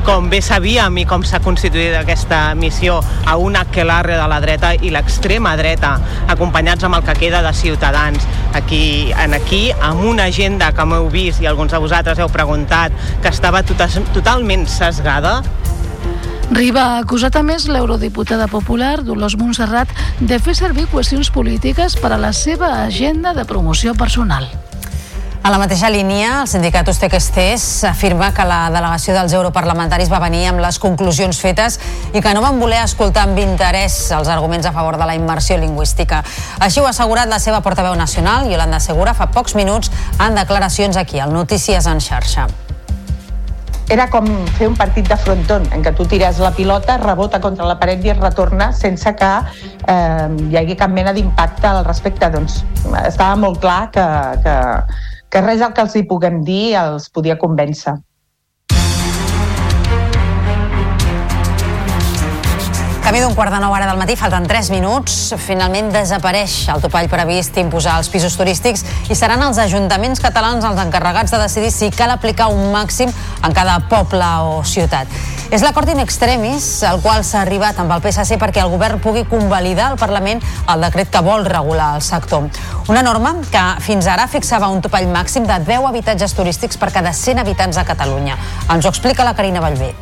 com 0.04 0.30
bé 0.30 0.40
sabíem 0.42 0.96
i 0.98 1.04
com 1.06 1.22
s'ha 1.22 1.38
constituït 1.44 1.94
aquesta 1.94 2.54
missió, 2.58 2.96
a 3.26 3.36
un 3.38 3.54
aquelarre 3.56 4.16
de 4.18 4.26
la 4.28 4.40
dreta 4.42 4.72
i 4.74 4.90
l'extrema 4.90 5.54
dreta, 5.56 5.92
acompanyats 6.28 6.84
amb 6.84 6.98
el 6.98 7.04
que 7.06 7.14
queda 7.20 7.42
de 7.42 7.52
ciutadans. 7.54 8.26
Aquí, 8.52 9.12
en 9.12 9.34
aquí, 9.34 9.70
amb 9.80 10.02
una 10.02 10.24
agenda 10.24 10.72
que 10.74 10.84
m'heu 10.84 11.06
vist 11.08 11.40
i 11.40 11.46
alguns 11.46 11.70
de 11.70 11.78
vosaltres 11.78 12.18
heu 12.18 12.28
preguntat, 12.28 12.92
que 13.22 13.30
estava 13.30 13.62
total, 13.62 13.94
totalment 14.12 14.66
sesgada, 14.66 15.40
Riba 16.50 16.82
ha 16.82 16.98
acusat 17.00 17.38
a 17.38 17.42
més 17.42 17.64
l'eurodiputada 17.70 18.50
popular 18.52 18.98
Dolors 19.06 19.38
Montserrat 19.40 19.88
de 20.20 20.38
fer 20.42 20.54
servir 20.58 20.90
qüestions 20.92 21.32
polítiques 21.32 21.96
per 21.96 22.12
a 22.12 22.20
la 22.20 22.34
seva 22.36 22.74
agenda 22.84 23.32
de 23.32 23.46
promoció 23.48 23.94
personal. 23.94 24.50
A 25.44 25.50
la 25.50 25.58
mateixa 25.60 25.90
línia, 25.92 26.38
el 26.40 26.46
sindicat 26.48 26.88
Ustek 26.88 27.12
afirma 27.18 28.30
que 28.32 28.46
la 28.48 28.70
delegació 28.72 29.12
dels 29.12 29.34
europarlamentaris 29.36 30.08
va 30.08 30.22
venir 30.22 30.46
amb 30.48 30.62
les 30.64 30.78
conclusions 30.80 31.36
fetes 31.36 31.76
i 32.14 32.22
que 32.24 32.32
no 32.32 32.40
van 32.40 32.58
voler 32.58 32.80
escoltar 32.80 33.26
amb 33.28 33.36
interès 33.36 34.10
els 34.16 34.28
arguments 34.32 34.64
a 34.64 34.72
favor 34.72 34.96
de 34.96 35.04
la 35.04 35.14
immersió 35.14 35.58
lingüística. 35.60 36.24
Així 36.64 36.80
ho 36.80 36.86
ha 36.86 36.94
assegurat 36.96 37.28
la 37.28 37.38
seva 37.38 37.60
portaveu 37.60 37.92
nacional, 37.94 38.48
Yolanda 38.48 38.80
Segura, 38.80 39.12
fa 39.12 39.28
pocs 39.28 39.54
minuts 39.54 39.92
en 40.18 40.34
declaracions 40.34 40.96
aquí, 40.96 41.20
al 41.20 41.36
Notícies 41.36 41.92
en 41.92 42.00
xarxa 42.00 42.48
era 43.92 44.06
com 44.08 44.24
fer 44.56 44.66
un 44.70 44.76
partit 44.80 45.04
de 45.06 45.16
fronton, 45.20 45.66
en 45.76 45.82
què 45.84 45.92
tu 45.92 46.06
tires 46.08 46.38
la 46.40 46.54
pilota, 46.56 46.96
rebota 46.96 47.36
contra 47.38 47.66
la 47.68 47.76
paret 47.78 48.00
i 48.00 48.14
es 48.14 48.16
retorna 48.16 48.70
sense 48.72 49.12
que 49.12 49.32
eh, 49.92 50.28
hi 50.48 50.56
hagi 50.56 50.76
cap 50.80 50.90
mena 50.90 51.12
d'impacte 51.12 51.68
al 51.68 51.84
respecte. 51.84 52.30
Doncs 52.32 52.62
estava 53.04 53.36
molt 53.36 53.60
clar 53.60 53.90
que, 53.92 54.06
que, 54.40 54.56
que 55.34 55.40
res 55.42 55.58
del 55.58 55.72
que 55.74 55.82
els 55.82 55.94
hi 55.98 56.04
puguem 56.06 56.36
dir 56.46 56.76
els 56.78 57.08
podia 57.10 57.34
convèncer. 57.40 57.96
Camí 63.04 63.20
d'un 63.20 63.34
quart 63.36 63.52
de 63.52 63.58
nou 63.60 63.74
hora 63.76 63.84
del 63.84 63.98
matí, 64.00 64.14
falten 64.16 64.46
3 64.48 64.70
minuts. 64.72 65.34
Finalment 65.44 65.90
desapareix 65.92 66.54
el 66.72 66.80
topall 66.80 67.10
previst 67.12 67.58
imposar 67.60 67.98
als 67.98 68.08
pisos 68.08 68.32
turístics 68.40 68.80
i 69.12 69.16
seran 69.18 69.44
els 69.44 69.60
ajuntaments 69.60 70.22
catalans 70.24 70.64
els 70.64 70.80
encarregats 70.80 71.34
de 71.34 71.42
decidir 71.42 71.68
si 71.74 71.90
cal 71.92 72.14
aplicar 72.14 72.46
un 72.48 72.72
màxim 72.72 73.12
en 73.44 73.52
cada 73.52 73.76
poble 73.92 74.30
o 74.48 74.64
ciutat. 74.64 75.12
És 75.52 75.60
l'acord 75.60 75.92
in 75.92 76.00
extremis 76.00 76.70
al 76.88 77.04
qual 77.04 77.28
s'ha 77.28 77.44
arribat 77.44 77.76
amb 77.76 77.92
el 77.92 78.00
PSC 78.00 78.40
perquè 78.40 78.64
el 78.64 78.72
govern 78.72 79.04
pugui 79.04 79.26
convalidar 79.28 79.90
al 79.92 80.00
Parlament 80.00 80.40
el 80.40 80.88
decret 80.88 81.12
que 81.12 81.20
vol 81.28 81.44
regular 81.44 81.98
el 81.98 82.02
sector. 82.02 82.48
Una 82.88 83.04
norma 83.04 83.36
que 83.52 83.68
fins 83.84 84.08
ara 84.08 84.30
fixava 84.32 84.72
un 84.72 84.80
topall 84.80 85.12
màxim 85.12 85.44
de 85.44 85.60
10 85.60 85.92
habitatges 85.92 86.32
turístics 86.32 86.80
per 86.80 86.88
cada 86.88 87.12
100 87.12 87.44
habitants 87.44 87.76
a 87.76 87.84
Catalunya. 87.84 88.40
Ens 88.72 88.86
ho 88.86 88.96
explica 88.96 89.28
la 89.28 89.36
Carina 89.36 89.60
Vallvé. 89.60 89.92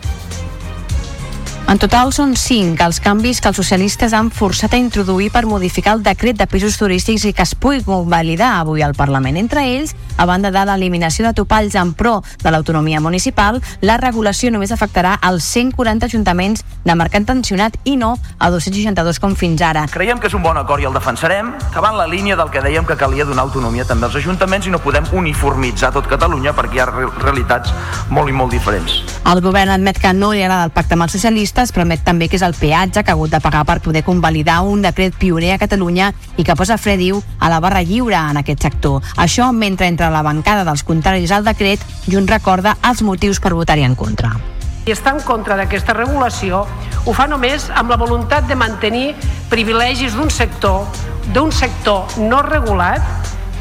En 1.71 1.79
total 1.81 2.11
són 2.13 2.35
cinc 2.37 2.83
els 2.85 2.99
canvis 3.01 3.39
que 3.41 3.49
els 3.49 3.57
socialistes 3.57 4.13
han 4.13 4.29
forçat 4.35 4.75
a 4.75 4.79
introduir 4.81 5.31
per 5.33 5.47
modificar 5.49 5.95
el 5.97 6.03
decret 6.05 6.37
de 6.37 6.45
pisos 6.51 6.75
turístics 6.77 7.23
i 7.25 7.31
que 7.33 7.47
es 7.47 7.55
pugui 7.57 7.79
convalidar 7.87 8.59
avui 8.59 8.83
al 8.85 8.93
Parlament. 8.93 9.39
Entre 9.41 9.63
ells, 9.71 9.95
a 10.21 10.27
banda 10.29 10.51
de 10.53 10.65
l'eliminació 10.69 11.25
de 11.25 11.33
topalls 11.39 11.73
en 11.81 11.95
pro 11.97 12.19
de 12.43 12.51
l'autonomia 12.53 13.01
municipal, 13.01 13.63
la 13.81 13.97
regulació 13.97 14.51
només 14.53 14.75
afectarà 14.75 15.15
els 15.25 15.47
140 15.49 16.11
ajuntaments 16.11 16.61
de 16.85 16.97
mercat 16.99 17.25
tensionat 17.31 17.79
i 17.89 17.97
no 17.97 18.19
a 18.39 18.51
262 18.53 19.23
com 19.23 19.33
fins 19.39 19.65
ara. 19.65 19.87
Creiem 19.89 20.21
que 20.21 20.29
és 20.29 20.37
un 20.37 20.45
bon 20.45 20.59
acord 20.61 20.83
i 20.85 20.91
el 20.91 20.93
defensarem, 20.99 21.55
que 21.73 21.81
va 21.81 21.95
en 21.95 21.99
la 22.03 22.07
línia 22.11 22.37
del 22.37 22.53
que 22.53 22.61
dèiem 22.61 22.85
que 22.85 22.99
calia 23.01 23.25
donar 23.25 23.47
autonomia 23.47 23.87
també 23.89 24.11
als 24.11 24.21
ajuntaments 24.21 24.69
i 24.69 24.75
no 24.75 24.83
podem 24.83 25.09
uniformitzar 25.15 25.95
tot 25.97 26.11
Catalunya 26.11 26.53
perquè 26.53 26.77
hi 26.77 26.85
ha 26.85 26.91
re- 26.93 27.09
realitats 27.23 27.73
molt 28.11 28.29
i 28.29 28.37
molt 28.37 28.53
diferents. 28.53 29.01
El 29.25 29.41
govern 29.41 29.73
admet 29.79 30.03
que 30.03 30.13
no 30.13 30.35
li 30.37 30.43
agrada 30.45 30.69
el 30.69 30.77
pacte 30.77 30.99
amb 30.99 31.07
els 31.09 31.17
socialistes, 31.17 31.52
però 31.53 31.85
admet 31.85 32.01
també 32.05 32.29
que 32.29 32.39
és 32.39 32.43
el 32.43 32.55
peatge 32.57 33.03
que 33.03 33.11
ha 33.13 33.15
hagut 33.15 33.31
de 33.31 33.41
pagar 33.41 33.65
per 33.69 33.81
poder 33.85 34.03
convalidar 34.05 34.63
un 34.63 34.83
decret 34.83 35.15
pioner 35.19 35.53
a 35.55 35.59
Catalunya 35.59 36.13
i 36.37 36.45
que 36.45 36.57
posa 36.57 36.79
fre, 36.79 36.97
diu, 36.97 37.21
a 37.39 37.51
la 37.53 37.61
barra 37.61 37.83
lliure 37.83 38.17
en 38.17 38.41
aquest 38.41 38.63
sector. 38.63 39.03
Això 39.17 39.53
mentre 39.53 39.87
entre 39.87 40.09
la 40.11 40.23
bancada 40.23 40.65
dels 40.65 40.83
contraris 40.83 41.31
al 41.31 41.45
decret 41.45 41.81
i 42.09 42.17
un 42.17 42.27
recorda 42.27 42.77
els 42.89 43.03
motius 43.03 43.41
per 43.41 43.53
votar-hi 43.53 43.85
en 43.85 43.95
contra. 43.95 44.33
i 44.85 44.91
està 44.91 45.13
en 45.15 45.21
contra 45.23 45.55
d'aquesta 45.55 45.95
regulació 45.95 46.65
ho 47.07 47.13
fa 47.15 47.29
només 47.31 47.69
amb 47.71 47.91
la 47.91 47.97
voluntat 47.97 48.49
de 48.49 48.57
mantenir 48.59 49.13
privilegis 49.49 50.17
d'un 50.19 50.31
sector 50.31 50.89
d'un 51.35 51.53
sector 51.53 52.19
no 52.19 52.43
regulat 52.43 53.03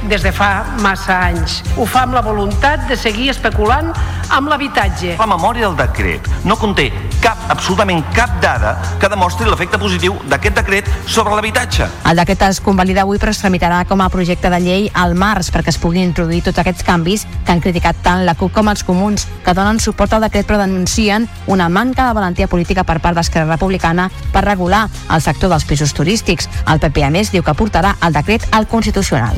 des 0.10 0.24
de 0.24 0.32
fa 0.32 0.78
massa 0.82 1.20
anys. 1.28 1.62
Ho 1.78 1.86
fa 1.86 2.06
amb 2.06 2.16
la 2.18 2.22
voluntat 2.26 2.88
de 2.90 2.98
seguir 2.98 3.30
especulant 3.32 3.92
amb 4.32 4.50
l'habitatge. 4.50 5.16
La 5.20 5.28
memòria 5.28 5.68
del 5.68 5.78
decret 5.78 6.28
no 6.48 6.56
conté 6.58 6.90
cap, 7.22 7.38
absolutament 7.54 8.04
cap 8.16 8.38
dada 8.42 8.74
que 9.00 9.10
demostri 9.12 9.50
l'efecte 9.50 9.80
positiu 9.82 10.16
d'aquest 10.30 10.58
decret 10.58 10.90
sobre 11.06 11.36
l'habitatge. 11.36 11.88
El 12.10 12.22
decret 12.22 12.46
es 12.48 12.62
convalida 12.64 13.04
avui 13.06 13.20
però 13.22 13.34
es 13.36 13.42
tramitarà 13.44 13.84
com 13.90 14.02
a 14.02 14.10
projecte 14.10 14.50
de 14.50 14.60
llei 14.64 14.88
al 14.94 15.16
març 15.16 15.52
perquè 15.54 15.74
es 15.74 15.80
puguin 15.82 16.08
introduir 16.10 16.42
tots 16.48 16.62
aquests 16.64 16.86
canvis 16.88 17.28
que 17.46 17.52
han 17.54 17.62
criticat 17.64 18.00
tant 18.06 18.26
la 18.26 18.36
CUP 18.40 18.54
com 18.56 18.72
els 18.72 18.86
comuns 18.88 19.28
que 19.46 19.56
donen 19.58 19.80
suport 19.84 20.14
al 20.14 20.26
decret 20.26 20.48
però 20.48 20.62
denuncien 20.64 21.28
una 21.48 21.70
manca 21.70 22.08
de 22.08 22.18
valentia 22.18 22.48
política 22.48 22.86
per 22.88 23.00
part 23.02 23.20
d'Esquerra 23.20 23.52
Republicana 23.52 24.10
per 24.32 24.46
regular 24.48 24.88
el 25.12 25.22
sector 25.22 25.52
dels 25.52 25.66
pisos 25.66 25.94
turístics. 25.94 26.50
El 26.68 26.80
PP 26.80 27.06
a 27.06 27.12
més 27.14 27.32
diu 27.32 27.44
que 27.44 27.58
portarà 27.58 27.98
el 28.02 28.16
decret 28.16 28.48
al 28.52 28.68
Constitucional. 28.68 29.38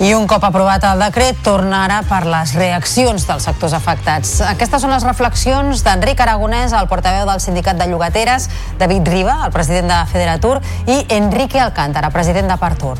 I 0.00 0.14
un 0.16 0.24
cop 0.24 0.40
aprovat 0.48 0.80
el 0.88 1.02
decret, 1.04 1.42
tornarà 1.44 1.98
per 2.08 2.22
les 2.24 2.54
reaccions 2.56 3.26
dels 3.28 3.44
sectors 3.44 3.74
afectats. 3.76 4.32
Aquestes 4.48 4.80
són 4.80 4.94
les 4.94 5.04
reflexions 5.04 5.84
d'Enric 5.84 6.24
Aragonès, 6.24 6.72
el 6.72 6.88
portaveu 6.88 7.28
del 7.28 7.44
sindicat 7.44 7.76
de 7.76 7.90
llogateres, 7.92 8.48
David 8.80 9.12
Riba, 9.12 9.42
el 9.44 9.52
president 9.52 9.92
de 9.92 10.02
Federatur, 10.08 10.56
i 10.88 11.02
Enrique 11.20 11.60
Alcántara, 11.60 12.08
president 12.16 12.48
de 12.48 12.56
Partur. 12.56 12.96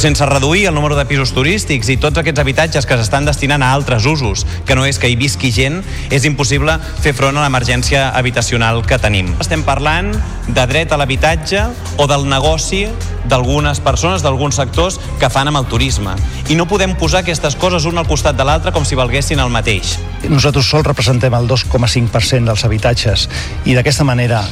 Sense 0.00 0.24
reduir 0.24 0.66
el 0.66 0.74
número 0.74 0.96
de 0.96 1.04
pisos 1.04 1.34
turístics 1.36 1.90
i 1.92 1.98
tots 2.00 2.16
aquests 2.16 2.40
habitatges 2.40 2.86
que 2.88 2.96
s'estan 2.96 3.26
destinant 3.28 3.60
a 3.60 3.68
altres 3.76 4.06
usos, 4.08 4.46
que 4.64 4.72
no 4.72 4.86
és 4.88 4.96
que 4.96 5.10
hi 5.12 5.16
visqui 5.20 5.50
gent, 5.52 5.82
és 6.08 6.24
impossible 6.24 6.78
fer 7.04 7.12
front 7.12 7.36
a 7.36 7.42
l'emergència 7.44 8.06
habitacional 8.16 8.80
que 8.88 8.96
tenim. 9.02 9.28
Estem 9.44 9.60
parlant 9.66 10.08
de 10.48 10.64
dret 10.72 10.96
a 10.96 10.96
l'habitatge 10.96 11.66
o 12.00 12.08
del 12.08 12.24
negoci 12.32 12.86
d'algunes 13.28 13.84
persones, 13.84 14.24
d'alguns 14.24 14.56
sectors 14.56 14.96
que 15.20 15.28
fan 15.28 15.52
amb 15.52 15.60
el 15.60 15.68
turisme. 15.68 16.16
I 16.48 16.56
no 16.56 16.64
podem 16.64 16.96
posar 16.96 17.20
aquestes 17.20 17.60
coses 17.60 17.84
un 17.84 18.00
al 18.00 18.08
costat 18.08 18.40
de 18.40 18.48
l'altre 18.48 18.72
com 18.72 18.88
si 18.88 18.96
valguessin 18.96 19.44
el 19.44 19.52
mateix. 19.52 19.98
Nosaltres 20.32 20.72
sols 20.72 20.88
representem 20.88 21.36
el 21.36 21.44
2,5% 21.44 22.48
dels 22.48 22.64
habitatges 22.64 23.28
i 23.68 23.76
d'aquesta 23.76 24.08
manera 24.08 24.46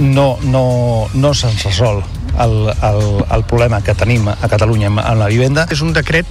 no, 0.00 0.38
no, 0.48 0.68
no 1.12 1.36
se'ns 1.36 1.68
resol 1.68 2.00
el, 2.40 2.54
el, 2.74 3.00
el 3.30 3.44
problema 3.48 3.80
que 3.84 3.94
tenim 3.94 4.28
a 4.28 4.50
Catalunya 4.50 4.90
amb 4.90 5.02
la 5.20 5.30
vivenda. 5.30 5.66
És 5.70 5.82
un 5.84 5.94
decret 5.96 6.26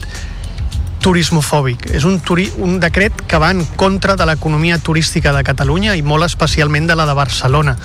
turismofòbic. 1.04 1.90
És 1.98 2.06
un, 2.08 2.20
turi 2.24 2.48
un 2.64 2.80
decret 2.82 3.26
que 3.28 3.40
va 3.42 3.52
en 3.52 3.64
contra 3.80 4.16
de 4.20 4.28
l'economia 4.28 4.80
turística 4.80 5.34
de 5.36 5.44
Catalunya 5.44 5.98
i 6.00 6.04
molt 6.06 6.26
especialment 6.30 6.88
de 6.88 6.96
la 6.96 7.08
de 7.10 7.16
Barcelona. 7.18 7.76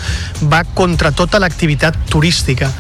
Va 0.47 0.62
contra 0.78 1.12
tota 1.12 1.40
l'activitat 1.43 1.99
turística. 2.12 2.70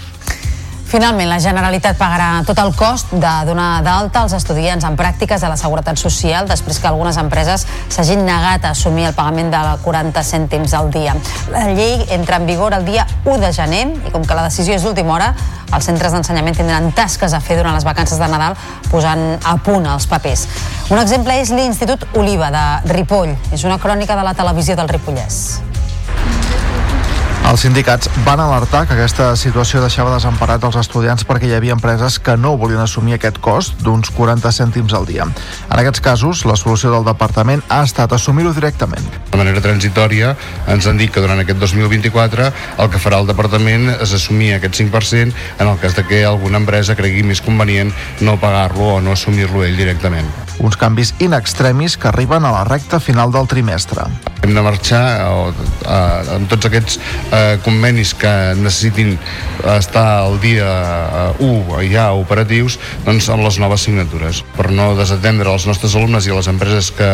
Finalment, 0.88 1.28
la 1.28 1.36
Generalitat 1.36 1.98
pagarà 2.00 2.28
tot 2.48 2.56
el 2.62 2.70
cost 2.72 3.10
de 3.12 3.32
donar 3.44 3.82
d'alta 3.84 4.22
als 4.24 4.32
estudiants 4.38 4.86
en 4.88 4.94
pràctiques 4.96 5.42
de 5.44 5.50
la 5.52 5.58
Seguretat 5.60 6.00
Social 6.00 6.48
després 6.48 6.78
que 6.80 6.88
algunes 6.88 7.18
empreses 7.20 7.66
s'hagin 7.92 8.24
negat 8.24 8.64
a 8.64 8.70
assumir 8.72 9.04
el 9.10 9.12
pagament 9.12 9.52
de 9.52 9.60
40 9.84 10.24
cèntims 10.24 10.72
al 10.72 10.88
dia. 10.88 11.12
La 11.52 11.66
llei 11.68 12.06
entra 12.16 12.40
en 12.40 12.48
vigor 12.48 12.72
el 12.72 12.88
dia 12.88 13.04
1 13.26 13.36
de 13.36 13.52
gener 13.52 13.84
i 14.08 14.14
com 14.16 14.24
que 14.24 14.40
la 14.40 14.48
decisió 14.48 14.80
és 14.80 14.88
d'última 14.88 15.18
hora, 15.18 15.28
els 15.68 15.84
centres 15.84 16.16
d'ensenyament 16.16 16.56
tindran 16.56 16.88
tasques 16.96 17.36
a 17.36 17.44
fer 17.44 17.60
durant 17.60 17.76
les 17.76 17.84
vacances 17.84 18.16
de 18.16 18.32
Nadal 18.32 18.56
posant 18.88 19.28
a 19.44 19.58
punt 19.60 19.84
els 19.92 20.08
papers. 20.08 20.48
Un 20.88 21.04
exemple 21.04 21.36
és 21.36 21.52
l'Institut 21.52 22.08
Oliva 22.16 22.48
de 22.48 22.94
Ripoll. 22.96 23.36
És 23.52 23.68
una 23.68 23.76
crònica 23.76 24.16
de 24.16 24.24
la 24.24 24.32
televisió 24.32 24.80
del 24.80 24.88
Ripollès. 24.88 25.67
Els 27.48 27.62
sindicats 27.64 28.10
van 28.26 28.42
alertar 28.44 28.82
que 28.84 28.92
aquesta 28.92 29.30
situació 29.40 29.80
deixava 29.80 30.10
desemparats 30.12 30.66
els 30.68 30.76
estudiants 30.82 31.24
perquè 31.24 31.48
hi 31.48 31.54
havia 31.56 31.72
empreses 31.72 32.18
que 32.20 32.34
no 32.36 32.50
volien 32.60 32.82
assumir 32.82 33.14
aquest 33.16 33.38
cost 33.40 33.78
d'uns 33.80 34.10
40 34.12 34.52
cèntims 34.52 34.92
al 34.92 35.06
dia. 35.08 35.24
En 35.24 35.80
aquests 35.80 36.02
casos, 36.04 36.42
la 36.44 36.58
solució 36.60 36.92
del 36.92 37.06
departament 37.08 37.62
ha 37.72 37.80
estat 37.88 38.12
assumir-ho 38.12 38.52
directament. 38.52 39.08
De 39.32 39.40
manera 39.40 39.64
transitòria 39.64 40.34
ens 40.68 40.90
han 40.90 41.00
dit 41.00 41.14
que 41.14 41.24
durant 41.24 41.40
aquest 41.40 41.64
2024 41.64 42.50
el 42.84 42.92
que 42.92 43.00
farà 43.00 43.22
el 43.22 43.32
departament 43.32 43.94
és 43.94 44.12
assumir 44.12 44.52
aquest 44.58 44.82
5% 44.82 45.32
en 45.56 45.72
el 45.72 45.80
cas 45.80 45.96
de 45.96 46.04
que 46.04 46.20
alguna 46.28 46.60
empresa 46.60 47.00
cregui 47.00 47.24
més 47.24 47.40
convenient 47.40 47.96
no 48.20 48.36
pagar-lo 48.44 48.98
o 48.98 49.00
no 49.00 49.16
assumir-lo 49.16 49.64
ell 49.64 49.80
directament. 49.80 50.47
Uns 50.58 50.76
canvis 50.76 51.12
in 51.22 51.34
extremis 51.36 51.96
que 51.96 52.08
arriben 52.10 52.44
a 52.44 52.50
la 52.50 52.64
recta 52.66 52.98
final 53.00 53.30
del 53.30 53.46
trimestre. 53.46 54.06
Hem 54.42 54.54
de 54.54 54.62
marxar 54.62 55.02
o, 55.30 55.52
eh, 55.52 56.34
amb 56.34 56.50
tots 56.50 56.66
aquests 56.66 56.98
eh, 56.98 57.58
convenis 57.64 58.14
que 58.18 58.32
necessitin 58.58 59.16
estar 59.76 60.06
al 60.24 60.38
dia 60.42 60.66
eh, 61.38 61.46
1 61.46 61.80
ja 61.92 62.10
operatius 62.18 62.78
doncs 63.06 63.30
amb 63.30 63.46
les 63.46 63.58
noves 63.62 63.86
signatures 63.86 64.42
per 64.56 64.70
no 64.74 64.92
desatendre 64.98 65.50
els 65.52 65.66
nostres 65.70 65.94
alumnes 65.98 66.26
i 66.26 66.34
a 66.34 66.38
les 66.38 66.50
empreses 66.50 66.90
que, 66.94 67.10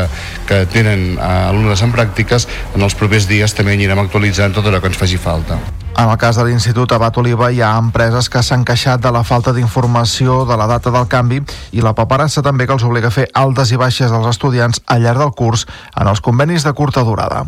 que 0.48 0.64
tenen 0.72 1.14
eh, 1.16 1.32
alumnes 1.52 1.84
en 1.84 1.92
pràctiques 1.92 2.48
en 2.74 2.84
els 2.84 2.96
propers 2.96 3.28
dies 3.28 3.56
també 3.56 3.76
anirem 3.76 4.04
actualitzant 4.04 4.56
tot 4.56 4.68
allò 4.68 4.80
que 4.80 4.92
ens 4.92 5.00
faci 5.00 5.20
falta. 5.20 5.60
En 5.96 6.10
el 6.10 6.16
cas 6.18 6.34
de 6.36 6.44
l'Institut 6.44 6.90
Abat 6.92 7.18
Oliva 7.22 7.52
hi 7.54 7.60
ha 7.62 7.76
empreses 7.78 8.26
que 8.28 8.42
s'han 8.42 8.64
queixat 8.66 9.02
de 9.04 9.12
la 9.14 9.22
falta 9.22 9.52
d'informació 9.54 10.40
de 10.48 10.56
la 10.58 10.66
data 10.66 10.90
del 10.90 11.06
canvi 11.06 11.38
i 11.70 11.84
la 11.86 11.94
paperassa 11.94 12.42
també 12.42 12.66
que 12.66 12.74
els 12.74 12.86
obliga 12.88 13.12
a 13.12 13.14
fer 13.14 13.28
altes 13.46 13.70
i 13.70 13.78
baixes 13.78 14.10
dels 14.10 14.30
estudiants 14.34 14.82
al 14.90 15.06
llarg 15.06 15.22
del 15.22 15.36
curs 15.38 15.68
en 15.94 16.10
els 16.10 16.20
convenis 16.20 16.66
de 16.66 16.74
curta 16.74 17.06
durada. 17.06 17.44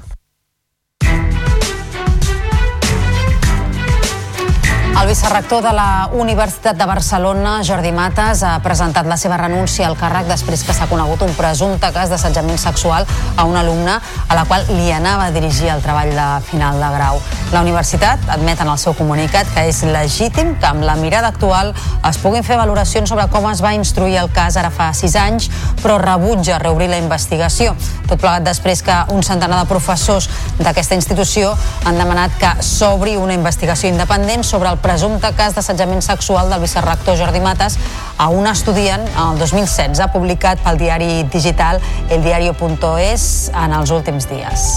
El 4.96 5.08
vicerrector 5.08 5.62
de 5.62 5.72
la 5.74 6.08
Universitat 6.10 6.74
de 6.74 6.86
Barcelona, 6.86 7.60
Jordi 7.62 7.90
Mates, 7.92 8.40
ha 8.42 8.54
presentat 8.64 9.04
la 9.06 9.18
seva 9.20 9.36
renúncia 9.36 9.84
al 9.86 9.94
càrrec 10.00 10.24
després 10.24 10.62
que 10.64 10.72
s'ha 10.72 10.88
conegut 10.88 11.20
un 11.22 11.34
presumpte 11.36 11.90
cas 11.92 12.08
d'assetjament 12.08 12.56
sexual 12.58 13.04
a 13.36 13.44
una 13.44 13.60
alumna 13.60 13.98
a 14.00 14.34
la 14.34 14.46
qual 14.48 14.64
li 14.72 14.88
anava 14.96 15.26
a 15.26 15.34
dirigir 15.34 15.68
el 15.74 15.84
treball 15.84 16.14
de 16.16 16.28
final 16.48 16.80
de 16.80 16.88
grau. 16.96 17.20
La 17.52 17.60
universitat 17.60 18.24
admet 18.32 18.62
en 18.64 18.72
el 18.72 18.78
seu 18.80 18.96
comunicat 18.96 19.52
que 19.54 19.66
és 19.68 19.82
legítim 19.84 20.54
que 20.56 20.66
amb 20.66 20.82
la 20.88 20.96
mirada 20.96 21.28
actual 21.28 21.74
es 22.08 22.18
puguin 22.18 22.42
fer 22.42 22.56
valoracions 22.56 23.12
sobre 23.12 23.28
com 23.30 23.50
es 23.52 23.60
va 23.62 23.74
instruir 23.76 24.16
el 24.22 24.32
cas 24.32 24.56
ara 24.56 24.72
fa 24.72 24.88
sis 24.96 25.14
anys, 25.20 25.50
però 25.84 26.00
rebutja 26.00 26.58
reobrir 26.58 26.88
la 26.90 27.02
investigació. 27.02 27.76
Tot 28.08 28.16
plegat 28.16 28.48
després 28.48 28.82
que 28.82 28.96
un 29.12 29.22
centenar 29.22 29.60
de 29.60 29.70
professors 29.70 30.30
d'aquesta 30.58 30.96
institució 30.96 31.52
han 31.84 32.00
demanat 32.00 32.34
que 32.40 32.56
s'obri 32.64 33.18
una 33.20 33.36
investigació 33.36 33.92
independent 33.92 34.42
sobre 34.42 34.72
el 34.72 34.80
presumpte 34.86 35.32
cas 35.34 35.56
d'assetjament 35.56 36.04
sexual 36.04 36.52
del 36.52 36.62
vicerrector 36.62 37.18
Jordi 37.18 37.40
Matas 37.42 37.74
a 38.22 38.28
un 38.30 38.46
estudiant 38.46 39.02
el 39.24 39.40
2016, 39.40 39.98
publicat 40.14 40.62
pel 40.62 40.78
diari 40.78 41.24
digital 41.32 41.82
eldiario.es 42.06 43.26
en 43.64 43.74
els 43.80 43.90
últims 43.98 44.30
dies. 44.30 44.70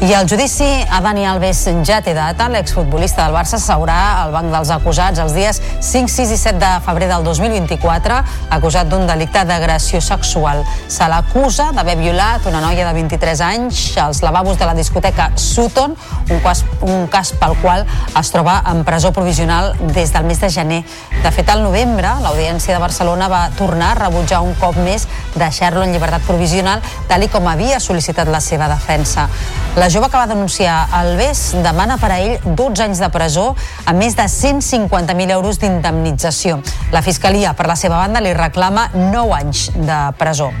I 0.00 0.14
el 0.14 0.26
judici 0.26 0.64
a 0.64 1.02
Dani 1.04 1.26
Alves 1.28 1.66
ja 1.84 1.98
té 2.00 2.14
data. 2.16 2.46
L'exfutbolista 2.48 3.26
del 3.26 3.34
Barça 3.36 3.58
s'haurà 3.60 3.98
al 4.22 4.30
banc 4.32 4.48
dels 4.48 4.70
acusats 4.72 5.20
els 5.20 5.34
dies 5.36 5.58
5, 5.84 6.08
6 6.08 6.30
i 6.32 6.38
7 6.40 6.56
de 6.56 6.70
febrer 6.86 7.10
del 7.10 7.26
2024, 7.26 8.16
acusat 8.56 8.88
d'un 8.88 9.04
delicte 9.04 9.42
d'agressió 9.44 10.00
sexual. 10.00 10.62
Se 10.88 11.04
l'acusa 11.04 11.66
d'haver 11.76 11.98
violat 12.00 12.48
una 12.48 12.62
noia 12.64 12.86
de 12.88 12.94
23 12.96 13.42
anys 13.44 13.82
als 14.00 14.22
lavabos 14.24 14.56
de 14.56 14.70
la 14.70 14.72
discoteca 14.78 15.34
Sutton, 15.36 15.92
un 16.30 16.40
cas, 16.40 16.64
un 16.80 17.04
cas 17.12 17.34
pel 17.36 17.58
qual 17.60 17.84
es 17.84 18.32
troba 18.32 18.56
en 18.72 18.80
presó 18.88 19.12
provisional 19.12 19.74
des 19.92 20.14
del 20.16 20.24
mes 20.24 20.40
de 20.40 20.48
gener. 20.48 20.80
De 21.20 21.30
fet, 21.30 21.52
al 21.52 21.60
novembre, 21.60 22.14
l'Audiència 22.24 22.72
de 22.72 22.80
Barcelona 22.80 23.28
va 23.28 23.42
tornar 23.60 23.92
a 23.92 24.00
rebutjar 24.06 24.40
un 24.40 24.56
cop 24.56 24.80
més 24.80 25.04
deixar-lo 25.36 25.84
en 25.84 25.92
llibertat 25.92 26.24
provisional, 26.24 26.80
tal 27.04 27.28
com 27.28 27.52
havia 27.52 27.84
sol·licitat 27.84 28.32
la 28.32 28.40
seva 28.40 28.72
defensa. 28.72 29.28
La 29.76 29.89
jove 29.90 30.08
que 30.10 30.18
va 30.18 30.26
denunciar 30.30 30.88
el 31.00 31.16
BES 31.18 31.62
demana 31.64 31.96
per 31.98 32.12
a 32.14 32.18
ell 32.22 32.38
12 32.46 32.84
anys 32.84 33.00
de 33.02 33.08
presó 33.10 33.50
a 33.84 33.94
més 33.96 34.14
de 34.18 34.28
150.000 34.30 35.36
euros 35.36 35.58
d'indemnització. 35.58 36.60
La 36.94 37.02
Fiscalia, 37.02 37.56
per 37.58 37.66
la 37.70 37.78
seva 37.78 37.98
banda, 37.98 38.22
li 38.22 38.34
reclama 38.36 38.90
9 38.94 39.40
anys 39.40 39.70
de 39.74 40.02
presó. 40.20 40.52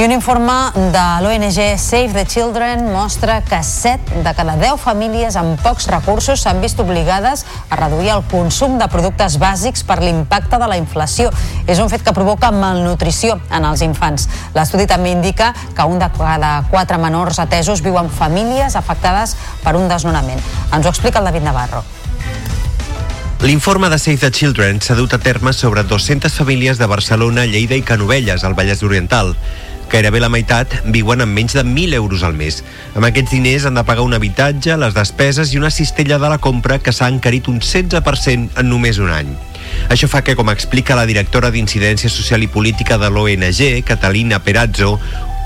I 0.00 0.04
un 0.04 0.12
informe 0.12 0.54
de 0.72 1.00
l'ONG 1.20 1.76
Save 1.76 2.14
the 2.14 2.24
Children 2.24 2.86
mostra 2.90 3.42
que 3.44 3.58
7 3.62 4.22
de 4.24 4.32
cada 4.32 4.54
10 4.56 4.80
famílies 4.80 5.36
amb 5.36 5.60
pocs 5.60 5.90
recursos 5.92 6.40
s'han 6.40 6.62
vist 6.64 6.80
obligades 6.80 7.42
a 7.68 7.76
reduir 7.76 8.08
el 8.14 8.24
consum 8.30 8.78
de 8.80 8.88
productes 8.88 9.36
bàsics 9.36 9.84
per 9.84 9.98
l'impacte 10.00 10.56
de 10.56 10.70
la 10.72 10.80
inflació. 10.80 11.28
És 11.68 11.84
un 11.84 11.92
fet 11.92 12.00
que 12.00 12.16
provoca 12.16 12.48
malnutrició 12.48 13.36
en 13.52 13.68
els 13.68 13.84
infants. 13.84 14.24
L'estudi 14.56 14.88
també 14.88 15.12
indica 15.12 15.52
que 15.76 15.84
un 15.84 16.00
de 16.00 16.08
cada 16.16 16.56
4 16.72 16.96
menors 16.96 17.44
atesos 17.44 17.84
viu 17.84 18.00
en 18.00 18.08
famílies 18.08 18.80
afectades 18.80 19.36
per 19.60 19.76
un 19.76 19.84
desnonament. 19.92 20.40
Ens 20.72 20.86
ho 20.86 20.96
explica 20.96 21.20
el 21.20 21.28
David 21.28 21.44
Navarro. 21.44 21.84
L'informe 23.44 23.88
de 23.88 23.98
Save 23.98 24.16
the 24.16 24.30
Children 24.30 24.80
s'ha 24.80 24.96
dut 24.96 25.12
a 25.12 25.18
terme 25.18 25.52
sobre 25.52 25.84
200 25.84 26.32
famílies 26.32 26.80
de 26.80 26.88
Barcelona, 26.88 27.44
Lleida 27.44 27.76
i 27.76 27.84
Canovelles, 27.84 28.44
al 28.44 28.56
Vallès 28.56 28.80
Oriental. 28.82 29.36
Gairebé 29.90 30.20
la 30.22 30.30
meitat 30.30 30.76
viuen 30.94 31.24
amb 31.24 31.34
menys 31.34 31.56
de 31.58 31.64
1.000 31.66 31.96
euros 31.98 32.22
al 32.22 32.36
mes. 32.38 32.60
Amb 32.94 33.08
aquests 33.08 33.34
diners 33.34 33.66
han 33.66 33.74
de 33.74 33.82
pagar 33.86 34.06
un 34.06 34.14
habitatge, 34.14 34.76
les 34.78 34.94
despeses 34.94 35.50
i 35.50 35.58
una 35.58 35.72
cistella 35.74 36.20
de 36.22 36.30
la 36.30 36.38
compra 36.38 36.78
que 36.78 36.94
s'ha 36.94 37.10
encarit 37.10 37.50
un 37.50 37.58
16% 37.58 38.60
en 38.62 38.70
només 38.70 39.02
un 39.02 39.10
any. 39.10 39.32
Això 39.90 40.06
fa 40.10 40.22
que, 40.22 40.36
com 40.38 40.50
explica 40.52 40.98
la 40.98 41.08
directora 41.10 41.50
d'Incidència 41.50 42.10
Social 42.10 42.42
i 42.46 42.50
Política 42.50 42.98
de 42.98 43.10
l'ONG, 43.10 43.82
Catalina 43.86 44.38
Perazzo, 44.44 44.96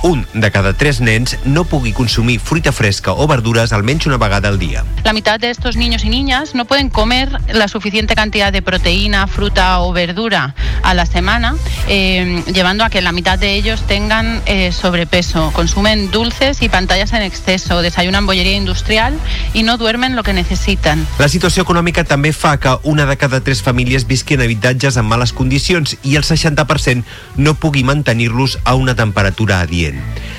un 0.05 0.27
de 0.35 0.51
cada 0.53 0.75
tres 0.75 1.01
nens 1.01 1.39
no 1.45 1.65
pugui 1.65 1.95
consumir 1.97 2.39
fruita 2.39 2.73
fresca 2.73 3.13
o 3.13 3.27
verdures 3.27 3.73
almenys 3.73 4.05
una 4.07 4.19
vegada 4.19 4.51
al 4.51 4.59
día. 4.59 4.85
La 5.03 5.15
mitad 5.15 5.41
de 5.41 5.49
estos 5.49 5.77
niños 5.77 6.05
y 6.05 6.11
niñas 6.11 6.55
no 6.55 6.67
pueden 6.67 6.91
comer 6.91 7.31
la 7.49 7.69
suficiente 7.69 8.15
cantidad 8.15 8.53
de 8.53 8.61
proteína, 8.61 9.27
fruta 9.27 9.81
o 9.81 9.95
verdura 9.95 10.55
a 10.83 10.93
la 10.93 11.07
semana, 11.07 11.57
eh, 11.89 12.43
llevando 12.53 12.85
a 12.85 12.91
que 12.91 13.01
la 13.01 13.13
mitad 13.13 13.39
de 13.39 13.55
ellos 13.55 13.83
tengan 13.87 14.43
eh, 14.45 14.73
sobrepeso, 14.73 15.51
consumen 15.53 16.11
dulces 16.11 16.61
y 16.61 16.69
pantallas 16.69 17.15
en 17.15 17.23
exceso, 17.23 17.81
desayunan 17.81 18.27
bollería 18.27 18.57
industrial 18.57 19.19
y 19.55 19.63
no 19.63 19.79
duermen 19.79 20.17
lo 20.17 20.23
que 20.23 20.35
necesitan. 20.35 21.07
La 21.19 21.31
situació 21.33 21.65
econòmica 21.65 22.05
també 22.05 22.35
fa 22.37 22.59
que 22.61 22.77
una 22.83 23.09
de 23.09 23.17
cada 23.17 23.41
tres 23.41 23.63
famílies 23.65 24.05
visqui 24.05 24.37
en 24.37 24.45
habitatges 24.45 25.01
en 25.01 25.09
males 25.09 25.33
condicions 25.33 25.97
i 26.03 26.17
el 26.21 26.29
60% 26.29 27.05
no 27.41 27.55
pugui 27.57 27.85
mantenir-los 27.89 28.59
a 28.65 28.75
una 28.75 28.95
temperatura 28.95 29.61
adient. 29.65 29.94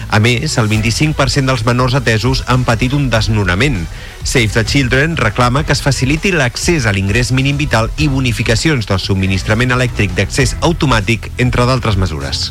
A 0.10 0.20
més, 0.24 0.58
el 0.62 0.70
25% 0.70 1.50
dels 1.50 1.66
menors 1.68 1.96
atesos 1.98 2.44
han 2.48 2.66
patit 2.68 2.94
un 2.98 3.10
desnonament. 3.14 3.82
Save 4.24 4.54
the 4.54 4.66
Children 4.66 5.18
reclama 5.18 5.64
que 5.66 5.74
es 5.76 5.84
faciliti 5.86 6.34
l'accés 6.34 6.86
a 6.86 6.94
l'ingrés 6.96 7.32
mínim 7.32 7.58
vital 7.58 7.90
i 7.98 8.10
bonificacions 8.12 8.90
del 8.90 9.02
subministrament 9.02 9.76
elèctric 9.76 10.14
d'accés 10.18 10.56
automàtic, 10.62 11.32
entre 11.38 11.66
d'altres 11.66 11.98
mesures. 11.98 12.50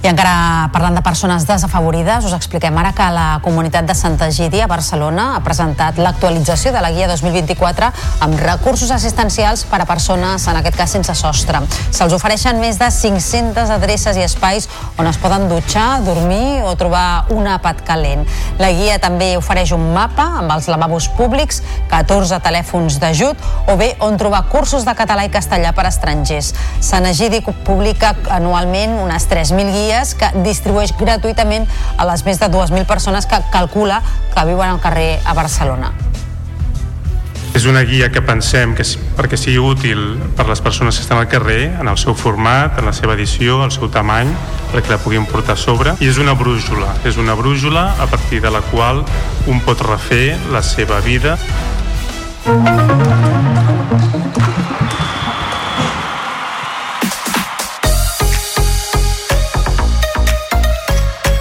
I 0.00 0.08
encara 0.08 0.70
parlant 0.72 0.94
de 0.96 1.02
persones 1.04 1.44
desafavorides, 1.44 2.24
us 2.24 2.32
expliquem 2.32 2.78
ara 2.80 2.94
que 2.96 3.04
la 3.12 3.42
comunitat 3.44 3.84
de 3.84 3.92
Santa 3.94 4.30
Gidi 4.32 4.62
a 4.64 4.68
Barcelona 4.70 5.34
ha 5.34 5.42
presentat 5.44 5.98
l'actualització 6.00 6.70
de 6.72 6.80
la 6.80 6.88
guia 6.94 7.04
2024 7.10 7.90
amb 8.24 8.40
recursos 8.40 8.88
assistencials 8.96 9.66
per 9.68 9.82
a 9.82 9.86
persones, 9.90 10.46
en 10.48 10.56
aquest 10.56 10.78
cas 10.80 10.94
sense 10.96 11.16
sostre. 11.18 11.60
Se'ls 11.92 12.14
ofereixen 12.16 12.56
més 12.62 12.78
de 12.80 12.88
500 12.88 13.74
adreces 13.74 14.16
i 14.16 14.24
espais 14.24 14.70
on 14.96 15.10
es 15.10 15.18
poden 15.20 15.44
dutxar, 15.52 16.00
dormir 16.06 16.62
o 16.64 16.72
trobar 16.80 17.28
un 17.36 17.52
àpat 17.52 17.84
calent. 17.84 18.24
La 18.56 18.72
guia 18.72 18.96
també 19.04 19.34
ofereix 19.36 19.74
un 19.76 19.84
mapa 19.92 20.30
amb 20.40 20.56
els 20.56 20.70
lavabos 20.72 21.10
públics, 21.20 21.60
14 21.92 22.40
telèfons 22.40 22.96
d'ajut 23.04 23.68
o 23.68 23.76
bé 23.76 23.92
on 24.00 24.16
trobar 24.16 24.46
cursos 24.48 24.88
de 24.88 24.96
català 24.96 25.28
i 25.28 25.34
castellà 25.36 25.76
per 25.76 25.84
a 25.84 25.92
estrangers. 25.92 26.54
Sant 26.80 27.04
Egidi 27.12 27.44
publica 27.68 28.16
anualment 28.40 28.96
unes 29.04 29.28
3.000 29.28 29.68
guies 29.76 29.89
guies 29.90 30.14
que 30.14 30.30
distribueix 30.44 30.92
gratuïtament 30.98 31.66
a 31.98 32.06
les 32.06 32.22
més 32.26 32.38
de 32.38 32.46
2.000 32.46 32.86
persones 32.86 33.26
que 33.26 33.40
calcula 33.50 34.00
que 34.34 34.46
viuen 34.46 34.70
al 34.70 34.80
carrer 34.80 35.18
a 35.24 35.34
Barcelona. 35.34 35.90
És 37.50 37.66
una 37.66 37.82
guia 37.82 38.12
que 38.14 38.22
pensem 38.22 38.76
que 38.78 38.84
perquè 39.18 39.34
sigui 39.36 39.58
útil 39.58 39.98
per 40.38 40.46
les 40.46 40.62
persones 40.62 40.94
que 40.94 41.02
estan 41.02 41.18
al 41.18 41.26
carrer, 41.28 41.74
en 41.82 41.90
el 41.90 41.98
seu 41.98 42.14
format, 42.14 42.78
en 42.78 42.86
la 42.86 42.94
seva 42.94 43.16
edició, 43.18 43.64
el 43.66 43.74
seu 43.74 43.90
tamany, 43.90 44.30
perquè 44.70 44.94
la 44.94 45.00
puguin 45.02 45.26
portar 45.26 45.58
a 45.58 45.60
sobre. 45.60 45.96
I 45.98 46.12
és 46.12 46.22
una 46.22 46.38
brújula, 46.38 46.94
és 47.04 47.18
una 47.18 47.34
brújula 47.34 47.88
a 47.98 48.06
partir 48.06 48.40
de 48.40 48.54
la 48.54 48.62
qual 48.70 49.02
un 49.50 49.60
pot 49.66 49.82
refer 49.90 50.38
la 50.54 50.62
seva 50.62 51.02
vida. 51.02 51.36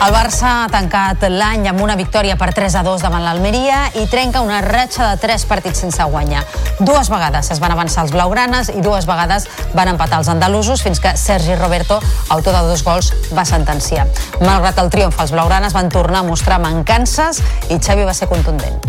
El 0.09 0.15
Barça 0.15 0.63
ha 0.63 0.69
tancat 0.73 1.21
l'any 1.29 1.67
amb 1.69 1.83
una 1.85 1.93
victòria 1.93 2.33
per 2.33 2.47
3 2.57 2.79
a 2.79 2.81
2 2.81 3.03
davant 3.05 3.21
l'Almeria 3.21 3.91
i 4.01 4.07
trenca 4.09 4.41
una 4.41 4.57
ratxa 4.65 5.11
de 5.11 5.19
3 5.21 5.43
partits 5.45 5.83
sense 5.83 6.07
guanyar. 6.09 6.41
Dues 6.79 7.11
vegades 7.13 7.51
es 7.53 7.59
van 7.61 7.75
avançar 7.75 8.07
els 8.07 8.15
blaugranes 8.15 8.71
i 8.73 8.81
dues 8.81 9.05
vegades 9.05 9.45
van 9.77 9.91
empatar 9.91 10.17
els 10.23 10.31
andalusos 10.33 10.81
fins 10.81 10.97
que 10.97 11.11
Sergi 11.13 11.53
Roberto, 11.59 11.99
autor 12.33 12.57
de 12.57 12.63
dos 12.71 12.81
gols, 12.87 13.11
va 13.37 13.45
sentenciar. 13.45 14.07
Malgrat 14.41 14.81
el 14.81 14.89
triomf, 14.89 15.19
els 15.21 15.29
blaugranes 15.35 15.77
van 15.77 15.93
tornar 15.93 16.23
a 16.23 16.29
mostrar 16.31 16.57
mancances 16.57 17.43
i 17.69 17.77
Xavi 17.77 18.09
va 18.09 18.17
ser 18.17 18.31
contundent. 18.33 18.81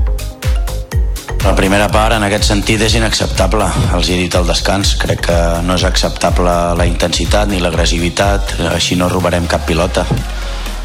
La 1.45 1.53
primera 1.57 1.91
part, 1.93 2.17
en 2.17 2.25
aquest 2.25 2.49
sentit, 2.49 2.81
és 2.81 2.97
inacceptable. 2.97 3.69
Els 3.93 4.09
he 4.09 4.17
dit 4.25 4.41
al 4.41 4.49
descans. 4.49 4.95
Crec 5.05 5.27
que 5.29 5.39
no 5.69 5.77
és 5.77 5.85
acceptable 5.85 6.57
la 6.81 6.89
intensitat 6.89 7.53
ni 7.53 7.61
l'agressivitat. 7.61 8.57
Així 8.73 8.97
no 8.97 9.13
robarem 9.13 9.49
cap 9.49 9.69
pilota. 9.69 10.07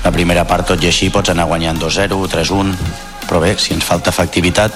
La 0.06 0.14
primera 0.14 0.46
part, 0.46 0.68
tot 0.70 0.84
i 0.86 0.92
així, 0.92 1.10
pots 1.10 1.34
anar 1.34 1.48
guanyant 1.50 1.80
2-0, 1.82 2.20
3-1, 2.30 2.74
però 3.26 3.40
bé, 3.42 3.56
si 3.58 3.74
ens 3.74 3.86
falta 3.86 4.12
efectivitat, 4.14 4.76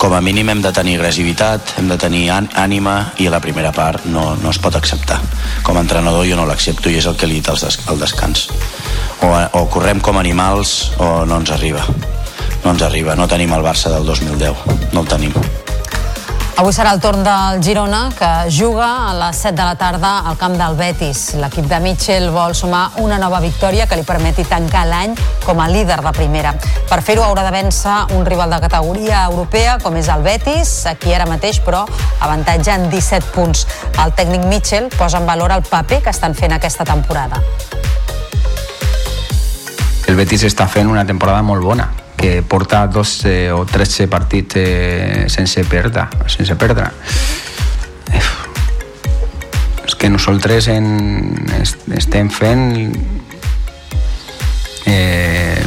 com 0.00 0.14
a 0.16 0.20
mínim 0.24 0.48
hem 0.48 0.62
de 0.64 0.72
tenir 0.72 0.96
agressivitat, 0.96 1.74
hem 1.78 1.90
de 1.92 1.98
tenir 2.00 2.24
ànima 2.32 2.96
i 3.20 3.28
la 3.28 3.40
primera 3.44 3.72
part 3.76 4.06
no, 4.08 4.32
no 4.40 4.50
es 4.50 4.60
pot 4.62 4.76
acceptar. 4.80 5.20
Com 5.62 5.76
a 5.76 5.84
entrenador 5.84 6.24
jo 6.28 6.38
no 6.40 6.48
l'accepto 6.48 6.90
i 6.90 6.96
és 7.02 7.08
el 7.10 7.18
que 7.20 7.28
li 7.28 7.36
he 7.36 7.42
dit 7.42 7.52
al, 7.52 7.60
des 7.60 8.00
descans. 8.00 8.48
O, 9.20 9.28
o 9.28 9.66
correm 9.68 10.00
com 10.00 10.18
animals 10.18 10.94
o 10.98 11.26
no 11.28 11.42
ens 11.42 11.52
arriba. 11.52 11.84
No 12.64 12.72
ens 12.72 12.86
arriba, 12.86 13.18
no 13.18 13.28
tenim 13.28 13.52
el 13.52 13.66
Barça 13.66 13.92
del 13.92 14.08
2010, 14.08 14.64
no 14.94 15.04
el 15.04 15.12
tenim. 15.12 15.36
Avui 16.62 16.70
serà 16.76 16.92
el 16.94 17.00
torn 17.02 17.24
del 17.26 17.56
Girona, 17.58 18.04
que 18.14 18.28
juga 18.46 19.08
a 19.08 19.14
les 19.18 19.40
7 19.42 19.56
de 19.58 19.64
la 19.66 19.74
tarda 19.74 20.20
al 20.30 20.36
camp 20.38 20.52
del 20.54 20.76
Betis. 20.78 21.32
L'equip 21.34 21.66
de 21.66 21.80
Mitchell 21.82 22.28
vol 22.30 22.54
sumar 22.54 23.00
una 23.02 23.16
nova 23.18 23.40
victòria 23.42 23.88
que 23.90 23.96
li 23.98 24.04
permeti 24.06 24.44
tancar 24.46 24.84
l'any 24.86 25.16
com 25.42 25.58
a 25.58 25.66
líder 25.66 25.96
de 26.04 26.12
primera. 26.14 26.52
Per 26.86 27.00
fer-ho 27.02 27.24
haurà 27.26 27.42
de 27.48 27.50
vèncer 27.50 27.96
un 28.14 28.22
rival 28.24 28.54
de 28.54 28.60
categoria 28.62 29.24
europea, 29.24 29.80
com 29.82 29.98
és 29.98 30.06
el 30.06 30.22
Betis, 30.22 30.76
aquí 30.86 31.10
ara 31.10 31.26
mateix, 31.26 31.58
però 31.66 31.82
avantatge 32.20 32.78
en 32.78 32.86
17 32.94 33.34
punts. 33.34 33.66
El 33.98 34.14
tècnic 34.14 34.46
Mitchell 34.46 34.86
posa 34.94 35.18
en 35.18 35.26
valor 35.26 35.50
el 35.50 35.66
paper 35.66 35.98
que 36.04 36.14
estan 36.14 36.38
fent 36.38 36.54
aquesta 36.54 36.86
temporada. 36.86 37.42
El 40.06 40.14
Betis 40.14 40.46
està 40.46 40.70
fent 40.70 40.86
una 40.86 41.02
temporada 41.02 41.42
molt 41.42 41.66
bona, 41.66 41.90
que 42.22 42.40
porta 42.40 42.86
12 42.86 43.50
o 43.50 43.64
13 43.66 44.06
partits 44.06 44.54
eh, 44.54 45.24
sense 45.26 45.64
perdre, 45.66 46.06
sense 46.30 46.54
perdre. 46.54 46.86
És 49.82 49.96
que 49.98 50.06
nosaltres 50.06 50.68
en, 50.70 50.86
est 51.58 51.82
estem 51.98 52.30
fent 52.30 52.62
eh, 54.86 55.58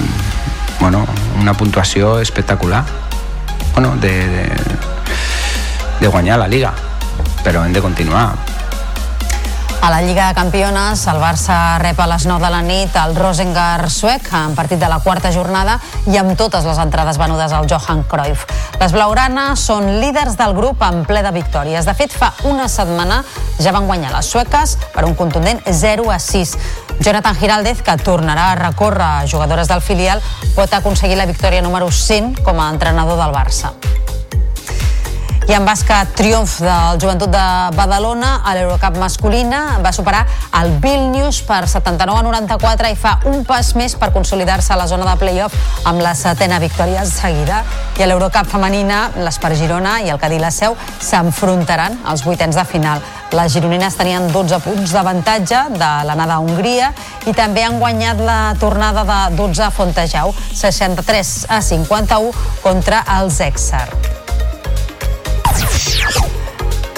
bueno, 0.79 1.03
una 1.41 1.57
puntuació 1.59 2.21
espectacular. 2.23 2.85
bueno, 3.73 3.97
de, 3.99 4.15
de, 4.25 4.49
de 5.99 6.07
guanyar 6.07 6.39
la 6.39 6.47
Liga, 6.47 6.71
però 7.43 7.65
hem 7.65 7.73
de 7.75 7.83
continuar. 7.83 8.54
A 9.81 9.89
la 9.89 10.01
Lliga 10.01 10.27
de 10.27 10.33
Campiones, 10.33 11.05
el 11.07 11.17
Barça 11.21 11.77
rep 11.77 11.99
a 11.99 12.07
les 12.09 12.25
9 12.25 12.41
de 12.41 12.49
la 12.49 12.61
nit 12.65 12.95
el 12.97 13.15
Rosengar 13.15 13.89
suec 13.93 14.27
en 14.33 14.55
partit 14.57 14.79
de 14.81 14.89
la 14.89 14.97
quarta 15.03 15.31
jornada 15.31 15.77
i 16.09 16.17
amb 16.17 16.33
totes 16.37 16.65
les 16.65 16.79
entrades 16.81 17.19
venudes 17.21 17.53
al 17.53 17.67
Johan 17.69 18.03
Cruyff. 18.09 18.45
Les 18.81 18.95
blaugranes 18.95 19.61
són 19.61 19.87
líders 20.01 20.37
del 20.39 20.55
grup 20.57 20.81
en 20.85 21.03
ple 21.05 21.21
de 21.23 21.31
victòries. 21.35 21.85
De 21.85 21.93
fet, 21.93 22.11
fa 22.11 22.33
una 22.49 22.67
setmana 22.67 23.21
ja 23.61 23.73
van 23.75 23.87
guanyar 23.87 24.13
les 24.15 24.31
sueques 24.33 24.77
per 24.93 25.05
un 25.05 25.15
contundent 25.15 25.61
0 25.65 26.09
a 26.11 26.19
6. 26.19 26.57
Jonathan 26.99 27.35
Giraldez, 27.39 27.81
que 27.83 27.97
tornarà 28.01 28.51
a 28.51 28.61
recórrer 28.61 29.05
a 29.05 29.27
jugadores 29.27 29.67
del 29.67 29.81
filial, 29.81 30.23
pot 30.55 30.73
aconseguir 30.73 31.17
la 31.19 31.29
victòria 31.29 31.61
número 31.61 31.91
100 31.91 32.41
com 32.43 32.59
a 32.59 32.71
entrenador 32.73 33.21
del 33.21 33.35
Barça. 33.35 33.75
I 35.45 35.53
en 35.53 35.61
bàsquet, 35.61 36.09
triomf 36.17 36.55
del 36.57 36.97
Joventut 36.97 37.29
de 37.29 37.41
Badalona 37.77 38.39
a 38.41 38.55
l'Eurocup 38.57 38.95
masculina 38.97 39.75
va 39.83 39.91
superar 39.93 40.23
el 40.57 40.71
Vilnius 40.81 41.43
per 41.45 41.67
79 41.69 42.17
a 42.17 42.23
94 42.25 42.89
i 42.89 42.97
fa 42.97 43.11
un 43.29 43.43
pas 43.45 43.69
més 43.77 43.93
per 43.93 44.09
consolidar-se 44.15 44.73
a 44.73 44.79
la 44.79 44.87
zona 44.89 45.05
de 45.05 45.13
playoff 45.21 45.85
amb 45.85 46.01
la 46.01 46.15
setena 46.17 46.57
victòria 46.57 47.05
seguida. 47.05 47.61
I 47.93 48.01
a 48.01 48.09
l'Eurocup 48.09 48.49
femenina, 48.49 49.11
l'Espar 49.21 49.53
Girona 49.53 49.99
i 50.01 50.09
el 50.09 50.17
Cadí 50.17 50.41
la 50.41 50.49
Seu 50.49 50.73
s'enfrontaran 50.97 52.01
als 52.09 52.25
vuitens 52.25 52.57
de 52.57 52.65
final. 52.65 53.05
Les 53.37 53.53
gironines 53.53 54.01
tenien 54.01 54.25
12 54.33 54.61
punts 54.65 54.97
d'avantatge 54.97 55.61
de 55.77 55.93
l'anada 56.09 56.39
a 56.39 56.41
Hongria 56.41 56.89
i 57.29 57.37
també 57.37 57.67
han 57.67 57.77
guanyat 57.77 58.17
la 58.17 58.41
tornada 58.57 59.05
de 59.05 59.21
12 59.37 59.69
a 59.69 59.69
Fontejau, 59.69 60.33
63 60.57 61.37
a 61.53 61.61
51 61.61 62.33
contra 62.65 63.05
els 63.21 63.43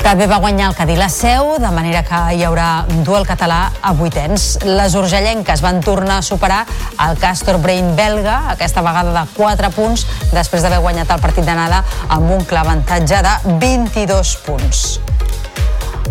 Exar. 0.07 0.17
També 0.17 0.27
va 0.27 0.39
guanyar 0.39 0.69
el 0.69 0.75
Cadí 0.75 0.95
la 0.95 1.09
Seu, 1.09 1.57
de 1.59 1.69
manera 1.71 2.01
que 2.03 2.19
hi 2.35 2.43
haurà 2.43 2.85
un 2.89 3.03
duel 3.03 3.25
català 3.27 3.71
a 3.81 3.91
vuitens. 3.93 4.57
Les 4.63 4.95
urgellenques 4.95 5.61
van 5.61 5.81
tornar 5.81 6.19
a 6.19 6.21
superar 6.21 6.65
el 7.07 7.17
Castor 7.19 7.59
Brain 7.59 7.95
belga, 7.95 8.51
aquesta 8.53 8.81
vegada 8.81 9.11
de 9.11 9.25
4 9.35 9.71
punts, 9.75 10.05
després 10.31 10.63
d'haver 10.63 10.79
guanyat 10.79 11.11
el 11.11 11.19
partit 11.19 11.45
d'anada 11.45 11.83
amb 12.07 12.31
un 12.31 12.45
clar 12.45 12.63
avantatge 12.63 13.21
de 13.21 13.57
22 13.59 14.35
punts. 14.47 14.99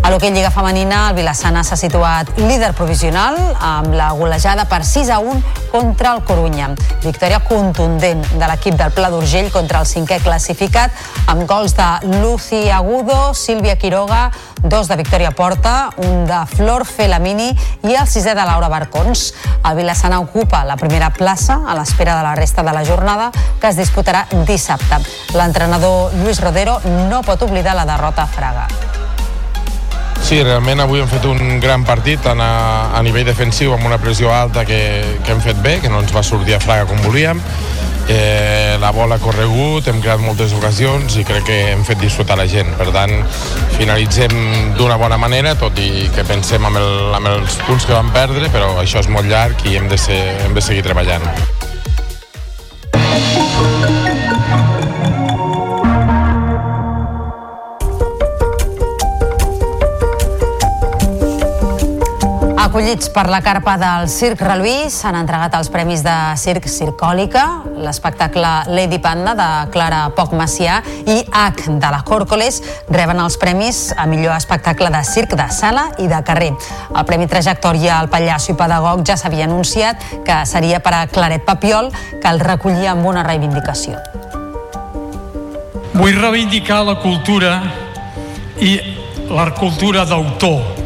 A 0.03 0.09
l'hoquei 0.09 0.31
Lliga 0.31 0.49
Femenina, 0.51 1.09
el 1.09 1.15
Vilassana 1.17 1.63
s'ha 1.65 1.75
situat 1.79 2.29
líder 2.39 2.69
provisional 2.77 3.35
amb 3.63 3.93
la 3.97 4.11
golejada 4.15 4.65
per 4.69 4.83
6 4.85 5.09
a 5.11 5.17
1 5.19 5.41
contra 5.71 6.13
el 6.15 6.23
Corunya. 6.23 6.69
Victòria 7.03 7.39
contundent 7.43 8.23
de 8.33 8.49
l'equip 8.49 8.77
del 8.79 8.93
Pla 8.95 9.09
d'Urgell 9.11 9.49
contra 9.51 9.81
el 9.83 9.89
cinquè 9.89 10.19
classificat 10.23 10.93
amb 11.27 11.43
gols 11.49 11.75
de 11.77 11.87
Lucy 12.21 12.69
Agudo, 12.71 13.33
Sílvia 13.33 13.77
Quiroga, 13.77 14.31
dos 14.63 14.87
de 14.87 14.95
Victòria 14.99 15.31
Porta, 15.31 15.89
un 15.97 16.25
de 16.29 16.43
Flor 16.55 16.85
Felamini 16.87 17.49
i 17.87 17.95
el 17.95 18.07
sisè 18.07 18.35
de 18.37 18.45
Laura 18.47 18.69
Barcons. 18.71 19.33
El 19.63 19.79
Vilassana 19.81 20.21
ocupa 20.23 20.63
la 20.65 20.77
primera 20.77 21.11
plaça 21.13 21.61
a 21.67 21.75
l'espera 21.77 22.15
de 22.17 22.23
la 22.23 22.35
resta 22.35 22.63
de 22.63 22.75
la 22.75 22.85
jornada 22.85 23.31
que 23.59 23.71
es 23.71 23.79
disputarà 23.79 24.27
dissabte. 24.47 25.01
L'entrenador 25.35 26.15
Lluís 26.21 26.41
Rodero 26.43 26.79
no 27.09 27.23
pot 27.27 27.43
oblidar 27.43 27.75
la 27.75 27.85
derrota 27.85 28.23
a 28.23 28.31
Fraga. 28.31 28.69
Sí, 30.21 30.41
realment 30.43 30.81
avui 30.83 30.99
hem 30.99 31.09
fet 31.09 31.25
un 31.29 31.59
gran 31.63 31.85
partit 31.87 32.21
tant 32.25 32.41
a, 32.43 32.91
a 32.97 33.01
nivell 33.05 33.27
defensiu 33.27 33.73
amb 33.75 33.87
una 33.87 33.99
pressió 34.01 34.33
alta 34.33 34.65
que, 34.67 34.79
que 35.23 35.33
hem 35.33 35.43
fet 35.43 35.59
bé, 35.63 35.77
que 35.83 35.91
no 35.91 36.01
ens 36.03 36.13
va 36.15 36.23
sortir 36.25 36.57
a 36.57 36.61
fraga 36.63 36.87
com 36.89 36.99
volíem. 37.05 37.41
Eh, 38.07 38.77
la 38.79 38.91
bola 38.95 39.17
ha 39.17 39.19
corregut, 39.19 39.87
hem 39.91 39.99
creat 39.99 40.21
moltes 40.23 40.53
ocasions 40.55 41.17
i 41.19 41.25
crec 41.27 41.43
que 41.49 41.57
hem 41.73 41.83
fet 41.87 41.99
disfrutar 41.99 42.37
la 42.39 42.47
gent. 42.47 42.71
Per 42.79 42.87
tant, 42.95 43.13
finalitzem 43.75 44.33
d'una 44.79 44.95
bona 44.99 45.19
manera, 45.19 45.57
tot 45.59 45.79
i 45.83 46.07
que 46.15 46.27
pensem 46.27 46.63
amb, 46.67 46.79
el, 46.79 47.13
amb 47.19 47.33
els 47.35 47.59
punts 47.67 47.87
que 47.87 47.95
vam 47.95 48.11
perdre, 48.15 48.51
però 48.53 48.77
això 48.79 49.03
és 49.03 49.11
molt 49.11 49.27
llarg 49.27 49.67
i 49.67 49.75
hem 49.79 49.91
de, 49.91 49.99
ser, 49.99 50.21
hem 50.47 50.55
de 50.55 50.63
seguir 50.63 50.87
treballant. 50.87 51.56
Acollits 62.67 63.07
per 63.15 63.29
la 63.31 63.37
carpa 63.39 63.77
del 63.79 64.09
Circ 64.11 64.41
Reluí 64.43 64.89
s'han 64.91 65.15
entregat 65.15 65.53
els 65.55 65.69
premis 65.71 66.01
de 66.03 66.13
Circ 66.35 66.65
Circòlica, 66.67 67.43
l'espectacle 67.79 68.49
Lady 68.67 68.97
Panda 68.99 69.31
de 69.39 69.45
Clara 69.71 70.01
Poc 70.17 70.33
Macià 70.35 70.81
i 71.07 71.21
H 71.31 71.77
de 71.79 71.91
la 71.93 72.01
Còrcoles 72.03 72.57
reben 72.91 73.21
els 73.23 73.37
premis 73.39 73.93
a 73.95 74.03
millor 74.11 74.35
espectacle 74.35 74.89
de 74.91 74.99
circ 75.07 75.37
de 75.39 75.45
sala 75.55 75.85
i 76.03 76.09
de 76.11 76.19
carrer. 76.27 76.49
El 76.91 77.05
Premi 77.07 77.29
Trajectòria 77.31 78.01
al 78.01 78.09
Pallasso 78.11 78.51
i 78.51 78.57
Pedagog 78.59 79.05
ja 79.07 79.15
s'havia 79.15 79.47
anunciat 79.47 80.03
que 80.27 80.41
seria 80.43 80.81
per 80.83 80.93
a 80.97 81.05
Claret 81.07 81.45
Papiol, 81.47 81.87
que 81.93 82.33
el 82.33 82.43
recollia 82.43 82.91
amb 82.97 83.07
una 83.07 83.23
reivindicació. 83.23 84.01
Vull 85.93 86.19
reivindicar 86.19 86.81
la 86.83 86.97
cultura 86.99 87.61
i 88.59 88.75
la 89.31 89.47
cultura 89.55 90.03
d'autor 90.03 90.83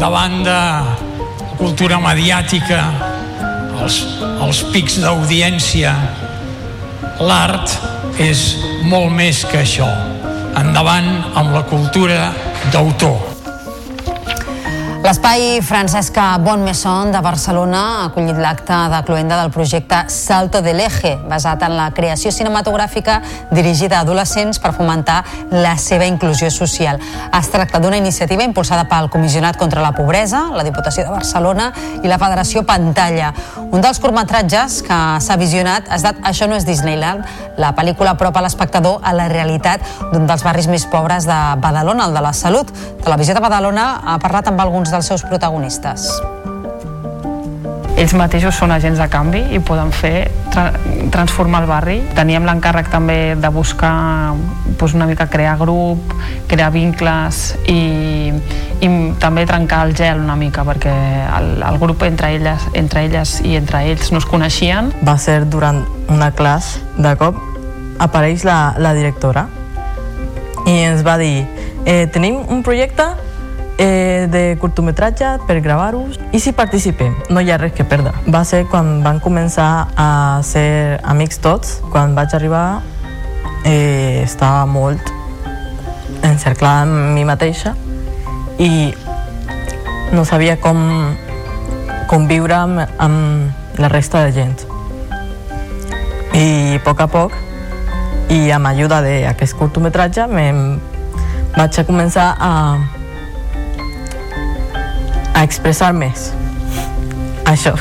davant 0.00 0.40
de 0.46 1.07
cultura 1.58 1.98
mediàtica, 2.02 2.82
els, 3.82 3.98
els 4.44 4.62
pics 4.72 4.98
d'audiència. 5.02 5.94
L'art 7.18 7.74
és 8.22 8.44
molt 8.86 9.10
més 9.14 9.42
que 9.50 9.62
això. 9.64 9.88
Endavant 10.58 11.10
amb 11.38 11.54
la 11.54 11.64
cultura 11.66 12.30
d'autor. 12.72 13.37
L'espai 15.08 15.62
Francesca 15.64 16.36
Bonmesson 16.36 17.08
de 17.14 17.20
Barcelona 17.24 17.78
ha 17.80 18.00
acollit 18.10 18.36
l'acte 18.36 18.76
de 18.92 18.98
cloenda 19.06 19.38
del 19.40 19.48
projecte 19.48 20.02
Salto 20.12 20.60
del 20.60 20.82
Eje, 20.84 21.14
basat 21.30 21.62
en 21.64 21.78
la 21.78 21.86
creació 21.96 22.28
cinematogràfica 22.28 23.14
dirigida 23.48 23.96
a 23.96 24.02
adolescents 24.04 24.60
per 24.60 24.74
fomentar 24.76 25.22
la 25.48 25.78
seva 25.80 26.04
inclusió 26.04 26.50
social. 26.52 27.00
Es 27.38 27.48
tracta 27.48 27.80
d'una 27.80 27.96
iniciativa 27.96 28.44
impulsada 28.44 28.84
pel 28.90 29.08
Comissionat 29.08 29.56
contra 29.56 29.80
la 29.80 29.94
Pobresa, 29.96 30.50
la 30.52 30.66
Diputació 30.66 31.06
de 31.06 31.14
Barcelona 31.14 31.70
i 32.02 32.12
la 32.12 32.20
Federació 32.20 32.66
Pantalla. 32.68 33.32
Un 33.72 33.80
dels 33.80 34.02
curtmetratges 34.04 34.82
que 34.84 35.00
s'ha 35.24 35.40
visionat 35.40 35.88
ha 35.88 35.96
estat 35.96 36.20
Això 36.28 36.50
no 36.52 36.60
és 36.60 36.68
Disneyland. 36.68 37.24
La 37.56 37.72
pel·lícula 37.72 38.12
apropa 38.12 38.44
l'espectador 38.44 39.00
a 39.00 39.16
la 39.16 39.30
realitat 39.32 39.80
d'un 40.12 40.28
dels 40.28 40.44
barris 40.44 40.68
més 40.68 40.84
pobres 40.84 41.24
de 41.24 41.40
Badalona, 41.64 42.10
el 42.10 42.20
de 42.20 42.26
la 42.28 42.36
Salut. 42.36 42.68
Televisió 43.00 43.32
de 43.32 43.40
Badalona 43.40 43.88
ha 44.04 44.20
parlat 44.20 44.52
amb 44.52 44.60
alguns 44.60 44.92
dels 44.92 44.97
seus 45.06 45.22
protagonistes. 45.22 46.10
ells 47.98 48.12
mateixos 48.14 48.54
són 48.54 48.70
agents 48.70 49.00
de 49.00 49.08
canvi 49.10 49.40
i 49.56 49.58
poden 49.58 49.90
fer 49.90 50.28
tra 50.52 50.68
transformar 51.10 51.64
el 51.64 51.66
barri. 51.66 51.96
Teníem 52.14 52.44
l'encàrrec 52.46 52.92
també 52.92 53.34
de 53.34 53.50
buscar 53.50 54.36
doncs, 54.78 54.94
una 54.94 55.08
mica 55.10 55.26
crear 55.26 55.56
grup, 55.58 56.14
crear 56.46 56.70
vincles 56.70 57.56
i, 57.66 58.30
i 58.80 58.88
també 59.18 59.46
trencar 59.50 59.82
el 59.88 59.96
gel 59.98 60.22
una 60.22 60.36
mica 60.38 60.62
perquè 60.68 60.94
el, 61.40 61.50
el 61.66 61.78
grup 61.82 62.04
entre 62.06 62.30
elles, 62.36 62.68
entre 62.78 63.02
elles 63.08 63.40
i 63.42 63.56
entre 63.58 63.82
ells 63.90 64.12
no 64.14 64.22
es 64.22 64.30
coneixien. 64.30 64.92
Va 65.02 65.18
ser 65.18 65.40
durant 65.50 65.82
una 66.08 66.30
classe, 66.30 66.78
de 66.98 67.16
cop 67.18 67.42
apareix 67.98 68.44
la, 68.46 68.76
la 68.78 68.94
directora 68.94 69.48
i 70.66 70.74
ens 70.86 71.02
va 71.06 71.16
dir 71.18 71.46
eh, 71.84 72.06
tenim 72.12 72.38
un 72.52 72.62
projecte 72.62 73.08
eh, 73.78 74.26
de 74.28 74.58
curtometratge 74.60 75.38
per 75.46 75.60
gravar-los 75.62 76.18
i 76.34 76.40
si 76.42 76.52
participem, 76.52 77.14
no 77.30 77.40
hi 77.40 77.50
ha 77.50 77.58
res 77.58 77.72
que 77.72 77.86
perdre. 77.86 78.12
Va 78.26 78.42
ser 78.44 78.64
quan 78.68 78.98
van 79.06 79.22
començar 79.24 79.88
a 79.96 80.08
ser 80.44 80.98
amics 81.06 81.38
tots, 81.40 81.78
quan 81.92 82.14
vaig 82.18 82.34
arribar 82.34 82.82
eh, 83.64 84.22
estava 84.24 84.66
molt 84.66 85.14
encerclada 86.26 86.82
en 86.84 87.14
mi 87.14 87.24
mateixa 87.24 87.74
i 88.58 88.90
no 90.12 90.24
sabia 90.24 90.56
com 90.58 91.14
conviure 92.08 92.56
amb, 92.56 92.82
amb 92.98 93.78
la 93.78 93.88
resta 93.92 94.24
de 94.26 94.32
gent. 94.32 94.66
I 96.34 96.78
a 96.78 96.82
poc 96.84 97.00
a 97.02 97.08
poc, 97.10 97.34
i 98.32 98.50
amb 98.52 98.68
ajuda 98.68 99.00
d'aquest 99.04 99.56
curtometratge, 99.58 100.26
me 100.28 100.46
vaig 101.56 101.78
a 101.80 101.84
començar 101.88 102.30
a 102.38 102.52
a 105.38 105.44
expresar 105.44 105.92
més. 105.94 106.32
Això. 107.46 107.76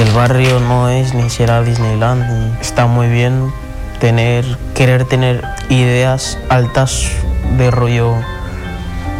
El 0.00 0.10
barrio 0.16 0.58
no 0.60 0.88
es 0.88 1.12
ni 1.12 1.28
será 1.28 1.60
Disneyland. 1.60 2.24
Está 2.62 2.86
muy 2.86 3.08
bien 3.08 3.52
tener, 4.00 4.46
querer 4.74 5.04
tener 5.04 5.44
ideas 5.68 6.38
altas 6.48 7.12
de 7.58 7.70
rollo. 7.70 8.14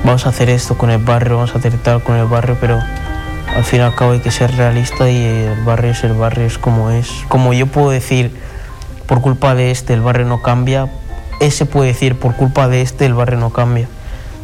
Vamos 0.03 0.25
a 0.25 0.31
hacer 0.31 0.49
esto 0.49 0.79
con 0.79 0.89
el 0.89 1.05
barrio, 1.05 1.37
vamos 1.37 1.55
a 1.55 1.59
hacer 1.59 1.77
tal 1.83 2.03
con 2.03 2.17
el 2.17 2.25
barrio, 2.25 2.57
pero 2.59 2.81
al 3.55 3.65
fin 3.65 3.81
y 3.81 3.83
al 3.83 3.95
cabo 3.95 4.13
hay 4.13 4.21
que 4.21 4.31
ser 4.31 4.57
realista 4.57 5.11
y 5.11 5.23
el 5.23 5.63
barrio 5.65 5.91
es 5.91 6.03
el 6.05 6.15
barrio, 6.15 6.47
es 6.47 6.57
como 6.57 6.89
es. 6.89 7.11
Como 7.29 7.53
yo 7.53 7.67
puedo 7.67 7.91
decir, 7.91 8.35
por 9.07 9.21
culpa 9.21 9.55
de 9.55 9.73
este 9.73 9.93
el 9.93 10.01
barrio 10.01 10.25
no 10.25 10.41
cambia, 10.41 10.89
ese 11.39 11.67
puede 11.67 11.89
decir 11.89 12.19
por 12.19 12.35
culpa 12.35 12.69
de 12.69 12.81
este 12.81 13.05
el 13.05 13.13
barrio 13.13 13.39
no 13.39 13.51
cambia. 13.51 13.89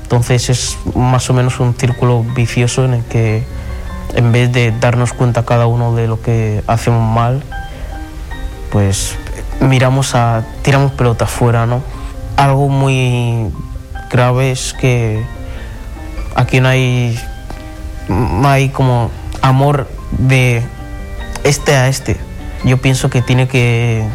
Entonces 0.07 0.51
es 0.51 0.79
más 0.95 1.29
o 1.31 1.35
menos 1.35 1.59
un 1.59 1.75
círculo 1.75 2.23
vicioso 2.23 2.85
en 2.85 2.95
el 2.95 3.05
que 3.07 3.43
en 4.15 4.31
vez 4.31 4.53
de 4.53 4.71
darnos 4.71 5.13
cuenta 5.13 5.45
cada 5.45 5.67
uno 5.67 5.97
de 5.97 6.07
lo 6.07 6.23
que 6.23 6.63
hacemos 6.69 7.03
mal, 7.03 7.43
pues 8.71 9.17
miramos 9.59 10.15
a 10.15 10.45
tiramos 10.63 10.93
pelota 10.93 11.27
fuera, 11.27 11.67
¿no? 11.67 11.83
Algo 12.37 12.69
muy 12.69 13.51
grave 14.09 14.53
es 14.53 14.75
que 14.75 15.25
aquí 16.37 16.61
no 16.61 16.69
hay 16.69 17.19
no 18.09 18.49
hay 18.49 18.69
como 18.69 19.11
amor 19.43 19.89
de 20.13 20.63
este 21.43 21.75
a 21.75 21.89
este. 21.89 22.17
Yo 22.63 22.77
pienso 22.77 23.11
que 23.11 23.23
tiene 23.23 23.49
que 23.49 24.07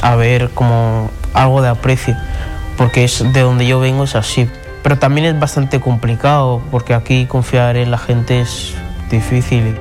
haber 0.00 0.48
como 0.48 1.10
algo 1.34 1.60
de 1.60 1.68
aprecio, 1.68 2.16
porque 2.78 3.04
es 3.04 3.30
de 3.30 3.40
donde 3.42 3.66
yo 3.66 3.78
vengo 3.78 4.04
es 4.04 4.14
así. 4.14 4.48
Pero 4.88 4.98
también 4.98 5.26
es 5.26 5.38
bastante 5.38 5.80
complicado, 5.80 6.62
porque 6.70 6.94
aquí 6.94 7.26
confiar 7.26 7.76
en 7.76 7.90
la 7.90 7.98
gente 7.98 8.40
es 8.40 8.74
difícil. 9.10 9.78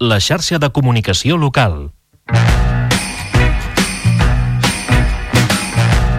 La 0.00 0.18
xarxa 0.18 0.58
de 0.58 0.72
comunicació 0.72 1.36
local. 1.36 1.92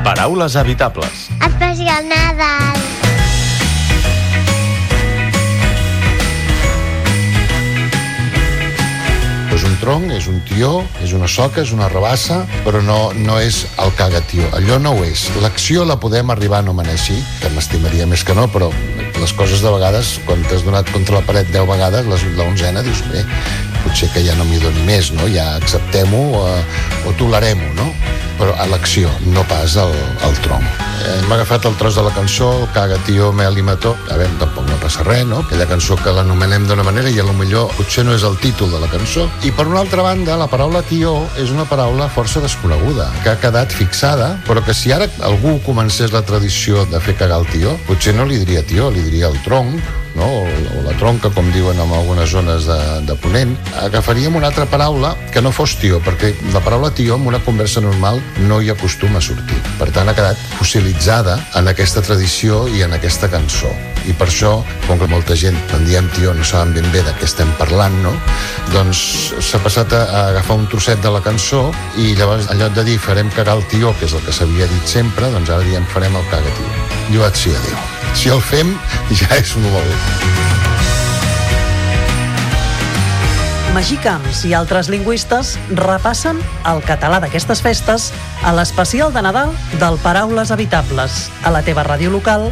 Paraules 0.03 0.55
habitables. 0.55 1.29
Especial 1.41 2.05
Nadal. 2.07 2.77
És 9.51 9.65
un 9.67 9.75
tronc, 9.81 10.11
és 10.15 10.27
un 10.31 10.39
tió, 10.47 10.69
és 11.03 11.11
una 11.17 11.27
soca, 11.29 11.61
és 11.61 11.73
una 11.75 11.89
rabassa, 11.91 12.41
però 12.65 12.79
no, 12.85 12.99
no 13.17 13.39
és 13.41 13.63
el 13.83 13.91
cagatió. 13.99 14.47
Allò 14.57 14.77
no 14.81 14.95
ho 14.97 15.03
és. 15.05 15.27
L'acció 15.43 15.83
la 15.85 15.99
podem 16.01 16.31
arribar 16.33 16.61
a 16.61 16.65
anomenar 16.65 16.95
així, 16.95 17.17
que 17.41 17.51
m'estimaria 17.55 18.07
més 18.09 18.23
que 18.25 18.37
no, 18.37 18.47
però 18.49 18.71
les 19.21 19.33
coses 19.37 19.61
de 19.61 19.73
vegades, 19.73 20.15
quan 20.25 20.41
t'has 20.49 20.63
donat 20.65 20.89
contra 20.95 21.19
la 21.19 21.25
paret 21.27 21.51
10 21.53 21.67
vegades, 21.69 22.07
les, 22.09 22.25
la 22.39 22.47
onzena 22.49 22.81
dius, 22.85 23.03
bé, 23.11 23.21
potser 23.83 24.11
que 24.13 24.23
ja 24.25 24.35
no 24.39 24.45
m'hi 24.47 24.61
doni 24.61 24.85
més, 24.87 25.11
no? 25.15 25.27
Ja 25.31 25.55
acceptem-ho 25.59 26.23
o, 26.39 26.45
o 27.07 27.13
tolerem-ho, 27.19 27.73
no? 27.77 27.91
Però 28.39 28.55
a 28.57 28.65
l'acció, 28.65 29.09
no 29.29 29.43
pas 29.45 29.75
al, 29.77 29.91
al 30.25 30.33
tronc. 30.41 30.65
Eh, 31.01 31.17
M'ha 31.27 31.35
agafat 31.35 31.65
el 31.69 31.75
tros 31.77 31.97
de 31.97 32.03
la 32.05 32.13
cançó, 32.15 32.47
caga 32.73 32.97
tio, 33.05 33.29
mel 33.37 33.57
i 33.57 33.63
mató. 33.65 33.93
A 34.09 34.17
veure, 34.17 34.33
tampoc 34.41 34.65
no 34.69 34.77
passa 34.81 35.05
res, 35.05 35.23
no? 35.29 35.43
Aquella 35.45 35.67
cançó 35.69 35.97
que 36.01 36.13
l'anomenem 36.15 36.65
d'una 36.69 36.85
manera 36.87 37.09
i 37.09 37.19
a 37.21 37.25
lo 37.27 37.35
millor 37.37 37.69
potser 37.77 38.05
no 38.07 38.15
és 38.17 38.25
el 38.25 38.37
títol 38.41 38.73
de 38.73 38.81
la 38.81 38.89
cançó. 38.89 39.27
I 39.45 39.53
per 39.53 39.67
una 39.69 39.81
altra 39.83 40.05
banda, 40.05 40.39
la 40.41 40.49
paraula 40.49 40.81
tió 40.89 41.15
és 41.41 41.53
una 41.53 41.67
paraula 41.69 42.09
força 42.09 42.41
desconeguda, 42.41 43.11
que 43.21 43.33
ha 43.33 43.39
quedat 43.41 43.73
fixada, 43.73 44.33
però 44.47 44.65
que 44.65 44.73
si 44.77 44.93
ara 44.93 45.09
algú 45.27 45.59
comencés 45.65 46.13
la 46.13 46.25
tradició 46.25 46.85
de 46.89 47.01
fer 47.01 47.17
cagar 47.19 47.43
el 47.43 47.49
tió, 47.53 47.77
potser 47.85 48.15
no 48.17 48.25
li 48.25 48.41
diria 48.41 48.65
tió, 48.65 48.89
li 48.89 49.05
diria 49.05 49.29
el 49.29 49.37
tronc, 49.45 50.00
no? 50.15 50.25
o, 50.25 50.43
o 50.45 50.83
la 50.85 50.95
tronca, 50.99 51.31
com 51.33 51.47
diuen 51.53 51.79
en 51.79 51.93
algunes 51.95 52.31
zones 52.31 52.67
de, 52.69 52.79
de 53.07 53.15
Ponent, 53.21 53.55
agafaríem 53.81 54.35
una 54.35 54.49
altra 54.51 54.65
paraula 54.69 55.13
que 55.33 55.41
no 55.41 55.53
fos 55.55 55.77
tió, 55.81 56.01
perquè 56.03 56.33
la 56.53 56.63
paraula 56.63 56.91
tió 56.95 57.15
en 57.15 57.27
una 57.27 57.41
conversa 57.43 57.81
normal 57.81 58.21
no 58.47 58.61
hi 58.61 58.71
acostuma 58.73 59.19
a 59.19 59.25
sortir. 59.25 59.59
Per 59.79 59.89
tant, 59.93 60.09
ha 60.09 60.17
quedat 60.17 60.39
fossilitzada 60.57 61.37
en 61.59 61.71
aquesta 61.71 62.03
tradició 62.05 62.65
i 62.69 62.83
en 62.85 62.93
aquesta 62.97 63.29
cançó. 63.31 63.71
I 64.09 64.15
per 64.17 64.27
això, 64.31 64.55
com 64.87 64.97
que 64.97 65.09
molta 65.09 65.35
gent, 65.37 65.57
quan 65.69 65.85
diem 65.85 66.07
tió, 66.15 66.33
no 66.33 66.45
saben 66.47 66.73
ben 66.73 66.87
bé 66.93 67.03
de 67.05 67.13
què 67.19 67.27
estem 67.29 67.51
parlant, 67.59 67.95
no? 68.01 68.13
doncs 68.73 69.03
s'ha 69.43 69.61
passat 69.61 69.93
a, 69.93 70.01
a 70.03 70.23
agafar 70.31 70.57
un 70.57 70.67
trosset 70.71 71.01
de 71.03 71.11
la 71.13 71.21
cançó 71.25 71.67
i 72.01 72.15
llavors, 72.17 72.49
en 72.49 72.61
lloc 72.61 72.75
de 72.77 72.87
dir 72.87 72.97
farem 73.01 73.29
cagar 73.35 73.59
el 73.59 73.65
tió, 73.71 73.93
que 73.99 74.09
és 74.09 74.17
el 74.17 74.25
que 74.25 74.35
s'havia 74.35 74.69
dit 74.71 74.95
sempre, 74.97 75.29
doncs 75.33 75.53
ara 75.53 75.65
diem 75.67 75.85
farem 75.93 76.17
el 76.17 76.29
caga 76.33 76.57
tió. 76.57 76.71
Lluat 77.11 77.37
sí, 77.37 77.53
adéu. 77.53 77.81
Si 78.17 78.31
el 78.31 78.41
fem, 78.43 78.73
ja 79.19 79.29
és 79.37 79.55
molt. 79.59 80.00
Magí 83.71 83.95
Camps 84.03 84.43
i 84.45 84.51
altres 84.53 84.89
lingüistes 84.91 85.53
repassen 85.79 86.37
el 86.67 86.81
català 86.83 87.21
d'aquestes 87.23 87.63
festes 87.63 88.09
a 88.43 88.51
l'especial 88.53 89.13
de 89.15 89.23
Nadal 89.23 89.55
del 89.79 89.95
Paraules 90.03 90.51
Habitables, 90.51 91.29
a 91.41 91.53
la 91.55 91.63
teva 91.63 91.85
ràdio 91.87 92.11
local 92.11 92.49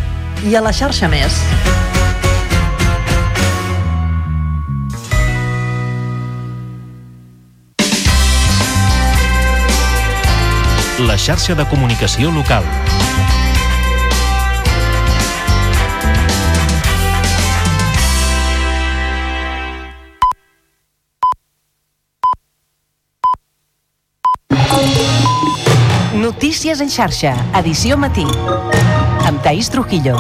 i 0.48 0.56
a 0.56 0.64
la 0.64 0.72
xarxa 0.72 1.12
Més. 1.12 1.36
La 11.04 11.20
xarxa 11.20 11.54
de 11.56 11.68
comunicació 11.68 12.32
local. 12.32 12.66
Notícies 26.40 26.80
en 26.80 26.88
xarxa, 26.88 27.34
edició 27.60 27.98
matí. 28.00 28.24
Amb 29.28 29.42
Taís 29.44 29.68
Trujillo. 29.68 30.16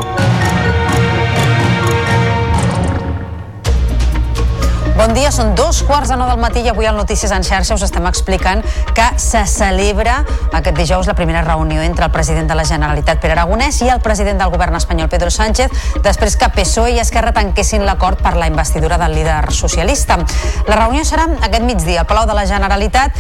Bon 4.98 5.14
dia, 5.16 5.30
són 5.32 5.54
dos 5.56 5.80
quarts 5.88 6.12
de 6.12 6.18
nou 6.20 6.28
del 6.28 6.42
matí 6.44 6.60
i 6.60 6.68
avui 6.68 6.90
al 6.90 6.98
Notícies 7.00 7.32
en 7.32 7.46
xarxa 7.48 7.78
us 7.78 7.86
estem 7.88 8.04
explicant 8.10 8.66
que 8.98 9.06
se 9.16 9.46
celebra 9.48 10.18
aquest 10.52 10.76
dijous 10.76 11.08
la 11.08 11.16
primera 11.16 11.46
reunió 11.46 11.80
entre 11.88 12.04
el 12.04 12.12
president 12.12 12.52
de 12.52 12.58
la 12.60 12.66
Generalitat, 12.68 13.22
Pere 13.24 13.38
Aragonès, 13.38 13.80
i 13.88 13.88
el 13.88 14.04
president 14.04 14.44
del 14.44 14.52
govern 14.52 14.76
espanyol, 14.76 15.08
Pedro 15.08 15.32
Sánchez, 15.32 15.72
després 16.04 16.36
que 16.36 16.52
PSOE 16.52 16.98
i 16.98 17.00
Esquerra 17.00 17.32
tanquessin 17.32 17.88
l'acord 17.88 18.20
per 18.20 18.36
la 18.36 18.52
investidura 18.52 19.00
del 19.00 19.16
líder 19.16 19.54
socialista. 19.56 20.20
La 20.68 20.82
reunió 20.84 21.08
serà 21.08 21.30
aquest 21.48 21.64
migdia 21.64 22.04
al 22.04 22.12
Palau 22.12 22.28
de 22.28 22.36
la 22.36 22.44
Generalitat 22.52 23.16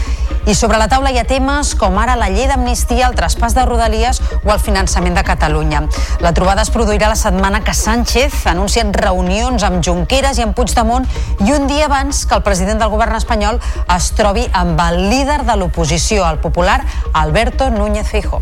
i 0.49 0.55
sobre 0.55 0.80
la 0.81 0.88
taula 0.89 1.11
hi 1.13 1.19
ha 1.21 1.27
temes 1.30 1.76
com 1.77 1.99
ara 2.01 2.15
la 2.17 2.26
llei 2.34 2.47
d'amnistia, 2.49 3.05
el 3.05 3.13
traspàs 3.17 3.53
de 3.53 3.61
Rodalies 3.67 4.17
o 4.39 4.49
el 4.49 4.57
finançament 4.57 5.13
de 5.13 5.21
Catalunya. 5.27 5.84
La 6.26 6.31
trobada 6.34 6.63
es 6.65 6.71
produirà 6.73 7.11
la 7.11 7.19
setmana 7.19 7.61
que 7.61 7.76
Sánchez 7.77 8.47
anuncia 8.49 8.88
reunions 8.95 9.61
amb 9.67 9.84
Junqueras 9.85 10.41
i 10.41 10.47
amb 10.47 10.57
Puigdemont 10.57 11.05
i 11.45 11.53
un 11.53 11.69
dia 11.69 11.85
abans 11.85 12.26
que 12.26 12.39
el 12.39 12.45
president 12.47 12.81
del 12.81 12.89
govern 12.89 13.19
espanyol 13.19 13.61
es 13.93 14.09
trobi 14.17 14.47
amb 14.49 14.81
el 14.89 15.03
líder 15.11 15.43
de 15.45 15.61
l'oposició, 15.61 16.26
el 16.26 16.41
popular 16.41 16.81
Alberto 17.13 17.69
Núñez 17.69 18.09
Feijóo. 18.09 18.41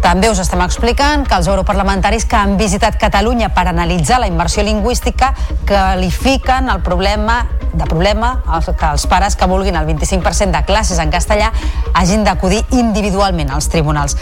També 0.00 0.30
us 0.32 0.40
estem 0.40 0.60
explicant 0.64 1.26
que 1.28 1.36
els 1.36 1.48
europarlamentaris 1.50 2.24
que 2.24 2.38
han 2.38 2.56
visitat 2.58 2.96
Catalunya 3.00 3.50
per 3.54 3.66
analitzar 3.68 4.20
la 4.22 4.28
immersió 4.30 4.64
lingüística 4.64 5.34
qualifiquen 5.68 6.70
el 6.72 6.80
problema 6.82 7.42
de 7.72 7.86
problema 7.86 8.42
que 8.66 8.86
els 8.88 9.06
pares 9.06 9.36
que 9.36 9.46
vulguin 9.46 9.76
el 9.78 9.86
25% 9.86 10.50
de 10.56 10.64
classes 10.66 10.98
en 10.98 11.12
castellà 11.12 11.52
hagin 11.94 12.24
d'acudir 12.24 12.64
individualment 12.74 13.52
als 13.54 13.70
tribunals. 13.70 14.16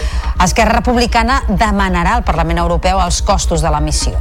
Esquerra 0.44 0.80
Republicana 0.82 1.42
demanarà 1.48 2.18
al 2.18 2.26
Parlament 2.28 2.60
Europeu 2.66 3.00
els 3.00 3.22
costos 3.22 3.64
de 3.64 3.72
la 3.72 3.80
missió. 3.80 4.20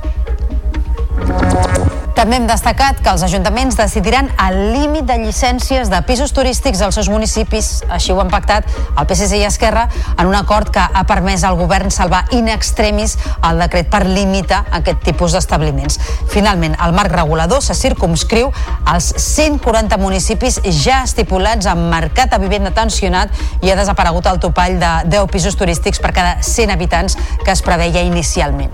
També 2.17 2.39
hem 2.39 2.47
destacat 2.49 2.97
que 3.05 3.11
els 3.13 3.21
ajuntaments 3.21 3.75
decidiran 3.77 4.31
el 4.41 4.55
límit 4.73 5.05
de 5.05 5.19
llicències 5.21 5.91
de 5.91 5.99
pisos 6.07 6.31
turístics 6.33 6.79
als 6.81 6.97
seus 6.97 7.11
municipis. 7.13 7.67
Així 7.93 8.09
ho 8.09 8.17
han 8.23 8.31
pactat 8.33 8.65
el 8.97 9.05
PSC 9.05 9.37
i 9.37 9.43
Esquerra 9.45 9.83
en 10.15 10.25
un 10.25 10.33
acord 10.33 10.71
que 10.73 10.81
ha 10.81 11.03
permès 11.05 11.43
al 11.45 11.59
govern 11.59 11.93
salvar 11.93 12.23
in 12.33 12.49
extremis 12.49 13.13
el 13.45 13.61
decret 13.61 13.91
per 13.93 14.01
limitar 14.07 14.63
aquest 14.79 15.05
tipus 15.05 15.37
d'establiments. 15.37 15.99
Finalment, 16.33 16.73
el 16.87 16.97
marc 16.97 17.13
regulador 17.13 17.61
se 17.61 17.77
circumscriu 17.77 18.49
als 18.89 19.11
140 19.21 20.01
municipis 20.01 20.57
ja 20.81 21.03
estipulats 21.05 21.69
amb 21.69 21.85
mercat 21.93 22.33
a 22.33 22.41
vivenda 22.41 22.73
tensionat 22.73 23.29
i 23.61 23.69
ha 23.69 23.77
desaparegut 23.77 24.25
el 24.33 24.41
topall 24.41 24.81
de 24.81 24.95
10 25.13 25.29
pisos 25.37 25.61
turístics 25.61 26.01
per 26.01 26.15
cada 26.17 26.41
100 26.41 26.73
habitants 26.73 27.21
que 27.45 27.53
es 27.53 27.61
preveia 27.61 28.01
inicialment. 28.09 28.73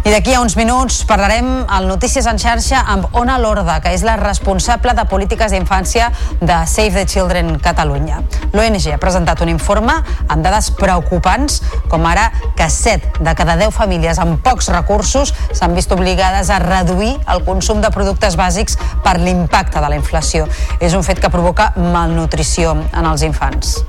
I 0.00 0.08
d'aquí 0.08 0.32
a 0.32 0.40
uns 0.40 0.54
minuts 0.56 1.02
parlarem 1.04 1.66
al 1.68 1.84
Notícies 1.84 2.24
en 2.24 2.38
xarxa 2.40 2.78
amb 2.88 3.12
Ona 3.20 3.34
Lorda, 3.38 3.74
que 3.84 3.90
és 3.92 4.00
la 4.00 4.14
responsable 4.16 4.94
de 4.96 5.04
polítiques 5.04 5.52
d'infància 5.52 6.06
de 6.40 6.56
Save 6.64 6.94
the 6.94 7.04
Children 7.04 7.58
Catalunya. 7.60 8.22
L'ONG 8.56 8.86
ha 8.94 9.00
presentat 9.02 9.42
un 9.44 9.52
informe 9.52 9.92
amb 10.26 10.40
dades 10.40 10.70
preocupants, 10.78 11.60
com 11.92 12.08
ara 12.08 12.30
que 12.56 12.70
7 12.72 13.20
de 13.20 13.34
cada 13.36 13.58
10 13.60 13.76
famílies 13.76 14.22
amb 14.24 14.40
pocs 14.40 14.70
recursos 14.72 15.34
s'han 15.52 15.76
vist 15.76 15.92
obligades 15.92 16.48
a 16.48 16.62
reduir 16.64 17.18
el 17.28 17.44
consum 17.44 17.84
de 17.84 17.92
productes 17.92 18.40
bàsics 18.40 18.80
per 19.04 19.18
l'impacte 19.20 19.84
de 19.84 19.92
la 19.92 20.00
inflació. 20.00 20.48
És 20.80 20.96
un 20.96 21.04
fet 21.04 21.20
que 21.20 21.28
provoca 21.28 21.74
malnutrició 21.76 22.72
en 22.88 23.04
els 23.04 23.28
infants. 23.28 23.82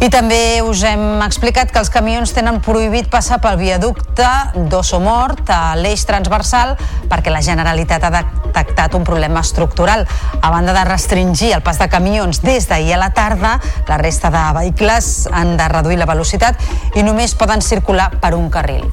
I 0.00 0.08
també 0.08 0.62
us 0.64 0.80
hem 0.88 1.20
explicat 1.20 1.68
que 1.68 1.76
els 1.76 1.90
camions 1.92 2.30
tenen 2.32 2.62
prohibit 2.64 3.10
passar 3.12 3.36
pel 3.44 3.58
viaducte 3.60 4.28
d'Ossomort 4.72 5.52
a 5.52 5.74
l'eix 5.76 6.06
transversal 6.08 6.72
perquè 7.10 7.28
la 7.28 7.42
Generalitat 7.44 8.06
ha 8.08 8.12
detectat 8.14 8.96
un 8.96 9.04
problema 9.04 9.44
estructural. 9.44 10.06
A 10.40 10.48
banda 10.48 10.72
de 10.72 10.86
restringir 10.88 11.52
el 11.52 11.60
pas 11.60 11.78
de 11.78 11.90
camions 11.92 12.40
des 12.40 12.68
d'ahir 12.70 12.96
a 12.96 13.04
la 13.04 13.12
tarda, 13.12 13.58
la 13.92 14.00
resta 14.00 14.32
de 14.32 14.46
vehicles 14.56 15.28
han 15.30 15.58
de 15.60 15.68
reduir 15.68 16.00
la 16.00 16.08
velocitat 16.08 16.56
i 16.96 17.04
només 17.04 17.36
poden 17.36 17.60
circular 17.60 18.08
per 18.24 18.32
un 18.40 18.48
carril. 18.48 18.88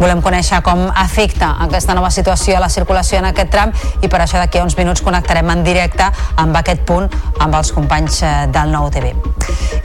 Volem 0.00 0.22
conèixer 0.24 0.62
com 0.64 0.86
afecta 0.96 1.50
aquesta 1.60 1.92
nova 1.92 2.08
situació 2.08 2.56
a 2.56 2.62
la 2.62 2.70
circulació 2.72 3.18
en 3.18 3.26
aquest 3.28 3.50
tram 3.52 3.74
i 4.00 4.08
per 4.08 4.22
això 4.24 4.40
d'aquí 4.40 4.56
a 4.56 4.64
uns 4.64 4.78
minuts 4.78 5.02
connectarem 5.04 5.50
en 5.52 5.60
directe 5.66 6.06
amb 6.40 6.56
aquest 6.56 6.86
punt 6.88 7.10
amb 7.36 7.58
els 7.58 7.72
companys 7.76 8.22
eh, 8.24 8.30
del 8.48 8.72
Nou 8.72 8.88
TV. 8.88 9.12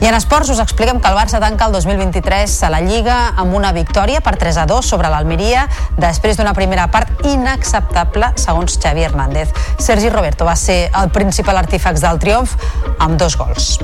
I 0.00 0.08
en 0.08 0.16
esports 0.16 0.48
us 0.52 0.62
expliquem 0.62 1.02
que 1.04 1.10
el 1.12 1.18
Barça 1.18 1.40
tanca 1.40 1.68
el 1.68 1.76
2023 1.76 2.56
a 2.64 2.72
la 2.72 2.80
Lliga 2.80 3.18
amb 3.36 3.52
una 3.60 3.74
victòria 3.76 4.22
per 4.24 4.38
3 4.40 4.62
a 4.64 4.66
2 4.70 4.88
sobre 4.88 5.12
l'Almeria 5.12 5.66
després 6.00 6.40
d'una 6.40 6.56
primera 6.56 6.88
part 6.92 7.26
inacceptable 7.28 8.32
segons 8.40 8.80
Xavi 8.80 9.04
Hernández. 9.04 9.52
Sergi 9.76 10.08
Roberto 10.08 10.48
va 10.48 10.56
ser 10.56 10.86
el 10.96 11.12
principal 11.12 11.60
artífex 11.60 12.00
del 12.00 12.20
triomf 12.24 12.56
amb 12.96 13.20
dos 13.20 13.36
gols. 13.36 13.74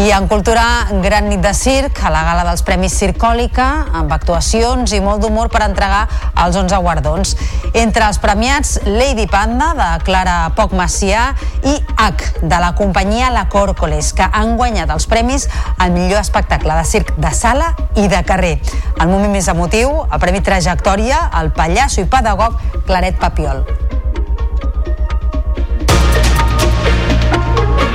I 0.00 0.10
en 0.16 0.28
cultura, 0.28 0.62
gran 1.02 1.26
nit 1.28 1.40
de 1.44 1.50
circ, 1.52 1.98
a 2.04 2.10
la 2.12 2.22
gala 2.24 2.44
dels 2.46 2.62
Premis 2.64 2.94
Circòlica, 2.96 3.66
amb 3.98 4.12
actuacions 4.14 4.94
i 4.96 5.00
molt 5.04 5.20
d'humor 5.20 5.39
per 5.48 5.62
entregar 5.64 6.02
els 6.44 6.56
11 6.56 6.76
guardons. 6.84 7.36
Entre 7.72 8.04
els 8.04 8.18
premiats, 8.20 8.76
Lady 8.84 9.26
Panda, 9.30 9.72
de 9.78 9.88
Clara 10.04 10.50
Poc 10.56 10.74
Macià, 10.76 11.30
i 11.64 11.76
H, 11.96 12.42
de 12.42 12.60
la 12.60 12.74
companyia 12.76 13.30
La 13.32 13.46
Còrcoles, 13.48 14.12
que 14.12 14.26
han 14.26 14.56
guanyat 14.60 14.92
els 14.92 15.08
premis 15.08 15.48
al 15.78 15.94
millor 15.96 16.20
espectacle 16.20 16.76
de 16.76 16.84
circ 16.84 17.14
de 17.16 17.32
sala 17.32 17.72
i 17.96 18.08
de 18.08 18.20
carrer. 18.26 18.58
El 19.00 19.08
moment 19.08 19.32
més 19.32 19.48
emotiu, 19.48 20.02
el 20.10 20.20
Premi 20.20 20.42
Trajectòria, 20.44 21.30
el 21.40 21.52
pallasso 21.56 22.04
i 22.04 22.10
pedagog 22.10 22.58
Claret 22.86 23.16
Papiol. 23.22 23.64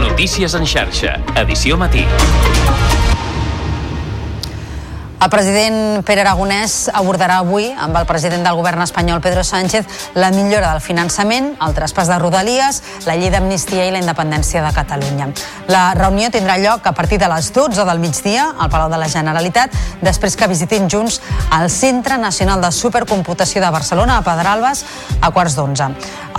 Notícies 0.01 0.55
en 0.55 0.65
xarxa, 0.65 1.17
edició 1.43 1.75
matí. 1.77 2.05
El 5.15 5.29
president 5.31 6.03
Pere 6.05 6.21
Aragonès 6.21 6.89
abordarà 6.93 7.37
avui 7.39 7.69
amb 7.71 7.95
el 7.95 8.05
president 8.05 8.43
del 8.43 8.57
govern 8.59 8.83
espanyol 8.83 9.21
Pedro 9.23 9.45
Sánchez 9.47 10.11
la 10.19 10.27
millora 10.35 10.73
del 10.73 10.83
finançament, 10.83 11.53
el 11.63 11.75
traspàs 11.77 12.11
de 12.11 12.17
Rodalies, 12.19 12.81
la 13.07 13.15
llei 13.15 13.31
d'amnistia 13.31 13.87
i 13.87 13.93
la 13.95 14.01
independència 14.03 14.61
de 14.61 14.73
Catalunya. 14.75 15.29
La 15.71 15.85
reunió 15.95 16.29
tindrà 16.33 16.57
lloc 16.59 16.85
a 16.85 16.93
partir 16.93 17.17
de 17.21 17.29
les 17.31 17.47
12 17.55 17.87
del 17.87 18.03
migdia 18.03 18.49
al 18.59 18.69
Palau 18.69 18.91
de 18.91 18.99
la 18.99 19.09
Generalitat, 19.09 19.73
després 20.03 20.35
que 20.35 20.51
visitin 20.51 20.91
junts 20.91 21.21
el 21.57 21.71
Centre 21.71 22.19
Nacional 22.19 22.61
de 22.61 22.73
Supercomputació 22.75 23.63
de 23.63 23.71
Barcelona 23.71 24.19
a 24.19 24.25
Pedralbes 24.27 24.83
a 25.21 25.31
quarts 25.31 25.55
d'onze. 25.55 25.89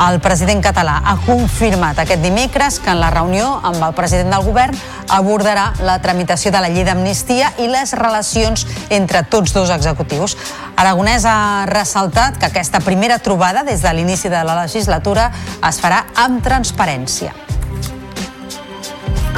El 0.07 0.21
president 0.21 0.61
català 0.61 0.99
ha 1.09 1.17
confirmat 1.25 1.99
aquest 1.99 2.21
dimecres 2.21 2.79
que 2.85 2.93
en 2.93 3.01
la 3.01 3.09
reunió 3.11 3.55
amb 3.65 3.81
el 3.81 3.97
president 3.97 4.35
del 4.35 4.45
govern 4.45 4.77
abordarà 5.09 5.71
la 5.81 5.97
tramitació 6.05 6.53
de 6.53 6.61
la 6.61 6.69
llei 6.69 6.85
d'amnistia 6.85 7.55
i 7.65 7.71
les 7.73 7.95
relacions 7.97 8.66
entre 8.91 9.23
tots 9.31 9.55
dos 9.55 9.71
executius. 9.71 10.37
Aragonès 10.77 11.25
ha 11.29 11.67
ressaltat 11.71 12.39
que 12.39 12.51
aquesta 12.51 12.81
primera 12.81 13.19
trobada 13.19 13.65
des 13.67 13.83
de 13.83 13.93
l'inici 13.95 14.31
de 14.33 14.43
la 14.45 14.57
legislatura 14.63 15.31
es 15.67 15.81
farà 15.83 16.05
amb 16.15 16.43
transparència. 16.45 17.35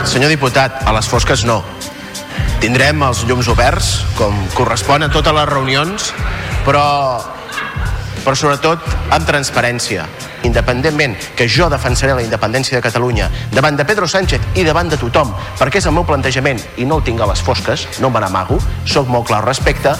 Senyor 0.04 0.30
diputat, 0.30 0.84
a 0.86 0.92
les 0.94 1.08
fosques 1.10 1.44
no. 1.44 1.62
Tindrem 2.62 3.02
els 3.06 3.24
llums 3.26 3.48
oberts, 3.50 3.90
com 4.18 4.34
correspon 4.54 5.06
a 5.06 5.10
totes 5.14 5.34
les 5.34 5.50
reunions, 5.50 6.12
però 6.66 6.86
però 8.28 8.36
sobretot 8.36 8.82
amb 9.14 9.24
transparència. 9.24 10.02
Independentment 10.44 11.16
que 11.36 11.48
jo 11.48 11.68
defensaré 11.72 12.14
la 12.14 12.22
independència 12.22 12.78
de 12.78 12.84
Catalunya 12.84 13.30
davant 13.54 13.78
de 13.78 13.86
Pedro 13.88 14.08
Sánchez 14.08 14.58
i 14.58 14.64
davant 14.64 14.90
de 14.90 15.00
tothom, 15.00 15.34
perquè 15.58 15.82
és 15.82 15.88
el 15.90 15.96
meu 15.96 16.06
plantejament 16.06 16.60
i 16.76 16.86
no 16.86 17.00
el 17.00 17.06
tinc 17.06 17.20
a 17.20 17.30
les 17.30 17.42
fosques, 17.42 17.88
no 18.02 18.10
me 18.10 18.20
n'amago, 18.22 18.60
sóc 18.86 19.08
molt 19.08 19.28
clar 19.28 19.42
al 19.42 19.50
respecte, 19.50 19.96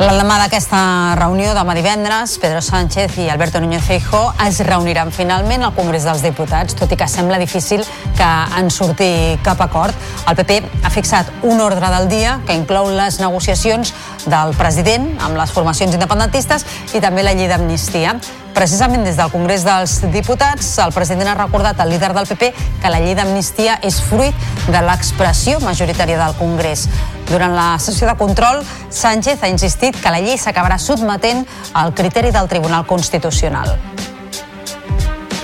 L'endemà 0.00 0.38
d'aquesta 0.40 0.78
reunió 1.18 1.50
demà 1.52 1.74
divendres, 1.76 2.38
Pedro 2.40 2.62
Sánchez 2.64 3.18
i 3.20 3.26
Alberto 3.28 3.60
Núñez 3.60 3.84
Feijóo 3.84 4.30
es 4.46 4.62
reuniran 4.64 5.12
finalment 5.12 5.60
al 5.66 5.74
Congrés 5.76 6.06
dels 6.08 6.22
Diputats, 6.24 6.72
tot 6.72 6.88
i 6.88 6.96
que 6.96 7.04
sembla 7.04 7.36
difícil 7.36 7.84
que 8.16 8.30
en 8.56 8.72
surti 8.72 9.10
cap 9.44 9.60
acord. 9.60 9.92
El 10.24 10.40
PP 10.40 10.86
ha 10.88 10.94
fixat 10.94 11.28
un 11.44 11.60
ordre 11.60 11.92
del 11.92 12.08
dia 12.08 12.38
que 12.48 12.56
inclou 12.56 12.88
les 12.88 13.20
negociacions 13.20 13.92
del 14.24 14.56
president 14.56 15.10
amb 15.20 15.36
les 15.36 15.52
formacions 15.52 15.92
independentistes 15.92 16.64
i 16.96 17.04
també 17.04 17.20
la 17.20 17.36
llei 17.36 17.52
d'amnistia. 17.52 18.16
Precisament 18.60 19.06
des 19.06 19.16
del 19.16 19.30
Congrés 19.32 19.62
dels 19.64 19.94
Diputats, 20.12 20.66
el 20.84 20.90
president 20.92 21.30
ha 21.30 21.36
recordat 21.38 21.78
al 21.80 21.88
líder 21.88 22.10
del 22.12 22.26
PP 22.28 22.50
que 22.82 22.90
la 22.92 22.98
llei 23.00 23.14
d'amnistia 23.16 23.78
és 23.88 23.96
fruit 24.04 24.36
de 24.66 24.82
l'expressió 24.84 25.56
majoritària 25.64 26.20
del 26.20 26.36
Congrés. 26.36 26.84
Durant 27.30 27.56
la 27.56 27.70
sessió 27.80 28.10
de 28.10 28.18
control, 28.20 28.60
Sánchez 28.92 29.40
ha 29.40 29.48
insistit 29.48 29.96
que 29.96 30.12
la 30.12 30.20
llei 30.20 30.36
s'acabarà 30.36 30.76
sotmetent 30.76 31.46
al 31.72 31.96
criteri 31.96 32.36
del 32.36 32.52
Tribunal 32.52 32.84
Constitucional. 32.84 33.78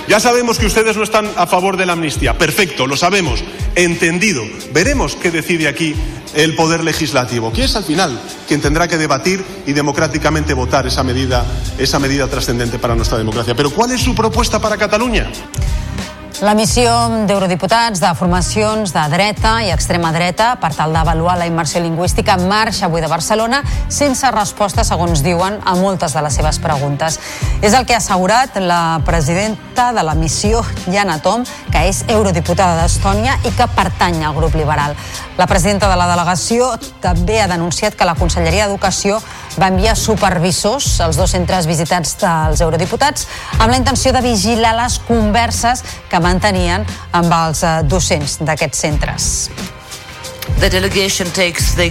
Ya 0.07 0.21
sabemos 0.21 0.57
que 0.57 0.65
ustedes 0.65 0.95
no 0.95 1.03
están 1.03 1.29
a 1.35 1.47
favor 1.47 1.75
de 1.75 1.85
la 1.85 1.93
amnistía. 1.93 2.37
Perfecto, 2.37 2.87
lo 2.87 2.95
sabemos. 2.95 3.43
Entendido. 3.75 4.43
Veremos 4.71 5.15
qué 5.15 5.31
decide 5.31 5.67
aquí 5.67 5.95
el 6.33 6.55
Poder 6.55 6.83
Legislativo, 6.83 7.51
que 7.51 7.65
es 7.65 7.75
al 7.75 7.83
final 7.83 8.19
quien 8.47 8.61
tendrá 8.61 8.87
que 8.87 8.97
debatir 8.97 9.43
y 9.65 9.73
democráticamente 9.73 10.53
votar 10.53 10.87
esa 10.87 11.03
medida, 11.03 11.45
esa 11.77 11.99
medida 11.99 12.27
trascendente 12.27 12.79
para 12.79 12.95
nuestra 12.95 13.17
democracia. 13.17 13.53
Pero 13.53 13.69
¿cuál 13.69 13.91
es 13.91 14.01
su 14.01 14.15
propuesta 14.15 14.59
para 14.59 14.77
Cataluña? 14.77 15.29
La 16.37 16.53
missió 16.53 16.91
d'eurodiputats 17.25 17.97
de 17.97 18.09
formacions 18.13 18.91
de 18.93 19.03
dreta 19.09 19.55
i 19.65 19.71
extrema 19.73 20.11
dreta 20.13 20.51
per 20.61 20.69
tal 20.77 20.91
d'avaluar 20.93 21.33
la 21.39 21.47
immersió 21.49 21.81
lingüística 21.81 22.35
marxa 22.37 22.85
avui 22.85 23.01
de 23.01 23.09
Barcelona 23.09 23.63
sense 23.89 24.29
resposta, 24.35 24.85
segons 24.85 25.23
diuen, 25.25 25.57
a 25.65 25.73
moltes 25.79 26.13
de 26.13 26.21
les 26.21 26.37
seves 26.37 26.59
preguntes. 26.61 27.17
És 27.65 27.73
el 27.73 27.87
que 27.89 27.95
ha 27.95 27.97
assegurat 27.97 28.53
la 28.61 29.01
presidenta 29.05 29.89
de 29.97 30.03
la 30.05 30.13
missió, 30.13 30.61
Jana 30.85 31.17
Tom, 31.25 31.41
que 31.73 31.87
és 31.89 32.03
eurodiputada 32.05 32.83
d'Estònia 32.83 33.39
i 33.41 33.55
que 33.57 33.65
pertany 33.73 34.21
al 34.21 34.37
grup 34.37 34.53
liberal. 34.61 34.93
La 35.41 35.49
presidenta 35.49 35.89
de 35.89 35.97
la 35.97 36.05
delegació 36.11 36.69
també 37.01 37.41
ha 37.41 37.49
denunciat 37.49 37.97
que 37.97 38.05
la 38.05 38.17
Conselleria 38.17 38.67
d'Educació 38.67 39.17
va 39.57 39.71
enviar 39.73 39.95
supervisors 39.97 40.99
als 41.05 41.17
dos 41.19 41.33
centres 41.33 41.67
visitats 41.69 42.17
dels 42.21 42.61
eurodiputats 42.65 43.27
amb 43.59 43.71
la 43.71 43.79
intenció 43.79 44.13
de 44.15 44.21
vigilar 44.25 44.75
les 44.77 44.99
converses 45.07 45.83
que 46.09 46.21
mantenien 46.23 46.85
amb 47.11 47.39
els 47.43 47.63
eh, 47.63 47.79
docents 47.87 48.39
d'aquests 48.45 48.85
centres. 48.87 49.31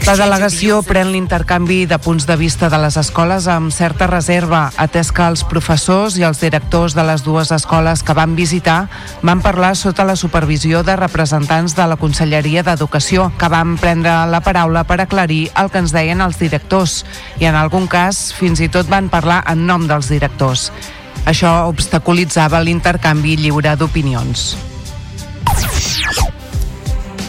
La 0.07 0.17
delegació 0.19 0.81
pren 0.83 1.13
l'intercanvi 1.13 1.85
de 1.87 1.99
punts 2.03 2.27
de 2.27 2.35
vista 2.37 2.69
de 2.73 2.79
les 2.83 2.97
escoles 2.99 3.47
amb 3.53 3.71
certa 3.71 4.09
reserva, 4.11 4.73
atès 4.77 5.13
que 5.15 5.23
els 5.31 5.45
professors 5.47 6.17
i 6.19 6.25
els 6.27 6.41
directors 6.43 6.97
de 6.97 7.05
les 7.07 7.23
dues 7.23 7.53
escoles 7.55 8.03
que 8.03 8.17
van 8.17 8.35
visitar 8.37 8.89
van 9.23 9.41
parlar 9.45 9.75
sota 9.79 10.05
la 10.09 10.17
supervisió 10.17 10.83
de 10.83 10.97
representants 10.99 11.77
de 11.79 11.87
la 11.87 11.97
Conselleria 12.01 12.65
d'Educació, 12.67 13.31
que 13.39 13.49
van 13.53 13.77
prendre 13.79 14.19
la 14.33 14.43
paraula 14.43 14.85
per 14.85 15.01
aclarir 15.01 15.51
el 15.55 15.71
que 15.71 15.85
ens 15.85 15.95
deien 15.95 16.21
els 16.25 16.39
directors, 16.43 17.05
i 17.39 17.47
en 17.47 17.55
algun 17.55 17.87
cas 17.87 18.33
fins 18.35 18.61
i 18.61 18.69
tot 18.69 18.91
van 18.91 19.09
parlar 19.13 19.45
en 19.47 19.67
nom 19.67 19.87
dels 19.87 20.11
directors. 20.11 20.73
Això 21.27 21.67
obstaculitzava 21.71 22.61
l'intercanvi 22.63 23.37
lliure 23.41 23.77
d'opinions. 23.77 24.57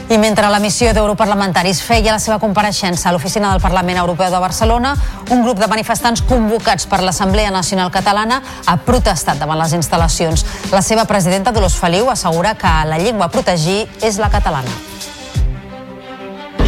I 0.09 0.17
mentre 0.17 0.47
la 0.47 0.61
missió 0.63 0.93
d'europarlamentaris 0.95 1.81
feia 1.84 2.13
la 2.13 2.21
seva 2.23 2.38
compareixença 2.39 3.09
a 3.09 3.11
l'oficina 3.11 3.49
del 3.51 3.59
Parlament 3.59 3.99
Europeu 3.99 4.31
de 4.31 4.39
Barcelona, 4.39 4.93
un 5.35 5.43
grup 5.43 5.59
de 5.59 5.67
manifestants 5.67 6.23
convocats 6.23 6.88
per 6.88 7.01
l'Assemblea 7.03 7.51
Nacional 7.51 7.91
Catalana 7.91 8.39
ha 8.63 8.77
protestat 8.88 9.43
davant 9.43 9.59
les 9.59 9.75
instal·lacions. 9.75 10.45
La 10.71 10.81
seva 10.81 11.03
presidenta, 11.11 11.51
Dolors 11.51 11.75
Feliu, 11.75 12.07
assegura 12.07 12.55
que 12.55 12.71
la 12.88 13.03
llengua 13.03 13.27
a 13.27 13.34
protegir 13.35 13.81
és 13.99 14.15
la 14.15 14.31
catalana. 14.31 14.96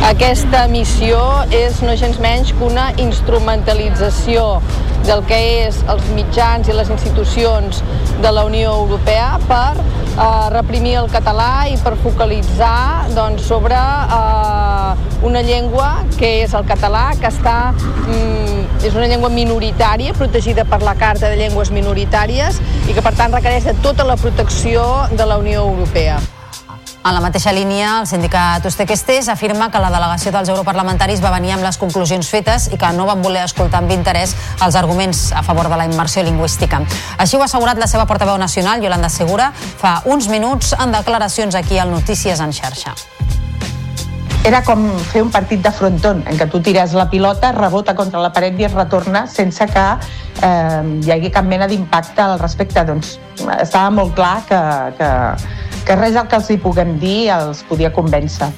Aquesta 0.07 0.63
missió 0.71 1.19
és 1.51 1.81
no 1.83 1.95
gens 1.99 2.19
menys 2.23 2.53
que 2.55 2.63
una 2.63 2.87
instrumentalització 3.03 4.45
del 5.03 5.23
que 5.27 5.39
és 5.65 5.79
els 5.91 6.05
mitjans 6.15 6.69
i 6.69 6.75
les 6.75 6.89
institucions 6.93 7.81
de 8.23 8.31
la 8.31 8.45
Unió 8.47 8.71
Europea 8.85 9.33
per 9.49 9.75
eh, 9.75 10.47
reprimir 10.55 10.95
el 11.01 11.11
català 11.11 11.67
i 11.67 11.75
per 11.83 11.97
focalitzar 11.99 13.11
doncs, 13.15 13.43
sobre 13.51 13.75
eh, 13.75 15.05
una 15.27 15.43
llengua 15.43 15.91
que 16.15 16.33
és 16.45 16.55
el 16.55 16.65
català, 16.69 17.09
que 17.19 17.27
està, 17.27 17.59
mm, 17.75 18.81
és 18.87 18.95
una 18.95 19.07
llengua 19.11 19.29
minoritària, 19.35 20.15
protegida 20.15 20.63
per 20.63 20.81
la 20.85 20.95
Carta 20.95 21.27
de 21.27 21.35
Llengües 21.43 21.75
Minoritàries 21.75 22.63
i 22.87 22.95
que 22.95 23.03
per 23.03 23.15
tant 23.19 23.35
requereix 23.35 23.67
de 23.67 23.77
tota 23.83 24.07
la 24.07 24.19
protecció 24.19 24.83
de 25.11 25.25
la 25.25 25.41
Unió 25.43 25.67
Europea. 25.67 26.19
En 26.99 27.13
la 27.15 27.21
mateixa 27.23 27.53
línia, 27.55 28.01
el 28.01 28.07
sindicat 28.09 28.65
Ustequestés 28.67 29.29
afirma 29.31 29.69
que 29.71 29.79
la 29.79 29.87
delegació 29.93 30.33
dels 30.35 30.49
europarlamentaris 30.51 31.21
va 31.23 31.31
venir 31.31 31.53
amb 31.55 31.63
les 31.63 31.79
conclusions 31.79 32.27
fetes 32.27 32.67
i 32.73 32.79
que 32.81 32.89
no 32.97 33.05
van 33.07 33.23
voler 33.23 33.45
escoltar 33.47 33.79
amb 33.79 33.93
interès 33.95 34.35
els 34.65 34.75
arguments 34.75 35.29
a 35.31 35.43
favor 35.47 35.71
de 35.71 35.79
la 35.79 35.87
immersió 35.87 36.25
lingüística. 36.27 36.81
Així 37.17 37.37
ho 37.37 37.45
ha 37.45 37.47
assegurat 37.47 37.79
la 37.79 37.87
seva 37.87 38.05
portaveu 38.09 38.37
nacional, 38.37 38.83
Yolanda 38.83 39.09
Segura, 39.09 39.53
fa 39.55 40.01
uns 40.11 40.27
minuts 40.27 40.75
en 40.75 40.91
declaracions 40.91 41.55
aquí 41.55 41.79
al 41.79 41.95
Notícies 41.95 42.43
en 42.43 42.51
xarxa 42.51 42.97
era 44.45 44.61
com 44.63 44.85
fer 45.11 45.21
un 45.21 45.29
partit 45.33 45.61
de 45.63 45.71
fronton, 45.75 46.21
en 46.27 46.37
què 46.39 46.47
tu 46.49 46.61
tires 46.63 46.93
la 46.97 47.09
pilota, 47.11 47.51
rebota 47.55 47.95
contra 47.95 48.21
la 48.23 48.31
paret 48.33 48.59
i 48.59 48.65
es 48.69 48.73
retorna 48.73 49.25
sense 49.27 49.67
que 49.67 49.85
eh, 50.47 50.83
hi 51.03 51.11
hagi 51.11 51.31
cap 51.35 51.45
mena 51.45 51.67
d'impacte 51.67 52.23
al 52.23 52.39
respecte. 52.39 52.83
Doncs 52.87 53.17
estava 53.59 53.89
molt 53.91 54.15
clar 54.15 54.37
que, 54.47 54.61
que, 54.99 55.09
que 55.85 55.99
res 55.99 56.15
del 56.15 56.29
que 56.31 56.39
els 56.39 56.49
hi 56.49 56.59
puguem 56.63 56.97
dir 57.03 57.19
els 57.35 57.65
podia 57.67 57.91
convèncer. 57.95 58.49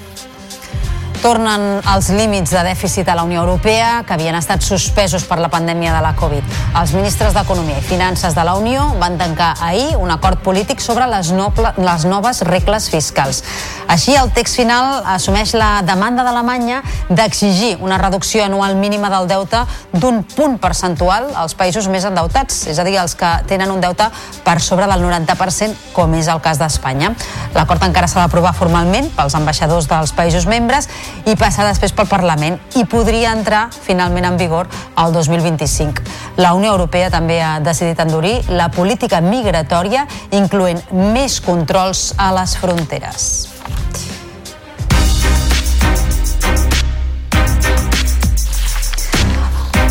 Tornen 1.22 1.84
els 1.86 2.08
límits 2.10 2.50
de 2.50 2.62
dèficit 2.66 3.06
a 3.12 3.14
la 3.14 3.22
Unió 3.28 3.44
Europea 3.44 4.00
que 4.08 4.16
havien 4.16 4.34
estat 4.34 4.64
suspesos 4.66 5.22
per 5.30 5.36
la 5.38 5.52
pandèmia 5.54 5.92
de 5.94 6.00
la 6.02 6.16
Covid. 6.18 6.56
Els 6.80 6.94
ministres 6.98 7.36
d'Economia 7.38 7.78
i 7.78 7.84
Finances 7.86 8.34
de 8.34 8.42
la 8.42 8.56
Unió 8.58 8.88
van 8.98 9.20
tancar 9.20 9.52
ahir 9.62 10.00
un 10.02 10.10
acord 10.10 10.42
polític 10.42 10.82
sobre 10.82 11.06
les, 11.12 11.30
noble, 11.38 11.76
les 11.78 12.06
noves 12.10 12.42
regles 12.50 12.88
fiscals. 12.90 13.44
Així, 13.86 14.16
el 14.18 14.32
text 14.34 14.58
final 14.58 15.04
assumeix 15.14 15.54
la 15.54 15.84
demanda 15.86 16.26
d'Alemanya 16.26 16.80
d'exigir 17.12 17.76
una 17.86 18.02
reducció 18.02 18.42
anual 18.48 18.74
mínima 18.82 19.14
del 19.14 19.30
deute 19.30 19.62
d'un 19.94 20.24
punt 20.26 20.58
percentual 20.64 21.30
als 21.38 21.54
països 21.54 21.86
més 21.92 22.08
endeutats, 22.10 22.66
és 22.66 22.82
a 22.82 22.88
dir, 22.88 22.98
els 22.98 23.14
que 23.20 23.30
tenen 23.52 23.70
un 23.70 23.84
deute 23.84 24.10
per 24.42 24.58
sobre 24.58 24.90
del 24.90 25.06
90%, 25.06 25.94
com 25.94 26.18
és 26.18 26.34
el 26.34 26.42
cas 26.42 26.58
d'Espanya. 26.58 27.14
L'acord 27.54 27.86
encara 27.86 28.10
s'ha 28.10 28.24
d'aprovar 28.24 28.58
formalment 28.58 29.14
pels 29.14 29.38
ambaixadors 29.38 29.92
dels 29.92 30.18
països 30.18 30.50
membres 30.50 30.90
i 31.26 31.36
passar 31.40 31.68
després 31.68 31.94
pel 31.96 32.10
Parlament 32.10 32.58
i 32.80 32.86
podria 32.90 33.34
entrar 33.36 33.68
finalment 33.72 34.28
en 34.30 34.40
vigor 34.40 34.70
el 35.04 35.14
2025. 35.14 36.06
La 36.42 36.54
Unió 36.58 36.72
Europea 36.74 37.12
també 37.14 37.42
ha 37.44 37.60
decidit 37.60 38.00
endurir 38.00 38.38
la 38.50 38.70
política 38.74 39.22
migratòria, 39.22 40.08
incloent 40.32 40.82
més 41.14 41.40
controls 41.44 42.12
a 42.18 42.32
les 42.36 42.58
fronteres. 42.58 43.32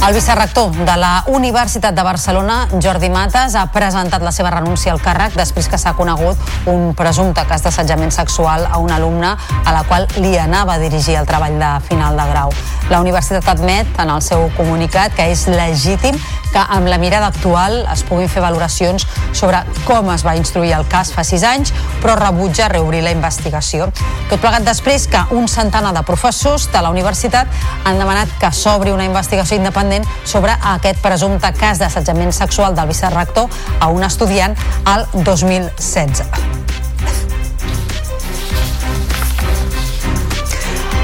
El 0.07 0.15
vicerrector 0.15 0.73
de 0.73 0.97
la 0.97 1.25
Universitat 1.27 1.95
de 1.95 2.03
Barcelona, 2.03 2.67
Jordi 2.83 3.11
Mates, 3.13 3.55
ha 3.55 3.67
presentat 3.71 4.25
la 4.25 4.33
seva 4.33 4.49
renúncia 4.51 4.95
al 4.95 5.03
càrrec 5.05 5.37
després 5.37 5.69
que 5.69 5.77
s'ha 5.79 5.93
conegut 5.93 6.41
un 6.73 6.95
presumpte 6.97 7.45
cas 7.47 7.61
d'assetjament 7.67 8.11
sexual 8.17 8.65
a 8.65 8.81
una 8.81 8.97
alumna 8.97 9.37
a 9.61 9.77
la 9.77 9.85
qual 9.85 10.09
li 10.17 10.33
anava 10.41 10.79
a 10.79 10.81
dirigir 10.81 11.19
el 11.21 11.29
treball 11.29 11.61
de 11.61 11.73
final 11.85 12.17
de 12.17 12.27
grau. 12.33 12.55
La 12.89 13.03
universitat 13.05 13.47
admet 13.53 14.01
en 14.01 14.11
el 14.11 14.25
seu 14.25 14.49
comunicat 14.57 15.13
que 15.15 15.29
és 15.31 15.45
legítim 15.53 16.17
que 16.51 16.59
amb 16.59 16.89
la 16.91 16.99
mirada 16.99 17.29
actual 17.29 17.85
es 17.93 18.01
puguin 18.03 18.27
fer 18.27 18.41
valoracions 18.43 19.05
sobre 19.37 19.61
com 19.87 20.09
es 20.11 20.25
va 20.27 20.35
instruir 20.35 20.73
el 20.75 20.89
cas 20.91 21.13
fa 21.15 21.23
sis 21.23 21.45
anys, 21.47 21.71
però 22.01 22.17
rebutja 22.19 22.67
reobrir 22.73 23.05
la 23.05 23.13
investigació. 23.15 23.93
Tot 24.33 24.41
plegat 24.43 24.67
després 24.67 25.07
que 25.07 25.23
un 25.37 25.47
centenar 25.47 25.93
de 25.95 26.03
professors 26.09 26.67
de 26.73 26.83
la 26.83 26.91
universitat 26.91 27.47
han 27.85 28.01
demanat 28.03 28.33
que 28.41 28.51
s'obri 28.51 28.91
una 28.91 29.07
investigació 29.07 29.61
independent 29.61 29.90
sobre 30.25 30.55
aquest 30.75 31.03
presumpte 31.03 31.53
cas 31.59 31.81
d'assetjament 31.83 32.33
sexual 32.37 32.77
del 32.79 32.91
vicerrector 32.93 33.51
a 33.81 33.91
un 33.91 34.07
estudiant 34.07 34.57
al 34.87 35.07
2016. 35.12 36.25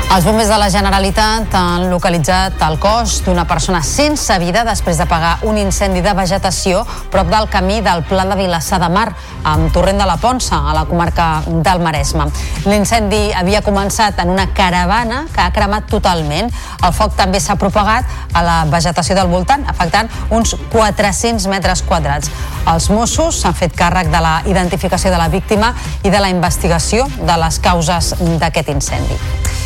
Els 0.06 0.22
bombers 0.24 0.48
de 0.48 0.56
la 0.56 0.68
Generalitat 0.70 1.54
han 1.58 1.88
localitzat 1.90 2.60
el 2.62 2.76
cos 2.78 3.16
d'una 3.26 3.42
persona 3.44 3.80
sense 3.84 4.36
vida 4.38 4.62
després 4.64 5.00
de 5.00 5.06
pagar 5.10 5.32
un 5.50 5.58
incendi 5.58 6.00
de 6.00 6.12
vegetació 6.14 6.84
prop 7.10 7.26
del 7.28 7.48
camí 7.50 7.80
del 7.82 8.04
Pla 8.06 8.24
de 8.30 8.36
Vilassar 8.38 8.78
de 8.80 8.88
Mar, 8.88 9.08
amb 9.42 9.72
Torrent 9.74 9.98
de 9.98 10.06
la 10.06 10.16
Ponça, 10.22 10.62
a 10.62 10.76
la 10.78 10.84
comarca 10.86 11.42
del 11.48 11.82
Maresme. 11.82 12.28
L'incendi 12.70 13.34
havia 13.34 13.64
començat 13.66 14.22
en 14.22 14.30
una 14.30 14.46
caravana 14.54 15.24
que 15.34 15.42
ha 15.42 15.50
cremat 15.52 15.90
totalment. 15.90 16.54
El 16.86 16.94
foc 16.94 17.18
també 17.18 17.42
s'ha 17.42 17.58
propagat 17.58 18.06
a 18.32 18.46
la 18.46 18.56
vegetació 18.70 19.18
del 19.18 19.28
voltant, 19.34 19.66
afectant 19.68 20.08
uns 20.30 20.54
400 20.70 21.50
metres 21.50 21.82
quadrats. 21.82 22.30
Els 22.70 22.88
Mossos 22.94 23.42
s'han 23.42 23.58
fet 23.58 23.74
càrrec 23.74 24.14
de 24.14 24.22
la 24.22 24.38
identificació 24.46 25.10
de 25.10 25.18
la 25.18 25.28
víctima 25.28 25.74
i 26.04 26.14
de 26.14 26.22
la 26.22 26.30
investigació 26.30 27.10
de 27.18 27.42
les 27.42 27.58
causes 27.58 28.14
d'aquest 28.38 28.70
incendi. 28.78 29.65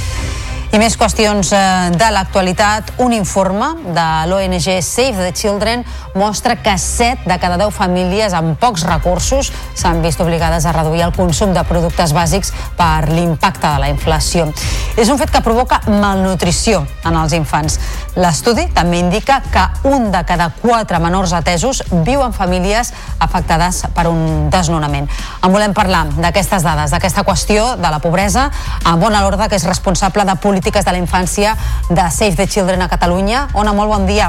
I 0.70 0.78
més 0.78 0.94
qüestions 0.94 1.48
eh, 1.50 1.60
de 1.98 2.08
l'actualitat. 2.14 2.92
Un 3.02 3.10
informe 3.10 3.72
de 3.90 4.04
l'ONG 4.30 4.68
Save 4.86 5.18
the 5.18 5.32
Children 5.34 5.80
mostra 6.14 6.54
que 6.62 6.76
7 6.78 7.26
de 7.26 7.38
cada 7.42 7.56
10 7.58 7.74
famílies 7.74 8.36
amb 8.38 8.54
pocs 8.54 8.84
recursos 8.86 9.50
s'han 9.74 9.98
vist 10.04 10.22
obligades 10.22 10.68
a 10.70 10.74
reduir 10.76 11.02
el 11.02 11.14
consum 11.16 11.50
de 11.56 11.64
productes 11.66 12.14
bàsics 12.14 12.52
per 12.78 13.08
l'impacte 13.10 13.66
de 13.66 13.80
la 13.82 13.88
inflació. 13.90 14.46
És 14.94 15.10
un 15.10 15.18
fet 15.18 15.32
que 15.34 15.42
provoca 15.42 15.80
malnutrició 15.90 16.84
en 17.02 17.18
els 17.18 17.34
infants. 17.34 17.80
L'estudi 18.14 18.68
també 18.74 19.02
indica 19.02 19.40
que 19.50 19.66
un 19.90 20.12
de 20.14 20.22
cada 20.28 20.52
4 20.62 21.02
menors 21.02 21.34
atesos 21.34 21.82
viu 22.06 22.22
en 22.22 22.36
famílies 22.36 22.92
afectades 23.18 23.82
per 23.94 24.06
un 24.06 24.46
desnonament. 24.54 25.10
En 25.42 25.50
volem 25.50 25.74
parlar 25.74 26.06
d'aquestes 26.14 26.62
dades, 26.62 26.94
d'aquesta 26.94 27.26
qüestió 27.26 27.74
de 27.74 27.90
la 27.90 27.98
pobresa, 27.98 28.52
amb 28.84 29.02
Bona 29.02 29.26
Lorda, 29.26 29.50
que 29.50 29.58
és 29.58 29.66
responsable 29.66 30.22
de 30.28 30.38
política 30.38 30.59
polítiques 30.60 30.84
de 30.84 30.92
la 30.92 31.00
infància 31.00 31.56
de 31.88 32.04
Save 32.10 32.36
the 32.36 32.46
Children 32.46 32.82
a 32.82 32.88
Catalunya. 32.88 33.48
Ona, 33.54 33.72
molt 33.72 33.88
bon 33.88 34.06
dia. 34.06 34.28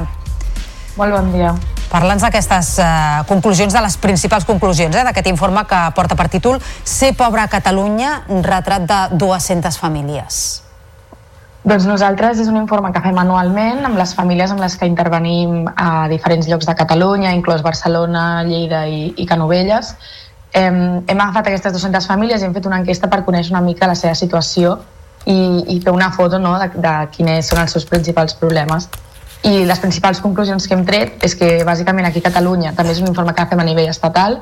Molt 0.95 1.11
bon 1.11 1.31
dia. 1.33 1.51
Parla'ns 1.91 2.23
d'aquestes 2.23 2.77
uh, 2.79 2.87
conclusions, 3.27 3.73
de 3.73 3.81
les 3.83 3.97
principals 3.99 4.47
conclusions 4.47 4.95
eh, 4.95 5.03
d'aquest 5.03 5.27
informe 5.27 5.65
que 5.67 5.79
porta 5.91 6.15
per 6.15 6.29
títol 6.31 6.61
Ser 6.87 7.11
pobre 7.19 7.43
a 7.43 7.49
Catalunya, 7.51 8.21
retrat 8.47 8.87
de 8.87 8.99
200 9.19 9.75
famílies. 9.75 10.61
Doncs 11.67 11.83
nosaltres 11.85 12.39
és 12.39 12.47
un 12.47 12.55
informe 12.57 12.93
que 12.95 13.03
fem 13.03 13.19
anualment 13.19 13.83
amb 13.85 13.99
les 13.99 14.15
famílies 14.15 14.55
amb 14.55 14.63
les 14.63 14.77
que 14.79 14.87
intervenim 14.87 15.67
a 15.75 16.07
diferents 16.09 16.47
llocs 16.47 16.65
de 16.65 16.77
Catalunya, 16.79 17.35
inclòs 17.35 17.61
Barcelona, 17.61 18.41
Lleida 18.47 18.85
i, 18.87 19.11
i 19.19 19.27
Canovelles. 19.27 19.91
Hem, 20.55 21.03
hem 21.05 21.19
agafat 21.19 21.51
aquestes 21.51 21.75
200 21.75 22.07
famílies 22.07 22.41
i 22.41 22.47
hem 22.47 22.55
fet 22.55 22.71
una 22.71 22.79
enquesta 22.81 23.11
per 23.11 23.21
conèixer 23.27 23.51
una 23.51 23.63
mica 23.67 23.91
la 23.91 23.99
seva 23.99 24.15
situació 24.15 24.79
i, 25.25 25.75
i 25.75 25.79
fer 25.83 25.93
una 25.93 26.11
foto 26.11 26.39
no, 26.39 26.57
de, 26.59 26.69
de 26.81 26.95
quins 27.13 27.51
són 27.51 27.61
els 27.63 27.75
seus 27.75 27.85
principals 27.85 28.35
problemes. 28.39 28.89
I 29.43 29.63
les 29.65 29.79
principals 29.81 30.21
conclusions 30.21 30.67
que 30.67 30.75
hem 30.77 30.83
tret 30.85 31.23
és 31.25 31.33
que 31.37 31.63
bàsicament 31.65 32.05
aquí 32.05 32.21
a 32.21 32.27
Catalunya, 32.29 32.75
també 32.77 32.93
és 32.93 33.01
un 33.01 33.09
informe 33.09 33.33
que 33.33 33.47
fem 33.49 33.61
a 33.61 33.65
nivell 33.65 33.89
estatal, 33.89 34.37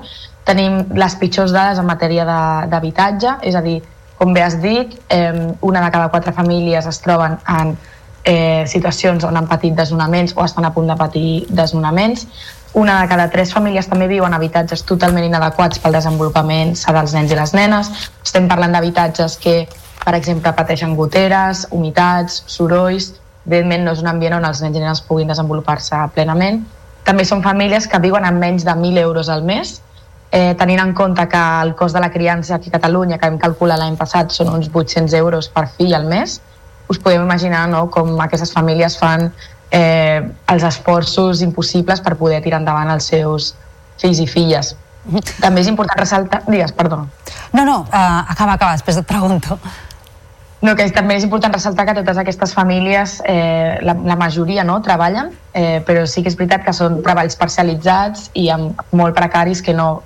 tenim 0.47 0.81
les 0.97 1.15
pitjors 1.19 1.53
dades 1.55 1.79
en 1.79 1.87
matèria 1.87 2.25
d'habitatge, 2.25 3.37
és 3.47 3.55
a 3.55 3.63
dir, 3.63 3.79
com 4.19 4.33
bé 4.35 4.43
has 4.43 4.57
dit, 4.59 4.97
eh, 5.07 5.53
una 5.61 5.85
de 5.85 5.91
cada 5.91 6.09
quatre 6.11 6.33
famílies 6.35 6.85
es 6.89 6.99
troben 6.99 7.37
en 7.47 7.77
eh, 8.23 8.65
situacions 8.67 9.23
on 9.23 9.37
han 9.37 9.47
patit 9.47 9.75
desnonaments 9.75 10.35
o 10.35 10.43
estan 10.43 10.65
a 10.65 10.73
punt 10.73 10.89
de 10.91 10.97
patir 10.99 11.45
desnonaments. 11.49 12.27
Una 12.73 13.01
de 13.01 13.07
cada 13.07 13.29
tres 13.31 13.53
famílies 13.53 13.87
també 13.89 14.07
viu 14.07 14.25
en 14.27 14.35
habitatges 14.35 14.83
totalment 14.85 15.25
inadequats 15.25 15.79
pel 15.79 15.95
desenvolupament 15.95 16.75
dels 16.75 17.15
nens 17.15 17.31
i 17.31 17.37
les 17.39 17.53
nenes. 17.55 17.89
Estem 18.23 18.47
parlant 18.51 18.75
d'habitatges 18.75 19.39
que 19.41 19.55
per 20.09 20.17
exemple, 20.17 20.49
pateixen 20.57 20.95
goteres, 20.97 21.67
humitats, 21.69 22.39
sorolls, 22.49 23.11
evidentment 23.45 23.83
no 23.85 23.91
és 23.93 23.99
un 24.01 24.07
ambient 24.09 24.39
on 24.39 24.47
els 24.47 24.61
nens 24.63 24.73
i 24.73 24.81
nenes 24.81 25.03
puguin 25.05 25.29
desenvolupar-se 25.29 25.99
plenament. 26.15 26.63
També 27.05 27.25
són 27.29 27.43
famílies 27.45 27.85
que 27.87 27.99
viuen 28.01 28.25
amb 28.25 28.41
menys 28.41 28.65
de 28.65 28.73
1.000 28.73 29.03
euros 29.03 29.29
al 29.29 29.43
mes, 29.45 29.75
eh, 30.31 30.55
tenint 30.57 30.81
en 30.81 30.95
compte 30.97 31.27
que 31.29 31.41
el 31.61 31.75
cost 31.77 31.93
de 31.93 32.01
la 32.01 32.09
criança 32.09 32.55
aquí 32.55 32.71
a 32.73 32.79
Catalunya, 32.79 33.19
que 33.19 33.29
vam 33.29 33.37
calcular 33.37 33.77
l'any 33.77 33.99
passat, 33.99 34.33
són 34.33 34.49
uns 34.55 34.71
800 34.73 35.13
euros 35.19 35.49
per 35.53 35.67
fill 35.75 35.93
al 35.93 36.07
mes, 36.09 36.39
us 36.89 36.97
podem 36.97 37.21
imaginar 37.21 37.67
no, 37.69 37.83
com 37.93 38.15
aquestes 38.25 38.49
famílies 38.55 38.97
fan 38.97 39.27
eh, 39.69 40.23
els 40.49 40.65
esforços 40.65 41.43
impossibles 41.45 42.01
per 42.01 42.15
poder 42.17 42.41
tirar 42.41 42.63
endavant 42.63 42.89
els 42.95 43.11
seus 43.13 43.51
fills 44.01 44.23
i 44.25 44.25
filles. 44.25 44.73
També 45.37 45.61
és 45.61 45.69
important 45.69 46.01
ressaltar... 46.01 46.41
Digues, 46.49 46.73
perdó. 46.73 47.03
No, 47.53 47.63
no, 47.65 47.77
uh, 47.85 48.25
acaba, 48.29 48.57
acaba, 48.57 48.73
després 48.73 48.97
et 48.97 49.07
pregunto. 49.09 49.59
No, 50.61 50.73
que 50.75 50.83
també 50.91 51.15
és 51.15 51.23
important 51.23 51.53
ressaltar 51.55 51.85
que 51.87 51.95
totes 52.01 52.17
aquestes 52.19 52.51
famílies, 52.51 53.19
eh, 53.23 53.79
la, 53.85 53.95
la 54.03 54.17
majoria 54.19 54.65
no, 54.67 54.81
treballen, 54.83 55.31
eh, 55.55 55.79
però 55.87 56.03
sí 56.03 56.23
que 56.23 56.27
és 56.31 56.35
veritat 56.35 56.65
que 56.65 56.73
són 56.75 56.99
treballs 57.05 57.39
parcialitzats 57.39 58.27
i 58.35 58.49
amb 58.51 58.81
molt 58.91 59.15
precaris 59.15 59.63
que 59.63 59.75
no, 59.77 60.01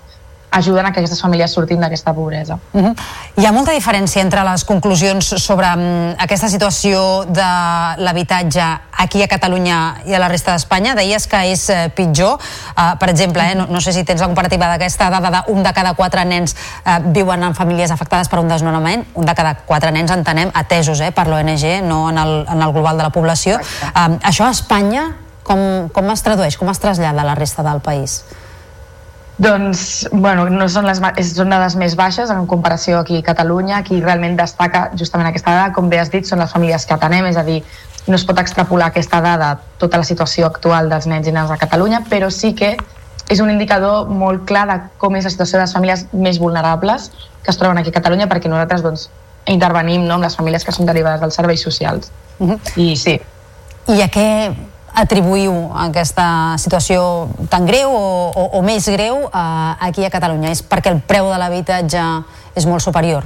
ajuden 0.54 0.86
a 0.86 0.92
que 0.94 1.02
aquestes 1.02 1.22
famílies 1.22 1.52
surtin 1.52 1.82
d'aquesta 1.82 2.14
pobresa. 2.14 2.60
Uh 2.74 2.82
-huh. 2.82 2.96
Hi 3.36 3.46
ha 3.46 3.52
molta 3.52 3.74
diferència 3.74 4.22
entre 4.22 4.44
les 4.44 4.64
conclusions 4.64 5.26
sobre 5.26 5.68
um, 5.74 6.16
aquesta 6.18 6.48
situació 6.48 7.26
de 7.26 7.50
l'habitatge 7.98 8.62
aquí 8.98 9.24
a 9.24 9.28
Catalunya 9.28 9.96
i 10.06 10.14
a 10.14 10.20
la 10.20 10.28
resta 10.28 10.52
d'Espanya. 10.52 10.96
Deies 10.96 11.28
que 11.28 11.52
és 11.52 11.70
uh, 11.70 11.90
pitjor. 11.96 12.38
Uh, 12.78 12.98
per 13.00 13.10
exemple, 13.10 13.42
eh, 13.42 13.56
no, 13.56 13.66
no 13.66 13.82
sé 13.82 13.94
si 13.94 14.04
tens 14.04 14.22
la 14.22 14.28
comparativa 14.28 14.68
d'aquesta 14.68 15.10
dada 15.10 15.44
d'un 15.48 15.64
de 15.64 15.74
cada 15.74 15.94
quatre 15.94 16.26
nens 16.26 16.56
uh, 16.86 17.00
viuen 17.12 17.44
en 17.44 17.56
famílies 17.56 17.92
afectades 17.92 18.30
per 18.30 18.40
un 18.40 18.48
desnonament. 18.48 19.06
Un 19.14 19.26
de 19.26 19.34
cada 19.34 19.56
quatre 19.56 19.92
nens 19.92 20.12
entenem 20.12 20.52
atesos 20.54 21.00
eh, 21.00 21.12
per 21.12 21.28
l'ONG, 21.28 21.82
no 21.84 22.10
en 22.10 22.18
el, 22.18 22.46
en 22.48 22.62
el 22.62 22.72
global 22.72 22.98
de 22.98 23.04
la 23.04 23.10
població. 23.10 23.58
Uh, 23.58 24.20
això 24.22 24.46
a 24.46 24.52
Espanya 24.52 25.16
com, 25.44 25.90
com 25.90 26.10
es 26.12 26.22
tradueix, 26.22 26.58
com 26.58 26.70
es 26.70 26.80
trasllada 26.80 27.22
a 27.22 27.26
la 27.26 27.36
resta 27.36 27.64
del 27.64 27.82
país? 27.82 28.24
Doncs, 29.42 30.08
bueno, 30.12 30.46
no 30.54 30.68
són, 30.70 30.86
les, 30.86 31.00
són 31.34 31.50
dades 31.50 31.76
més 31.80 31.96
baixes 31.98 32.30
en 32.30 32.46
comparació 32.46 33.00
aquí 33.00 33.18
a 33.18 33.26
Catalunya. 33.26 33.80
Aquí 33.82 34.00
realment 34.02 34.38
destaca 34.38 34.92
justament 35.00 35.30
aquesta 35.30 35.56
dada, 35.56 35.72
com 35.74 35.90
bé 35.90 36.00
has 36.00 36.12
dit, 36.14 36.28
són 36.30 36.44
les 36.44 36.54
famílies 36.54 36.86
que 36.86 36.94
atenem, 36.94 37.26
és 37.32 37.40
a 37.40 37.44
dir, 37.48 37.64
no 38.06 38.20
es 38.20 38.26
pot 38.28 38.40
extrapolar 38.40 38.92
aquesta 38.92 39.22
dada 39.24 39.56
tota 39.82 39.98
la 39.98 40.06
situació 40.06 40.46
actual 40.46 40.90
dels 40.92 41.08
nens 41.10 41.28
i 41.28 41.34
nenes 41.34 41.52
a 41.52 41.58
Catalunya, 41.58 42.04
però 42.10 42.30
sí 42.30 42.54
que 42.54 42.76
és 43.32 43.40
un 43.40 43.50
indicador 43.50 44.10
molt 44.12 44.44
clar 44.46 44.66
de 44.70 44.80
com 45.02 45.16
és 45.16 45.26
la 45.26 45.32
situació 45.32 45.58
de 45.58 45.64
les 45.64 45.74
famílies 45.74 46.06
més 46.12 46.40
vulnerables 46.44 47.10
que 47.44 47.52
es 47.52 47.58
troben 47.60 47.80
aquí 47.80 47.90
a 47.90 47.96
Catalunya 47.96 48.28
perquè 48.32 48.52
nosaltres 48.52 48.84
doncs, 48.84 49.08
intervenim 49.48 50.06
no, 50.06 50.18
amb 50.18 50.28
les 50.28 50.36
famílies 50.36 50.64
que 50.64 50.76
són 50.76 50.88
derivades 50.88 51.24
dels 51.24 51.36
serveis 51.36 51.64
socials. 51.64 52.12
Uh 52.40 52.52
-huh. 52.52 52.60
I 52.76 52.96
sí. 52.96 53.20
I 53.88 54.02
a 54.02 54.10
què 54.10 54.54
atribuïu 54.94 55.54
aquesta 55.84 56.58
situació 56.62 57.30
tan 57.50 57.66
greu 57.66 57.92
o, 57.94 58.30
o, 58.30 58.44
o 58.60 58.62
més 58.66 58.86
greu 58.94 59.26
uh, 59.26 59.74
aquí 59.82 60.06
a 60.06 60.12
Catalunya? 60.14 60.52
És 60.54 60.62
perquè 60.62 60.94
el 60.94 61.02
preu 61.02 61.32
de 61.32 61.40
l'habitatge 61.42 62.04
és 62.56 62.68
molt 62.70 62.86
superior? 62.86 63.26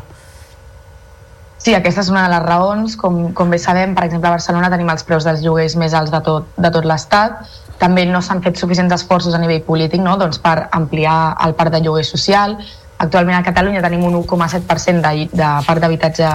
Sí, 1.57 1.73
aquesta 1.75 1.99
és 1.99 2.09
una 2.13 2.23
de 2.23 2.31
les 2.31 2.43
raons. 2.45 2.95
Com, 2.95 3.31
com 3.35 3.49
bé 3.51 3.57
sabem, 3.59 3.95
per 3.97 4.05
exemple, 4.07 4.29
a 4.29 4.37
Barcelona 4.37 4.69
tenim 4.71 4.89
els 4.93 5.03
preus 5.03 5.25
dels 5.27 5.41
lloguers 5.43 5.75
més 5.75 5.95
alts 5.97 6.13
de 6.13 6.21
tot, 6.23 6.51
de 6.55 6.71
tot 6.71 6.85
l'Estat. 6.87 7.41
També 7.81 8.05
no 8.07 8.21
s'han 8.23 8.43
fet 8.45 8.59
suficients 8.61 8.93
esforços 8.95 9.35
a 9.35 9.41
nivell 9.41 9.63
polític 9.65 10.01
no? 10.01 10.15
doncs 10.21 10.39
per 10.41 10.69
ampliar 10.71 11.35
el 11.45 11.57
parc 11.57 11.73
de 11.75 11.81
lloguer 11.83 12.05
social. 12.07 12.55
Actualment 13.03 13.37
a 13.37 13.45
Catalunya 13.45 13.81
tenim 13.83 14.05
un 14.07 14.15
1,7% 14.21 15.03
de, 15.03 15.27
de 15.33 15.49
parc 15.67 15.83
d'habitatge 15.83 16.29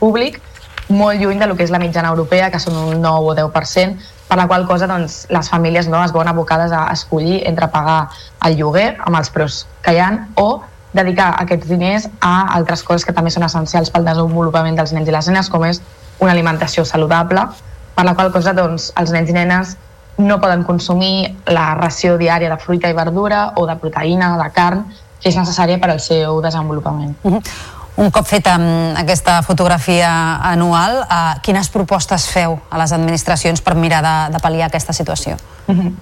públic, 0.00 0.40
molt 0.88 1.20
lluny 1.20 1.38
de 1.38 1.46
lo 1.46 1.54
que 1.54 1.66
és 1.68 1.74
la 1.74 1.82
mitjana 1.82 2.10
europea, 2.14 2.48
que 2.50 2.58
són 2.62 2.78
un 2.80 3.02
9 3.02 3.28
o 3.28 3.36
10%, 3.36 4.16
per 4.28 4.36
la 4.36 4.46
qual 4.46 4.66
cosa 4.68 4.86
doncs, 4.86 5.26
les 5.32 5.48
famílies 5.48 5.88
no 5.88 6.02
es 6.04 6.12
veuen 6.12 6.28
abocades 6.28 6.72
a 6.72 6.86
escollir 6.92 7.42
entre 7.48 7.68
pagar 7.72 8.08
el 8.44 8.58
lloguer 8.58 8.90
amb 8.98 9.16
els 9.16 9.30
preus 9.32 9.62
que 9.82 9.94
hi 9.96 10.02
ha 10.04 10.10
o 10.36 10.60
dedicar 10.92 11.34
aquests 11.40 11.68
diners 11.68 12.08
a 12.20 12.54
altres 12.56 12.82
coses 12.84 13.04
que 13.04 13.14
també 13.16 13.32
són 13.32 13.46
essencials 13.46 13.90
pel 13.92 14.06
desenvolupament 14.08 14.76
dels 14.76 14.92
nens 14.96 15.08
i 15.08 15.14
les 15.14 15.28
nenes, 15.28 15.50
com 15.52 15.64
és 15.64 15.82
una 16.20 16.32
alimentació 16.32 16.84
saludable, 16.84 17.44
per 17.94 18.04
la 18.04 18.14
qual 18.14 18.32
cosa 18.32 18.54
doncs, 18.56 18.92
els 19.00 19.12
nens 19.14 19.30
i 19.30 19.36
nenes 19.36 19.76
no 20.18 20.40
poden 20.42 20.64
consumir 20.66 21.36
la 21.46 21.74
ració 21.78 22.16
diària 22.18 22.50
de 22.50 22.60
fruita 22.60 22.90
i 22.90 22.96
verdura 22.96 23.52
o 23.56 23.66
de 23.66 23.76
proteïna, 23.78 24.34
de 24.40 24.48
carn, 24.54 24.84
que 25.18 25.30
és 25.30 25.36
necessària 25.38 25.78
per 25.78 25.92
al 25.92 26.00
seu 26.02 26.40
desenvolupament. 26.42 27.16
Uh 27.22 27.34
-huh. 27.34 27.77
Un 27.98 28.12
cop 28.14 28.28
feta 28.30 28.54
aquesta 29.00 29.40
fotografia 29.42 30.10
anual, 30.46 31.00
eh, 31.02 31.40
quines 31.42 31.66
propostes 31.74 32.28
feu 32.30 32.54
a 32.70 32.78
les 32.78 32.92
administracions 32.94 33.60
per 33.60 33.74
mirar 33.74 34.04
de, 34.04 34.16
de 34.34 34.40
pal·liar 34.42 34.68
aquesta 34.68 34.94
situació? 34.94 35.34
Uh 35.66 35.74
-huh. 35.74 35.94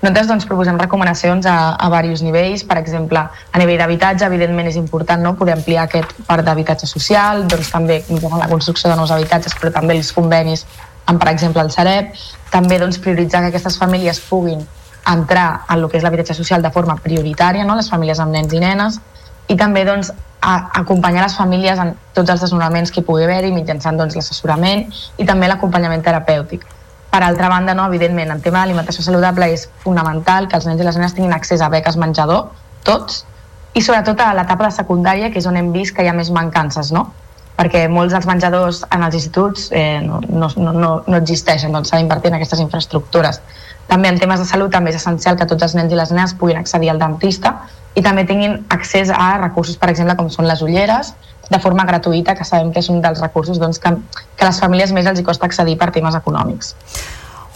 Nosaltres 0.00 0.28
doncs, 0.28 0.46
proposem 0.46 0.78
recomanacions 0.78 1.44
a, 1.46 1.76
a 1.76 1.88
diversos 1.90 2.22
nivells, 2.22 2.62
per 2.64 2.78
exemple, 2.78 3.18
a 3.52 3.58
nivell 3.58 3.78
d'habitatge, 3.78 4.24
evidentment 4.24 4.68
és 4.68 4.76
important 4.76 5.20
no? 5.22 5.34
poder 5.36 5.54
ampliar 5.54 5.82
aquest 5.82 6.14
part 6.26 6.44
d'habitatge 6.44 6.86
social, 6.86 7.46
doncs 7.46 7.70
també 7.70 8.04
la 8.08 8.48
construcció 8.48 8.88
de 8.88 8.96
nous 8.96 9.10
habitatges, 9.10 9.54
però 9.60 9.72
també 9.72 9.96
els 9.98 10.12
convenis 10.12 10.64
amb, 11.04 11.20
per 11.20 11.28
exemple, 11.28 11.60
el 11.60 11.70
Sareb, 11.70 12.14
també 12.50 12.78
doncs, 12.78 12.98
prioritzar 12.98 13.42
que 13.42 13.48
aquestes 13.48 13.76
famílies 13.76 14.20
puguin 14.20 14.66
entrar 15.12 15.64
en 15.68 15.78
el 15.78 15.88
que 15.90 15.98
és 15.98 16.02
l'habitatge 16.02 16.34
social 16.34 16.62
de 16.62 16.70
forma 16.70 16.96
prioritària, 16.96 17.64
no? 17.64 17.76
les 17.76 17.90
famílies 17.90 18.20
amb 18.20 18.32
nens 18.32 18.52
i 18.52 18.60
nenes, 18.60 19.00
i 19.50 19.56
també 19.58 19.84
doncs, 19.88 20.12
a 20.40 20.54
acompanyar 20.80 21.26
les 21.26 21.36
famílies 21.36 21.80
en 21.82 21.92
tots 22.16 22.30
els 22.32 22.40
desnonaments 22.40 22.90
que 22.90 23.02
hi 23.02 23.04
pugui 23.04 23.26
haver-hi 23.26 23.50
mitjançant 23.52 23.98
doncs, 24.00 24.16
l'assessorament 24.16 24.86
i 25.20 25.26
també 25.28 25.50
l'acompanyament 25.50 26.04
terapèutic. 26.06 26.64
Per 27.10 27.20
altra 27.26 27.50
banda, 27.50 27.74
no, 27.74 27.84
evidentment, 27.90 28.30
en 28.30 28.40
tema 28.40 28.62
d'alimentació 28.62 29.04
saludable 29.04 29.50
és 29.52 29.66
fonamental 29.82 30.46
que 30.48 30.56
els 30.56 30.68
nens 30.68 30.80
i 30.80 30.86
les 30.86 30.96
nenes 30.96 31.16
tinguin 31.16 31.34
accés 31.36 31.60
a 31.60 31.68
beques 31.68 31.98
menjador, 32.00 32.46
tots, 32.86 33.24
i 33.74 33.82
sobretot 33.82 34.22
a 34.22 34.30
l'etapa 34.34 34.68
de 34.68 34.76
secundària, 34.78 35.30
que 35.30 35.42
és 35.42 35.48
on 35.50 35.58
hem 35.58 35.72
vist 35.74 35.96
que 35.96 36.06
hi 36.06 36.08
ha 36.10 36.14
més 36.16 36.30
mancances, 36.34 36.92
no? 36.94 37.10
perquè 37.60 37.82
molts 37.92 38.14
dels 38.14 38.24
menjadors 38.24 38.84
en 38.88 39.02
els 39.04 39.16
instituts 39.18 39.66
eh, 39.76 40.00
no, 40.00 40.20
no, 40.32 40.48
no, 40.56 40.92
no 41.04 41.18
existeixen, 41.18 41.74
doncs 41.76 41.90
s'ha 41.90 41.98
d'invertir 42.00 42.30
en 42.30 42.38
aquestes 42.38 42.62
infraestructures. 42.62 43.42
També 43.90 44.08
en 44.08 44.20
temes 44.22 44.38
de 44.38 44.46
salut 44.46 44.70
també 44.70 44.92
és 44.94 45.00
essencial 45.00 45.36
que 45.36 45.46
tots 45.50 45.66
els 45.66 45.74
nens 45.74 45.92
i 45.92 45.98
les 45.98 46.12
nenes 46.14 46.36
puguin 46.38 46.60
accedir 46.60 46.92
al 46.92 47.00
dentista 47.02 47.56
i 47.98 48.02
també 48.06 48.22
tinguin 48.24 48.60
accés 48.70 49.10
a 49.10 49.32
recursos, 49.40 49.76
per 49.76 49.90
exemple, 49.90 50.14
com 50.16 50.30
són 50.30 50.46
les 50.46 50.62
ulleres, 50.62 51.14
de 51.50 51.58
forma 51.58 51.84
gratuïta, 51.84 52.36
que 52.38 52.46
sabem 52.46 52.70
que 52.70 52.78
és 52.78 52.88
un 52.88 53.00
dels 53.02 53.20
recursos 53.20 53.58
doncs, 53.58 53.80
que, 53.82 53.90
que 54.38 54.46
les 54.46 54.60
famílies 54.62 54.92
més 54.94 55.06
els 55.10 55.18
hi 55.18 55.26
costa 55.26 55.50
accedir 55.50 55.74
per 55.80 55.90
temes 55.96 56.14
econòmics. 56.14 56.76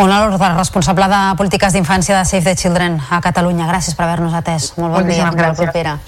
Ona 0.02 0.24
Lorda, 0.24 0.56
responsable 0.58 1.06
de 1.06 1.20
polítiques 1.38 1.72
d'infància 1.76 2.18
de 2.18 2.24
Save 2.26 2.42
the 2.50 2.56
Children 2.58 2.98
a 3.10 3.20
Catalunya. 3.22 3.70
Gràcies 3.70 3.94
per 3.94 4.08
haver-nos 4.08 4.34
atès. 4.34 4.72
Molt 4.74 4.90
bon 4.90 5.06
Moltíssimes 5.06 5.38
dia. 5.38 5.44
Gràcies. 5.44 5.70
Propera. 5.70 5.98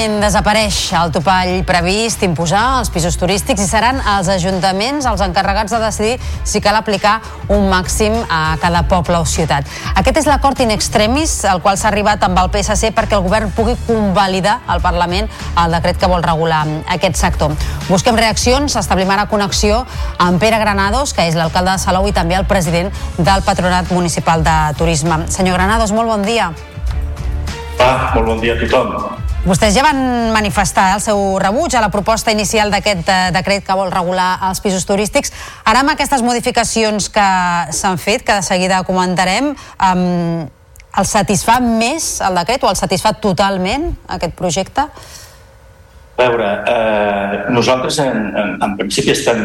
Finalment 0.00 0.22
desapareix 0.24 0.76
el 0.96 1.10
topall 1.12 1.58
previst 1.68 2.22
imposar 2.24 2.60
als 2.78 2.88
pisos 2.88 3.18
turístics 3.20 3.60
i 3.60 3.66
seran 3.68 3.98
els 4.14 4.30
ajuntaments 4.32 5.04
els 5.04 5.20
encarregats 5.20 5.74
de 5.74 5.80
decidir 5.82 6.14
si 6.48 6.62
cal 6.64 6.78
aplicar 6.78 7.18
un 7.52 7.66
màxim 7.68 8.16
a 8.32 8.56
cada 8.62 8.80
poble 8.88 9.18
o 9.20 9.26
ciutat. 9.28 9.68
Aquest 10.00 10.22
és 10.22 10.30
l'acord 10.30 10.56
in 10.64 10.72
extremis 10.72 11.36
al 11.44 11.60
qual 11.60 11.76
s'ha 11.76 11.90
arribat 11.92 12.24
amb 12.24 12.40
el 12.40 12.48
PSC 12.48 12.94
perquè 12.96 13.18
el 13.18 13.26
govern 13.28 13.52
pugui 13.52 13.76
convalidar 13.84 14.62
al 14.64 14.80
Parlament 14.80 15.28
el 15.66 15.76
decret 15.76 16.00
que 16.00 16.08
vol 16.08 16.24
regular 16.24 16.64
aquest 16.96 17.20
sector. 17.20 17.52
Busquem 17.90 18.16
reaccions, 18.16 18.80
establim 18.80 19.12
ara 19.12 19.28
connexió 19.28 19.84
amb 20.16 20.40
Pere 20.40 20.64
Granados, 20.64 21.12
que 21.12 21.28
és 21.28 21.36
l'alcalde 21.36 21.76
de 21.76 21.84
Salou 21.84 22.08
i 22.08 22.16
també 22.16 22.40
el 22.40 22.48
president 22.48 22.88
del 23.18 23.44
Patronat 23.44 23.92
Municipal 23.92 24.48
de 24.48 24.60
Turisme. 24.80 25.26
Senyor 25.28 25.60
Granados, 25.60 25.92
molt 25.92 26.08
bon 26.08 26.24
dia. 26.24 26.54
Ah, 27.76 28.14
molt 28.14 28.32
bon 28.32 28.40
dia 28.40 28.56
a 28.56 28.64
tothom. 28.64 29.19
Vostès 29.40 29.72
ja 29.72 29.80
van 29.80 29.96
manifestar 30.34 30.90
el 30.92 31.00
seu 31.00 31.38
rebuig 31.40 31.72
a 31.72 31.80
la 31.80 31.88
proposta 31.88 32.28
inicial 32.34 32.68
d'aquest 32.68 33.08
eh, 33.08 33.20
decret 33.32 33.64
que 33.64 33.76
vol 33.76 33.88
regular 33.88 34.34
els 34.50 34.60
pisos 34.60 34.84
turístics. 34.84 35.32
Ara 35.64 35.80
amb 35.80 35.94
aquestes 35.94 36.20
modificacions 36.20 37.08
que 37.08 37.28
s'han 37.72 37.96
fet, 37.96 38.20
que 38.20 38.36
de 38.36 38.44
seguida 38.44 38.82
comentarem, 38.84 39.54
um, 39.80 40.44
el 40.92 41.08
satisfà 41.08 41.56
més 41.64 42.18
el 42.26 42.36
decret 42.36 42.66
o 42.66 42.68
el 42.68 42.76
satisfà 42.76 43.14
totalment 43.16 43.88
aquest 44.12 44.36
projecte? 44.36 44.84
A 46.20 46.28
veure, 46.28 46.48
eh, 46.68 47.44
nosaltres 47.48 47.98
en, 47.98 48.18
en, 48.36 48.50
en 48.60 48.72
principi 48.76 49.14
estem 49.14 49.38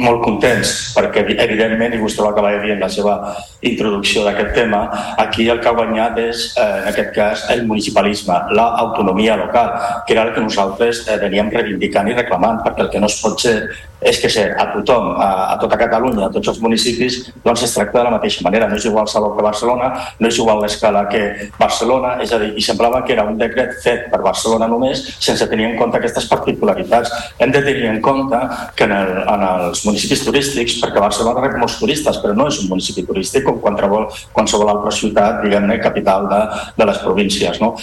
molt 0.00 0.22
contents 0.24 0.70
perquè 0.96 1.20
evidentment, 1.44 1.92
i 1.92 2.00
vostè 2.00 2.22
ho 2.22 2.30
acaba 2.30 2.54
de 2.54 2.62
dir 2.62 2.72
en 2.72 2.80
la 2.80 2.88
seva 2.88 3.18
introducció 3.60 4.24
d'aquest 4.24 4.54
tema, 4.56 4.80
aquí 5.20 5.50
el 5.52 5.60
que 5.60 5.68
ha 5.68 5.76
guanyat 5.76 6.16
és, 6.24 6.46
eh, 6.56 6.68
en 6.80 6.88
aquest 6.94 7.12
cas, 7.18 7.44
el 7.52 7.66
municipalisme, 7.68 8.38
l'autonomia 8.56 9.36
local, 9.36 9.74
que 10.06 10.16
era 10.16 10.24
el 10.24 10.32
que 10.32 10.46
nosaltres 10.46 11.04
eh, 11.04 11.18
veníem 11.26 11.52
reivindicant 11.52 12.08
i 12.08 12.16
reclamant, 12.16 12.64
perquè 12.64 12.86
el 12.86 12.94
que 12.94 13.04
no 13.04 13.12
es 13.12 13.20
pot 13.20 13.44
ser 13.44 13.58
és 14.04 14.20
que 14.20 14.28
ser 14.28 14.52
a 14.60 14.66
tothom, 14.68 15.14
a, 15.16 15.28
a 15.54 15.58
tota 15.58 15.78
Catalunya, 15.80 16.26
a 16.28 16.32
tots 16.32 16.52
els 16.52 16.60
municipis, 16.62 17.22
doncs 17.44 17.64
es 17.64 17.72
tracta 17.72 17.98
de 17.98 18.04
la 18.04 18.12
mateixa 18.12 18.44
manera. 18.44 18.68
No 18.68 18.76
és 18.76 18.84
igual 18.84 19.08
Salou 19.08 19.32
que 19.36 19.44
Barcelona, 19.44 19.90
no 20.20 20.28
és 20.28 20.38
igual 20.38 20.60
l'escala 20.60 21.06
que 21.08 21.22
Barcelona, 21.56 22.18
és 22.22 22.34
a 22.36 22.40
dir, 22.42 22.52
i 22.60 22.64
semblava 22.64 23.00
que 23.06 23.14
era 23.16 23.24
un 23.24 23.38
decret 23.40 23.78
fet 23.82 24.10
per 24.12 24.20
Barcelona 24.24 24.68
només, 24.68 25.00
sense 25.24 25.48
tenir 25.48 25.70
en 25.70 25.78
compte 25.80 26.02
aquestes 26.14 26.30
particularitats. 26.30 27.10
Hem 27.38 27.52
de 27.52 27.62
tenir 27.62 27.90
en 27.90 28.00
compte 28.00 28.38
que 28.76 28.86
en, 28.86 28.94
el, 28.94 29.12
en 29.26 29.44
els 29.48 29.84
municipis 29.86 30.24
turístics, 30.24 30.78
perquè 30.82 31.02
Barcelona 31.02 31.44
rep 31.44 31.58
molts 31.58 31.78
turistes, 31.82 32.20
però 32.22 32.36
no 32.38 32.48
és 32.50 32.60
un 32.62 32.70
municipi 32.70 33.04
turístic 33.06 33.44
com 33.48 33.60
qualsevol, 33.64 34.08
qualsevol 34.32 34.74
altra 34.76 34.94
ciutat, 34.94 35.42
diguem-ne, 35.44 35.80
capital 35.82 36.28
de, 36.30 36.42
de 36.78 36.90
les 36.90 37.02
províncies. 37.04 37.60
No? 37.62 37.74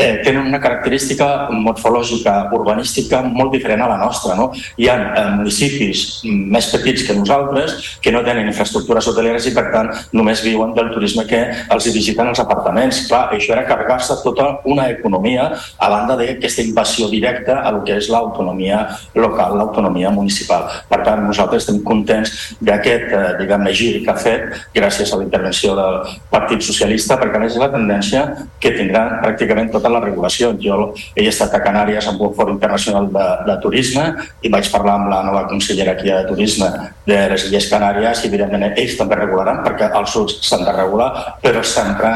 eh, 0.00 0.20
tenen 0.24 0.46
una 0.46 0.60
característica 0.60 1.48
morfològica, 1.52 2.34
urbanística 2.56 3.20
molt 3.22 3.52
diferent 3.52 3.82
a 3.84 3.88
la 3.90 3.98
nostra. 4.00 4.36
No? 4.38 4.50
Hi 4.80 4.88
ha 4.88 4.96
eh, 4.96 5.24
municipis 5.36 6.04
més 6.24 6.70
petits 6.72 7.04
que 7.06 7.16
nosaltres 7.16 7.76
que 8.02 8.12
no 8.14 8.22
tenen 8.26 8.48
infraestructures 8.50 9.10
hoteleres 9.10 9.48
i, 9.50 9.54
per 9.56 9.66
tant, 9.74 9.90
només 10.16 10.44
viuen 10.46 10.74
del 10.76 10.92
turisme 10.94 11.26
que 11.30 11.42
els 11.74 11.90
visiten 11.92 12.32
els 12.32 12.42
apartaments. 12.42 13.04
Clar, 13.10 13.26
això 13.36 13.54
era 13.56 13.66
carregar-se 13.68 14.20
tota 14.24 14.50
una 14.70 14.88
economia 14.92 15.50
a 15.78 15.90
banda 15.92 16.16
d'aquesta 16.20 16.64
invasió 16.64 17.10
directa 17.12 17.60
a 17.60 17.69
lo 17.72 17.82
que 17.84 17.96
és 18.00 18.08
l'autonomia 18.12 18.82
local, 19.14 19.56
l'autonomia 19.58 20.10
municipal. 20.10 20.68
Per 20.88 21.00
tant, 21.06 21.24
nosaltres 21.26 21.64
estem 21.64 21.82
contents 21.84 22.56
d'aquest, 22.60 23.06
eh, 23.12 23.32
diguem-ne, 23.40 23.72
gir 23.72 24.04
que 24.04 24.10
ha 24.10 24.16
fet 24.16 24.46
gràcies 24.74 25.12
a 25.12 25.20
la 25.20 25.26
intervenció 25.26 25.74
del 25.76 26.00
Partit 26.30 26.62
Socialista, 26.62 27.18
perquè 27.20 27.36
a 27.36 27.42
més 27.44 27.54
és 27.54 27.60
la 27.60 27.70
tendència 27.72 28.24
que 28.60 28.72
tindran 28.76 29.18
pràcticament 29.24 29.70
tota 29.72 29.90
la 29.92 30.00
regulació. 30.00 30.52
Jo 30.60 30.92
he 31.16 31.26
estat 31.28 31.54
a 31.54 31.62
Canàries 31.64 32.06
amb 32.10 32.20
un 32.22 32.34
fòrum 32.34 32.58
internacional 32.58 33.08
de, 33.12 33.26
de 33.46 33.56
turisme 33.62 34.06
i 34.42 34.52
vaig 34.52 34.70
parlar 34.72 34.98
amb 34.98 35.10
la 35.12 35.22
nova 35.26 35.46
consellera 35.50 35.96
aquí 35.96 36.10
de 36.10 36.24
turisme 36.28 36.68
de 37.06 37.18
les 37.32 37.46
Illes 37.48 37.68
Canàries 37.70 38.22
i 38.22 38.28
evidentment 38.28 38.66
ells 38.70 38.96
també 38.98 39.18
regularan 39.18 39.62
perquè 39.64 39.90
els 39.98 40.14
sud 40.14 40.32
s'han 40.44 40.64
de 40.66 40.74
regular, 40.76 41.10
però 41.42 41.62
sempre, 41.66 42.10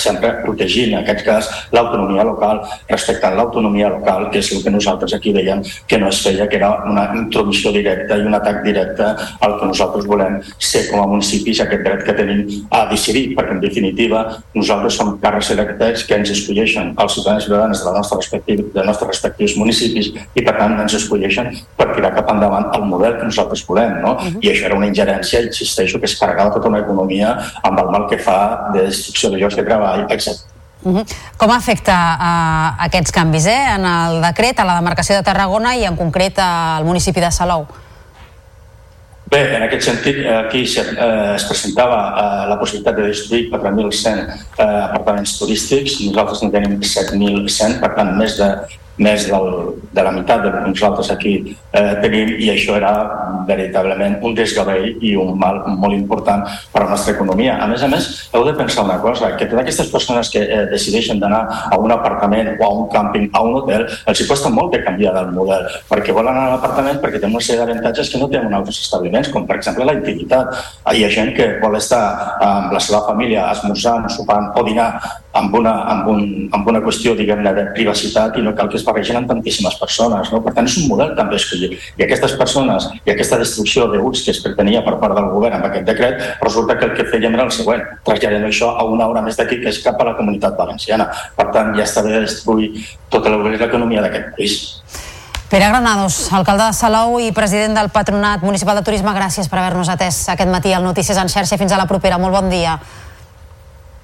sempre 0.00 0.32
protegint 0.42 0.94
en 0.94 1.02
aquest 1.02 1.24
cas 1.26 1.50
l'autonomia 1.74 2.26
local, 2.26 2.62
respectant 2.90 3.36
l'autonomia 3.36 3.90
local, 3.92 4.28
que 4.32 4.42
és 4.42 4.52
el 4.54 4.64
que 4.64 4.74
nosaltres 4.76 5.14
aquí 5.16 5.32
veiem 5.34 5.62
que 5.88 5.98
no 5.98 6.10
es 6.12 6.20
feia, 6.24 6.48
que 6.48 6.58
era 6.60 6.70
una 6.88 7.08
introducció 7.16 7.72
directa 7.74 8.18
i 8.18 8.26
un 8.26 8.36
atac 8.38 8.62
directe 8.64 9.08
al 9.40 9.58
que 9.58 9.70
nosaltres 9.70 10.06
volem 10.06 10.38
ser 10.58 10.86
com 10.90 11.02
a 11.02 11.08
municipis, 11.10 11.60
aquest 11.64 11.84
dret 11.86 12.04
que 12.06 12.14
tenim 12.16 12.44
a 12.70 12.84
decidir, 12.90 13.28
perquè 13.36 13.56
en 13.56 13.62
definitiva 13.64 14.22
nosaltres 14.54 14.98
som 14.98 15.14
càrrecs 15.22 15.52
electes 15.54 16.04
que 16.06 16.18
ens 16.20 16.32
escolleixen 16.34 16.94
els 16.94 17.16
ciutadans 17.18 17.44
i 17.44 17.46
ciutadanes 17.48 17.82
de, 17.82 17.90
la 17.90 17.96
nostra 17.98 18.20
respectiu, 18.20 18.64
de 18.74 18.86
nostres 18.86 19.12
respectius 19.14 19.56
municipis 19.60 20.12
i 20.34 20.44
per 20.44 20.56
tant 20.58 20.76
ens 20.80 20.96
escolleixen 21.00 21.52
per 21.78 21.90
tirar 21.94 22.14
cap 22.16 22.32
endavant 22.32 22.70
el 22.76 22.86
model 22.90 23.18
que 23.20 23.30
nosaltres 23.30 23.64
volem. 23.68 24.00
No? 24.02 24.16
Uh 24.16 24.26
-huh. 24.26 24.42
I 24.42 24.50
això 24.52 24.66
era 24.66 24.76
una 24.76 24.90
ingerència, 24.92 25.44
insisteixo, 25.46 25.98
que 25.98 26.06
es 26.06 26.18
carregava 26.18 26.54
tota 26.54 26.68
una 26.68 26.80
economia 26.80 27.36
amb 27.62 27.78
el 27.78 27.90
mal 27.90 28.06
que 28.10 28.18
fa 28.18 28.70
de 28.74 28.82
destrucció 28.82 29.30
de 29.30 29.38
llocs 29.38 29.56
de 29.56 29.64
treball, 29.64 30.06
etc. 30.10 30.55
Uh 30.86 30.94
-huh. 30.94 31.16
Com 31.36 31.50
afecta 31.50 31.92
uh, 31.92 32.84
aquests 32.84 33.10
canvis 33.10 33.46
eh? 33.46 33.74
en 33.74 33.84
el 33.84 34.22
decret 34.22 34.60
a 34.60 34.64
la 34.64 34.76
demarcació 34.76 35.16
de 35.16 35.22
Tarragona 35.22 35.74
i 35.74 35.84
en 35.84 35.96
concret 35.96 36.38
al 36.38 36.84
municipi 36.84 37.20
de 37.20 37.30
Salou? 37.32 37.66
Bé, 39.26 39.56
en 39.56 39.62
aquest 39.64 39.82
sentit, 39.82 40.20
aquí 40.30 40.60
eh, 40.62 41.34
es 41.34 41.44
presentava 41.48 41.96
eh, 42.14 42.48
la 42.48 42.58
possibilitat 42.60 42.94
de 42.94 43.08
destruir 43.08 43.48
4.100 43.50 44.20
eh, 44.58 44.64
apartaments 44.84 45.32
turístics, 45.40 45.96
nosaltres 46.06 46.42
en 46.46 46.52
tenim 46.54 46.76
7.100, 46.78 47.80
per 47.80 47.90
tant, 47.96 48.12
més 48.20 48.36
de 48.38 48.46
més 48.98 49.26
del, 49.28 49.76
de 49.92 50.02
la 50.02 50.12
meitat 50.14 50.42
del 50.42 50.54
que 50.54 50.62
nosaltres 50.70 51.10
aquí 51.12 51.34
eh, 51.46 51.94
tenim 52.02 52.32
i 52.40 52.50
això 52.52 52.76
era 52.78 52.92
veritablement 53.48 54.18
un 54.24 54.34
desgavell 54.36 54.86
i 55.04 55.14
un 55.20 55.34
mal 55.38 55.60
molt 55.68 55.94
important 55.96 56.44
per 56.72 56.82
a 56.82 56.84
la 56.86 56.90
nostra 56.94 57.14
economia. 57.14 57.58
A 57.62 57.68
més 57.70 57.84
a 57.84 57.90
més, 57.92 58.08
heu 58.32 58.46
de 58.46 58.54
pensar 58.56 58.86
una 58.86 58.98
cosa, 59.02 59.34
que 59.36 59.46
totes 59.46 59.62
aquestes 59.62 59.92
persones 59.92 60.30
que 60.32 60.42
eh, 60.42 60.62
decideixen 60.72 61.20
d'anar 61.20 61.42
a 61.70 61.78
un 61.78 61.92
apartament 61.92 62.54
o 62.56 62.64
a 62.64 62.72
un 62.80 62.88
càmping, 62.92 63.28
a 63.32 63.44
un 63.44 63.60
hotel, 63.60 63.86
els 64.06 64.22
hi 64.22 64.28
costa 64.30 64.52
molt 64.52 64.72
de 64.74 64.82
canviar 64.86 65.14
del 65.16 65.32
model, 65.36 65.68
perquè 65.90 66.16
volen 66.16 66.34
anar 66.34 66.48
a 66.48 66.56
l'apartament 66.56 67.02
perquè 67.02 67.20
tenen 67.20 67.36
una 67.36 67.44
sèrie 67.44 67.62
d'avantatges 67.62 68.10
que 68.12 68.22
no 68.22 68.30
tenen 68.32 68.50
en 68.50 68.58
altres 68.60 68.80
establiments, 68.86 69.30
com 69.34 69.46
per 69.46 69.60
exemple 69.60 69.86
la 69.86 69.96
intimitat. 69.98 70.56
Hi 70.96 71.04
ha 71.04 71.12
gent 71.12 71.34
que 71.36 71.52
vol 71.62 71.76
estar 71.78 72.02
amb 72.42 72.72
la 72.74 72.82
seva 72.82 73.04
família 73.06 73.50
esmorzant, 73.52 74.08
sopant 74.16 74.52
o 74.56 74.64
dinar 74.66 74.90
amb 75.38 75.54
una, 75.58 75.72
amb 75.92 76.08
un, 76.12 76.22
amb 76.56 76.68
una 76.70 76.82
qüestió, 76.84 77.14
diguem-ne, 77.18 77.52
de 77.56 77.66
privacitat 77.76 78.38
i 78.38 78.44
no 78.44 78.54
cal 78.56 78.70
que 78.72 78.78
es 78.80 78.84
barregen 78.86 79.20
amb 79.20 79.30
tantíssimes 79.30 79.78
persones. 79.80 80.32
No? 80.32 80.42
Per 80.44 80.54
tant, 80.56 80.68
és 80.68 80.78
un 80.80 80.88
model 80.90 81.14
també 81.18 81.38
escollit. 81.40 81.76
I 81.96 82.06
aquestes 82.06 82.36
persones 82.40 82.88
i 83.04 83.14
aquesta 83.14 83.38
destrucció 83.40 83.88
de 83.92 84.00
UTS 84.02 84.26
que 84.26 84.34
es 84.34 84.42
pretenia 84.44 84.84
per 84.86 84.96
part 85.02 85.16
del 85.18 85.30
govern 85.34 85.58
amb 85.58 85.68
aquest 85.70 85.88
decret, 85.88 86.22
resulta 86.42 86.78
que 86.78 86.88
el 86.90 86.94
que 86.98 87.08
fèiem 87.12 87.36
era 87.36 87.48
el 87.48 87.54
següent, 87.54 87.84
traslladem 88.06 88.48
això 88.48 88.72
a 88.76 88.86
una 88.88 89.08
hora 89.10 89.24
més 89.24 89.38
d'aquí 89.38 89.60
que 89.62 89.72
és 89.72 89.82
cap 89.84 90.00
a 90.00 90.10
la 90.10 90.16
comunitat 90.18 90.56
valenciana. 90.58 91.10
Per 91.36 91.50
tant, 91.52 91.74
ja 91.76 91.84
està 91.84 92.04
bé 92.06 92.16
de 92.16 92.24
destruir 92.26 92.72
tota 93.12 93.32
l'economia 93.32 94.04
d'aquest 94.04 94.32
país. 94.36 94.60
Pere 95.46 95.68
Granados, 95.68 96.32
alcalde 96.34 96.64
de 96.66 96.74
Salou 96.74 97.20
i 97.22 97.30
president 97.30 97.76
del 97.78 97.92
Patronat 97.94 98.42
Municipal 98.42 98.80
de 98.80 98.82
Turisme, 98.82 99.12
gràcies 99.14 99.46
per 99.46 99.60
haver-nos 99.60 99.92
atès 99.92 100.24
aquest 100.32 100.50
matí 100.50 100.72
al 100.74 100.82
Notícies 100.82 101.20
en 101.22 101.30
xarxa. 101.30 101.58
Fins 101.60 101.70
a 101.70 101.78
la 101.78 101.86
propera. 101.86 102.18
Molt 102.18 102.34
bon 102.34 102.50
dia. 102.50 102.74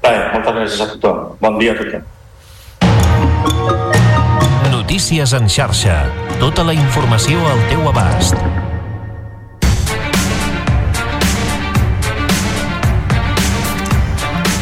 Bé, 0.02 0.14
moltes 0.32 0.56
gràcies 0.56 0.82
a 0.82 0.88
tothom. 0.96 1.22
Bon 1.42 1.60
dia 1.60 1.76
a 1.76 1.78
tothom. 1.78 2.02
Notícies 4.72 5.32
en 5.38 5.48
xarxa. 5.48 6.02
Tota 6.42 6.66
la 6.66 6.74
informació 6.74 7.38
al 7.52 7.62
teu 7.70 7.86
abast. 7.88 8.36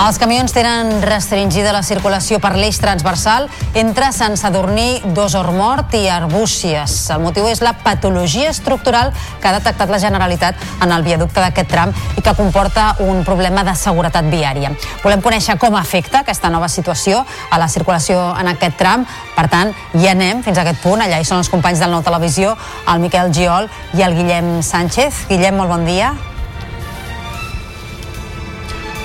Els 0.01 0.17
camions 0.17 0.55
tenen 0.57 1.03
restringida 1.05 1.75
la 1.77 1.83
circulació 1.85 2.39
per 2.41 2.55
l'eix 2.57 2.79
transversal 2.81 3.51
entre 3.77 4.07
Sant 4.17 4.39
Sadurní, 4.41 5.03
Dos 5.13 5.35
Mort 5.53 5.93
i 5.93 6.07
Arbúcies. 6.09 6.95
El 7.13 7.21
motiu 7.21 7.45
és 7.51 7.61
la 7.61 7.75
patologia 7.85 8.49
estructural 8.49 9.13
que 9.43 9.51
ha 9.51 9.53
detectat 9.59 9.93
la 9.93 10.01
Generalitat 10.01 10.57
en 10.81 10.95
el 10.97 11.05
viaducte 11.05 11.45
d'aquest 11.45 11.69
tram 11.69 11.93
i 12.17 12.25
que 12.25 12.35
comporta 12.39 12.95
un 13.05 13.21
problema 13.29 13.61
de 13.61 13.77
seguretat 13.77 14.25
viària. 14.33 14.73
Volem 15.05 15.21
conèixer 15.21 15.59
com 15.61 15.77
afecta 15.77 16.25
aquesta 16.25 16.49
nova 16.49 16.73
situació 16.73 17.21
a 17.51 17.61
la 17.61 17.69
circulació 17.69 18.25
en 18.41 18.49
aquest 18.55 18.81
tram. 18.81 19.05
Per 19.37 19.47
tant, 19.53 19.77
hi 20.01 20.09
anem 20.09 20.41
fins 20.41 20.57
a 20.57 20.65
aquest 20.65 20.81
punt. 20.81 21.05
Allà 21.05 21.21
hi 21.21 21.29
són 21.29 21.45
els 21.45 21.53
companys 21.53 21.85
del 21.85 21.93
Nou 21.93 22.01
Televisió, 22.01 22.57
el 22.89 23.05
Miquel 23.05 23.37
Giol 23.37 23.69
i 23.93 24.09
el 24.09 24.17
Guillem 24.17 24.63
Sánchez. 24.65 25.27
Guillem, 25.29 25.61
molt 25.61 25.77
bon 25.77 25.85
dia. 25.85 26.17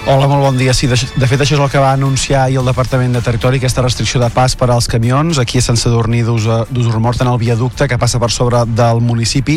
Hola, 0.08 0.28
molt 0.30 0.44
bon 0.44 0.58
dia. 0.58 0.70
Sí, 0.78 0.86
de, 0.86 0.94
de 0.94 1.26
fet 1.26 1.42
això 1.42 1.56
és 1.56 1.62
el 1.64 1.70
que 1.74 1.80
va 1.82 1.90
anunciar 1.96 2.44
ahir 2.44 2.60
el 2.62 2.68
Departament 2.70 3.16
de 3.16 3.24
Territori, 3.26 3.58
aquesta 3.58 3.82
restricció 3.82 4.20
de 4.22 4.28
pas 4.30 4.54
per 4.54 4.68
als 4.70 4.86
camions 4.86 5.40
aquí 5.42 5.58
a 5.58 5.66
Sant 5.66 5.80
Sadurní 5.82 6.20
d'Usurmort 6.22 7.24
en 7.26 7.32
el 7.32 7.40
viaducte 7.42 7.88
que 7.90 7.98
passa 7.98 8.22
per 8.22 8.30
sobre 8.30 8.60
del 8.70 9.02
municipi. 9.02 9.56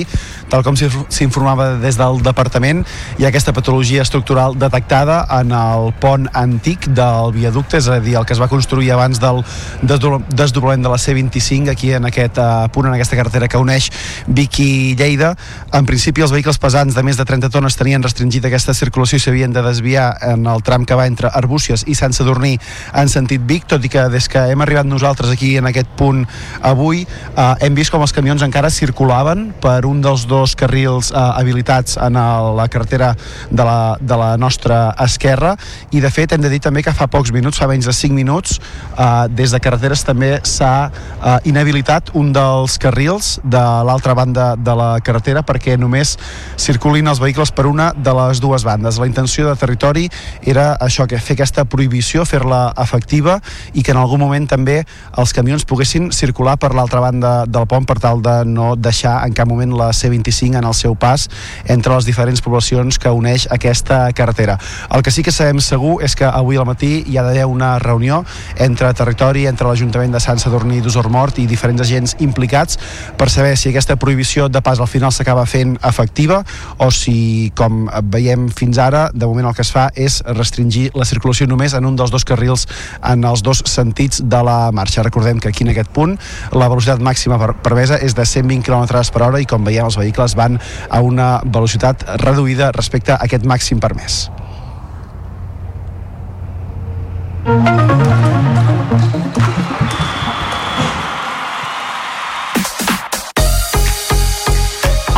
Tal 0.49 0.65
com 0.65 0.73
s'informava 0.73 1.75
des 1.83 1.99
del 2.01 2.23
Departament, 2.25 2.81
hi 3.19 3.27
ha 3.27 3.29
aquesta 3.29 3.53
patologia 3.53 4.01
estructural 4.01 4.57
detectada 4.57 5.19
en 5.37 5.53
el 5.53 5.93
pont 6.01 6.25
antic 6.33 6.89
del 6.97 7.35
viaducte, 7.37 7.77
és 7.83 7.91
a 7.93 8.01
dir, 8.01 8.17
el 8.17 8.25
que 8.25 8.33
es 8.33 8.41
va 8.41 8.49
construir 8.49 8.89
abans 8.97 9.21
del 9.21 9.43
desdoblament 9.85 10.89
de 10.89 10.95
la 10.95 10.97
C25 10.97 11.75
aquí 11.75 11.93
en 11.93 12.09
aquest 12.09 12.41
uh, 12.41 12.71
punt, 12.73 12.89
en 12.89 12.97
aquesta 12.97 13.21
carretera 13.21 13.51
que 13.53 13.61
uneix 13.61 13.91
Vic 14.25 14.63
i 14.65 14.97
Lleida. 14.97 15.35
En 15.77 15.85
principi 15.85 16.25
els 16.25 16.33
vehicles 16.33 16.57
pesants 16.57 16.97
de 16.97 17.05
més 17.05 17.21
de 17.21 17.29
30 17.29 17.53
tones 17.53 17.77
tenien 17.77 18.09
restringit 18.09 18.49
aquesta 18.49 18.73
circulació 18.73 19.21
i 19.21 19.27
s'havien 19.29 19.53
de 19.53 19.69
desviar 19.69 20.15
en 20.25 20.38
en 20.39 20.47
el 20.47 20.63
tram 20.63 20.87
que 20.89 20.97
va 20.99 21.07
entre 21.11 21.31
Arbúcies 21.35 21.85
i 21.91 21.97
Sant 21.99 22.15
Sadurní 22.17 22.55
en 22.97 23.11
sentit 23.11 23.43
Vic, 23.49 23.67
tot 23.69 23.85
i 23.85 23.91
que 23.93 24.07
des 24.13 24.29
que 24.31 24.41
hem 24.53 24.63
arribat 24.65 24.87
nosaltres 24.89 25.33
aquí 25.35 25.57
en 25.59 25.69
aquest 25.69 25.91
punt 25.99 26.25
avui 26.67 27.05
eh, 27.05 27.55
hem 27.67 27.77
vist 27.77 27.93
com 27.93 28.03
els 28.05 28.15
camions 28.15 28.45
encara 28.47 28.71
circulaven 28.73 29.49
per 29.63 29.83
un 29.89 30.03
dels 30.05 30.27
dos 30.31 30.55
carrils 30.59 31.11
eh, 31.13 31.19
habilitats 31.19 31.99
en 32.01 32.19
el, 32.21 32.53
la 32.59 32.69
carretera 32.73 33.15
de 33.51 33.67
la, 33.67 33.97
de 34.01 34.19
la 34.21 34.31
nostra 34.41 34.95
esquerra 35.05 35.57
i 35.91 36.03
de 36.05 36.13
fet 36.15 36.35
hem 36.35 36.45
de 36.45 36.53
dir 36.53 36.63
també 36.65 36.85
que 36.87 36.95
fa 36.95 37.09
pocs 37.11 37.33
minuts, 37.35 37.59
fa 37.59 37.69
menys 37.71 37.89
de 37.89 37.97
5 37.97 38.15
minuts 38.15 38.59
eh, 38.59 39.27
des 39.35 39.55
de 39.55 39.63
carreteres 39.63 40.05
també 40.07 40.37
s'ha 40.47 40.75
eh, 40.89 41.39
inhabilitat 41.51 42.13
un 42.19 42.33
dels 42.33 42.79
carrils 42.81 43.37
de 43.45 43.65
l'altra 43.89 44.15
banda 44.15 44.55
de 44.57 44.75
la 44.79 44.91
carretera 45.05 45.43
perquè 45.47 45.77
només 45.79 46.17
circulin 46.61 47.09
els 47.11 47.21
vehicles 47.23 47.53
per 47.55 47.67
una 47.67 47.91
de 47.97 48.15
les 48.15 48.41
dues 48.43 48.65
bandes. 48.67 48.99
La 48.99 49.09
intenció 49.09 49.49
de 49.49 49.57
territori 49.59 50.09
era 50.43 50.77
això, 50.81 51.07
que 51.07 51.21
fer 51.21 51.37
aquesta 51.37 51.65
prohibició, 51.69 52.25
fer-la 52.29 52.73
efectiva 52.79 53.39
i 53.75 53.83
que 53.83 53.93
en 53.95 54.01
algun 54.01 54.21
moment 54.21 54.49
també 54.49 54.83
els 55.19 55.33
camions 55.37 55.67
poguessin 55.69 56.11
circular 56.13 56.57
per 56.59 56.73
l'altra 56.75 57.01
banda 57.05 57.33
del 57.47 57.67
pont 57.71 57.87
per 57.89 57.99
tal 58.03 58.23
de 58.23 58.43
no 58.49 58.75
deixar 58.77 59.19
en 59.27 59.35
cap 59.37 59.49
moment 59.49 59.75
la 59.77 59.91
C25 59.93 60.59
en 60.59 60.69
el 60.69 60.75
seu 60.75 60.95
pas 60.99 61.29
entre 61.67 61.95
les 61.95 62.09
diferents 62.09 62.43
poblacions 62.45 62.99
que 62.99 63.13
uneix 63.13 63.49
aquesta 63.55 64.07
carretera. 64.13 64.59
El 64.95 65.03
que 65.03 65.13
sí 65.15 65.23
que 65.23 65.35
sabem 65.35 65.61
segur 65.65 65.99
és 66.05 66.17
que 66.17 66.27
avui 66.29 66.59
al 66.59 66.67
matí 66.69 67.03
hi 67.07 67.19
ha 67.19 67.25
d'haver 67.27 67.47
una 67.49 67.77
reunió 67.79 68.25
entre 68.57 68.93
territori, 68.95 69.47
entre 69.47 69.69
l'Ajuntament 69.69 70.15
de 70.15 70.23
Sant 70.23 70.41
Sadurní 70.43 70.81
d'Usormort 70.85 71.39
i 71.39 71.47
diferents 71.51 71.83
agents 71.85 72.17
implicats 72.25 72.79
per 73.19 73.31
saber 73.31 73.57
si 73.57 73.71
aquesta 73.71 73.97
prohibició 73.97 74.49
de 74.49 74.63
pas 74.65 74.81
al 74.81 74.91
final 74.91 75.13
s'acaba 75.13 75.47
fent 75.47 75.77
efectiva 75.85 76.43
o 76.79 76.91
si, 76.95 77.53
com 77.57 77.87
veiem 78.13 78.49
fins 78.55 78.79
ara, 78.83 79.09
de 79.15 79.27
moment 79.27 79.51
el 79.51 79.57
que 79.57 79.65
es 79.67 79.73
fa 79.75 79.89
és 79.95 80.18
restringir 80.27 80.89
la 80.95 81.07
circulació 81.09 81.49
només 81.49 81.75
en 81.75 81.87
un 81.89 81.97
dels 81.99 82.13
dos 82.15 82.25
carrils 82.29 82.67
en 83.03 83.25
els 83.29 83.43
dos 83.43 83.63
sentits 83.67 84.23
de 84.25 84.43
la 84.45 84.71
marxa. 84.73 85.05
Recordem 85.07 85.41
que 85.41 85.53
aquí 85.53 85.65
en 85.65 85.73
aquest 85.75 85.93
punt 85.95 86.17
la 86.53 86.69
velocitat 86.69 87.03
màxima 87.05 87.39
permesa 87.63 87.99
és 88.03 88.17
de 88.19 88.27
120 88.27 88.65
km 88.67 89.05
per 89.13 89.23
hora 89.27 89.41
i 89.41 89.49
com 89.49 89.65
veiem 89.65 89.89
els 89.89 89.99
vehicles 90.01 90.37
van 90.39 90.59
a 90.91 91.01
una 91.05 91.39
velocitat 91.45 92.05
reduïda 92.25 92.73
respecte 92.77 93.15
a 93.15 93.23
aquest 93.25 93.47
màxim 93.47 93.81
permès. 93.81 94.29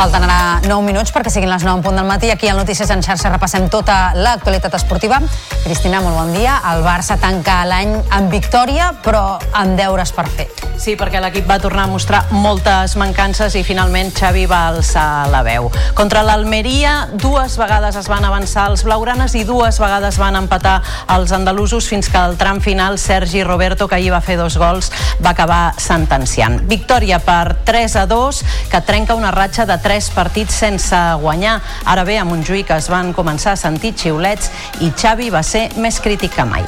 Falten 0.01 0.23
ara 0.25 0.57
9 0.65 0.81
minuts 0.81 1.11
perquè 1.13 1.29
siguin 1.29 1.51
les 1.51 1.61
9 1.61 1.77
en 1.77 1.83
punt 1.85 1.99
del 1.99 2.07
matí. 2.09 2.31
Aquí 2.33 2.47
al 2.49 2.57
Notícies 2.57 2.89
en 2.89 3.03
xarxa 3.05 3.29
repassem 3.29 3.67
tota 3.69 4.15
l'actualitat 4.17 4.73
esportiva. 4.79 5.19
Cristina, 5.61 5.99
molt 6.01 6.17
bon 6.17 6.33
dia. 6.33 6.55
El 6.71 6.81
Barça 6.81 7.19
tanca 7.21 7.59
l'any 7.69 7.93
amb 8.09 8.33
victòria, 8.33 8.95
però 9.05 9.37
amb 9.53 9.77
deures 9.77 10.09
per 10.17 10.25
fer. 10.25 10.47
Sí, 10.81 10.95
perquè 10.97 11.19
l'equip 11.21 11.45
va 11.45 11.59
tornar 11.61 11.83
a 11.85 11.91
mostrar 11.91 12.23
moltes 12.33 12.95
mancances 12.97 13.53
i 13.53 13.61
finalment 13.61 14.09
Xavi 14.17 14.47
va 14.49 14.63
alçar 14.71 15.27
la 15.29 15.43
veu. 15.45 15.69
Contra 15.93 16.23
l'Almeria, 16.25 17.11
dues 17.13 17.59
vegades 17.61 17.99
es 18.01 18.09
van 18.09 18.25
avançar 18.25 18.71
els 18.71 18.81
blaugranes 18.87 19.37
i 19.37 19.43
dues 19.45 19.77
vegades 19.77 20.17
van 20.17 20.39
empatar 20.39 20.79
els 21.13 21.29
andalusos 21.37 21.85
fins 21.85 22.09
que 22.09 22.17
al 22.17 22.33
tram 22.41 22.57
final 22.65 22.97
Sergi 22.97 23.43
Roberto, 23.45 23.85
que 23.85 23.99
ahir 23.99 24.09
va 24.15 24.23
fer 24.25 24.39
dos 24.41 24.57
gols, 24.57 24.89
va 25.21 25.35
acabar 25.35 25.75
sentenciant. 25.77 26.63
Victòria 26.65 27.21
per 27.21 27.59
3 27.69 27.99
a 28.01 28.07
2, 28.09 28.41
que 28.73 28.81
trenca 28.81 29.13
una 29.13 29.29
ratxa 29.29 29.69
de 29.69 29.77
3 29.77 29.90
partits 30.15 30.55
sense 30.63 30.95
guanyar. 31.19 31.57
Ara 31.85 32.05
bé, 32.07 32.15
a 32.17 32.23
Montjuïc 32.25 32.71
es 32.77 32.87
van 32.91 33.11
començar 33.13 33.53
a 33.53 33.59
sentir 33.59 33.91
xiulets 33.97 34.51
i 34.79 34.93
Xavi 34.95 35.29
va 35.29 35.43
ser 35.43 35.67
més 35.75 35.99
crític 35.99 36.33
que 36.35 36.45
mai. 36.47 36.63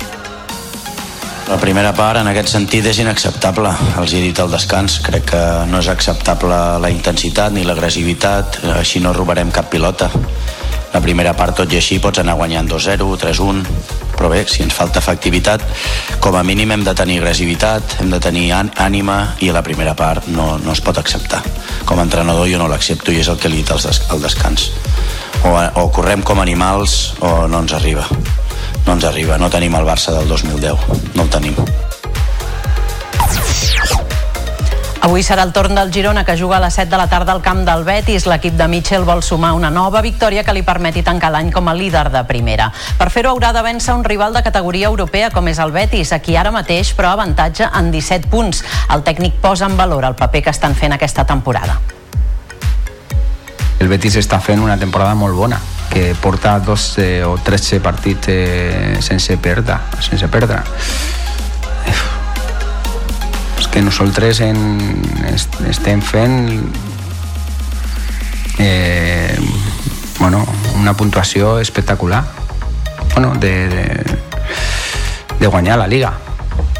La 1.47 1.57
primera 1.59 1.91
part, 1.95 2.19
en 2.19 2.27
aquest 2.27 2.53
sentit, 2.53 2.85
és 2.87 2.99
inacceptable. 3.03 3.71
Els 3.99 4.13
he 4.13 4.21
dit 4.23 4.39
al 4.39 4.51
descans. 4.51 4.99
Crec 5.03 5.25
que 5.33 5.41
no 5.69 5.79
és 5.79 5.89
acceptable 5.91 6.59
la 6.79 6.91
intensitat 6.91 7.51
ni 7.55 7.65
l'agressivitat. 7.67 8.61
Així 8.77 8.99
no 9.03 9.15
robarem 9.15 9.51
cap 9.51 9.71
pilota. 9.71 10.09
La 10.93 11.01
primera 11.01 11.33
part, 11.33 11.55
tot 11.57 11.71
i 11.73 11.79
així, 11.79 11.99
pots 11.99 12.21
anar 12.21 12.35
guanyant 12.37 12.69
2-0, 12.69 13.07
3-1, 13.21 13.63
però 14.13 14.29
bé, 14.29 14.43
si 14.47 14.61
ens 14.63 14.75
falta 14.77 15.01
efectivitat, 15.01 15.65
com 16.21 16.37
a 16.37 16.43
mínim 16.45 16.71
hem 16.71 16.83
de 16.85 16.93
tenir 16.97 17.17
agressivitat, 17.21 17.97
hem 18.03 18.13
de 18.13 18.21
tenir 18.21 18.45
ànima 18.53 19.17
i 19.41 19.49
a 19.49 19.57
la 19.57 19.65
primera 19.65 19.95
part 19.97 20.29
no, 20.29 20.59
no 20.61 20.75
es 20.75 20.83
pot 20.85 21.01
acceptar. 21.01 21.41
Com 21.89 21.99
a 21.99 22.05
entrenador 22.05 22.47
jo 22.51 22.61
no 22.61 22.69
l'accepto 22.69 23.11
i 23.11 23.19
és 23.23 23.31
el 23.33 23.41
que 23.41 23.49
li 23.49 23.59
he 23.59 23.65
dit 23.65 23.73
al, 23.73 23.81
des 23.81 24.21
descans. 24.27 24.69
O, 25.43 25.57
o 25.57 25.89
correm 25.91 26.21
com 26.21 26.39
animals 26.39 27.15
o 27.21 27.49
no 27.49 27.65
ens 27.65 27.73
arriba 27.75 28.07
no 28.85 28.93
ens 28.93 29.05
arriba, 29.07 29.37
no 29.37 29.49
tenim 29.49 29.75
el 29.79 29.87
Barça 29.87 30.11
del 30.17 30.27
2010, 30.27 31.15
no 31.15 31.23
el 31.23 31.29
tenim. 31.31 31.55
Avui 35.03 35.19
serà 35.19 35.43
el 35.43 35.51
torn 35.51 35.75
del 35.75 35.89
Girona, 35.91 36.21
que 36.23 36.37
juga 36.39 36.55
a 36.55 36.61
les 36.63 36.77
7 36.79 36.87
de 36.89 36.95
la 36.95 37.09
tarda 37.11 37.33
al 37.33 37.41
camp 37.43 37.65
del 37.67 37.81
Betis. 37.83 38.23
L'equip 38.23 38.53
de 38.55 38.69
Mitchell 38.71 39.03
vol 39.03 39.19
sumar 39.19 39.49
una 39.51 39.67
nova 39.69 39.99
victòria 39.99 40.45
que 40.47 40.53
li 40.55 40.61
permeti 40.63 41.01
tancar 41.03 41.27
l'any 41.33 41.49
com 41.51 41.67
a 41.67 41.73
líder 41.75 42.05
de 42.09 42.21
primera. 42.23 42.69
Per 42.95 43.09
fer-ho 43.11 43.33
haurà 43.33 43.49
de 43.51 43.59
vèncer 43.65 43.91
un 43.97 44.05
rival 44.07 44.31
de 44.31 44.39
categoria 44.45 44.87
europea 44.87 45.27
com 45.33 45.49
és 45.51 45.59
el 45.59 45.73
Betis, 45.75 46.13
aquí 46.15 46.37
ara 46.39 46.53
mateix 46.55 46.93
però 46.95 47.11
avantatge 47.11 47.67
en 47.67 47.89
17 47.91 48.29
punts. 48.31 48.63
El 48.95 49.03
tècnic 49.03 49.41
posa 49.43 49.67
en 49.67 49.75
valor 49.75 50.07
el 50.07 50.15
paper 50.15 50.43
que 50.45 50.53
estan 50.55 50.71
fent 50.73 50.95
aquesta 50.95 51.25
temporada. 51.27 51.75
El 53.83 53.91
Betis 53.91 54.15
està 54.21 54.39
fent 54.39 54.63
una 54.63 54.79
temporada 54.79 55.17
molt 55.19 55.35
bona 55.35 55.59
que 55.91 56.15
porta 56.15 56.55
12 56.63 57.25
o 57.27 57.35
13 57.43 57.81
partits 57.83 58.31
eh, 58.31 59.03
sense 59.03 59.35
perdre, 59.35 59.81
sense 59.99 60.31
perdre. 60.31 60.63
Que 63.73 63.81
nosaltres 63.81 64.39
en, 64.45 64.59
est, 65.33 65.55
estem 65.65 66.01
fent 66.05 66.35
eh, 68.61 69.33
bueno, 70.19 70.45
una 70.77 70.93
puntuació 70.93 71.57
espectacular. 71.59 72.23
Bueno, 73.13 73.33
de, 73.35 73.67
de, 73.69 74.19
de 75.39 75.47
guanyar 75.47 75.79
la 75.81 75.87
Liga 75.87 76.13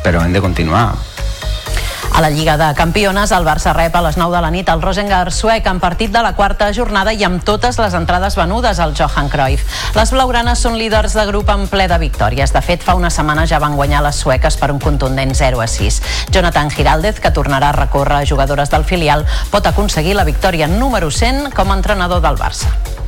però 0.03 0.21
hem 0.25 0.33
de 0.35 0.41
continuar 0.43 0.91
a 2.13 2.21
la 2.21 2.29
Lliga 2.29 2.57
de 2.57 2.75
Campiones, 2.75 3.31
el 3.31 3.45
Barça 3.45 3.73
rep 3.73 3.95
a 3.95 4.01
les 4.05 4.17
9 4.17 4.35
de 4.35 4.41
la 4.41 4.51
nit 4.53 4.69
el 4.69 4.81
Rosengar 4.81 5.31
suec 5.33 5.65
en 5.65 5.79
partit 5.81 6.11
de 6.13 6.21
la 6.21 6.35
quarta 6.37 6.67
jornada 6.73 7.13
i 7.13 7.23
amb 7.25 7.41
totes 7.43 7.79
les 7.81 7.95
entrades 7.97 8.37
venudes 8.37 8.79
al 8.79 8.93
Johan 8.97 9.29
Cruyff. 9.33 9.65
Les 9.97 10.13
blaugranes 10.13 10.61
són 10.61 10.77
líders 10.77 11.17
de 11.17 11.25
grup 11.25 11.49
en 11.49 11.65
ple 11.71 11.87
de 11.89 11.97
victòries. 11.97 12.53
De 12.53 12.61
fet, 12.61 12.85
fa 12.85 12.93
una 12.99 13.09
setmana 13.09 13.47
ja 13.49 13.61
van 13.63 13.77
guanyar 13.79 14.03
les 14.05 14.21
sueques 14.21 14.57
per 14.61 14.71
un 14.71 14.81
contundent 14.83 15.33
0 15.33 15.61
a 15.61 15.67
6. 15.67 16.01
Jonathan 16.29 16.69
Giraldez, 16.69 17.19
que 17.19 17.33
tornarà 17.33 17.73
a 17.73 17.79
recórrer 17.81 18.27
jugadores 18.29 18.69
del 18.69 18.85
filial, 18.85 19.25
pot 19.49 19.65
aconseguir 19.65 20.13
la 20.15 20.27
victòria 20.29 20.67
número 20.67 21.09
100 21.09 21.49
com 21.57 21.71
a 21.71 21.79
entrenador 21.81 22.21
del 22.21 22.37
Barça. 22.37 23.02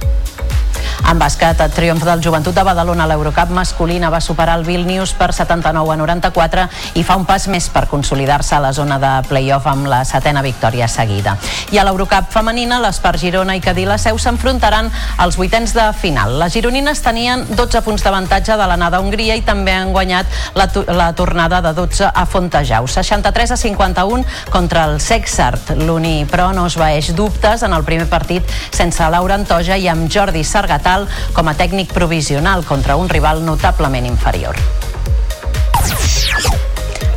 En 1.04 1.20
bàsquet, 1.20 1.60
el 1.62 1.74
triomf 1.76 2.04
del 2.08 2.22
Joventut 2.24 2.56
de 2.56 2.64
Badalona 2.66 3.04
a 3.04 3.10
l'Eurocup 3.12 3.52
masculina 3.54 4.10
va 4.10 4.22
superar 4.24 4.56
el 4.58 4.64
Vilnius 4.66 5.14
per 5.14 5.32
79 5.36 5.94
a 5.94 5.98
94 6.00 6.66
i 6.96 7.04
fa 7.04 7.18
un 7.20 7.26
pas 7.28 7.48
més 7.52 7.68
per 7.70 7.86
consolidar-se 7.92 8.56
a 8.56 8.62
la 8.64 8.72
zona 8.74 8.98
de 9.02 9.12
play-off 9.28 9.68
amb 9.68 9.90
la 9.92 10.04
setena 10.08 10.42
victòria 10.42 10.88
seguida. 10.88 11.36
I 11.76 11.78
a 11.78 11.86
l'Eurocup 11.86 12.32
femenina, 12.34 12.80
l'Espar 12.82 13.18
Girona 13.22 13.58
i 13.58 13.62
Cadí 13.62 13.86
la 13.86 13.98
Seu 14.02 14.18
s'enfrontaran 14.18 14.90
als 15.18 15.38
vuitens 15.38 15.76
de 15.76 15.86
final. 16.00 16.40
Les 16.40 16.54
gironines 16.56 17.02
tenien 17.04 17.46
12 17.52 17.84
punts 17.86 18.06
d'avantatge 18.06 18.58
de 18.58 18.70
l'anada 18.70 18.98
a 18.98 19.04
Hongria 19.04 19.36
i 19.36 19.44
també 19.46 19.76
han 19.76 19.94
guanyat 19.94 20.26
la, 20.56 20.70
la 20.96 21.12
tornada 21.14 21.62
de 21.62 21.74
12 21.78 22.10
a 22.14 22.26
Fontejau. 22.26 22.88
63 22.88 23.52
a 23.52 23.58
51 23.58 24.24
contra 24.50 24.86
el 24.90 25.00
Sexart. 25.02 25.76
L'Uni, 25.84 26.26
però, 26.30 26.52
no 26.56 26.66
es 26.70 26.80
vaeix 26.80 27.12
dubtes 27.18 27.64
en 27.68 27.74
el 27.76 27.84
primer 27.84 28.08
partit 28.10 28.46
sense 28.72 29.06
Laura 29.12 29.36
Antoja 29.36 29.78
i 29.78 29.90
amb 29.92 30.10
Jordi 30.12 30.44
Sargatà 30.46 30.85
Nadal 30.86 31.08
com 31.34 31.50
a 31.50 31.56
tècnic 31.58 31.90
provisional 31.98 32.62
contra 32.70 32.96
un 33.02 33.10
rival 33.10 33.42
notablement 33.42 34.06
inferior. 34.06 34.62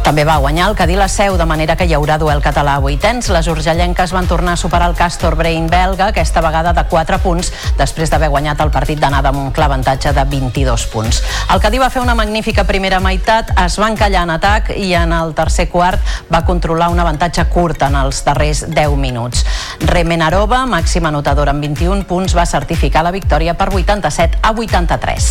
També 0.08 0.22
va 0.24 0.38
guanyar 0.40 0.70
el 0.70 0.74
Cadí 0.74 0.94
la 0.96 1.04
Seu, 1.12 1.34
de 1.36 1.44
manera 1.44 1.74
que 1.76 1.84
hi 1.84 1.90
haurà 1.92 2.14
duel 2.16 2.38
català 2.40 2.78
a 2.78 2.80
vuitens. 2.80 3.26
Les 3.28 3.48
urgellenques 3.52 4.14
van 4.16 4.24
tornar 4.26 4.54
a 4.54 4.56
superar 4.56 4.86
el 4.88 4.94
Castor 4.96 5.34
Brain 5.36 5.66
belga, 5.68 6.06
aquesta 6.06 6.40
vegada 6.40 6.72
de 6.72 6.86
4 6.88 7.18
punts, 7.20 7.50
després 7.76 8.08
d'haver 8.08 8.30
guanyat 8.32 8.62
el 8.64 8.72
partit 8.72 9.02
d'anada 9.02 9.28
amb 9.28 9.42
un 9.42 9.50
clar 9.52 9.66
avantatge 9.68 10.14
de 10.16 10.24
22 10.30 10.86
punts. 10.94 11.18
El 11.52 11.60
Cadí 11.60 11.76
va 11.76 11.90
fer 11.92 12.00
una 12.00 12.14
magnífica 12.16 12.64
primera 12.64 13.02
meitat, 13.04 13.52
es 13.66 13.76
va 13.76 13.90
encallar 13.92 14.24
en 14.24 14.32
atac 14.38 14.72
i 14.78 14.94
en 14.96 15.12
el 15.12 15.34
tercer 15.36 15.68
quart 15.68 16.00
va 16.32 16.40
controlar 16.48 16.88
un 16.88 17.04
avantatge 17.04 17.44
curt 17.52 17.84
en 17.84 18.00
els 18.00 18.22
darrers 18.24 18.64
10 18.64 18.96
minuts. 18.96 19.44
Remenarova, 19.92 20.64
màxima 20.64 21.12
anotadora 21.12 21.52
amb 21.52 21.68
21 21.68 22.08
punts, 22.08 22.32
va 22.32 22.48
certificar 22.48 23.04
la 23.04 23.12
victòria 23.12 23.58
per 23.60 23.68
87 23.76 24.40
a 24.40 24.56
83. 24.56 25.30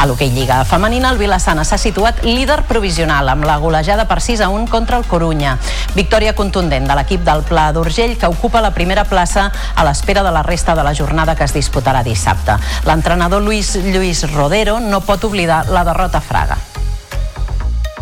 A 0.00 0.06
l'hoquei 0.06 0.30
Lliga 0.32 0.62
Femenina, 0.64 1.10
el 1.12 1.18
Vilassana 1.20 1.60
s'ha 1.68 1.76
situat 1.76 2.22
líder 2.24 2.62
provisional 2.64 3.28
amb 3.28 3.44
la 3.44 3.58
golejada 3.60 4.06
per 4.08 4.16
6 4.24 4.40
a 4.40 4.48
1 4.48 4.64
contra 4.72 4.96
el 4.96 5.04
Corunya. 5.04 5.58
Victòria 5.92 6.32
contundent 6.32 6.88
de 6.88 6.96
l'equip 6.96 7.20
del 7.26 7.44
Pla 7.44 7.66
d'Urgell 7.76 8.16
que 8.16 8.32
ocupa 8.32 8.64
la 8.64 8.72
primera 8.72 9.04
plaça 9.04 9.50
a 9.52 9.84
l'espera 9.84 10.24
de 10.24 10.32
la 10.32 10.42
resta 10.42 10.74
de 10.74 10.88
la 10.88 10.96
jornada 10.96 11.36
que 11.36 11.44
es 11.44 11.52
disputarà 11.52 12.00
dissabte. 12.02 12.56
L'entrenador 12.88 13.44
Luis 13.44 13.76
Lluís 13.76 14.24
Rodero 14.32 14.80
no 14.80 15.04
pot 15.04 15.28
oblidar 15.28 15.66
la 15.68 15.84
derrota 15.84 16.24
a 16.24 16.24
Fraga. 16.24 16.56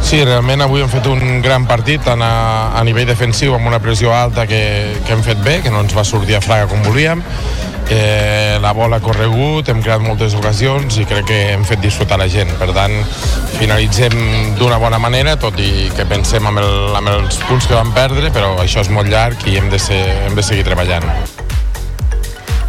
Sí, 0.03 0.23
realment 0.25 0.63
avui 0.65 0.81
hem 0.81 0.91
fet 0.93 1.07
un 1.11 1.43
gran 1.45 1.67
partit 1.69 2.05
tant 2.07 2.23
a, 2.25 2.35
a 2.79 2.85
nivell 2.87 3.09
defensiu 3.09 3.57
amb 3.57 3.69
una 3.69 3.81
pressió 3.83 4.15
alta 4.17 4.47
que, 4.49 4.63
que 5.05 5.17
hem 5.17 5.25
fet 5.27 5.43
bé, 5.45 5.59
que 5.65 5.73
no 5.75 5.83
ens 5.85 5.97
va 5.97 6.07
sortir 6.07 6.39
a 6.39 6.45
Fraga 6.45 6.71
com 6.71 6.85
volíem 6.87 7.25
eh, 7.91 8.59
la 8.61 8.73
bola 8.73 8.97
ha 8.97 9.01
corregut, 9.01 9.69
hem 9.69 9.81
creat 9.83 10.03
moltes 10.05 10.37
ocasions 10.39 10.99
i 11.01 11.07
crec 11.09 11.29
que 11.31 11.41
hem 11.55 11.65
fet 11.69 11.83
disfrutar 11.83 12.21
la 12.21 12.29
gent. 12.31 12.53
Per 12.61 12.71
tant, 12.77 12.95
finalitzem 13.59 14.15
d'una 14.61 14.79
bona 14.83 15.01
manera, 15.03 15.37
tot 15.41 15.59
i 15.63 15.89
que 15.97 16.07
pensem 16.09 16.47
amb, 16.49 16.63
el, 16.63 16.97
amb 16.99 17.15
els 17.17 17.41
punts 17.49 17.69
que 17.69 17.77
vam 17.79 17.93
perdre, 17.97 18.33
però 18.35 18.57
això 18.63 18.85
és 18.85 18.93
molt 18.93 19.11
llarg 19.13 19.49
i 19.49 19.59
hem 19.61 19.71
de, 19.73 19.81
ser, 19.83 20.03
hem 20.29 20.39
de 20.39 20.47
seguir 20.47 20.67
treballant. 20.69 21.38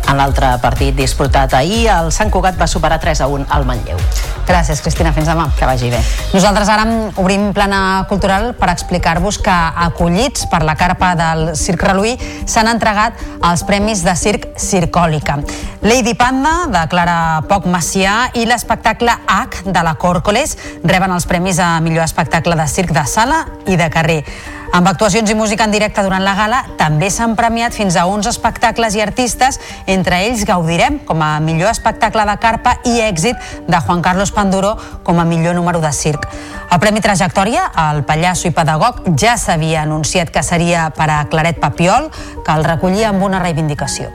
En 0.10 0.18
l'altre 0.18 0.48
partit 0.58 0.96
disputat 0.98 1.54
ahir, 1.54 1.84
el 1.94 2.08
Sant 2.10 2.32
Cugat 2.34 2.58
va 2.58 2.66
superar 2.68 2.98
3 2.98 3.20
a 3.22 3.28
1 3.30 3.46
al 3.54 3.66
Manlleu. 3.70 4.00
Gràcies, 4.48 4.82
Cristina. 4.82 5.12
Fins 5.14 5.30
demà. 5.30 5.46
Que 5.54 5.68
vagi 5.70 5.92
bé. 5.94 6.00
Nosaltres 6.34 6.72
ara 6.74 6.88
obrim 7.22 7.52
plana 7.54 8.08
cultural 8.10 8.56
per 8.58 8.72
explicar-vos 8.74 9.38
que 9.46 9.54
acollits 9.86 10.48
per 10.50 10.64
la 10.66 10.74
carpa 10.80 11.14
del 11.20 11.52
Circ 11.60 11.86
Reluí 11.86 12.16
s'han 12.50 12.72
entregat 12.74 13.22
els 13.46 13.62
premis 13.70 14.02
de 14.02 14.16
circ 14.18 14.50
Circòlica. 14.58 15.38
Lady 15.86 16.16
Panda, 16.18 16.66
de 16.74 16.88
Clara 16.90 17.20
Poc 17.48 17.70
Macià, 17.70 18.32
i 18.34 18.48
l'espectacle 18.50 19.14
H, 19.14 19.68
de 19.70 19.84
la 19.86 19.94
Còrcoles, 20.02 20.58
reben 20.84 21.14
els 21.14 21.30
premis 21.30 21.62
a 21.62 21.76
millor 21.86 22.10
espectacle 22.10 22.58
de 22.58 22.68
circ 22.68 22.98
de 22.98 23.06
sala 23.06 23.46
i 23.70 23.78
de 23.78 23.94
carrer. 23.94 24.24
Amb 24.70 24.86
actuacions 24.86 25.30
i 25.32 25.34
música 25.34 25.66
en 25.66 25.72
directe 25.74 26.04
durant 26.06 26.22
la 26.22 26.36
gala 26.38 26.60
també 26.78 27.08
s'han 27.10 27.34
premiat 27.36 27.74
fins 27.74 27.96
a 27.98 28.04
11 28.06 28.30
espectacles 28.30 28.94
i 28.94 29.02
artistes, 29.02 29.58
entre 29.90 29.99
ells 30.08 30.46
gaudirem 30.48 31.00
com 31.06 31.22
a 31.22 31.40
millor 31.44 31.70
espectacle 31.72 32.24
de 32.26 32.36
carpa 32.40 32.78
i 32.86 33.00
èxit 33.04 33.36
de 33.68 33.80
Juan 33.86 34.02
Carlos 34.02 34.32
Panduro 34.32 34.76
com 35.04 35.20
a 35.20 35.26
millor 35.26 35.56
número 35.56 35.82
de 35.82 35.92
circ. 35.92 36.28
El 36.72 36.80
Premi 36.80 37.02
Trajectòria, 37.02 37.68
el 37.90 38.04
pallasso 38.06 38.48
i 38.48 38.54
pedagog, 38.56 39.02
ja 39.18 39.36
s'havia 39.38 39.84
anunciat 39.84 40.30
que 40.30 40.44
seria 40.46 40.90
per 40.96 41.10
a 41.10 41.24
Claret 41.30 41.60
Papiol, 41.60 42.12
que 42.46 42.56
el 42.56 42.64
recollia 42.64 43.10
amb 43.10 43.24
una 43.26 43.42
reivindicació. 43.42 44.12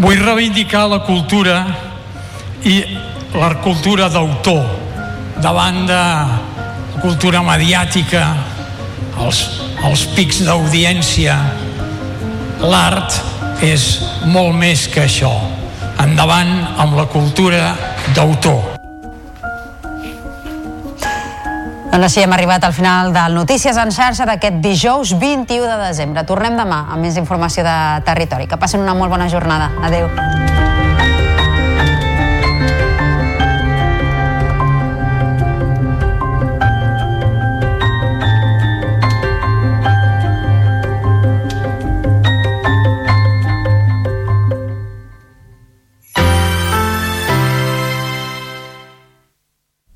Vull 0.00 0.24
reivindicar 0.24 0.86
la 0.90 1.02
cultura 1.04 1.60
i 2.64 2.80
la 3.36 3.52
cultura 3.62 4.08
d'autor 4.08 4.64
davant 5.42 5.84
de 5.86 6.00
la 6.00 7.00
cultura 7.02 7.42
mediàtica 7.44 8.24
els, 9.20 9.40
els 9.84 10.04
pics 10.16 10.40
d'audiència 10.46 11.36
l'art 12.64 13.18
és 13.62 14.00
molt 14.26 14.56
més 14.58 14.88
que 14.88 15.04
això. 15.04 15.32
Endavant 16.02 16.50
amb 16.82 16.96
la 16.98 17.06
cultura 17.06 17.74
d'autor. 18.14 18.74
Doncs 21.94 22.08
així 22.08 22.24
hem 22.24 22.32
arribat 22.34 22.64
al 22.66 22.72
final 22.74 23.12
del 23.14 23.36
Notícies 23.38 23.78
en 23.78 23.92
xarxa 23.94 24.26
d'aquest 24.26 24.58
dijous 24.64 25.14
21 25.20 25.68
de 25.70 25.78
desembre. 25.84 26.26
Tornem 26.26 26.58
demà 26.58 26.88
amb 26.88 27.06
més 27.06 27.20
informació 27.20 27.62
de 27.62 27.76
territori. 28.08 28.50
Que 28.50 28.58
passin 28.58 28.82
una 28.82 28.98
molt 28.98 29.14
bona 29.14 29.30
jornada. 29.30 29.70
Adeu. 29.86 30.53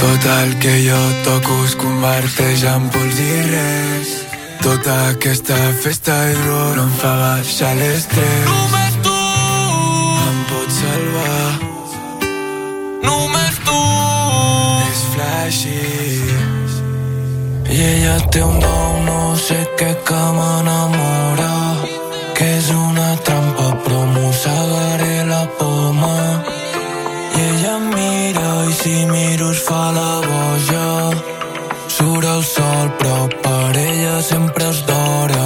Tot 0.00 0.24
el 0.24 0.58
que 0.58 0.72
jo 0.88 0.98
toco 1.24 1.54
es 1.66 1.74
converteix 1.76 2.62
en 2.64 2.86
pols 2.88 3.18
i 3.20 3.34
res. 3.50 4.12
Tota 4.64 4.94
aquesta 5.10 5.58
festa 5.82 6.14
i 6.30 6.36
dolor 6.38 6.80
em 6.86 6.94
fa 7.02 7.10
baixar 7.20 7.74
l'estrès. 7.76 8.46
Només 8.48 8.96
tu 9.04 9.18
em 10.22 10.38
pots 10.48 10.78
salvar. 10.78 11.50
Només 13.04 13.60
tu 13.66 13.82
és 14.86 15.04
flashy. 15.12 15.76
I 17.68 17.82
ella 17.90 18.16
té 18.32 18.40
un 18.46 18.56
don, 18.64 19.04
no 19.10 19.20
sé 19.36 19.60
què 19.76 19.92
que 20.08 20.24
m'enamora. 20.38 21.52
Que 22.40 22.48
és 22.56 22.72
una 22.72 23.12
trampa, 23.28 23.68
però 23.84 24.00
mossegaré 24.16 25.14
la 25.28 25.44
poma. 25.60 26.19
Si 28.82 29.04
miro 29.04 29.50
es 29.50 29.60
fa 29.68 29.92
la 29.92 30.12
boja. 30.30 30.88
Surt 31.96 32.24
el 32.24 32.44
sol, 32.44 32.88
però 32.98 33.28
per 33.44 33.76
ella 33.76 34.16
sempre 34.22 34.70
és 34.72 34.80
d'hora. 34.88 35.39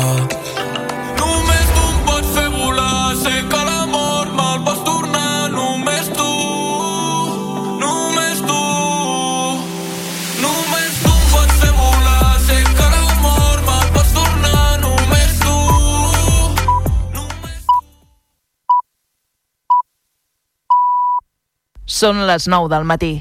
Són 21.94 22.24
les 22.26 22.48
9 22.50 22.66
del 22.72 22.88
matí. 22.90 23.12